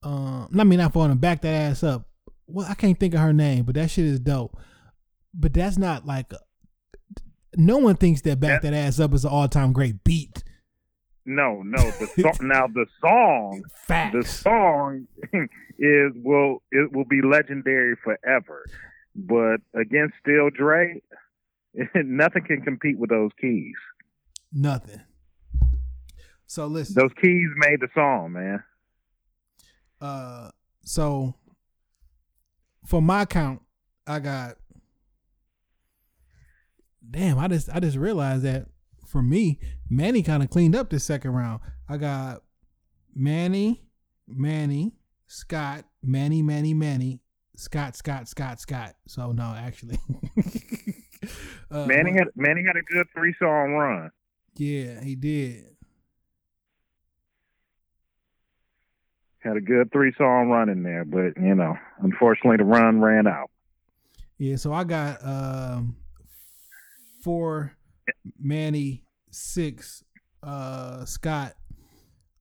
um 0.04 0.48
i 0.58 0.64
mean 0.64 0.80
not 0.80 0.94
400 0.94 1.20
back 1.20 1.42
that 1.42 1.54
ass 1.54 1.84
up 1.84 2.08
well 2.48 2.68
i 2.70 2.74
can't 2.74 3.00
think 3.00 3.14
of 3.14 3.20
her 3.20 3.34
name 3.34 3.64
but 3.66 3.76
that 3.76 3.90
shit 3.90 4.06
is 4.06 4.20
dope 4.20 4.58
but 5.34 5.54
that's 5.54 5.78
not 5.78 6.06
like 6.06 6.32
no 7.58 7.78
one 7.78 7.96
thinks 7.96 8.22
that 8.22 8.40
back 8.40 8.62
that 8.62 8.74
ass 8.74 9.00
up 9.00 9.14
is 9.14 9.26
an 9.26 9.32
all-time 9.32 9.74
great 9.74 10.04
beat 10.04 10.44
no, 11.26 11.64
no. 11.64 11.82
The 11.82 12.08
song 12.22 12.34
now 12.48 12.68
the 12.68 12.86
song 13.02 13.64
the 13.88 14.24
song 14.24 15.08
is 15.80 16.12
will 16.16 16.62
it 16.72 16.92
will 16.94 17.06
be 17.06 17.22
legendary 17.22 17.96
forever. 18.04 18.66
But 19.16 19.62
against 19.74 20.16
Still 20.22 20.50
Dre, 20.50 21.02
nothing 21.96 22.44
can 22.46 22.62
compete 22.62 23.00
with 23.00 23.10
those 23.10 23.32
keys. 23.42 23.76
Nothing. 24.54 25.02
So 26.46 26.68
listen. 26.68 26.96
Those 26.96 27.12
keys 27.20 27.50
made 27.58 27.80
the 27.80 27.88
song, 27.96 28.34
man. 28.34 28.64
Uh, 30.00 30.52
so 30.84 31.34
for 32.86 33.02
my 33.02 33.26
count, 33.26 33.62
I 34.08 34.20
got. 34.20 34.58
Damn, 37.10 37.38
I 37.38 37.48
just 37.48 37.70
I 37.70 37.80
just 37.80 37.98
realized 37.98 38.44
that 38.44 38.66
for 39.08 39.22
me, 39.22 39.60
Mannie 39.90 40.24
kind 40.24 40.42
of 40.44 40.50
cleaned 40.50 40.76
up 40.76 40.90
this 40.90 41.04
second 41.04 41.32
round. 41.32 41.62
I 41.88 41.98
got 41.98 42.42
Mannie, 43.14 43.84
Mannie, 44.28 44.94
Scott, 45.28 45.86
Mannie, 46.02 46.42
Mannie, 46.42 46.74
Mannie, 46.74 47.22
Scott, 47.56 47.96
Scott, 47.96 48.28
Scott, 48.28 48.60
Scott. 48.60 48.96
So 49.08 49.32
no, 49.32 49.56
actually, 49.58 50.00
uh, 51.72 51.86
Mannie 51.86 52.14
had 52.14 52.28
Mannie 52.36 52.64
had 52.66 52.76
a 52.76 52.82
good 52.82 53.06
three 53.16 53.36
song 53.40 53.74
run. 53.74 54.12
yeah, 54.56 55.02
he 55.04 55.16
did. 55.16 55.75
Had 59.46 59.58
a 59.58 59.62
good 59.62 59.92
three 59.92 60.12
song 60.18 60.50
run 60.50 60.70
in 60.70 60.82
there, 60.82 61.06
but 61.06 61.40
you 61.40 61.54
know, 61.54 61.76
unfortunately 62.02 62.58
the 62.58 62.64
run 62.64 63.00
ran 63.00 63.28
out. 63.28 63.52
Yeah, 64.40 64.56
so 64.56 64.74
I 64.74 64.84
got 64.84 65.24
um 65.24 65.98
four 67.24 67.78
Mannie, 68.40 69.04
six 69.30 70.04
uh 70.42 71.06
Scott, 71.06 71.54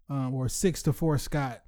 um, 0.08 0.34
or 0.34 0.48
six 0.48 0.82
to 0.84 0.94
four 0.94 1.18
Scott. 1.18 1.60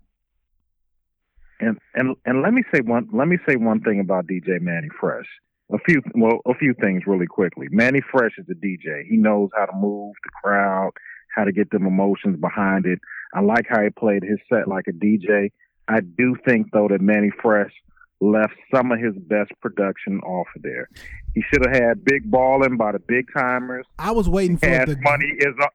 And 1.60 1.78
and 1.94 2.16
and 2.24 2.40
let 2.40 2.54
me 2.54 2.62
say 2.74 2.80
one 2.80 3.06
let 3.12 3.28
me 3.28 3.36
say 3.46 3.56
one 3.56 3.82
thing 3.82 4.00
about 4.00 4.26
DJ 4.26 4.58
Mannie 4.60 4.88
Fresh. 4.98 5.26
A 5.70 5.78
few 5.86 6.00
well 6.14 6.40
a 6.46 6.54
few 6.54 6.72
things 6.80 7.02
really 7.06 7.26
quickly. 7.26 7.66
Mannie 7.70 8.02
Fresh 8.10 8.38
is 8.38 8.46
a 8.50 8.54
DJ. 8.54 9.04
He 9.06 9.18
knows 9.18 9.50
how 9.54 9.66
to 9.66 9.76
move 9.76 10.14
the 10.24 10.30
crowd, 10.42 10.92
how 11.34 11.44
to 11.44 11.52
get 11.52 11.70
them 11.70 11.86
emotions 11.86 12.40
behind 12.40 12.86
it. 12.86 13.00
I 13.34 13.40
like 13.40 13.66
how 13.68 13.82
he 13.82 13.90
played 13.90 14.22
his 14.22 14.38
set 14.48 14.68
like 14.68 14.86
a 14.88 14.92
DJ. 14.92 15.50
I 15.88 16.00
do 16.00 16.36
think 16.44 16.68
though 16.72 16.88
that 16.88 17.00
Mannie 17.00 17.32
Fresh 17.42 17.72
left 18.20 18.54
some 18.74 18.92
of 18.92 18.98
his 18.98 19.14
best 19.16 19.52
production 19.60 20.20
off 20.20 20.46
of 20.56 20.62
there. 20.62 20.88
He 21.34 21.42
should 21.42 21.64
have 21.66 21.74
had 21.74 22.04
big 22.04 22.30
balling 22.30 22.76
by 22.76 22.92
the 22.92 22.98
Big 22.98 23.26
Tymers. 23.36 23.82
I 23.98 24.10
was 24.12 24.28
waiting 24.28 24.56
for 24.56 24.66
Cash 24.66 24.86
the 24.88 24.96
money 25.02 25.26
is 25.38 25.54
a 25.60 25.68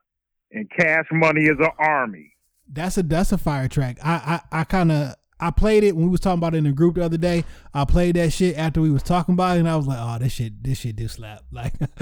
and 0.53 0.69
cash 0.69 1.05
money 1.11 1.43
is 1.43 1.57
an 1.59 1.69
army. 1.79 2.33
That's 2.67 2.97
a 2.97 3.03
that's 3.03 3.31
a 3.31 3.37
fire 3.37 3.67
track. 3.67 3.97
I 4.03 4.41
I, 4.51 4.61
I 4.61 4.63
kind 4.65 4.91
of 4.91 5.15
I 5.39 5.49
played 5.49 5.83
it 5.83 5.95
when 5.95 6.05
we 6.05 6.11
was 6.11 6.19
talking 6.19 6.37
about 6.37 6.53
it 6.53 6.59
in 6.59 6.63
the 6.65 6.71
group 6.71 6.95
the 6.95 7.03
other 7.03 7.17
day. 7.17 7.43
I 7.73 7.85
played 7.85 8.15
that 8.15 8.31
shit 8.31 8.57
after 8.57 8.79
we 8.79 8.91
was 8.91 9.01
talking 9.01 9.33
about 9.33 9.57
it, 9.57 9.61
and 9.61 9.69
I 9.69 9.75
was 9.75 9.87
like, 9.87 9.97
"Oh, 9.99 10.17
this 10.19 10.33
shit, 10.33 10.63
this 10.63 10.77
shit 10.79 10.95
do 10.95 11.07
slap." 11.07 11.41
Like, 11.51 11.73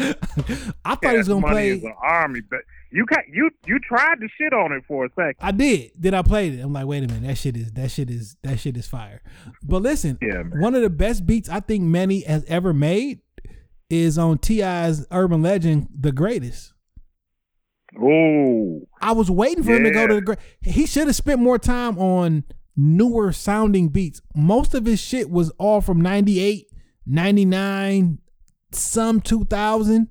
I 0.85 0.95
thought 0.95 1.11
he 1.11 1.17
was 1.17 1.27
gonna 1.27 1.41
money 1.41 1.53
play. 1.53 1.69
is 1.71 1.83
an 1.83 1.95
army, 2.03 2.41
but 2.49 2.59
you 2.91 3.05
got 3.05 3.19
you 3.31 3.49
you 3.67 3.79
tried 3.79 4.15
to 4.21 4.27
shit 4.37 4.53
on 4.53 4.71
it 4.71 4.83
for 4.87 5.05
a 5.05 5.09
second. 5.15 5.35
I 5.39 5.51
did. 5.51 5.91
Then 5.97 6.13
I 6.13 6.21
played 6.21 6.53
it? 6.55 6.61
I'm 6.61 6.73
like, 6.73 6.85
wait 6.85 7.03
a 7.03 7.07
minute, 7.07 7.23
that 7.27 7.37
shit 7.37 7.55
is 7.57 7.71
that 7.73 7.91
shit 7.91 8.09
is 8.09 8.35
that 8.43 8.59
shit 8.59 8.75
is 8.77 8.87
fire. 8.87 9.21
But 9.63 9.81
listen, 9.81 10.17
Yeah, 10.21 10.43
man. 10.43 10.59
one 10.59 10.75
of 10.75 10.81
the 10.81 10.89
best 10.89 11.25
beats 11.25 11.49
I 11.49 11.59
think 11.59 11.83
Mannie 11.83 12.21
has 12.21 12.43
ever 12.45 12.73
made 12.73 13.19
is 13.89 14.17
on 14.17 14.37
T.I's 14.37 15.05
Urban 15.11 15.41
Legend, 15.41 15.87
"The 15.99 16.11
Greatest." 16.11 16.73
Oh, 17.99 18.81
I 19.01 19.13
was 19.13 19.31
waiting 19.31 19.63
for 19.63 19.71
him 19.75 19.83
to 19.83 19.91
go 19.91 20.05
to 20.05 20.13
the 20.15 20.21
great. 20.21 20.37
He 20.61 20.85
should 20.85 21.07
have 21.07 21.15
spent 21.15 21.39
more 21.41 21.57
time 21.57 21.97
on 21.97 22.43
newer 22.77 23.31
sounding 23.31 23.89
beats. 23.89 24.21
Most 24.35 24.75
of 24.75 24.85
his 24.85 24.99
shit 24.99 25.29
was 25.29 25.49
all 25.57 25.81
from 25.81 25.99
98, 25.99 26.67
99, 27.07 28.19
some 28.71 29.21
2000 29.21 30.07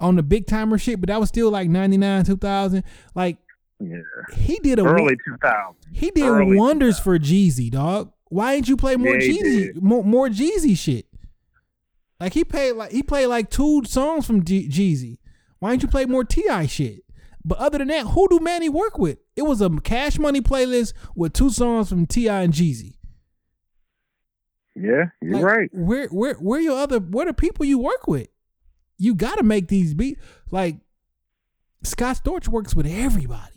on 0.00 0.16
the 0.16 0.22
Big 0.22 0.46
Tymer 0.46 0.80
shit, 0.80 1.00
but 1.00 1.08
that 1.08 1.20
was 1.20 1.28
still 1.28 1.50
like 1.50 1.68
99, 1.68 2.24
2000. 2.24 2.84
Like 3.14 3.38
yeah. 3.80 3.98
he 4.34 4.58
did 4.58 4.78
a 4.78 4.84
Early 4.84 5.16
2000. 5.24 5.74
he 5.92 6.10
did 6.10 6.24
early 6.24 6.56
wonders 6.56 6.98
for 6.98 7.18
Jeezy, 7.18 7.70
dog. 7.70 8.12
Why 8.30 8.54
didn't 8.54 8.68
you 8.68 8.76
play 8.76 8.96
more 8.96 9.16
Yeah, 9.16 9.42
Jeezy, 9.42 9.82
more, 9.82 10.04
more 10.04 10.28
Jeezy 10.28 10.76
shit? 10.76 11.06
Like 12.20 12.34
he 12.34 12.44
played 12.44 12.72
like 12.72 12.90
he 12.90 13.02
played 13.02 13.26
like 13.26 13.50
two 13.50 13.84
songs 13.84 14.26
from 14.26 14.44
G- 14.44 14.68
Jeezy. 14.68 15.18
Why 15.60 15.70
didn't 15.70 15.82
you 15.82 15.88
play 15.88 16.04
more 16.04 16.24
T.I 16.24 16.66
shit? 16.66 17.04
But 17.44 17.58
other 17.58 17.78
than 17.78 17.88
that, 17.88 18.08
who 18.08 18.28
do 18.28 18.40
Mannie 18.40 18.68
work 18.68 18.98
with? 18.98 19.18
It 19.36 19.42
was 19.42 19.60
a 19.60 19.70
Cash 19.70 20.18
Money 20.18 20.40
playlist 20.40 20.92
with 21.14 21.32
two 21.32 21.50
songs 21.50 21.88
from 21.88 22.06
T.I 22.06 22.42
and 22.42 22.52
Jeezy. 22.52 22.96
Yeah, 24.74 25.06
you're 25.22 25.36
Like, 25.36 25.44
right. 25.44 25.70
Where 25.72 26.08
where 26.08 26.34
where 26.34 26.60
your 26.60 26.78
other 26.78 26.98
where 26.98 27.26
the 27.26 27.32
people 27.32 27.64
you 27.64 27.78
work 27.78 28.06
with? 28.06 28.28
You 28.98 29.14
got 29.14 29.38
to 29.38 29.44
make 29.44 29.68
these 29.68 29.94
beats. 29.94 30.20
Like 30.50 30.76
Scott 31.82 32.20
Storch 32.22 32.48
works 32.48 32.74
with 32.74 32.86
everybody. 32.86 33.54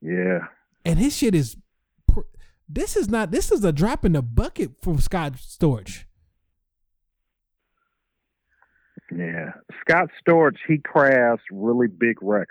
Yeah. 0.00 0.46
and 0.84 0.98
his 0.98 1.16
shit 1.16 1.34
is 1.34 1.56
pr- 2.06 2.20
this 2.68 2.96
is 2.96 3.08
not 3.08 3.30
this 3.32 3.50
is 3.50 3.64
a 3.64 3.72
drop 3.72 4.04
in 4.04 4.12
the 4.12 4.22
bucket 4.22 4.72
from 4.82 4.98
Scott 5.00 5.32
Storch. 5.34 6.04
Yeah. 9.10 9.52
Scott 9.80 10.10
Storch, 10.26 10.56
he 10.66 10.78
crafts 10.78 11.44
really 11.50 11.86
big 11.88 12.16
records. 12.22 12.50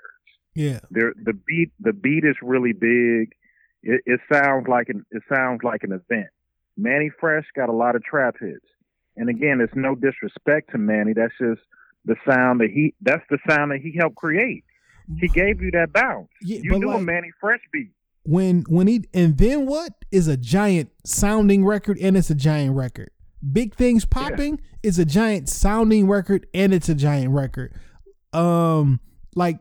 Yeah. 0.54 0.80
There 0.90 1.14
the 1.22 1.34
beat 1.34 1.72
the 1.80 1.94
beat 1.94 2.24
is 2.24 2.36
really 2.42 2.74
big. 2.74 3.34
It, 3.84 4.02
it 4.06 4.20
sounds 4.32 4.68
like 4.68 4.90
an 4.90 5.06
it 5.12 5.24
sounds 5.34 5.62
like 5.64 5.84
an 5.84 5.92
event. 5.92 6.28
Manny 6.78 7.10
Fresh 7.20 7.46
got 7.56 7.70
a 7.70 7.74
lot 7.74 7.96
of 7.96 8.04
trap 8.04 8.36
hits. 8.40 8.66
And 9.18 9.30
again, 9.30 9.62
it's 9.62 9.76
no 9.76 9.96
disrespect 9.96 10.72
to 10.72 10.78
Mannie. 10.78 11.14
That's 11.14 11.34
just 11.40 11.62
the 12.06 12.16
sound 12.30 12.60
that 12.62 12.70
he 12.72 12.94
that's 13.02 13.24
the 13.30 13.38
sound 13.50 13.72
that 13.72 13.80
he 13.82 13.96
helped 13.98 14.16
create. 14.16 14.64
He 15.20 15.28
gave 15.28 15.62
you 15.62 15.72
that 15.72 15.94
bounce. 15.94 16.30
Yeah, 16.42 16.60
you 16.64 16.80
knew 16.80 16.92
a 16.92 17.02
Mannie 17.02 17.32
Fresh 17.40 17.62
beat. 17.72 17.92
When 18.24 18.64
when 18.68 18.88
he 18.88 19.04
and 19.14 19.38
then 19.38 19.66
what 19.66 19.94
is 20.12 20.28
a 20.28 20.38
giant 20.38 20.90
sounding 21.06 21.64
record 21.64 21.98
and 22.00 22.18
it's 22.18 22.30
a 22.30 22.36
giant 22.36 22.76
record. 22.76 23.12
Big 23.52 23.76
things 23.76 24.06
popping 24.06 24.60
is 24.82 24.98
a 24.98 25.06
giant 25.06 25.50
sounding 25.50 26.08
record 26.08 26.48
and 26.54 26.74
it's 26.74 26.90
a 26.90 26.96
giant 26.96 27.32
record. 27.32 27.74
Um 28.34 29.00
like 29.36 29.60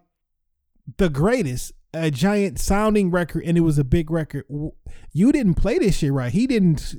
the 0.97 1.11
greatest 1.11 1.73
a 1.93 2.11
giant 2.11 2.59
sounding 2.59 3.11
record 3.11 3.45
and 3.45 3.59
it 3.59 3.63
was 3.63 3.79
a 3.79 3.85
big 3.85 4.11
record. 4.11 4.45
You 5.13 5.31
didn't 5.31 5.55
play 5.55 5.79
this 5.79 5.99
shit 5.99 6.13
right. 6.13 6.33
He 6.33 6.47
didn't 6.47 6.95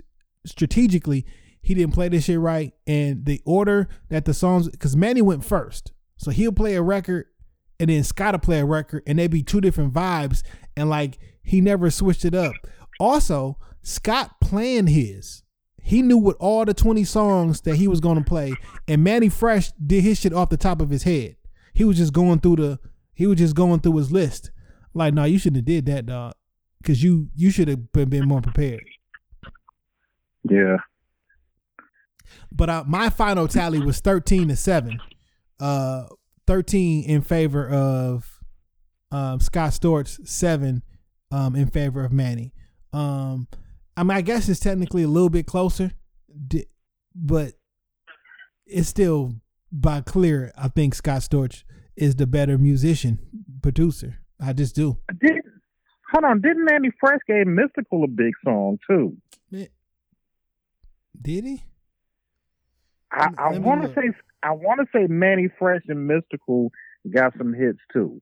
strategically. 0.46 1.26
He 1.66 1.74
didn't 1.74 1.96
play 1.96 2.10
this 2.10 2.26
shit 2.26 2.40
right, 2.40 2.74
and 2.86 3.26
the 3.26 3.42
order 3.44 3.90
that 4.10 4.26
the 4.26 4.36
songs 4.36 4.70
because 4.70 4.96
Mannie 4.96 5.24
went 5.24 5.44
first, 5.44 5.94
so 6.16 6.30
he'll 6.30 6.52
play 6.52 6.76
a 6.76 6.82
record, 6.84 7.26
and 7.80 7.90
then 7.90 8.04
Scott 8.04 8.36
will 8.36 8.40
play 8.40 8.60
a 8.60 8.66
record, 8.66 9.02
and 9.08 9.18
they'd 9.18 9.32
be 9.32 9.42
two 9.42 9.62
different 9.62 9.92
vibes, 9.92 10.44
and 10.78 10.92
like 10.92 11.18
he 11.42 11.62
never 11.62 11.90
switched 11.90 12.24
it 12.24 12.36
up. 12.36 12.54
Also, 13.00 13.58
Scott 13.82 14.40
planned 14.40 14.90
his. 14.90 15.42
He 15.82 16.04
knew 16.04 16.20
what 16.20 16.36
all 16.40 16.66
the 16.66 16.74
20 16.76 17.04
songs 17.04 17.62
that 17.62 17.78
he 17.78 17.88
was 17.88 18.00
going 18.00 18.20
to 18.20 18.24
play, 18.24 18.54
and 18.88 19.04
Mannie 19.04 19.30
Fresh 19.30 19.72
did 19.72 20.04
his 20.04 20.20
shit 20.20 20.34
off 20.34 20.50
the 20.50 20.58
top 20.58 20.80
of 20.82 20.92
his 20.92 21.02
head. 21.02 21.36
He 21.74 21.84
was 21.84 21.98
just 21.98 22.14
going 22.14 22.42
through 22.42 22.58
the 22.58 22.80
he 23.16 23.26
was 23.26 23.40
just 23.40 23.56
going 23.56 23.80
through 23.80 23.98
his 23.98 24.12
list. 24.12 24.52
Like, 24.94 25.16
no, 25.16 25.24
you 25.24 25.40
shouldn't 25.40 25.58
have 25.58 25.66
did 25.66 25.88
that, 25.88 26.06
dog. 26.06 26.34
Cause 26.84 27.02
you 27.02 27.30
you 27.36 27.50
should 27.50 27.70
have 27.70 27.92
been, 27.92 28.10
been 28.10 28.28
more 28.28 28.42
prepared. 28.42 28.84
Yeah. 30.48 30.78
But 32.56 32.70
uh, 32.70 32.84
my 32.88 33.10
final 33.10 33.48
tally 33.48 33.80
was 33.80 34.00
thirteen 34.00 34.48
to 34.48 34.56
seven. 34.56 35.02
Uh, 35.60 36.06
thirteen 36.48 37.04
in 37.04 37.22
favor 37.22 37.68
of 37.68 38.40
um, 39.12 39.40
Scott 39.42 39.72
Storch, 39.72 40.26
seven 40.26 40.82
um, 41.32 41.56
in 41.56 41.68
favor 41.68 42.06
of 42.06 42.14
Mannie. 42.14 42.54
Um, 42.94 43.48
I 43.98 44.04
mean, 44.04 44.18
I 44.18 44.22
guess 44.22 44.48
it's 44.48 44.60
technically 44.62 45.04
a 45.04 45.08
little 45.08 45.30
bit 45.30 45.48
closer, 45.48 45.92
but 47.14 47.54
it's 48.66 48.88
still 48.88 49.34
by 49.72 50.00
clear. 50.02 50.54
I 50.58 50.70
think 50.70 50.96
Scott 50.96 51.22
Storch 51.22 51.64
is 51.98 52.16
the 52.16 52.28
better 52.28 52.58
musician 52.58 53.20
producer. 53.62 54.20
I 54.40 54.54
just 54.54 54.76
do. 54.76 54.98
Did 55.22 55.42
hold 56.14 56.24
on, 56.24 56.40
didn't 56.42 56.64
Mannie 56.64 56.92
Fresh 57.00 57.20
gave 57.28 57.48
Mystikal 57.48 58.06
a 58.06 58.08
big 58.08 58.34
song 58.46 58.78
too? 58.90 59.18
Did 61.22 61.44
he? 61.44 61.64
I, 63.12 63.30
I 63.38 63.58
want 63.60 63.84
to 63.84 63.88
say 63.90 64.10
I 64.44 64.52
want 64.52 64.82
to 64.82 64.88
say 64.94 65.08
Mannie 65.08 65.50
Fresh 65.58 65.84
and 65.88 66.10
Mystikal 66.10 66.70
got 67.14 67.34
some 67.38 67.54
hits 67.54 67.80
too. 67.94 68.22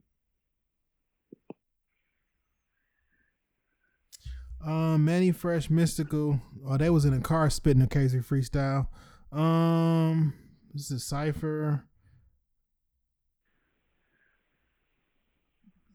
Um, 4.65 5.03
Mannie 5.03 5.31
Fresh, 5.31 5.67
Mystikal. 5.67 6.41
Oh, 6.65 6.77
they 6.77 6.89
was 6.89 7.03
in 7.03 7.13
a 7.13 7.19
car 7.19 7.49
spitting 7.49 7.81
a 7.81 7.87
crazy 7.87 8.19
freestyle. 8.19 8.87
Um, 9.31 10.33
this 10.73 10.89
is 10.89 11.03
Cipher. 11.03 11.85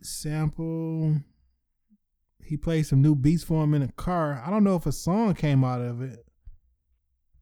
sample. 0.09 1.17
He 2.45 2.57
played 2.57 2.87
some 2.87 3.03
new 3.03 3.15
beats 3.15 3.45
for 3.45 3.65
him 3.65 3.75
in 3.75 3.83
a 3.83 3.93
car. 3.93 4.43
I 4.45 4.51
don't 4.51 4.65
know 4.65 4.77
if 4.77 4.87
a 4.87 4.93
song 4.93 5.35
came 5.35 5.65
out 5.65 5.81
of 5.81 6.01
it. 6.01 6.25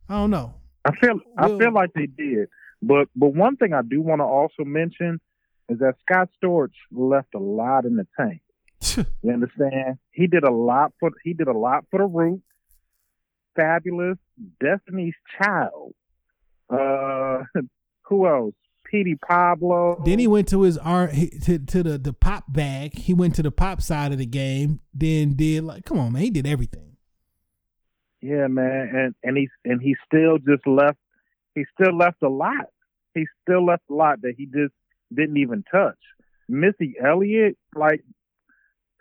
I 0.09 0.15
don't 0.15 0.31
know. 0.31 0.55
I 0.87 0.93
feel 1.01 1.21
I 1.37 1.49
feel 1.49 1.73
like 1.73 1.93
they 1.95 2.07
did, 2.07 2.49
but 2.81 3.09
but 3.17 3.35
one 3.35 3.57
thing 3.57 3.73
I 3.73 3.83
do 3.83 4.01
want 4.01 4.21
to 4.21 4.25
also 4.25 4.65
mention 4.65 5.21
is 5.69 5.79
that 5.81 5.95
Scott 6.09 6.29
Storch 6.43 6.75
left 6.93 7.35
a 7.35 7.39
lot 7.39 7.85
in 7.85 7.97
the 7.97 8.07
tank. 8.19 8.41
You 9.23 9.33
understand? 9.33 9.99
He 10.13 10.27
did 10.27 10.45
a 10.45 10.53
lot 10.53 10.93
for 11.01 11.11
he 11.25 11.35
did 11.35 11.49
a 11.49 11.57
lot 11.57 11.85
for 11.91 11.99
the 11.99 12.07
Root. 12.07 12.43
Fabolous, 13.59 14.19
Destiny's 14.61 15.15
Child. 15.41 15.95
Uh, 16.71 17.43
who 18.03 18.27
else? 18.27 18.55
Petey 18.85 19.17
Pablo. 19.17 20.01
Then 20.05 20.21
he 20.21 20.29
went 20.29 20.49
to 20.49 20.63
his 20.63 20.79
he- 21.13 21.31
to 21.41 21.59
to 21.59 21.83
the 21.83 21.99
the 21.99 22.13
pop 22.13 22.45
bag. 22.49 22.97
He 22.97 23.15
went 23.15 23.35
to 23.37 23.43
the 23.43 23.51
pop 23.51 23.83
side 23.83 24.13
of 24.13 24.19
the 24.19 24.27
game. 24.27 24.81
Then 24.95 25.35
did 25.35 25.65
like, 25.65 25.85
come 25.85 25.99
on, 25.99 26.13
man, 26.13 26.23
he 26.23 26.31
did 26.31 26.47
everything. 26.47 26.96
Yeah, 28.27 28.49
man, 28.49 28.91
and 28.93 29.15
and 29.23 29.37
he 29.37 29.49
and 29.65 29.81
he 29.81 29.95
still 30.05 30.39
just 30.39 30.67
left. 30.67 30.99
He 31.55 31.65
still 31.81 31.97
left 31.97 32.23
a 32.23 32.29
lot. 32.29 32.67
He 33.15 33.25
still 33.43 33.65
left 33.65 33.85
a 33.89 33.95
lot 33.95 34.23
that 34.23 34.35
he 34.37 34.47
just 34.47 34.75
didn't 35.15 35.37
even 35.37 35.63
touch. 35.71 35.99
Missy 36.49 36.95
Elliott, 37.03 37.57
like, 37.75 38.03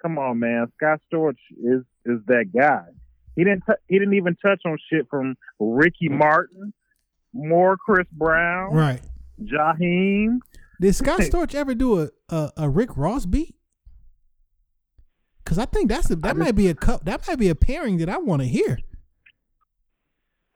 come 0.02 0.20
on, 0.20 0.40
man. 0.40 0.68
Scott 0.76 1.02
Storch 1.12 1.38
is 1.52 1.82
is 2.06 2.20
that 2.28 2.52
guy. 2.56 2.86
He 3.36 3.44
didn't 3.44 3.64
t- 3.68 3.74
he 3.88 3.98
didn't 3.98 4.14
even 4.14 4.36
touch 4.36 4.62
on 4.66 4.78
shit 4.92 5.08
from 5.10 5.36
Ricky 5.60 6.08
Martin, 6.10 6.72
more 7.34 7.78
Chris 7.78 8.08
Brown, 8.12 8.74
Right. 8.74 9.02
Jaheim. 9.42 10.38
Did 10.80 10.94
Scott 10.96 11.22
Storch 11.22 11.56
ever 11.56 11.74
do 11.74 12.02
a 12.02 12.10
a, 12.30 12.52
a 12.58 12.70
Rick 12.70 12.96
Ross 12.96 13.26
beat? 13.26 13.56
Cause 15.46 15.60
I 15.60 15.66
think 15.66 15.90
that's 15.90 16.10
a, 16.10 16.16
that 16.18 16.38
might 16.38 16.56
be 16.56 16.70
a 16.70 16.74
cup 16.74 17.06
that 17.06 17.28
might 17.28 17.38
be 17.38 17.50
a 17.50 17.56
pairing 17.56 17.98
that 17.98 18.10
I 18.10 18.18
want 18.18 18.42
to 18.42 18.48
hear. 18.48 18.80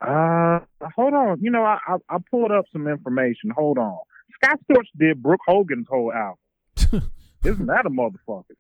Uh, 0.02 0.60
hold 0.96 1.14
on. 1.14 1.40
You 1.42 1.52
know, 1.52 1.64
I, 1.64 1.78
I 1.88 1.96
I 2.10 2.18
pulled 2.32 2.52
up 2.52 2.66
some 2.72 2.88
information. 2.88 3.50
Hold 3.56 3.78
on. 3.78 4.00
Scott 4.42 4.60
Storch 4.70 4.88
did 4.98 5.22
Brooke 5.22 5.42
Hogan's 5.46 5.88
whole 5.90 6.14
album. 6.14 7.10
Isn't 7.44 7.68
that 7.68 7.86
a 7.86 7.90
motherfucker? 7.90 8.56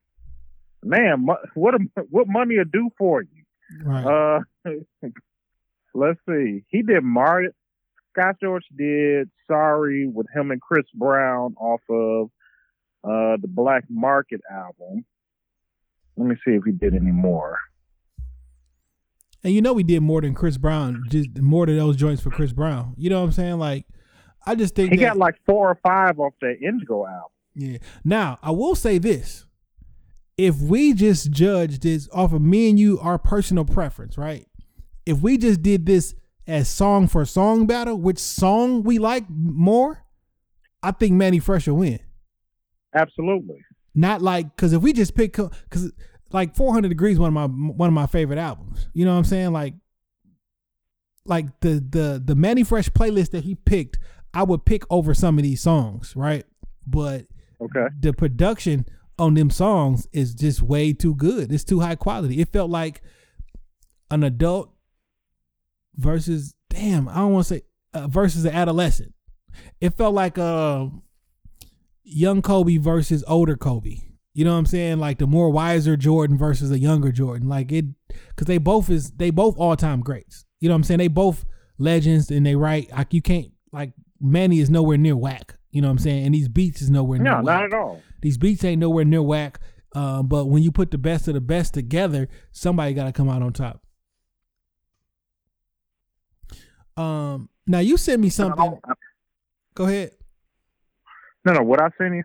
Man, 0.84 1.26
what 1.54 1.76
a, 1.76 1.80
what 2.10 2.28
money 2.28 2.58
will 2.58 2.66
do 2.66 2.90
for 2.98 3.22
you? 3.22 3.44
Right. 3.84 4.42
Uh, 4.66 4.70
let's 5.94 6.20
see. 6.28 6.64
He 6.68 6.82
did 6.82 7.04
Mar. 7.04 7.44
Scott 8.12 8.36
Storch 8.44 8.64
did 8.76 9.30
Sorry 9.48 10.08
with 10.08 10.28
him 10.34 10.52
and 10.52 10.62
Chris 10.62 10.86
Brown 10.94 11.56
off 11.58 11.82
of 11.90 12.30
uh 13.04 13.38
the 13.42 13.48
Black 13.48 13.86
Market 13.90 14.42
album. 14.52 15.06
Let 16.18 16.28
me 16.28 16.36
see 16.46 16.52
if 16.52 16.64
he 16.66 16.72
did 16.72 16.96
any 16.96 17.12
more. 17.12 17.60
And 19.44 19.54
you 19.54 19.62
know 19.62 19.74
we 19.74 19.84
did 19.84 20.02
more 20.02 20.22
than 20.22 20.34
Chris 20.34 20.58
Brown, 20.58 21.04
just 21.10 21.38
more 21.38 21.66
than 21.66 21.78
those 21.78 21.96
joints 21.96 22.22
for 22.22 22.30
Chris 22.30 22.52
Brown. 22.52 22.94
You 22.98 23.10
know 23.10 23.20
what 23.20 23.28
I'm 23.28 23.32
saying? 23.32 23.58
Like, 23.60 23.86
I 24.46 24.56
just 24.56 24.76
think 24.76 24.92
He 24.92 24.98
that, 24.98 25.04
got 25.04 25.18
like 25.18 25.36
four 25.46 25.70
or 25.70 25.80
five 25.82 26.20
off 26.20 26.34
that 26.42 26.58
Indigo 26.62 27.06
album. 27.06 27.30
yeah. 27.56 27.78
Now 28.04 28.38
I 28.44 28.52
will 28.52 28.76
say 28.76 28.98
this: 28.98 29.46
if 30.38 30.58
we 30.60 30.94
just 30.94 31.32
judge 31.32 31.80
this 31.80 32.10
off 32.12 32.34
of 32.34 32.42
me 32.42 32.70
and 32.70 32.78
you, 32.80 33.00
our 33.00 33.18
personal 33.18 33.64
preference, 33.66 34.18
right? 34.18 34.46
If 35.06 35.22
we 35.22 35.38
just 35.38 35.62
did 35.62 35.86
this 35.86 36.16
as 36.46 36.68
song 36.68 37.08
for 37.08 37.24
song 37.26 37.66
battle, 37.66 37.98
which 37.98 38.20
song 38.20 38.84
we 38.84 39.00
like 39.00 39.24
more, 39.30 40.04
I 40.84 40.92
think 40.92 41.14
Mannie 41.14 41.40
Fresh 41.40 41.68
will 41.68 41.78
win. 41.78 42.00
Absolutely. 42.94 43.60
Not 43.96 44.22
like 44.22 44.56
because 44.56 44.74
if 44.74 44.82
we 44.82 44.94
just 44.94 45.16
pick 45.16 45.34
because 45.34 45.92
like 46.32 46.56
400 46.56 46.96
Degreez 46.96 47.18
one 47.18 47.28
of 47.30 47.34
my 47.34 47.46
one 47.48 47.88
of 47.88 47.94
my 47.94 48.06
favorite 48.08 48.40
albums. 48.40 48.88
You 48.94 49.06
know 49.06 49.12
what 49.12 49.18
I'm 49.20 49.24
saying? 49.26 49.52
Like 49.52 49.74
like 51.26 51.60
the 51.62 51.84
the 51.90 52.22
the 52.24 52.36
Mannie 52.36 52.64
Fresh 52.64 52.90
playlist 52.90 53.32
that 53.32 53.44
he 53.44 53.56
picked, 53.56 54.00
I 54.34 54.44
would 54.44 54.66
pick 54.66 54.84
over 54.90 55.14
some 55.14 55.38
of 55.38 55.44
these 55.44 55.62
songs, 55.62 56.16
right? 56.16 56.46
But 56.88 57.26
Okay. 57.62 57.88
the 58.00 58.14
production 58.14 58.86
on 59.18 59.34
them 59.34 59.50
songs 59.50 60.08
is 60.14 60.34
just 60.34 60.62
way 60.62 60.94
too 60.94 61.14
good. 61.14 61.52
It's 61.52 61.66
too 61.66 61.82
high 61.82 61.96
quality. 61.96 62.40
It 62.40 62.54
felt 62.54 62.70
like 62.70 63.02
an 64.10 64.24
adult 64.24 64.72
versus 65.96 66.54
damn, 66.70 67.10
I 67.10 67.16
don't 67.16 67.34
want 67.34 67.48
to 67.48 67.54
say 67.56 67.62
uh, 67.94 68.08
versus 68.08 68.46
an 68.46 68.54
adolescent. 68.54 69.14
It 69.82 69.98
felt 69.98 70.14
like 70.14 70.38
uh 70.38 70.88
young 72.04 72.42
Kobe 72.42 72.78
versus 72.78 73.24
older 73.28 73.58
Kobe. 73.58 73.98
You 74.40 74.46
know 74.46 74.54
what 74.54 74.60
I'm 74.60 74.66
saying? 74.68 75.00
Like 75.00 75.18
the 75.18 75.28
more 75.28 75.50
wiser 75.50 75.98
Jordan 75.98 76.38
versus 76.38 76.72
a 76.72 76.80
younger 76.80 77.12
Jordan. 77.12 77.50
Like 77.50 77.74
it 77.74 77.84
cuz 78.38 78.46
they 78.48 78.58
both 78.58 78.90
is 78.90 79.12
they 79.12 79.32
both 79.32 79.58
all-time 79.58 80.00
greats. 80.00 80.46
You 80.62 80.70
know 80.70 80.76
what 80.76 80.78
I'm 80.78 80.84
saying? 80.86 81.00
They 81.00 81.10
both 81.10 81.44
legends 81.78 82.32
and 82.32 82.46
they 82.46 82.56
write 82.56 82.90
like 82.94 83.14
you 83.14 83.22
can't 83.22 83.52
like 83.74 83.92
Mannie 84.22 84.62
is 84.62 84.70
nowhere 84.70 84.98
near 84.98 85.18
whack. 85.18 85.58
You 85.72 85.82
know 85.82 85.90
what 85.90 85.92
I'm 85.92 85.98
saying? 85.98 86.26
And 86.26 86.34
these 86.34 86.48
beats 86.48 86.82
is 86.82 86.90
nowhere 86.90 87.20
near 87.20 87.34
No, 87.34 87.36
whack. 87.40 87.44
not 87.44 87.64
at 87.66 87.74
all. 87.74 88.02
These 88.22 88.38
beats 88.38 88.64
ain't 88.64 88.80
nowhere 88.80 89.04
near 89.04 89.22
whack. 89.22 89.60
Um, 89.94 90.28
but 90.28 90.46
when 90.46 90.64
you 90.64 90.72
put 90.72 90.92
the 90.92 90.98
best 90.98 91.28
of 91.28 91.34
the 91.34 91.42
best 91.42 91.74
together, 91.74 92.30
somebody 92.54 92.94
got 92.94 93.08
to 93.08 93.12
come 93.12 93.28
out 93.28 93.42
on 93.42 93.52
top. 93.52 93.84
Um, 96.96 97.50
now 97.68 97.80
you 97.80 97.98
sent 97.98 98.22
me 98.22 98.30
something. 98.30 98.80
Go 99.76 99.84
ahead. 99.84 100.12
No, 101.44 101.52
no. 101.52 101.62
What 101.62 101.82
I 101.82 101.90
sent 101.98 102.16
you? 102.16 102.24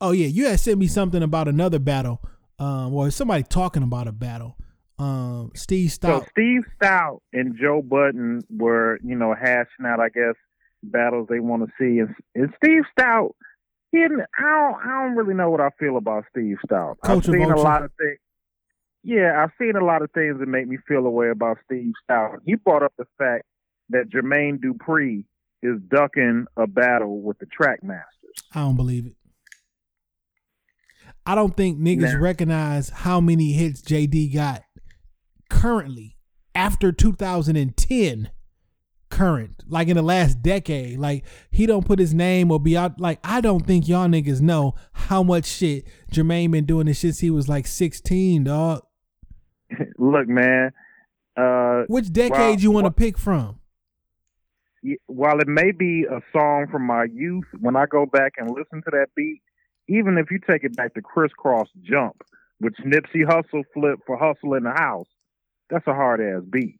Oh 0.00 0.12
yeah, 0.12 0.26
you 0.26 0.46
had 0.46 0.60
sent 0.60 0.78
me 0.78 0.86
something 0.86 1.22
about 1.22 1.48
another 1.48 1.78
battle. 1.78 2.20
Um, 2.58 2.94
or 2.94 3.10
somebody 3.10 3.42
talking 3.42 3.82
about 3.82 4.08
a 4.08 4.12
battle. 4.12 4.56
Um, 4.98 5.52
Steve 5.54 5.90
Stoute. 5.90 6.20
So 6.20 6.26
Steve 6.30 6.62
Stoute 6.76 7.20
and 7.32 7.54
Joe 7.60 7.82
Budden 7.82 8.40
were, 8.48 8.98
you 9.04 9.14
know, 9.14 9.34
hashing 9.34 9.84
out, 9.84 10.00
I 10.00 10.08
guess, 10.08 10.36
battles 10.82 11.28
they 11.28 11.40
want 11.40 11.64
to 11.66 11.72
see. 11.78 11.98
And, 11.98 12.14
and 12.34 12.52
Steve 12.56 12.84
Stoute, 12.98 13.34
he 13.92 13.98
I 13.98 14.08
don't, 14.08 14.26
I 14.40 15.04
don't 15.04 15.16
really 15.16 15.34
know 15.34 15.50
what 15.50 15.60
I 15.60 15.68
feel 15.78 15.98
about 15.98 16.24
Steve 16.30 16.56
Stoute. 16.64 16.96
Coach 17.04 17.18
I've 17.18 17.24
seen 17.26 17.38
Vulture. 17.40 17.54
a 17.54 17.60
lot 17.60 17.82
of 17.82 17.90
things. 17.98 18.18
Yeah, 19.02 19.42
I've 19.42 19.52
seen 19.60 19.76
a 19.76 19.84
lot 19.84 20.02
of 20.02 20.10
things 20.12 20.40
that 20.40 20.48
make 20.48 20.66
me 20.66 20.78
feel 20.88 21.06
a 21.06 21.10
way 21.10 21.28
about 21.28 21.58
Steve 21.66 21.92
Stoute. 22.08 22.40
He 22.46 22.54
brought 22.54 22.82
up 22.82 22.94
the 22.96 23.06
fact 23.18 23.44
that 23.90 24.08
Jermaine 24.08 24.58
Dupri 24.58 25.24
is 25.62 25.78
ducking 25.88 26.46
a 26.56 26.66
battle 26.66 27.20
with 27.20 27.38
the 27.38 27.46
Trackmasters. 27.46 28.02
I 28.54 28.60
don't 28.60 28.76
believe 28.76 29.06
it. 29.06 29.14
I 31.26 31.34
don't 31.34 31.56
think 31.56 31.78
niggas 31.78 32.14
Nah. 32.14 32.20
recognize 32.20 32.88
how 32.90 33.20
many 33.20 33.52
hits 33.52 33.82
JD 33.82 34.32
got 34.34 34.62
currently 35.50 36.16
after 36.54 36.92
2010 36.92 38.30
current 39.08 39.62
like 39.68 39.86
in 39.88 39.96
the 39.96 40.02
last 40.02 40.42
decade 40.42 40.98
like 40.98 41.24
he 41.50 41.64
don't 41.64 41.86
put 41.86 41.98
his 41.98 42.12
name 42.12 42.50
or 42.50 42.58
be 42.58 42.76
out 42.76 43.00
like 43.00 43.20
I 43.22 43.40
don't 43.40 43.64
think 43.64 43.86
y'all 43.86 44.08
niggas 44.08 44.40
know 44.40 44.74
how 44.92 45.22
much 45.22 45.44
shit 45.46 45.86
Jermaine 46.12 46.50
been 46.50 46.64
doing 46.66 46.86
this 46.86 46.96
shit 46.98 47.10
since 47.14 47.20
he 47.20 47.30
was 47.30 47.48
like 47.48 47.66
16 47.66 48.44
dog 48.44 48.82
Look, 49.98 50.28
man. 50.28 50.72
Uh, 51.36 51.82
which 51.88 52.12
decade 52.12 52.32
Wow. 52.58 52.62
you 52.62 52.70
want 52.70 52.86
to 52.86 52.90
pick 52.92 53.16
from 53.18 53.58
while 55.06 55.38
it 55.40 55.48
may 55.48 55.72
be 55.72 56.04
a 56.08 56.20
song 56.32 56.66
from 56.70 56.86
my 56.86 57.04
youth, 57.12 57.44
when 57.60 57.74
I 57.76 57.86
go 57.86 58.06
back 58.06 58.34
and 58.38 58.48
listen 58.50 58.82
to 58.84 58.90
that 58.92 59.08
beat, 59.16 59.40
even 59.88 60.18
if 60.18 60.30
you 60.30 60.38
take 60.38 60.64
it 60.64 60.76
back 60.76 60.94
to 60.94 61.02
Kris 61.02 61.32
Kross 61.38 61.66
Jump, 61.82 62.22
which 62.58 62.74
Nipsey 62.84 63.24
Hussle 63.24 63.64
flip 63.74 64.00
for 64.06 64.18
Hussle 64.18 64.56
in 64.56 64.64
the 64.64 64.72
House, 64.72 65.06
that's 65.70 65.86
a 65.86 65.94
hard 65.94 66.20
ass 66.20 66.42
beat. 66.48 66.78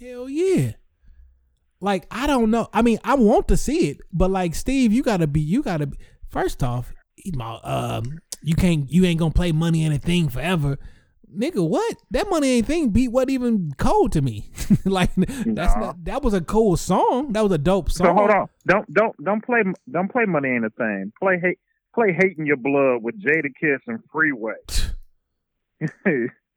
Hell 0.00 0.28
yeah. 0.28 0.72
Like 1.80 2.06
I 2.10 2.26
don't 2.26 2.50
know. 2.50 2.68
I 2.72 2.82
mean, 2.82 2.98
I 3.04 3.14
want 3.14 3.48
to 3.48 3.56
see 3.56 3.90
it, 3.90 3.98
but 4.12 4.30
like 4.30 4.54
Steve, 4.54 4.92
you 4.92 5.02
gotta 5.02 5.26
be. 5.26 5.40
You 5.40 5.62
gotta. 5.62 5.86
Be, 5.86 5.98
first 6.28 6.62
off, 6.62 6.92
you 7.16 7.32
um, 7.40 8.18
you 8.42 8.54
can't. 8.54 8.90
You 8.90 9.04
ain't 9.04 9.18
gonna 9.18 9.30
play 9.30 9.52
money 9.52 9.84
in 9.84 9.92
a 9.92 9.98
thing 9.98 10.28
forever, 10.28 10.78
nigga. 11.34 11.66
What? 11.68 11.96
That 12.10 12.30
money 12.30 12.48
ain't 12.52 12.66
thing 12.66 12.90
beat 12.90 13.08
what 13.12 13.28
even 13.28 13.72
cold 13.76 14.12
to 14.12 14.22
me. 14.22 14.50
like 14.84 15.14
that's 15.16 15.74
Nah. 15.76 15.80
not. 15.80 16.04
That 16.04 16.22
was 16.22 16.32
a 16.32 16.40
cool 16.40 16.76
song. 16.78 17.32
That 17.32 17.42
was 17.42 17.52
a 17.52 17.58
dope 17.58 17.90
song. 17.90 18.06
So 18.06 18.14
hold 18.14 18.30
on, 18.30 18.48
don't 18.66 18.92
don't 18.92 19.24
don't 19.24 19.44
play 19.44 19.62
don't 19.90 20.10
play 20.10 20.24
Money 20.24 20.48
Ain't 20.50 20.64
a 20.64 20.70
Thing. 20.70 21.12
Play 21.20 21.38
hate 21.42 21.58
play 21.96 22.12
Hate 22.12 22.36
in 22.38 22.46
Your 22.46 22.56
Blood 22.58 23.02
with 23.02 23.16
Jada 23.20 23.50
Kiss 23.60 23.80
and 23.88 23.98
Freeway. 24.12 24.54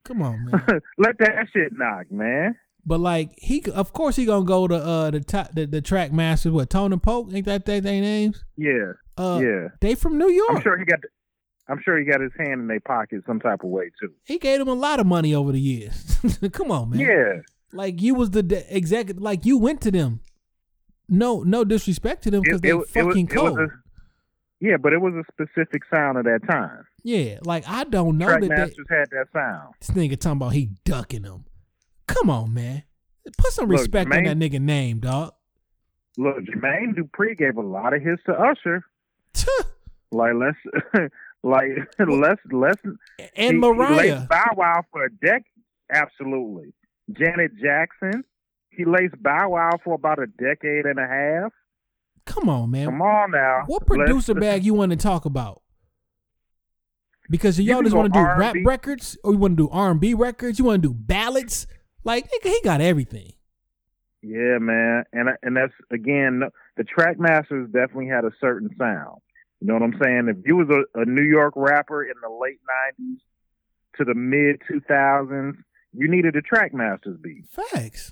Come 0.06 0.22
on, 0.22 0.46
man. 0.46 0.82
Let 0.98 1.18
that 1.20 1.48
shit 1.54 1.74
knock, 1.74 2.12
man. 2.12 2.56
But 2.86 3.00
like 3.02 3.32
he, 3.38 3.64
of 3.74 3.92
course, 3.94 4.16
he 4.16 4.26
gonna 4.26 4.46
go 4.46 4.68
to 4.68 4.76
uh 4.76 5.12
the 5.12 5.20
top 5.20 5.52
the, 5.54 5.66
the 5.66 5.82
Trackmasters. 5.82 6.52
What 6.52 6.70
Tone 6.70 6.94
and 6.94 7.04
Poke? 7.04 7.30
Ain't 7.34 7.46
that 7.46 7.66
they, 7.66 7.80
they 7.80 8.00
names? 8.00 8.44
Yeah, 8.58 8.94
Uh, 9.18 9.40
yeah. 9.44 9.68
They 9.82 9.96
from 9.96 10.18
New 10.18 10.30
York. 10.30 10.52
I'm 10.52 10.62
sure 10.62 10.78
he 10.78 10.86
got. 10.86 11.00
I'm 11.68 11.80
sure 11.84 12.00
he 12.00 12.06
got 12.06 12.20
his 12.22 12.32
hand 12.40 12.62
in 12.62 12.68
their 12.68 12.80
pocket 12.80 13.22
some 13.28 13.40
type 13.40 13.64
of 13.64 13.70
way 13.70 13.92
too. 14.02 14.12
He 14.24 14.40
gave 14.40 14.58
them 14.60 14.70
a 14.70 14.74
lot 14.74 15.00
of 15.00 15.06
money 15.06 15.36
over 15.36 15.52
the 15.52 15.60
years. 15.60 16.20
Come 16.52 16.72
on, 16.72 16.90
man. 16.92 17.00
Yeah. 17.02 17.42
Like 17.74 18.02
you 18.02 18.16
was 18.16 18.32
the 18.32 18.42
de- 18.42 18.76
executive. 18.76 19.22
Like 19.22 19.46
you 19.46 19.58
went 19.60 19.82
to 19.82 19.92
them. 19.92 20.22
No, 21.08 21.44
no 21.44 21.64
disrespect 21.64 22.24
to 22.24 22.32
them 22.32 22.42
because 22.42 22.62
they 22.62 22.70
it- 22.70 22.72
it 22.72 22.78
was- 22.78 22.90
fucking 22.92 23.28
it 23.28 23.36
was 23.36 23.50
cold. 23.56 23.60
a- 23.60 23.68
Yeah, 24.62 24.76
but 24.78 24.92
it 24.94 25.00
was 25.02 25.14
a 25.14 25.24
specific 25.32 25.84
sound 25.94 26.18
at 26.18 26.26
that 26.26 26.42
time. 26.50 26.86
Yeah, 27.04 27.40
like 27.44 27.64
I 27.68 27.86
don't 27.86 28.18
know 28.18 28.26
Track 28.28 28.42
that 28.42 28.50
Masters 28.50 28.88
had 28.90 29.10
that 29.12 29.28
sound. 29.34 29.74
this 29.80 29.90
nigga 29.92 30.20
talking 30.20 30.38
about 30.38 30.50
he 30.54 30.70
ducking 30.84 31.22
them. 31.22 31.46
Come 32.08 32.30
on, 32.30 32.54
man. 32.54 32.84
Put 33.38 33.52
some 33.54 33.70
Look, 33.70 33.80
respect 33.80 34.12
on 34.14 34.24
that 34.24 34.38
nigga 34.38 34.60
name, 34.60 35.00
dog. 35.00 35.34
Look, 36.18 36.38
Jermaine 36.40 36.94
Dupri 36.96 37.38
gave 37.38 37.56
a 37.58 37.62
lot 37.62 37.94
of 37.94 38.02
hits 38.02 38.22
to 38.26 38.34
Usher. 38.34 38.84
Like 40.12 40.34
let's 40.36 40.58
like 41.44 41.68
let's 42.00 42.42
let's 42.52 42.82
and 42.84 43.28
he, 43.36 43.48
He 43.48 43.54
Mariah. 43.54 43.96
laced 44.16 44.30
Bow 44.30 44.54
Wow 44.58 44.82
for 44.92 45.06
a 45.06 45.12
decade. 45.24 45.44
Absolutely. 45.92 46.74
Janet 47.12 47.52
Jackson. 47.62 48.24
He 48.72 48.86
laced 48.86 49.22
Bow 49.22 49.50
Wow 49.50 49.72
for 49.84 49.94
about 49.94 50.20
a 50.20 50.28
decade 50.28 50.86
and 50.86 51.00
a 51.00 51.08
half. 51.08 51.54
Come 52.26 52.50
on, 52.50 52.72
man. 52.72 52.86
Come 52.86 53.02
on 53.02 53.32
now. 53.32 53.64
What 53.68 53.84
Let's- 53.90 54.08
producer 54.08 54.34
bag 54.36 54.64
you 54.66 54.74
want 54.74 54.92
to 54.92 54.98
talk 54.98 55.26
about? 55.26 55.62
Because 57.30 57.60
You 57.60 57.66
y'all 57.74 57.84
just 57.84 57.96
want 57.96 58.12
to 58.12 58.20
do 58.20 58.24
rap 58.26 58.56
R&B. 58.56 58.64
records, 58.66 59.18
or 59.24 59.34
you 59.34 59.38
want 59.38 59.56
to 59.58 59.64
do 59.64 59.70
R 59.70 59.92
and 59.92 60.00
B 60.00 60.14
records? 60.16 60.58
You 60.58 60.66
want 60.66 60.82
to 60.82 60.88
do 60.90 60.94
ballads? 60.94 61.68
Like 62.04 62.26
nigga, 62.26 62.50
he 62.50 62.62
got 62.64 62.82
everything. 62.82 63.34
Yeah, 64.22 64.58
man, 64.60 65.04
and 65.14 65.30
and 65.44 65.56
that's 65.56 65.74
again 65.92 66.42
the 66.76 66.84
Trackmasters 66.84 67.72
definitely 67.72 68.08
had 68.08 68.26
a 68.26 68.32
certain 68.42 68.70
sound. 68.80 69.22
You 69.62 69.68
know 69.68 69.74
what 69.76 69.84
I'm 69.84 70.00
saying? 70.02 70.28
If 70.30 70.38
you 70.46 70.56
was 70.56 70.70
a, 70.70 71.02
a 71.02 71.06
New 71.06 71.24
York 71.30 71.54
rapper 71.56 72.04
in 72.04 72.14
the 72.22 72.30
late 72.30 72.60
'90s 73.00 73.18
to 73.98 74.06
the 74.06 74.16
mid 74.16 74.62
2000s, 74.70 75.54
you 75.94 76.10
needed 76.10 76.36
a 76.36 76.42
Trackmasters 76.42 77.22
beat. 77.22 77.44
Facts. 77.52 78.10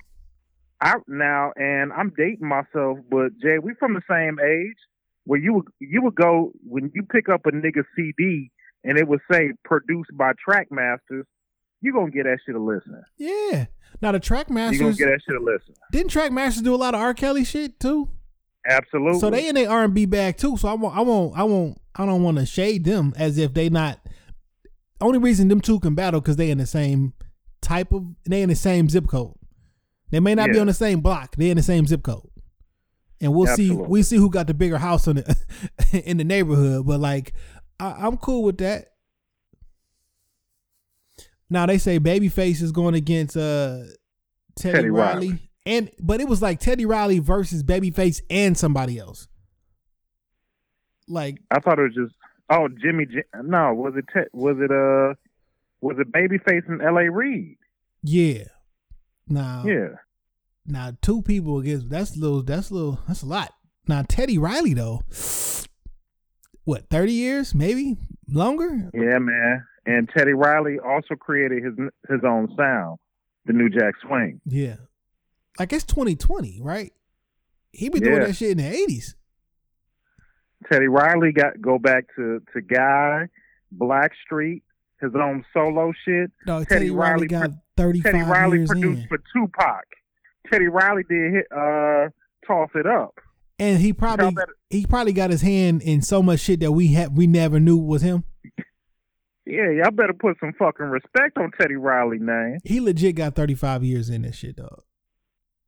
I 0.82 0.94
now, 1.08 1.52
and 1.56 1.92
I'm 1.92 2.14
dating 2.16 2.48
myself, 2.48 3.00
but 3.10 3.38
Jay, 3.42 3.58
we 3.62 3.74
from 3.80 3.94
the 3.96 4.02
same 4.10 4.38
age 4.40 4.78
where 5.26 5.40
you 5.40 5.54
would 5.54 5.66
you 5.80 6.02
would 6.04 6.16
go 6.16 6.52
when 6.68 6.92
you 6.94 7.04
pick 7.04 7.30
up 7.30 7.46
a 7.46 7.52
nigga 7.52 7.84
CD 7.96 8.52
and 8.84 8.98
it 8.98 9.08
would 9.08 9.20
say 9.32 9.52
produced 9.64 10.12
by 10.14 10.34
Trackmasters, 10.48 11.24
you 11.82 11.94
gonna 11.94 12.12
get 12.12 12.24
that 12.24 12.38
shit 12.46 12.56
a 12.56 12.60
listen. 12.60 13.02
Yeah. 13.18 13.66
Now 14.02 14.12
the 14.12 14.20
track 14.20 14.50
You 14.50 14.56
gonna 14.56 14.94
get 14.94 15.06
that 15.06 15.22
shit 15.28 15.36
a 15.36 15.44
listen. 15.44 15.74
didn't 15.92 16.12
Trackmasters 16.12 16.64
do 16.64 16.76
a 16.76 16.78
lot 16.78 16.94
of 16.94 17.02
R. 17.02 17.14
Kelly 17.14 17.44
shit 17.44 17.80
too? 17.80 18.10
Absolutely. 18.68 19.20
So 19.20 19.30
they 19.30 19.48
in 19.48 19.56
their 19.56 19.70
R 19.70 19.84
and 19.84 19.94
B 19.94 20.06
bag 20.06 20.38
too. 20.38 20.58
So 20.58 20.68
I 20.68 20.74
won't, 20.74 20.96
I 20.96 21.02
won't, 21.02 21.38
I 21.38 21.44
won't, 21.44 21.78
I 21.96 22.06
don't 22.06 22.24
want 22.24 22.38
to 22.38 22.46
shade 22.46 22.84
them 22.84 23.14
as 23.18 23.38
if 23.38 23.54
they 23.54 23.70
not. 23.70 24.00
Only 25.00 25.20
reason 25.20 25.48
them 25.48 25.62
two 25.62 25.80
can 25.80 25.96
battle 25.96 26.22
because 26.22 26.36
they 26.36 26.50
in 26.50 26.58
the 26.58 26.66
same 26.66 27.14
type 27.62 27.92
of, 27.94 28.06
they 28.26 28.42
in 28.42 28.50
the 28.50 28.56
same 28.56 28.90
zip 28.90 29.08
code. 29.08 29.36
They 30.10 30.20
may 30.20 30.36
not 30.36 30.52
be 30.52 30.60
on 30.60 30.68
the 30.68 30.74
same 30.74 31.02
block. 31.02 31.36
They're 31.36 31.52
in 31.52 31.58
the 31.58 31.64
same 31.64 31.86
zip 31.86 32.02
code, 32.04 32.30
and 33.20 33.34
we'll 33.34 33.48
see. 33.48 33.72
We 33.72 34.04
see 34.04 34.16
who 34.18 34.30
got 34.30 34.48
the 34.48 34.54
bigger 34.54 34.78
house 34.78 35.08
in 35.08 35.18
the 35.18 35.38
in 36.06 36.18
the 36.18 36.24
neighborhood. 36.24 36.86
But 36.86 37.00
like, 37.00 37.34
I, 37.80 37.92
I'm 37.92 38.18
cool 38.18 38.44
with 38.44 38.58
that. 38.60 38.94
Now 41.50 41.66
they 41.66 41.78
say 41.78 42.00
Babyface 42.00 42.62
is 42.62 42.72
going 42.72 42.96
against 42.96 43.36
uh 43.38 43.80
Teddy, 44.56 44.74
Teddy 44.78 44.90
Riley. 44.90 45.28
Riley. 45.30 45.50
and 45.66 45.92
but 46.00 46.20
it 46.20 46.28
was 46.28 46.42
like 46.42 46.60
Teddy 46.60 46.86
Riley 46.86 47.20
versus 47.20 47.64
Babyface 47.64 48.22
and 48.30 48.58
somebody 48.58 48.98
else. 49.00 49.28
Like 51.08 51.40
I 51.52 51.60
thought 51.60 51.80
it 51.80 51.84
was 51.84 51.96
just 51.96 52.16
oh 52.50 52.68
Jimmy. 52.82 53.06
J- 53.06 53.24
no, 53.44 53.74
was 53.74 53.94
it 53.96 54.06
te- 54.14 54.30
was 54.34 54.58
it 54.60 54.72
uh 54.72 55.16
was 55.80 55.98
it 56.00 56.12
Babyface 56.12 56.68
and 56.68 56.82
L.A. 56.82 57.10
Reid? 57.12 57.58
yeah, 58.04 58.44
now 59.30 59.64
Yeah, 59.66 59.96
now 60.66 60.92
two 61.02 61.22
people 61.22 61.60
against 61.60 61.90
that's 61.90 62.16
little 62.18 62.42
that's 62.44 62.72
little 62.72 63.00
that's 63.08 63.22
a 63.24 63.26
lot. 63.26 63.54
Now 63.88 64.04
Teddy 64.08 64.38
Riley 64.38 64.74
though, 64.74 65.02
what 66.64 66.90
thirty 66.90 67.14
years 67.14 67.54
maybe 67.56 67.98
longer? 68.30 68.90
yeah, 68.94 69.20
man. 69.20 69.66
And 69.86 70.10
Teddy 70.10 70.34
Riley 70.34 70.80
also 70.80 71.16
created 71.16 71.64
his 71.64 71.74
his 72.10 72.20
own 72.28 72.54
sound, 72.58 73.00
the 73.46 73.54
New 73.54 73.70
Jack 73.70 73.94
Swing. 74.06 74.42
Yeah, 74.46 74.76
like 75.60 75.72
it's 75.72 75.86
twenty 75.86 76.16
twenty, 76.16 76.60
right? 76.62 76.92
He 77.72 77.90
been 77.90 78.02
doing 78.04 78.22
Yeah. 78.22 78.28
that 78.28 78.36
shit 78.36 78.52
in 78.52 78.58
the 78.58 78.68
eighties. 78.68 79.16
Teddy 80.72 80.88
Riley 80.88 81.32
got 81.32 81.62
go 81.62 81.78
back 81.80 82.06
to 82.16 82.42
to 82.54 82.62
Guy, 82.62 83.28
Blackstreet, 83.76 84.64
his 85.02 85.12
own 85.16 85.44
solo 85.54 85.92
shit. 86.06 86.32
No, 86.46 86.60
Teddy 86.64 86.66
Teddy, 86.88 86.90
Riley, 86.92 87.12
Riley 87.14 87.28
got 87.28 87.50
thirty 87.76 88.02
Teddy 88.02 88.22
Riley 88.22 88.66
produced 88.66 89.02
in, 89.04 89.08
for 89.08 89.18
Tupac. 89.34 89.84
Teddy 90.52 90.68
Riley 90.68 91.04
did 91.10 91.34
hit 91.34 91.46
uh 91.52 92.10
toss 92.46 92.70
it 92.76 92.86
up. 92.88 93.16
and 93.60 93.80
he 93.82 93.92
probably 93.94 94.36
he 94.70 94.86
probably 94.86 95.14
got 95.14 95.30
his 95.30 95.42
hand 95.42 95.82
in 95.82 96.02
so 96.02 96.22
much 96.24 96.40
shit 96.40 96.60
that 96.62 96.72
we 96.72 96.88
had 96.94 97.16
we 97.18 97.28
never 97.28 97.60
knew 97.60 97.78
was 97.78 98.02
him. 98.02 98.24
Yeah, 99.46 99.70
y'all 99.72 99.92
better 99.92 100.14
put 100.14 100.38
some 100.42 100.52
fucking 100.60 100.88
respect 100.88 101.38
on 101.38 101.52
Teddy 101.60 101.76
Riley 101.76 102.20
name. 102.20 102.60
He 102.66 102.80
legit 102.82 103.16
got 103.16 103.36
thirty 103.36 103.56
five 103.56 103.84
years 103.84 104.10
in 104.10 104.24
this 104.24 104.36
shit, 104.36 104.58
dog. 104.58 104.82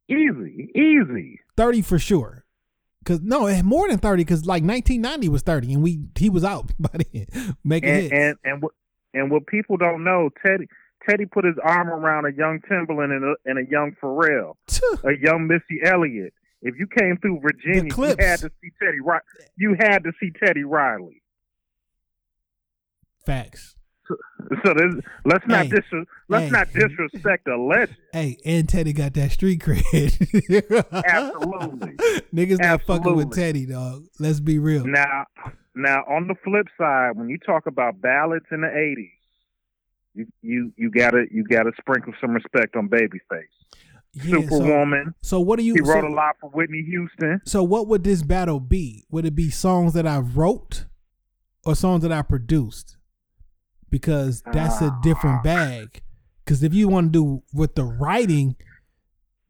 Easy, 0.10 0.72
easy. 0.76 1.40
30 1.56 1.82
for 1.84 2.00
sure. 2.00 2.44
Cause 3.06 3.20
no, 3.22 3.46
eh, 3.46 3.62
more 3.62 3.88
than 3.88 4.00
30, 4.00 4.26
cause 4.26 4.46
like 4.46 4.64
1990 4.64 5.30
was 5.30 5.42
30 5.44 5.74
and 5.76 5.84
we 5.84 6.00
he 6.18 6.30
was 6.30 6.44
out 6.44 6.72
by 6.80 6.90
then 7.14 7.56
making 7.64 7.90
And 7.90 8.02
hits. 8.02 8.14
and 8.14 8.36
and 8.44 8.62
what 8.62 8.74
and 9.14 9.32
what 9.32 9.48
people 9.48 9.78
don't 9.78 10.04
know, 10.04 10.30
Teddy 10.46 10.68
Teddy 11.08 11.26
put 11.26 11.46
his 11.46 11.56
arm 11.64 11.88
around 11.90 12.26
a 12.26 12.32
young 12.36 12.60
Timbaland 12.70 13.16
and 13.16 13.24
a, 13.24 13.36
and 13.46 13.58
a 13.58 13.70
young 13.70 13.96
Pharrell, 14.04 14.56
a 15.04 15.12
young 15.20 15.48
Missy 15.48 15.82
Elliott. 15.84 16.34
If 16.62 16.76
you 16.78 16.88
came 16.88 17.18
through 17.18 17.40
Virginia, 17.42 17.90
you 17.96 18.04
had 18.20 18.40
to 18.42 18.52
see 18.62 18.70
Teddy. 18.84 18.98
You 19.58 19.76
had 19.80 20.04
to 20.04 20.12
see 20.20 20.32
Teddy 20.44 20.64
Riley. 20.66 21.22
Facts. 23.26 23.76
So 24.66 24.74
this, 24.74 25.04
let's 25.24 25.46
not 25.46 25.68
Hey. 25.68 25.70
dis- 25.70 26.06
let's 26.30 26.46
Hey. 26.46 26.50
not 26.50 26.74
disrespect 26.74 27.48
a 27.48 27.56
legend. 27.56 27.96
Hey, 28.12 28.38
and 28.44 28.68
Teddy 28.68 28.92
got 28.92 29.14
that 29.14 29.32
street 29.32 29.62
cred. 29.62 29.84
Absolutely. 31.06 31.96
Niggas 32.34 32.60
not 32.60 32.82
fucking 32.84 33.16
with 33.16 33.32
Teddy, 33.32 33.68
dog. 33.68 34.06
Let's 34.20 34.40
be 34.40 34.58
real. 34.58 34.84
Now, 34.88 35.28
now 35.82 36.04
on 36.10 36.28
the 36.28 36.36
flip 36.44 36.68
side, 36.78 37.12
when 37.16 37.30
you 37.30 37.38
talk 37.38 37.66
about 37.66 38.02
ballads 38.02 38.46
in 38.52 38.62
the 38.62 38.68
'80s, 38.68 39.10
you 40.14 40.26
you 40.42 40.74
you 40.78 40.90
gotta 40.92 41.26
you 41.32 41.44
gotta 41.44 41.72
sprinkle 41.80 42.14
some 42.22 42.32
respect 42.32 42.76
on 42.76 42.90
Babyface. 42.90 43.20
Yeah, 44.14 44.38
so- 44.38 44.42
Superwoman. 44.42 45.14
So, 45.22 45.40
what 45.40 45.60
do 45.60 45.66
you 45.66 45.76
he 45.76 45.82
wrote 45.82 46.02
so, 46.02 46.08
a 46.08 46.14
lot 46.14 46.36
for 46.42 46.50
Whitney 46.50 46.82
Houston. 46.84 47.42
so 47.46 47.62
what 47.64 47.88
would 47.88 48.04
this 48.04 48.24
battle 48.24 48.60
be? 48.60 49.06
Would 49.12 49.26
it 49.26 49.36
be 49.36 49.50
songs 49.52 49.94
that 49.94 50.08
I 50.08 50.18
wrote 50.20 50.86
or 51.66 51.76
songs 51.76 52.02
that 52.02 52.12
I 52.12 52.24
produced? 52.24 52.98
Because 53.92 54.42
that's 54.52 54.82
a 54.82 54.86
Ah. 54.86 55.00
different 55.04 55.44
bag. 55.44 56.02
Because 56.44 56.64
if 56.64 56.74
you 56.74 56.88
want 56.88 57.08
to 57.08 57.20
do 57.20 57.44
with 57.54 57.76
the 57.76 57.84
writing, 57.84 58.56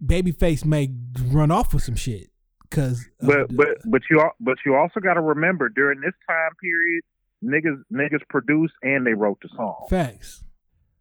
Babyface 0.05 0.65
may 0.65 0.93
run 1.31 1.51
off 1.51 1.73
with 1.73 1.83
some 1.83 1.95
shit. 1.95 2.29
Because 2.69 3.09
But 3.21 3.55
but 3.55 3.67
but 3.85 4.01
you 4.09 4.29
but 4.39 4.57
you 4.65 4.75
also 4.75 4.99
got 4.99 5.15
to 5.15 5.21
remember 5.21 5.69
during 5.69 6.01
this 6.01 6.13
time 6.27 6.51
period, 6.61 7.03
niggas 7.43 7.81
niggas 7.91 8.21
produced 8.29 8.73
and 8.83 9.05
they 9.07 9.13
wrote 9.13 9.39
the 9.41 9.49
song. 9.55 9.87
facts. 9.89 10.43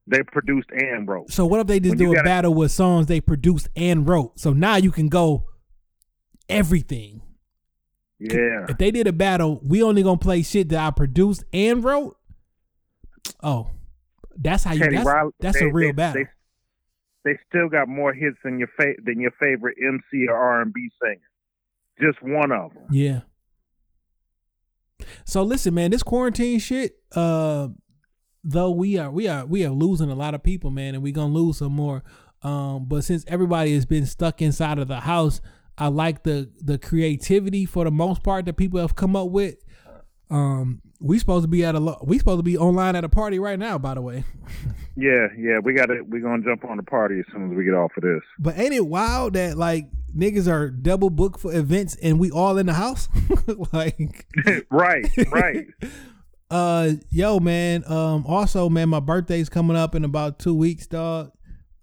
They 0.06 0.22
produced 0.22 0.70
and 0.72 1.06
wrote. 1.06 1.30
So 1.30 1.44
what 1.44 1.60
if 1.60 1.66
they 1.66 1.78
just 1.80 1.90
When 1.90 1.98
do 1.98 2.12
a 2.12 2.14
gotta- 2.14 2.24
battle 2.24 2.54
with 2.54 2.70
songs 2.70 3.06
they 3.06 3.20
produced 3.20 3.68
and 3.76 4.08
wrote? 4.08 4.38
So 4.40 4.54
now 4.54 4.76
you 4.76 4.90
can 4.90 5.08
go 5.08 5.44
everything. 6.48 7.20
Yeah. 8.18 8.64
If 8.68 8.78
they 8.78 8.90
did 8.90 9.06
a 9.06 9.12
battle, 9.12 9.60
we 9.62 9.82
only 9.82 10.02
gonna 10.02 10.16
play 10.18 10.42
shit 10.42 10.70
that 10.70 10.80
I 10.86 10.90
produced 10.90 11.44
and 11.52 11.84
wrote. 11.84 12.16
Oh, 13.42 13.70
that's 14.36 14.64
how 14.64 14.72
you. 14.72 14.80
Teddy 14.80 14.96
That's, 14.96 15.06
Riley. 15.06 15.30
that's 15.40 15.60
they- 15.60 15.66
a 15.66 15.72
real 15.72 15.88
they- 15.88 15.92
battle. 15.92 16.24
They, 17.24 17.32
they 17.32 17.38
still 17.48 17.68
got 17.68 17.88
more 17.88 18.14
hits 18.14 18.38
than 18.42 18.58
your 18.58 18.68
fa- 18.80 18.96
than 19.04 19.20
your 19.20 19.32
favorite 19.32 19.76
MC 19.78 20.26
or 20.28 20.36
R 20.36 20.62
and 20.62 20.72
B 20.72 20.88
singer. 21.02 21.20
Just 22.00 22.22
one 22.22 22.52
of 22.52 22.72
them. 22.74 22.86
Yeah. 22.90 23.20
So 25.24 25.42
listen, 25.42 25.74
man, 25.74 25.90
this 25.90 26.02
quarantine 26.02 26.58
shit, 26.58 26.98
uh, 27.14 27.68
though 28.44 28.70
we 28.70 28.98
are 28.98 29.10
we 29.10 29.28
are 29.28 29.44
we 29.46 29.64
are 29.64 29.70
losing 29.70 30.10
a 30.10 30.14
lot 30.14 30.34
of 30.34 30.42
people, 30.42 30.70
man, 30.70 30.94
and 30.94 31.02
we 31.02 31.12
gonna 31.12 31.32
lose 31.32 31.58
some 31.58 31.72
more. 31.72 32.02
Um, 32.42 32.86
but 32.86 33.04
since 33.04 33.24
everybody 33.26 33.74
has 33.74 33.86
been 33.86 34.06
stuck 34.06 34.40
inside 34.40 34.78
of 34.78 34.88
the 34.88 35.00
house, 35.00 35.40
I 35.76 35.88
like 35.88 36.22
the 36.22 36.50
the 36.60 36.78
creativity 36.78 37.64
for 37.64 37.84
the 37.84 37.90
most 37.90 38.22
part 38.22 38.44
that 38.46 38.54
people 38.54 38.80
have 38.80 38.96
come 38.96 39.16
up 39.16 39.28
with. 39.30 39.56
Um, 40.30 40.82
we 41.00 41.18
supposed 41.18 41.44
to 41.44 41.48
be 41.48 41.64
at 41.64 41.74
a 41.74 41.80
lo- 41.80 42.02
we 42.02 42.18
supposed 42.18 42.40
to 42.40 42.42
be 42.42 42.59
online 42.59 42.96
at 42.96 43.05
a 43.05 43.09
party 43.09 43.38
right 43.38 43.59
now, 43.59 43.78
by 43.78 43.94
the 43.94 44.02
way. 44.02 44.24
Yeah, 45.00 45.28
yeah. 45.38 45.60
We 45.60 45.74
got 45.74 45.86
to 45.86 46.02
We're 46.02 46.20
gonna 46.20 46.42
jump 46.42 46.64
on 46.64 46.76
the 46.76 46.82
party 46.82 47.20
as 47.20 47.24
soon 47.32 47.48
as 47.48 47.56
we 47.56 47.62
get 47.62 47.72
off 47.72 47.92
of 47.96 48.02
this. 48.02 48.20
But 48.40 48.59
ain't 48.59 48.74
it 48.74 48.84
wild 48.84 49.34
that 49.34 49.56
like 49.56 49.86
niggas 50.12 50.50
are 50.50 50.70
double 50.70 51.09
booked 51.09 51.38
for 51.38 51.55
events 51.55 51.96
and 52.02 52.18
we 52.18 52.32
all 52.32 52.59
in 52.59 52.66
the 52.66 52.72
house? 52.72 53.09
like 53.72 54.26
right, 54.70 55.09
right. 55.30 55.66
Uh, 56.50 56.92
yo, 57.10 57.38
man. 57.38 57.84
Um, 57.86 58.26
also, 58.26 58.68
man, 58.68 58.88
my 58.88 58.98
birthday's 58.98 59.48
coming 59.48 59.76
up 59.76 59.94
in 59.94 60.05
about 60.05 60.40
two 60.40 60.55
weeks, 60.55 60.88
dog. 60.88 61.30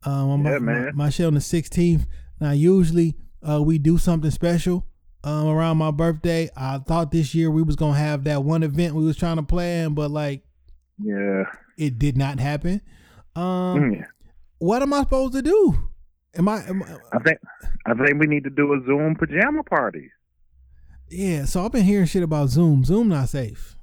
Um, 0.03 0.31
I'm 0.31 0.45
Yeah, 0.45 0.57
my, 0.57 0.59
man. 0.59 0.85
My, 0.87 1.05
my 1.05 1.09
shit 1.09 1.25
on 1.25 1.35
the 1.35 1.39
16th. 1.39 2.05
Now, 2.41 2.51
usually, 2.51 3.15
uh, 3.47 3.61
we 3.61 3.77
do 3.77 3.97
something 3.97 4.31
special. 4.31 4.85
Um, 5.25 5.47
around 5.47 5.77
my 5.77 5.91
birthday. 5.91 6.49
I 6.55 6.77
thought 6.77 7.11
this 7.11 7.35
year 7.35 7.51
we 7.51 7.63
was 7.63 7.75
gonna 7.75 7.97
have 7.97 8.23
that 8.25 8.43
one 8.43 8.63
event 8.63 8.95
we 8.95 9.03
was 9.03 9.17
trying 9.17 9.35
to 9.37 9.43
plan, 9.43 9.93
but 9.93 10.11
like 10.11 10.43
Yeah. 10.99 11.43
it 11.77 11.99
did 11.99 12.15
not 12.17 12.39
happen. 12.39 12.79
Um, 13.35 13.43
Mm. 13.43 14.05
what 14.59 14.81
am 14.81 14.93
I 14.93 14.99
supposed 15.01 15.33
to 15.33 15.41
do? 15.41 15.75
Am 16.37 16.47
I? 16.47 16.63
Am 16.67 16.81
I 16.83 16.97
I 17.11 17.19
think 17.19 17.37
I 17.85 17.93
think 17.93 18.19
we 18.19 18.27
need 18.27 18.43
to 18.45 18.49
do 18.49 18.73
a 18.73 18.79
Zoom 18.85 19.15
pajama 19.15 19.63
party. 19.63 20.09
yeah. 21.09 21.45
So 21.45 21.63
I've 21.65 21.71
been 21.71 21.83
hearing 21.85 22.05
shit 22.05 22.23
about 22.23 22.49
Zoom. 22.49 22.83
Zoom 22.83 23.09
not 23.09 23.29
safe. 23.29 23.74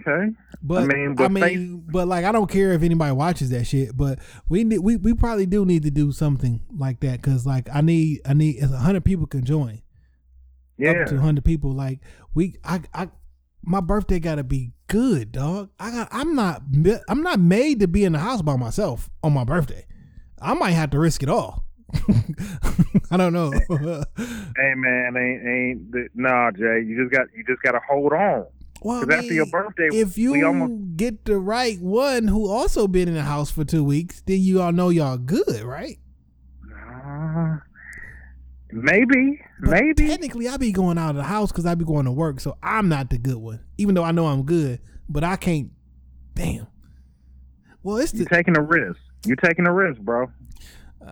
Okay. 0.00 0.34
But 0.62 0.84
I 0.84 0.86
mean, 0.86 1.14
I 1.18 1.28
mean, 1.28 1.82
but 1.86 1.92
but, 1.92 2.08
like 2.08 2.24
I 2.24 2.32
don't 2.32 2.50
care 2.50 2.72
if 2.72 2.82
anybody 2.82 3.12
watches 3.12 3.50
that 3.50 3.64
shit. 3.64 3.96
But 3.96 4.18
we 4.48 4.64
need, 4.64 4.78
we 4.78 4.96
we 4.96 5.14
probably 5.14 5.46
do 5.46 5.64
need 5.64 5.82
to 5.82 5.90
do 5.90 6.12
something 6.12 6.60
like 6.76 7.00
that 7.00 7.22
because 7.22 7.46
like 7.46 7.68
I 7.72 7.80
need 7.80 8.20
I 8.26 8.34
need 8.34 8.62
a 8.62 8.68
hundred 8.68 9.04
people 9.04 9.26
can 9.26 9.44
join. 9.44 9.82
Yeah. 10.76 10.90
up 10.90 11.06
to 11.06 11.14
100 11.14 11.44
people 11.44 11.70
like 11.70 12.00
we 12.34 12.56
i 12.64 12.80
i 12.92 13.08
my 13.62 13.80
birthday 13.80 14.18
gotta 14.18 14.42
be 14.42 14.72
good 14.88 15.30
dog 15.30 15.70
i 15.78 15.92
got 15.92 16.08
i'm 16.10 16.34
not 16.34 16.62
i'm 17.08 17.22
not 17.22 17.38
made 17.38 17.78
to 17.78 17.86
be 17.86 18.02
in 18.02 18.12
the 18.12 18.18
house 18.18 18.42
by 18.42 18.56
myself 18.56 19.08
on 19.22 19.32
my 19.32 19.44
birthday 19.44 19.86
i 20.42 20.52
might 20.52 20.72
have 20.72 20.90
to 20.90 20.98
risk 20.98 21.22
it 21.22 21.28
all 21.28 21.64
i 23.12 23.16
don't 23.16 23.32
know 23.32 23.52
Hey 24.56 24.74
man, 24.76 25.16
ain't 25.16 25.46
ain't 25.46 25.92
the, 25.92 26.08
nah, 26.14 26.50
Jay. 26.52 26.84
You 26.86 27.02
just 27.02 27.12
got 27.12 27.26
you 27.36 27.44
just 27.44 27.62
got 27.62 27.72
to 27.72 27.80
hold 27.88 28.12
on. 28.12 28.46
Well, 28.84 28.98
I 28.98 29.00
Because 29.04 29.18
after 29.24 29.34
your 29.34 29.46
birthday, 29.46 29.88
if 29.92 30.16
you 30.16 30.46
almost 30.46 30.96
get 30.96 31.24
the 31.24 31.38
right 31.38 31.80
one 31.80 32.28
who 32.28 32.48
also 32.48 32.86
been 32.86 33.08
in 33.08 33.14
the 33.14 33.22
house 33.22 33.50
for 33.50 33.64
two 33.64 33.82
weeks 33.82 34.22
then 34.26 34.38
you 34.40 34.60
all 34.62 34.70
know 34.72 34.90
y'all 34.90 35.16
good 35.18 35.62
right 35.62 35.98
Uh, 36.72 37.56
maybe, 38.72 39.40
But 39.60 39.70
maybe. 39.70 40.08
technically 40.08 40.48
i 40.48 40.56
be 40.56 40.72
going 40.72 40.98
out 40.98 41.10
of 41.10 41.16
the 41.16 41.22
house 41.24 41.50
because 41.52 41.66
i 41.66 41.74
be 41.74 41.84
going 41.84 42.04
to 42.06 42.12
work 42.12 42.40
so 42.40 42.56
i'm 42.62 42.88
not 42.88 43.10
the 43.10 43.18
good 43.18 43.36
one 43.36 43.60
even 43.78 43.94
though 43.94 44.04
i 44.04 44.10
know 44.12 44.26
i'm 44.26 44.44
good 44.44 44.80
but 45.08 45.22
i 45.24 45.36
can't 45.36 45.70
damn 46.34 46.66
well 47.82 47.96
it's 47.98 48.12
You're 48.14 48.24
the 48.24 48.34
taking 48.34 48.56
a 48.56 48.62
risk. 48.62 48.98
You're 49.26 49.36
taking 49.36 49.66
a 49.66 49.72
risk, 49.72 50.00
bro. 50.00 50.30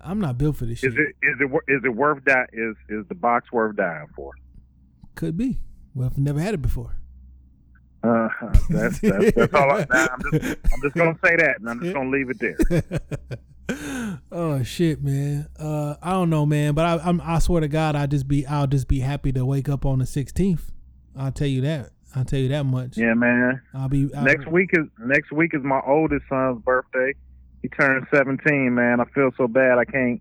i'm 0.05 0.20
not 0.20 0.39
built 0.39 0.57
for 0.57 0.66
this 0.66 0.78
shit 0.81 0.93
Is 0.93 0.99
it 0.99 1.16
is 1.23 1.36
it 1.40 1.85
it 1.86 1.94
worth 1.94 2.24
that? 2.27 2.49
Is 2.53 2.77
is 2.89 3.07
the 3.09 3.15
box 3.15 3.51
worth 3.53 3.77
dying 3.77 4.07
for? 4.16 4.32
Could 5.15 5.36
be. 5.36 5.61
Well, 5.94 6.07
I've 6.09 6.19
never 6.19 6.40
had 6.40 6.55
it 6.55 6.62
before. 6.62 6.97
Uh, 8.03 8.29
that's, 8.69 9.01
that's 9.01 9.33
that's 9.33 9.55
all. 9.55 9.70
I, 9.70 9.87
nah, 9.91 10.09
I'm 10.12 10.20
just 10.33 10.59
I'm 10.73 10.83
just 10.83 10.95
gonna 10.97 11.19
say 11.24 11.37
that, 11.37 11.61
and 11.61 11.70
I'm 11.70 11.81
just 11.81 11.95
gonna 11.95 12.11
leave 12.11 12.31
it 12.31 12.39
there. 12.41 12.83
oh 14.33 14.62
shit, 14.62 15.03
man. 15.03 15.49
Uh, 15.59 15.95
I 16.03 16.11
don't 16.11 16.31
know, 16.31 16.45
man, 16.45 16.74
but 16.74 16.85
I, 16.85 17.09
I'm, 17.09 17.20
I 17.20 17.39
swear 17.39 17.61
to 17.61 17.69
God, 17.69 17.95
I 17.97 18.07
just 18.07 18.27
be, 18.27 18.47
I'll 18.47 18.66
just 18.66 18.89
be 18.89 19.01
happy 19.01 19.33
to 19.33 19.45
wake 19.45 19.69
up 19.69 19.87
on 19.87 20.01
the 20.01 20.05
16th. 20.05 20.73
I'll 21.16 21.33
tell 21.33 21.47
you 21.47 21.61
that. 21.62 21.91
I'll 22.15 22.24
tell 22.24 22.41
you 22.41 22.49
that 22.49 22.65
much. 22.65 22.97
Yeah, 22.97 23.15
man. 23.15 23.62
I'll 23.74 23.89
be 23.89 24.11
I'll, 24.15 24.24
Next 24.24 24.47
week 24.47 24.70
is 24.73 24.87
next 24.99 25.33
week 25.33 25.53
is 25.55 25.62
my 25.62 25.81
oldest 25.87 26.24
son's 26.29 26.62
birthday. 26.62 27.15
He 27.62 27.69
turned 27.69 28.07
17, 28.12 28.74
man. 28.74 29.01
I 29.01 29.05
feel 29.15 29.31
so 29.37 29.47
bad. 29.47 29.79
I 29.79 29.85
can't 29.85 30.20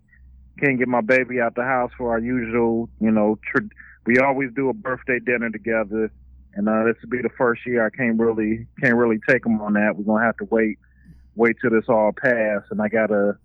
can't 0.60 0.78
get 0.78 0.88
my 0.88 1.02
baby 1.02 1.42
out 1.42 1.56
the 1.56 1.64
house 1.64 1.92
for 1.98 2.12
our 2.12 2.20
usual, 2.20 2.90
you 3.00 3.12
know. 3.12 3.40
Tr- 3.48 3.66
we 4.06 4.20
always 4.20 4.50
do 4.56 4.70
a 4.70 4.74
birthday 4.74 5.20
dinner 5.20 5.50
together, 5.50 6.12
and 6.56 6.68
uh, 6.68 6.84
this 6.84 6.96
will 7.02 7.10
be 7.10 7.22
the 7.22 7.30
first 7.38 7.66
year 7.66 7.86
I 7.86 7.90
can't 7.90 8.20
really 8.20 8.68
can't 8.82 8.96
really 8.96 9.20
take 9.28 9.46
him 9.46 9.62
on 9.62 9.74
that. 9.74 9.96
We're 9.96 10.04
gonna 10.04 10.26
have 10.26 10.38
to 10.38 10.46
wait 10.46 10.78
wait 11.36 11.56
till 11.62 11.72
this 11.72 11.86
all 11.88 12.12
pass, 12.12 12.62
and 12.70 12.82
I 12.82 12.88
gotta, 12.88 13.38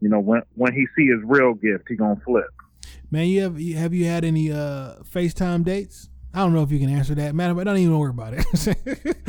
you 0.00 0.08
know, 0.08 0.20
when 0.20 0.42
when 0.54 0.72
he 0.72 0.86
see 0.96 1.06
his 1.06 1.20
real 1.24 1.54
gift, 1.54 1.84
he 1.88 1.96
gonna 1.96 2.20
flip. 2.24 2.50
Man, 3.10 3.26
you 3.26 3.42
have 3.42 3.60
you 3.60 3.76
have 3.76 3.94
you 3.94 4.06
had 4.06 4.24
any 4.24 4.50
uh 4.50 4.96
FaceTime 5.02 5.64
dates? 5.64 6.08
I 6.32 6.38
don't 6.38 6.52
know 6.52 6.64
if 6.64 6.72
you 6.72 6.80
can 6.80 6.90
answer 6.90 7.14
that, 7.14 7.34
man. 7.34 7.54
But 7.54 7.64
don't 7.64 7.76
even 7.76 7.96
worry 7.96 8.10
about 8.10 8.34
it. 8.34 8.44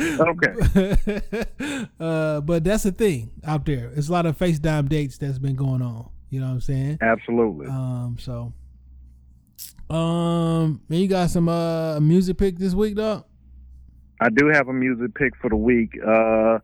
okay. 0.00 1.86
uh, 2.00 2.40
but 2.40 2.64
that's 2.64 2.82
the 2.82 2.90
thing 2.90 3.30
out 3.44 3.64
there. 3.64 3.92
It's 3.94 4.08
a 4.08 4.12
lot 4.12 4.26
of 4.26 4.36
FaceTime 4.36 4.88
dates 4.88 5.16
that's 5.18 5.38
been 5.38 5.54
going 5.54 5.82
on. 5.82 6.10
You 6.30 6.40
know 6.40 6.46
what 6.46 6.54
I'm 6.54 6.60
saying? 6.60 6.98
Absolutely. 7.00 7.68
Um. 7.68 8.16
So, 8.18 8.52
um, 9.90 10.80
man, 10.88 11.00
you 11.00 11.08
got 11.08 11.30
some 11.30 11.48
uh 11.48 12.00
music 12.00 12.38
pick 12.38 12.58
this 12.58 12.74
week, 12.74 12.96
dog? 12.96 13.24
I 14.20 14.30
do 14.30 14.48
have 14.48 14.68
a 14.68 14.72
music 14.72 15.14
pick 15.14 15.36
for 15.36 15.50
the 15.50 15.56
week. 15.56 15.92
Uh, 16.06 16.58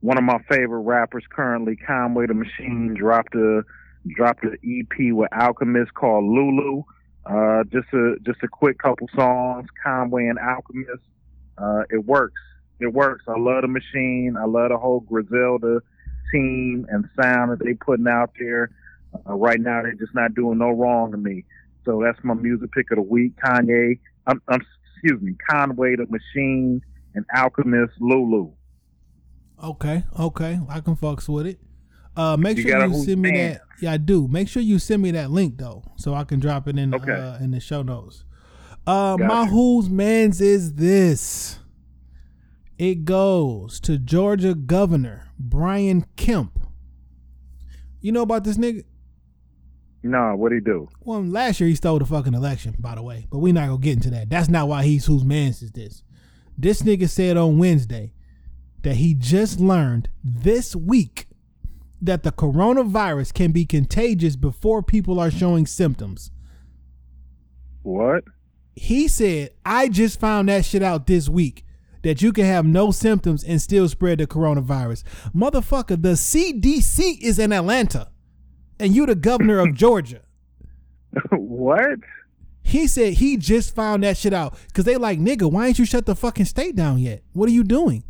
one 0.00 0.18
of 0.18 0.24
my 0.24 0.38
favorite 0.48 0.80
rappers 0.80 1.24
currently, 1.30 1.76
Conway 1.76 2.26
the 2.26 2.34
Machine, 2.34 2.94
dropped 2.94 3.34
a 3.34 3.62
dropped 4.08 4.44
an 4.44 4.56
EP 4.64 5.12
with 5.12 5.32
Alchemist 5.32 5.94
called 5.94 6.24
Lulu. 6.24 6.82
Uh, 7.24 7.64
just 7.64 7.92
a 7.92 8.16
just 8.24 8.42
a 8.42 8.48
quick 8.48 8.78
couple 8.78 9.08
songs, 9.14 9.68
Conway 9.82 10.26
and 10.26 10.38
Alchemist. 10.38 11.02
Uh, 11.58 11.82
it 11.90 12.04
works. 12.04 12.40
It 12.78 12.92
works. 12.92 13.24
I 13.26 13.38
love 13.38 13.62
the 13.62 13.68
machine. 13.68 14.36
I 14.38 14.44
love 14.44 14.68
the 14.68 14.78
whole 14.78 15.00
Griselda 15.00 15.80
team 16.32 16.86
and 16.90 17.08
sound 17.20 17.52
that 17.52 17.64
they 17.64 17.74
putting 17.74 18.06
out 18.06 18.30
there. 18.38 18.70
Uh, 19.26 19.34
right 19.34 19.60
now, 19.60 19.82
they're 19.82 19.94
just 19.94 20.14
not 20.14 20.34
doing 20.34 20.58
no 20.58 20.70
wrong 20.70 21.12
to 21.12 21.16
me. 21.16 21.44
So 21.86 22.02
that's 22.04 22.22
my 22.22 22.34
music 22.34 22.70
pick 22.72 22.90
of 22.90 22.96
the 22.96 23.02
week. 23.02 23.32
Kanye, 23.42 23.98
um, 24.26 24.42
um, 24.48 24.60
excuse 24.94 25.22
me, 25.22 25.34
Conway 25.48 25.96
the 25.96 26.06
Machine 26.10 26.82
and 27.14 27.24
Alchemist 27.34 27.94
Lulu. 28.00 28.50
Okay, 29.64 30.04
okay, 30.20 30.60
I 30.68 30.80
can 30.80 30.96
fucks 30.96 31.28
with 31.30 31.46
it. 31.46 31.58
Uh, 32.14 32.36
make 32.36 32.56
You 32.58 32.64
sure 32.64 32.86
you 32.86 32.94
send 33.04 33.22
me 33.22 33.30
fan. 33.30 33.52
that. 33.52 33.60
Yeah, 33.80 33.92
I 33.92 33.96
do. 33.98 34.26
Make 34.28 34.48
sure 34.48 34.62
you 34.62 34.78
send 34.78 35.02
me 35.02 35.12
that 35.12 35.30
link 35.30 35.56
though, 35.58 35.82
so 35.96 36.12
I 36.14 36.24
can 36.24 36.40
drop 36.40 36.68
it 36.68 36.78
in 36.78 36.94
Okay. 36.94 37.12
uh, 37.12 37.38
in 37.38 37.52
the 37.52 37.60
show 37.60 37.82
notes. 37.82 38.24
Uh, 38.86 39.16
my 39.18 39.44
you. 39.44 39.50
who's 39.50 39.88
man's 39.88 40.40
is 40.40 40.74
this. 40.74 41.58
It 42.78 43.04
goes 43.06 43.80
to 43.80 43.96
Georgia 43.98 44.54
Governor 44.54 45.28
Brian 45.38 46.04
Kemp. 46.16 46.58
You 48.00 48.12
know 48.12 48.22
about 48.22 48.44
this 48.44 48.58
nigga? 48.58 48.84
No, 50.06 50.36
what'd 50.36 50.56
he 50.56 50.64
do? 50.64 50.88
Well, 51.00 51.24
last 51.24 51.58
year 51.58 51.68
he 51.68 51.74
stole 51.74 51.98
the 51.98 52.06
fucking 52.06 52.34
election, 52.34 52.76
by 52.78 52.94
the 52.94 53.02
way. 53.02 53.26
But 53.28 53.38
we 53.38 53.50
not 53.50 53.66
gonna 53.66 53.80
get 53.80 53.94
into 53.94 54.10
that. 54.10 54.30
That's 54.30 54.48
not 54.48 54.68
why 54.68 54.84
he's 54.84 55.06
whose 55.06 55.24
man's 55.24 55.62
is 55.62 55.72
this. 55.72 56.02
This 56.56 56.82
nigga 56.82 57.08
said 57.08 57.36
on 57.36 57.58
Wednesday 57.58 58.12
that 58.82 58.96
he 58.96 59.14
just 59.14 59.58
learned 59.58 60.08
this 60.22 60.76
week 60.76 61.26
that 62.00 62.22
the 62.22 62.30
coronavirus 62.30 63.34
can 63.34 63.50
be 63.50 63.64
contagious 63.64 64.36
before 64.36 64.80
people 64.80 65.18
are 65.18 65.30
showing 65.30 65.66
symptoms. 65.66 66.30
What? 67.82 68.22
He 68.76 69.08
said, 69.08 69.50
I 69.64 69.88
just 69.88 70.20
found 70.20 70.48
that 70.48 70.64
shit 70.64 70.82
out 70.82 71.06
this 71.06 71.28
week. 71.28 71.64
That 72.02 72.22
you 72.22 72.32
can 72.32 72.44
have 72.44 72.64
no 72.64 72.92
symptoms 72.92 73.42
and 73.42 73.60
still 73.60 73.88
spread 73.88 74.18
the 74.18 74.28
coronavirus. 74.28 75.02
Motherfucker, 75.34 76.00
the 76.00 76.10
CDC 76.10 77.20
is 77.20 77.40
in 77.40 77.52
Atlanta. 77.52 78.10
And 78.78 78.94
you 78.94 79.06
the 79.06 79.14
governor 79.14 79.58
of 79.58 79.74
Georgia. 79.74 80.22
what? 81.30 81.98
He 82.62 82.86
said 82.86 83.14
he 83.14 83.36
just 83.36 83.74
found 83.74 84.02
that 84.02 84.16
shit 84.16 84.32
out 84.32 84.58
because 84.68 84.84
they 84.84 84.96
like 84.96 85.18
nigga. 85.18 85.50
Why 85.50 85.68
ain't 85.68 85.78
you 85.78 85.84
shut 85.84 86.04
the 86.04 86.16
fucking 86.16 86.46
state 86.46 86.74
down 86.74 86.98
yet? 86.98 87.22
What 87.32 87.48
are 87.48 87.52
you 87.52 87.64
doing? 87.64 88.04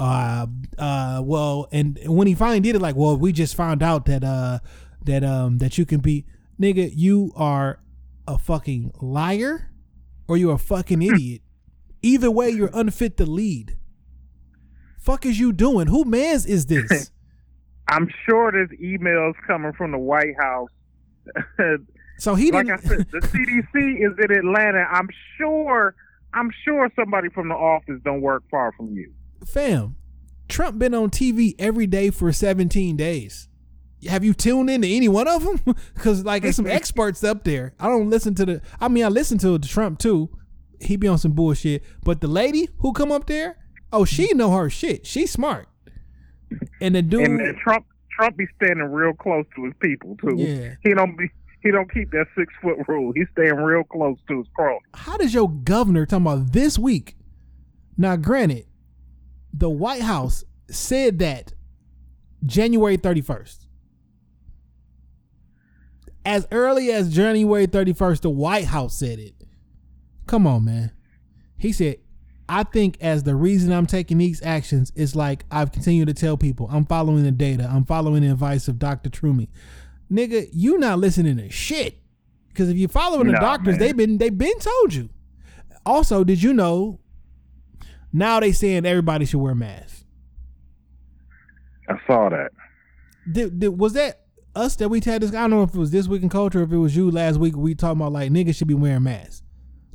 Uh, 0.00 0.46
uh, 0.78 1.22
well, 1.24 1.68
and 1.70 1.98
when 2.06 2.26
he 2.26 2.34
finally 2.34 2.60
did 2.60 2.74
it, 2.74 2.80
like, 2.80 2.96
well, 2.96 3.16
we 3.16 3.32
just 3.32 3.54
found 3.54 3.82
out 3.82 4.06
that 4.06 4.24
uh, 4.24 4.58
that 5.04 5.22
um, 5.22 5.58
that 5.58 5.78
you 5.78 5.86
can 5.86 6.00
be 6.00 6.26
nigga. 6.60 6.90
You 6.92 7.32
are 7.36 7.80
a 8.26 8.36
fucking 8.36 8.94
liar, 9.00 9.70
or 10.26 10.36
you're 10.36 10.54
a 10.54 10.58
fucking 10.58 11.02
idiot. 11.02 11.42
Either 12.02 12.30
way, 12.30 12.50
you're 12.50 12.70
unfit 12.72 13.16
to 13.18 13.26
lead. 13.26 13.76
Fuck 14.98 15.24
is 15.24 15.38
you 15.38 15.52
doing? 15.52 15.86
Who 15.86 16.04
man's 16.04 16.46
is 16.46 16.66
this? 16.66 17.10
I'm 17.90 18.08
sure 18.26 18.52
there's 18.52 18.70
emails 18.80 19.34
coming 19.46 19.72
from 19.72 19.92
the 19.92 19.98
White 19.98 20.34
House. 20.38 20.70
So 22.20 22.34
he 22.34 22.52
like 22.52 22.66
didn't. 22.66 22.84
I 22.84 22.88
said, 22.88 23.06
the 23.10 23.20
CDC 23.20 24.06
is 24.06 24.12
in 24.22 24.30
Atlanta. 24.30 24.86
I'm 24.90 25.08
sure. 25.38 25.94
I'm 26.34 26.50
sure 26.64 26.90
somebody 26.94 27.30
from 27.30 27.48
the 27.48 27.54
office 27.54 27.98
don't 28.04 28.20
work 28.20 28.44
far 28.50 28.72
from 28.72 28.92
you. 28.92 29.10
fam, 29.44 29.96
Trump 30.46 30.78
been 30.78 30.94
on 30.94 31.10
TV 31.10 31.54
every 31.58 31.86
day 31.86 32.10
for 32.10 32.30
17 32.30 32.96
days. 32.96 33.48
Have 34.06 34.22
you 34.22 34.34
tuned 34.34 34.70
in 34.70 34.82
to 34.82 34.88
any 34.88 35.08
one 35.08 35.26
of 35.26 35.44
them? 35.44 35.74
Because 35.94 36.24
like, 36.26 36.42
there's 36.42 36.56
some 36.56 36.66
experts 36.68 37.24
up 37.24 37.44
there. 37.44 37.74
I 37.80 37.88
don't 37.88 38.10
listen 38.10 38.34
to 38.34 38.44
the. 38.44 38.62
I 38.78 38.88
mean, 38.88 39.04
I 39.04 39.08
listen 39.08 39.38
to 39.38 39.58
Trump 39.58 39.98
too. 39.98 40.28
He 40.78 40.96
be 40.96 41.08
on 41.08 41.18
some 41.18 41.32
bullshit. 41.32 41.82
But 42.02 42.20
the 42.20 42.28
lady 42.28 42.68
who 42.80 42.92
come 42.92 43.10
up 43.10 43.26
there, 43.26 43.56
oh, 43.92 44.04
she 44.04 44.28
mm-hmm. 44.28 44.38
know 44.38 44.50
her 44.52 44.68
shit. 44.68 45.06
She's 45.06 45.30
smart. 45.30 45.68
And 46.80 46.94
the 46.94 47.02
dude, 47.02 47.22
And 47.22 47.56
Trump 47.58 47.86
Trump 48.10 48.36
be 48.36 48.46
standing 48.56 48.90
real 48.90 49.12
close 49.12 49.44
to 49.56 49.64
his 49.64 49.74
people 49.80 50.16
too. 50.20 50.34
Yeah. 50.36 50.74
He 50.82 50.94
don't 50.94 51.16
be 51.16 51.30
he 51.62 51.70
don't 51.70 51.92
keep 51.92 52.10
that 52.12 52.26
six 52.36 52.52
foot 52.62 52.76
rule. 52.88 53.12
He's 53.14 53.26
staying 53.32 53.56
real 53.56 53.84
close 53.84 54.18
to 54.28 54.38
his 54.38 54.46
crowd. 54.54 54.80
how 54.94 55.16
does 55.16 55.34
your 55.34 55.50
governor 55.50 56.06
talking 56.06 56.26
about 56.26 56.52
this 56.52 56.78
week? 56.78 57.16
Now, 57.96 58.16
granted, 58.16 58.66
the 59.52 59.68
White 59.68 60.02
House 60.02 60.44
said 60.70 61.18
that 61.18 61.52
January 62.46 62.96
31st. 62.96 63.66
As 66.24 66.46
early 66.50 66.90
as 66.92 67.14
January 67.14 67.66
31st, 67.66 68.22
the 68.22 68.30
White 68.30 68.66
House 68.66 68.98
said 68.98 69.18
it. 69.18 69.34
Come 70.26 70.46
on, 70.46 70.64
man. 70.64 70.92
He 71.56 71.72
said, 71.72 71.96
I 72.50 72.64
think 72.64 72.98
as 73.00 73.22
the 73.22 73.36
reason 73.36 73.72
I'm 73.72 73.86
taking 73.86 74.18
these 74.18 74.42
actions 74.42 74.90
is 74.96 75.14
like 75.14 75.44
I've 75.52 75.70
continued 75.70 76.08
to 76.08 76.14
tell 76.14 76.36
people 76.36 76.68
I'm 76.68 76.84
following 76.84 77.22
the 77.22 77.30
data. 77.30 77.70
I'm 77.72 77.84
following 77.84 78.22
the 78.22 78.32
advice 78.32 78.66
of 78.66 78.80
Dr. 78.80 79.08
Toomey. 79.08 79.48
Nigga, 80.10 80.48
you 80.52 80.76
not 80.76 80.98
listening 80.98 81.36
to 81.36 81.48
shit. 81.48 81.98
Because 82.48 82.68
if 82.68 82.76
you're 82.76 82.88
following 82.88 83.28
the 83.28 83.34
doctors, 83.34 83.74
man. 83.74 83.78
they've 83.78 83.96
been 83.96 84.18
they've 84.18 84.36
been 84.36 84.58
told 84.58 84.92
you. 84.92 85.10
Also, 85.86 86.24
did 86.24 86.42
you 86.42 86.52
know 86.52 86.98
now 88.12 88.40
they 88.40 88.50
saying 88.50 88.84
everybody 88.84 89.26
should 89.26 89.38
wear 89.38 89.54
masks? 89.54 90.04
I 91.88 91.94
saw 92.04 92.30
that. 92.30 92.50
Did, 93.30 93.60
did, 93.60 93.78
was 93.78 93.92
that 93.92 94.22
us 94.56 94.74
that 94.76 94.88
we 94.88 95.00
had 95.00 95.22
this? 95.22 95.30
I 95.30 95.42
don't 95.42 95.50
know 95.50 95.62
if 95.62 95.72
it 95.72 95.78
was 95.78 95.92
this 95.92 96.08
week 96.08 96.24
in 96.24 96.28
culture, 96.28 96.58
or 96.58 96.64
if 96.64 96.72
it 96.72 96.78
was 96.78 96.96
you 96.96 97.12
last 97.12 97.38
week. 97.38 97.56
We 97.56 97.76
talking 97.76 98.00
about 98.00 98.12
like 98.12 98.32
niggas 98.32 98.56
should 98.56 98.66
be 98.66 98.74
wearing 98.74 99.04
masks. 99.04 99.44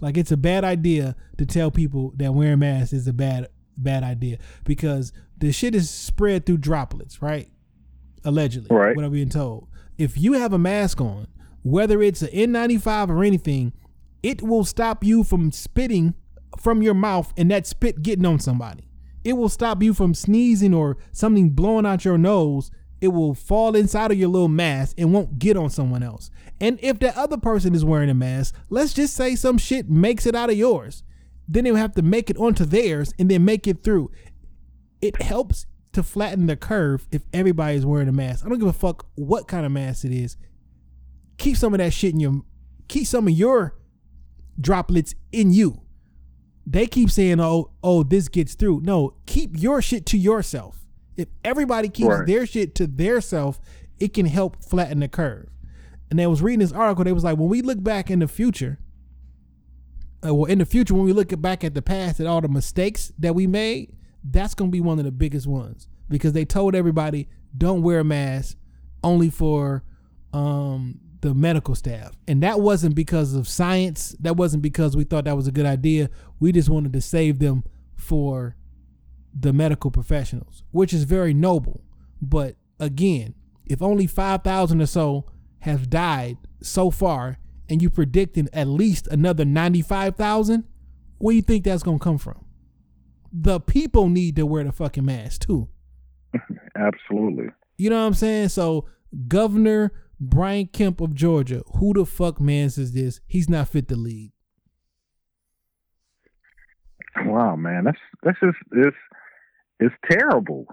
Like 0.02 0.18
it's 0.18 0.32
a 0.32 0.38
bad 0.38 0.64
idea 0.64 1.16
to 1.38 1.46
tell 1.46 1.72
people 1.72 2.14
that 2.18 2.34
wearing 2.34 2.60
masks 2.60 2.94
is 2.94 3.08
a 3.08 3.14
bad 3.14 3.48
bad 3.78 4.04
idea 4.04 4.38
because 4.64 5.12
the 5.38 5.52
shit 5.52 5.76
is 5.76 5.90
spread 5.90 6.46
through 6.46 6.58
droplets, 6.58 7.22
right? 7.22 7.50
Allegedly, 8.24 8.76
Right. 8.76 8.96
What 8.96 9.06
I'm 9.06 9.12
being 9.12 9.30
told. 9.30 9.68
If 9.98 10.18
you 10.18 10.34
have 10.34 10.54
a 10.54 10.58
mask 10.58 11.00
on, 11.02 11.28
whether 11.62 12.02
it's 12.02 12.22
an 12.22 12.30
N95 12.30 13.10
or 13.10 13.24
anything, 13.24 13.74
it 14.24 14.42
will 14.42 14.64
stop 14.66 15.04
you 15.04 15.24
from 15.24 15.52
spitting 15.52 16.16
from 16.60 16.82
your 16.82 16.94
mouth 16.94 17.34
and 17.38 17.52
that 17.52 17.68
spit 17.68 18.02
getting 18.02 18.26
on 18.26 18.40
somebody. 18.40 18.88
It 19.24 19.34
will 19.34 19.50
stop 19.50 19.82
you 19.82 19.94
from 19.94 20.14
sneezing 20.14 20.74
or 20.74 20.98
something 21.12 21.50
blowing 21.50 21.86
out 21.86 22.06
your 22.06 22.18
nose. 22.18 22.72
It 23.02 23.10
will 23.10 23.34
fall 23.34 23.76
inside 23.76 24.12
of 24.12 24.18
your 24.18 24.30
little 24.30 24.48
mask 24.48 24.96
and 24.98 25.14
won't 25.14 25.38
get 25.40 25.58
on 25.58 25.70
someone 25.70 26.04
else. 26.04 26.30
And 26.62 26.80
if 26.82 27.00
that 27.00 27.18
other 27.18 27.38
person 27.38 27.76
is 27.76 27.84
wearing 27.84 28.10
a 28.10 28.14
mask, 28.14 28.56
let's 28.70 28.94
just 28.94 29.14
say 29.14 29.36
some 29.36 29.58
shit 29.58 29.90
makes 29.90 30.26
it 30.26 30.36
out 30.36 30.50
of 30.50 30.56
yours. 30.58 31.04
Then 31.48 31.64
they'll 31.66 31.76
have 31.76 31.94
to 31.96 32.02
make 32.02 32.30
it 32.30 32.38
onto 32.38 32.66
theirs 32.66 33.14
and 33.20 33.30
then 33.30 33.46
make 33.46 33.68
it 33.68 33.84
through. 33.84 34.12
It 35.02 35.22
helps 35.22 35.66
to 35.94 36.02
flatten 36.04 36.48
the 36.48 36.56
curve 36.56 37.08
if 37.12 37.24
everybody's 37.34 37.86
wearing 37.86 38.08
a 38.08 38.12
mask. 38.14 38.46
I 38.46 38.50
don't 38.50 38.60
give 38.60 38.68
a 38.68 38.74
fuck 38.74 39.06
what 39.16 39.48
kind 39.48 39.66
of 39.66 39.72
mask 39.72 40.06
it 40.06 40.12
is. 40.12 40.38
Keep 41.38 41.58
some 41.58 41.74
of 41.74 41.80
that 41.80 41.94
shit 41.94 42.14
in 42.14 42.20
your 42.20 42.42
keep 42.88 43.08
some 43.08 43.28
of 43.28 43.34
your 43.34 43.76
droplets 44.60 45.16
in 45.32 45.52
you. 45.52 45.82
They 46.66 46.88
keep 46.88 47.12
saying, 47.12 47.40
"Oh, 47.40 47.72
oh, 47.84 48.04
this 48.04 48.28
gets 48.28 48.56
through." 48.56 48.82
No, 48.84 49.16
keep 49.26 49.62
your 49.62 49.82
shit 49.82 50.06
to 50.08 50.18
yourself. 50.18 50.86
If 51.16 51.28
everybody 51.44 51.90
keeps 51.90 52.10
Right. 52.10 52.28
their 52.28 52.46
shit 52.46 52.74
to 52.76 52.88
their 52.88 53.22
self, 53.22 53.60
it 54.00 54.14
can 54.14 54.26
help 54.26 54.64
flatten 54.64 55.00
the 55.00 55.08
curve. 55.08 55.50
And 56.10 56.20
they 56.20 56.28
was 56.28 56.42
reading 56.42 56.60
this 56.60 56.72
article. 56.72 57.04
They 57.04 57.14
was 57.14 57.24
like, 57.24 57.38
when 57.38 57.50
we 57.50 57.62
look 57.62 57.82
back 57.84 58.12
in 58.12 58.20
the 58.20 58.28
future, 58.28 58.80
uh, 60.26 60.34
well, 60.34 60.46
in 60.46 60.60
the 60.60 60.66
future, 60.66 60.94
when 60.94 61.06
we 61.06 61.14
look 61.14 61.40
back 61.42 61.64
at 61.64 61.74
the 61.74 61.82
past 61.82 62.20
at 62.20 62.28
all 62.28 62.42
the 62.42 62.48
mistakes 62.48 63.12
that 63.20 63.36
we 63.36 63.48
made, 63.48 63.96
that's 64.24 64.56
gonna 64.56 64.72
be 64.72 64.82
one 64.82 64.98
of 64.98 65.06
the 65.06 65.12
biggest 65.12 65.46
ones 65.46 65.88
because 66.10 66.34
they 66.34 66.46
told 66.46 66.76
everybody 66.76 67.28
don't 67.56 67.84
wear 67.84 68.00
a 68.00 68.04
mask 68.04 68.58
only 69.04 69.30
for 69.30 69.84
um, 70.34 71.00
the 71.22 71.34
medical 71.34 71.76
staff, 71.76 72.14
and 72.28 72.42
that 72.44 72.60
wasn't 72.60 72.96
because 72.96 73.36
of 73.36 73.48
science. 73.48 74.16
That 74.20 74.36
wasn't 74.36 74.64
because 74.64 74.98
we 74.98 75.04
thought 75.04 75.26
that 75.26 75.36
was 75.36 75.48
a 75.48 75.52
good 75.52 75.66
idea. 75.66 76.10
We 76.40 76.52
just 76.52 76.70
wanted 76.70 76.94
to 76.94 77.02
save 77.02 77.40
them 77.40 77.64
for 77.96 78.56
the 79.38 79.54
medical 79.54 79.92
professionals, 79.92 80.64
which 80.72 80.94
is 80.94 81.04
very 81.04 81.34
noble. 81.34 81.84
But 82.22 82.56
again, 82.80 83.36
if 83.66 83.82
only 83.82 84.08
five 84.08 84.44
thousand 84.44 84.82
or 84.82 84.88
so 84.88 85.26
have 85.66 85.90
died 85.90 86.38
so 86.62 86.92
far, 86.92 87.38
and 87.68 87.82
you 87.82 87.90
predicting 87.90 88.48
at 88.54 88.68
least 88.68 89.08
another 89.08 89.44
ninety-five 89.44 90.16
thousand, 90.16 90.64
where 91.18 91.34
do 91.34 91.38
you 91.38 91.42
think 91.42 91.66
that's 91.66 91.84
gonna 91.84 92.00
come 92.00 92.20
from? 92.20 92.46
The 93.34 93.60
people 93.60 94.08
need 94.08 94.36
to 94.38 94.46
wear 94.46 94.64
the 94.64 94.72
fucking 94.72 95.06
mask 95.06 95.48
too. 95.48 95.68
Absolutely. 96.76 97.48
You 97.78 97.90
know 97.90 98.00
what 98.00 98.08
I'm 98.08 98.14
saying? 98.14 98.50
So 98.50 98.86
Governor 99.28 99.92
Brian 100.20 100.68
Kemp 100.68 101.02
of 101.02 101.14
Georgia, 101.16 101.64
who 101.80 101.94
the 101.94 102.06
fuck 102.06 102.40
mans 102.40 102.78
is 102.78 102.94
this? 102.94 103.20
He's 103.28 103.50
not 103.50 103.68
fit 103.68 103.88
to 103.90 103.96
lead. 103.96 104.32
Wow, 107.26 107.56
man, 107.56 107.86
that's 107.86 107.98
that's 108.24 108.40
just 108.40 108.58
it's 108.72 108.98
it's 109.80 109.96
terrible. 110.10 110.68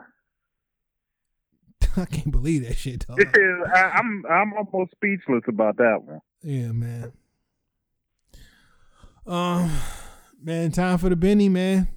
I 1.96 2.04
can't 2.06 2.30
believe 2.30 2.66
that 2.66 2.76
shit, 2.76 3.06
dog. 3.06 3.20
Is. 3.20 3.28
I, 3.74 3.80
I'm 3.80 4.24
I'm 4.30 4.52
almost 4.54 4.92
speechless 4.92 5.42
about 5.48 5.76
that 5.76 6.02
one. 6.04 6.20
Yeah, 6.42 6.72
man. 6.72 7.12
Um, 9.26 9.70
man, 10.42 10.72
time 10.72 10.98
for 10.98 11.08
the 11.08 11.16
Benny, 11.16 11.48
man. 11.48 11.88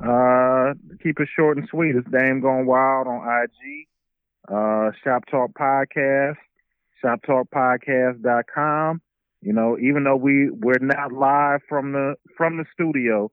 Uh, 0.00 0.74
keep 1.02 1.20
it 1.20 1.28
short 1.34 1.58
and 1.58 1.66
sweet. 1.70 1.94
It's 1.94 2.08
Dame 2.10 2.40
Gone 2.40 2.66
Wild 2.66 3.06
on 3.06 3.22
IG. 3.26 3.86
Uh, 4.48 4.90
Shop 5.04 5.24
Talk 5.30 5.52
Podcast, 5.52 6.36
shoptalkpodcast.com. 7.04 9.00
You 9.42 9.52
know, 9.52 9.78
even 9.78 10.04
though 10.04 10.16
we 10.16 10.50
we're 10.50 10.78
not 10.80 11.12
live 11.12 11.60
from 11.68 11.92
the 11.92 12.16
from 12.36 12.56
the 12.58 12.64
studio, 12.72 13.30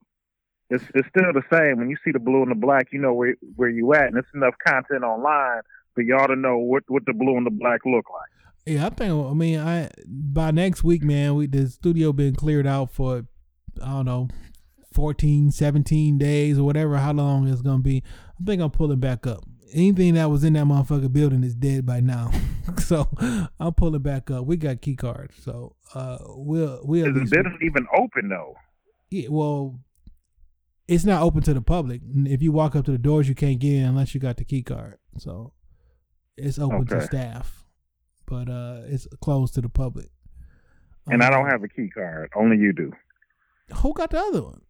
it's 0.70 0.84
it's 0.94 1.08
still 1.08 1.32
the 1.32 1.42
same. 1.50 1.78
When 1.78 1.88
you 1.90 1.96
see 2.04 2.10
the 2.12 2.18
blue 2.18 2.42
and 2.42 2.50
the 2.50 2.54
black, 2.56 2.88
you 2.92 3.00
know 3.00 3.12
where 3.14 3.34
where 3.56 3.70
you 3.70 3.92
at, 3.94 4.06
and 4.06 4.16
it's 4.16 4.28
enough 4.34 4.54
content 4.66 5.02
online 5.04 5.62
for 5.94 6.02
y'all 6.02 6.28
to 6.28 6.36
know 6.36 6.58
what 6.58 6.84
what 6.88 7.04
the 7.06 7.12
blue 7.12 7.36
and 7.36 7.46
the 7.46 7.50
black 7.50 7.80
look 7.86 8.06
like. 8.10 8.30
Yeah, 8.66 8.86
I 8.86 8.90
think. 8.90 9.12
I 9.12 9.32
mean, 9.32 9.58
I 9.60 9.90
by 10.06 10.50
next 10.50 10.84
week, 10.84 11.02
man, 11.02 11.34
we 11.34 11.46
the 11.46 11.68
studio 11.68 12.12
been 12.12 12.34
cleared 12.34 12.66
out 12.66 12.92
for 12.92 13.26
I 13.82 13.90
don't 13.92 14.06
know, 14.06 14.28
14, 14.92 15.50
17 15.52 16.18
days 16.18 16.58
or 16.58 16.64
whatever, 16.64 16.96
how 16.98 17.12
long 17.12 17.48
it's 17.48 17.62
gonna 17.62 17.82
be. 17.82 18.02
I 18.40 18.44
think 18.44 18.60
I'm 18.60 18.70
pulling 18.70 19.00
back 19.00 19.26
up. 19.26 19.44
Anything 19.72 20.14
that 20.14 20.30
was 20.30 20.44
in 20.44 20.54
that 20.54 20.64
motherfucker 20.64 21.12
building 21.12 21.44
is 21.44 21.54
dead 21.54 21.84
by 21.84 22.00
now, 22.00 22.30
so 22.78 23.08
I'll 23.60 23.72
pull 23.72 23.94
it 23.94 24.02
back 24.02 24.30
up. 24.30 24.46
We 24.46 24.56
got 24.56 24.80
key 24.80 24.96
cards, 24.96 25.34
so 25.42 25.76
uh, 25.94 26.18
we'll 26.28 26.80
we'll 26.84 27.06
It 27.06 27.30
didn't 27.30 27.58
even 27.62 27.86
open 27.94 28.28
though. 28.28 28.54
yeah, 29.10 29.28
well, 29.30 29.78
it's 30.88 31.04
not 31.04 31.22
open 31.22 31.42
to 31.42 31.54
the 31.54 31.60
public. 31.60 32.00
If 32.24 32.42
you 32.42 32.50
walk 32.50 32.74
up 32.74 32.84
to 32.86 32.90
the 32.92 32.98
doors, 32.98 33.28
you 33.28 33.34
can't 33.34 33.58
get 33.58 33.74
in 33.74 33.84
unless 33.84 34.14
you 34.14 34.20
got 34.20 34.38
the 34.38 34.44
key 34.44 34.62
card. 34.62 34.96
So 35.18 35.52
it's 36.36 36.58
open 36.58 36.86
to 36.86 37.00
staff, 37.02 37.64
but 38.26 38.48
uh, 38.48 38.82
it's 38.86 39.06
closed 39.20 39.54
to 39.54 39.60
the 39.60 39.68
public. 39.68 40.08
And 41.06 41.22
I 41.22 41.30
don't 41.30 41.44
Um, 41.44 41.50
have 41.50 41.62
a 41.62 41.68
key 41.68 41.88
card. 41.90 42.30
Only 42.34 42.56
you 42.58 42.72
do. 42.72 42.92
Who 43.76 43.92
got 43.92 44.10
the 44.10 44.18
other 44.18 44.42
one? 44.42 44.62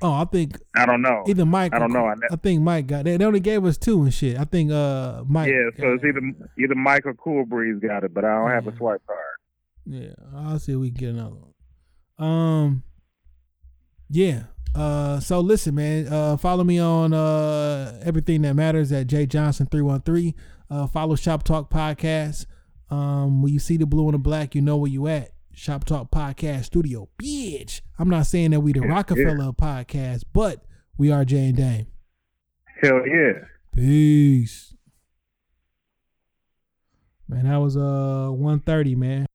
Oh, 0.00 0.12
I 0.12 0.24
think 0.24 0.58
I 0.76 0.84
don't 0.86 1.00
know. 1.02 1.22
either 1.28 1.44
Mike. 1.46 1.72
I 1.74 1.78
don't 1.78 1.92
know. 1.92 2.06
I 2.06 2.14
ne- 2.14 2.26
I 2.32 2.36
think 2.36 2.60
Mike 2.62 2.88
got. 2.88 3.04
They, 3.04 3.16
they 3.16 3.24
only 3.24 3.38
gave 3.38 3.64
us 3.64 3.78
two 3.78 4.02
and 4.02 4.12
shit. 4.12 4.36
I 4.38 4.44
think 4.44 4.72
uh 4.72 5.22
Mike. 5.26 5.48
yeah, 5.48 5.70
so 5.78 5.92
it's 5.94 6.02
it. 6.02 6.08
either 6.08 6.20
either 6.58 6.74
Mike 6.74 7.06
or 7.06 7.14
Cool 7.14 7.46
Breeze 7.46 7.78
got 7.80 8.02
it, 8.02 8.12
but 8.12 8.24
I 8.24 8.34
don't 8.34 8.50
have 8.50 8.66
a 8.66 8.76
swipe 8.76 9.00
card. 9.06 9.18
Yeah, 9.86 10.14
I'll 10.34 10.58
see 10.58 10.72
if 10.72 10.78
we 10.78 10.90
can 10.90 10.98
get 10.98 11.08
another 11.10 11.36
one. 11.36 12.28
Um, 12.28 12.82
yeah. 14.10 14.44
Uh, 14.74 15.20
so 15.20 15.40
listen, 15.40 15.74
man. 15.74 16.08
Uh, 16.08 16.36
follow 16.36 16.64
me 16.64 16.78
on 16.78 17.12
uh 17.12 18.00
everything 18.04 18.42
that 18.42 18.54
matters 18.54 18.90
at 18.92 19.06
Jay 19.06 19.26
Johnson 19.26 19.66
three 19.66 19.82
one 19.82 20.00
three. 20.00 20.34
Uh, 20.70 20.86
follow 20.86 21.14
Shop 21.14 21.42
Talk 21.42 21.70
Podcast. 21.70 22.46
Um, 22.90 23.42
when 23.42 23.52
you 23.52 23.58
see 23.58 23.76
the 23.76 23.86
blue 23.86 24.04
and 24.06 24.14
the 24.14 24.18
black, 24.18 24.54
you 24.54 24.62
know 24.62 24.76
where 24.76 24.90
you 24.90 25.06
at. 25.08 25.30
Shop 25.54 25.84
Talk 25.84 26.10
Podcast 26.10 26.64
Studio, 26.64 27.08
bitch. 27.22 27.82
I'm 27.98 28.08
not 28.08 28.26
saying 28.26 28.52
that 28.52 28.60
we 28.60 28.72
the 28.72 28.80
Yeah, 28.80 28.86
Rockefeller 28.86 29.52
podcast, 29.52 30.22
but 30.32 30.64
we 30.96 31.10
are 31.10 31.24
Jay 31.26 31.48
and 31.48 31.56
Dame. 31.56 31.86
Hell 32.82 33.06
yeah. 33.06 33.44
Peace. 33.74 34.74
Man, 37.28 37.44
that 37.46 37.56
was 37.56 37.76
uh 37.76 38.28
130, 38.30 38.94
man. 38.94 39.26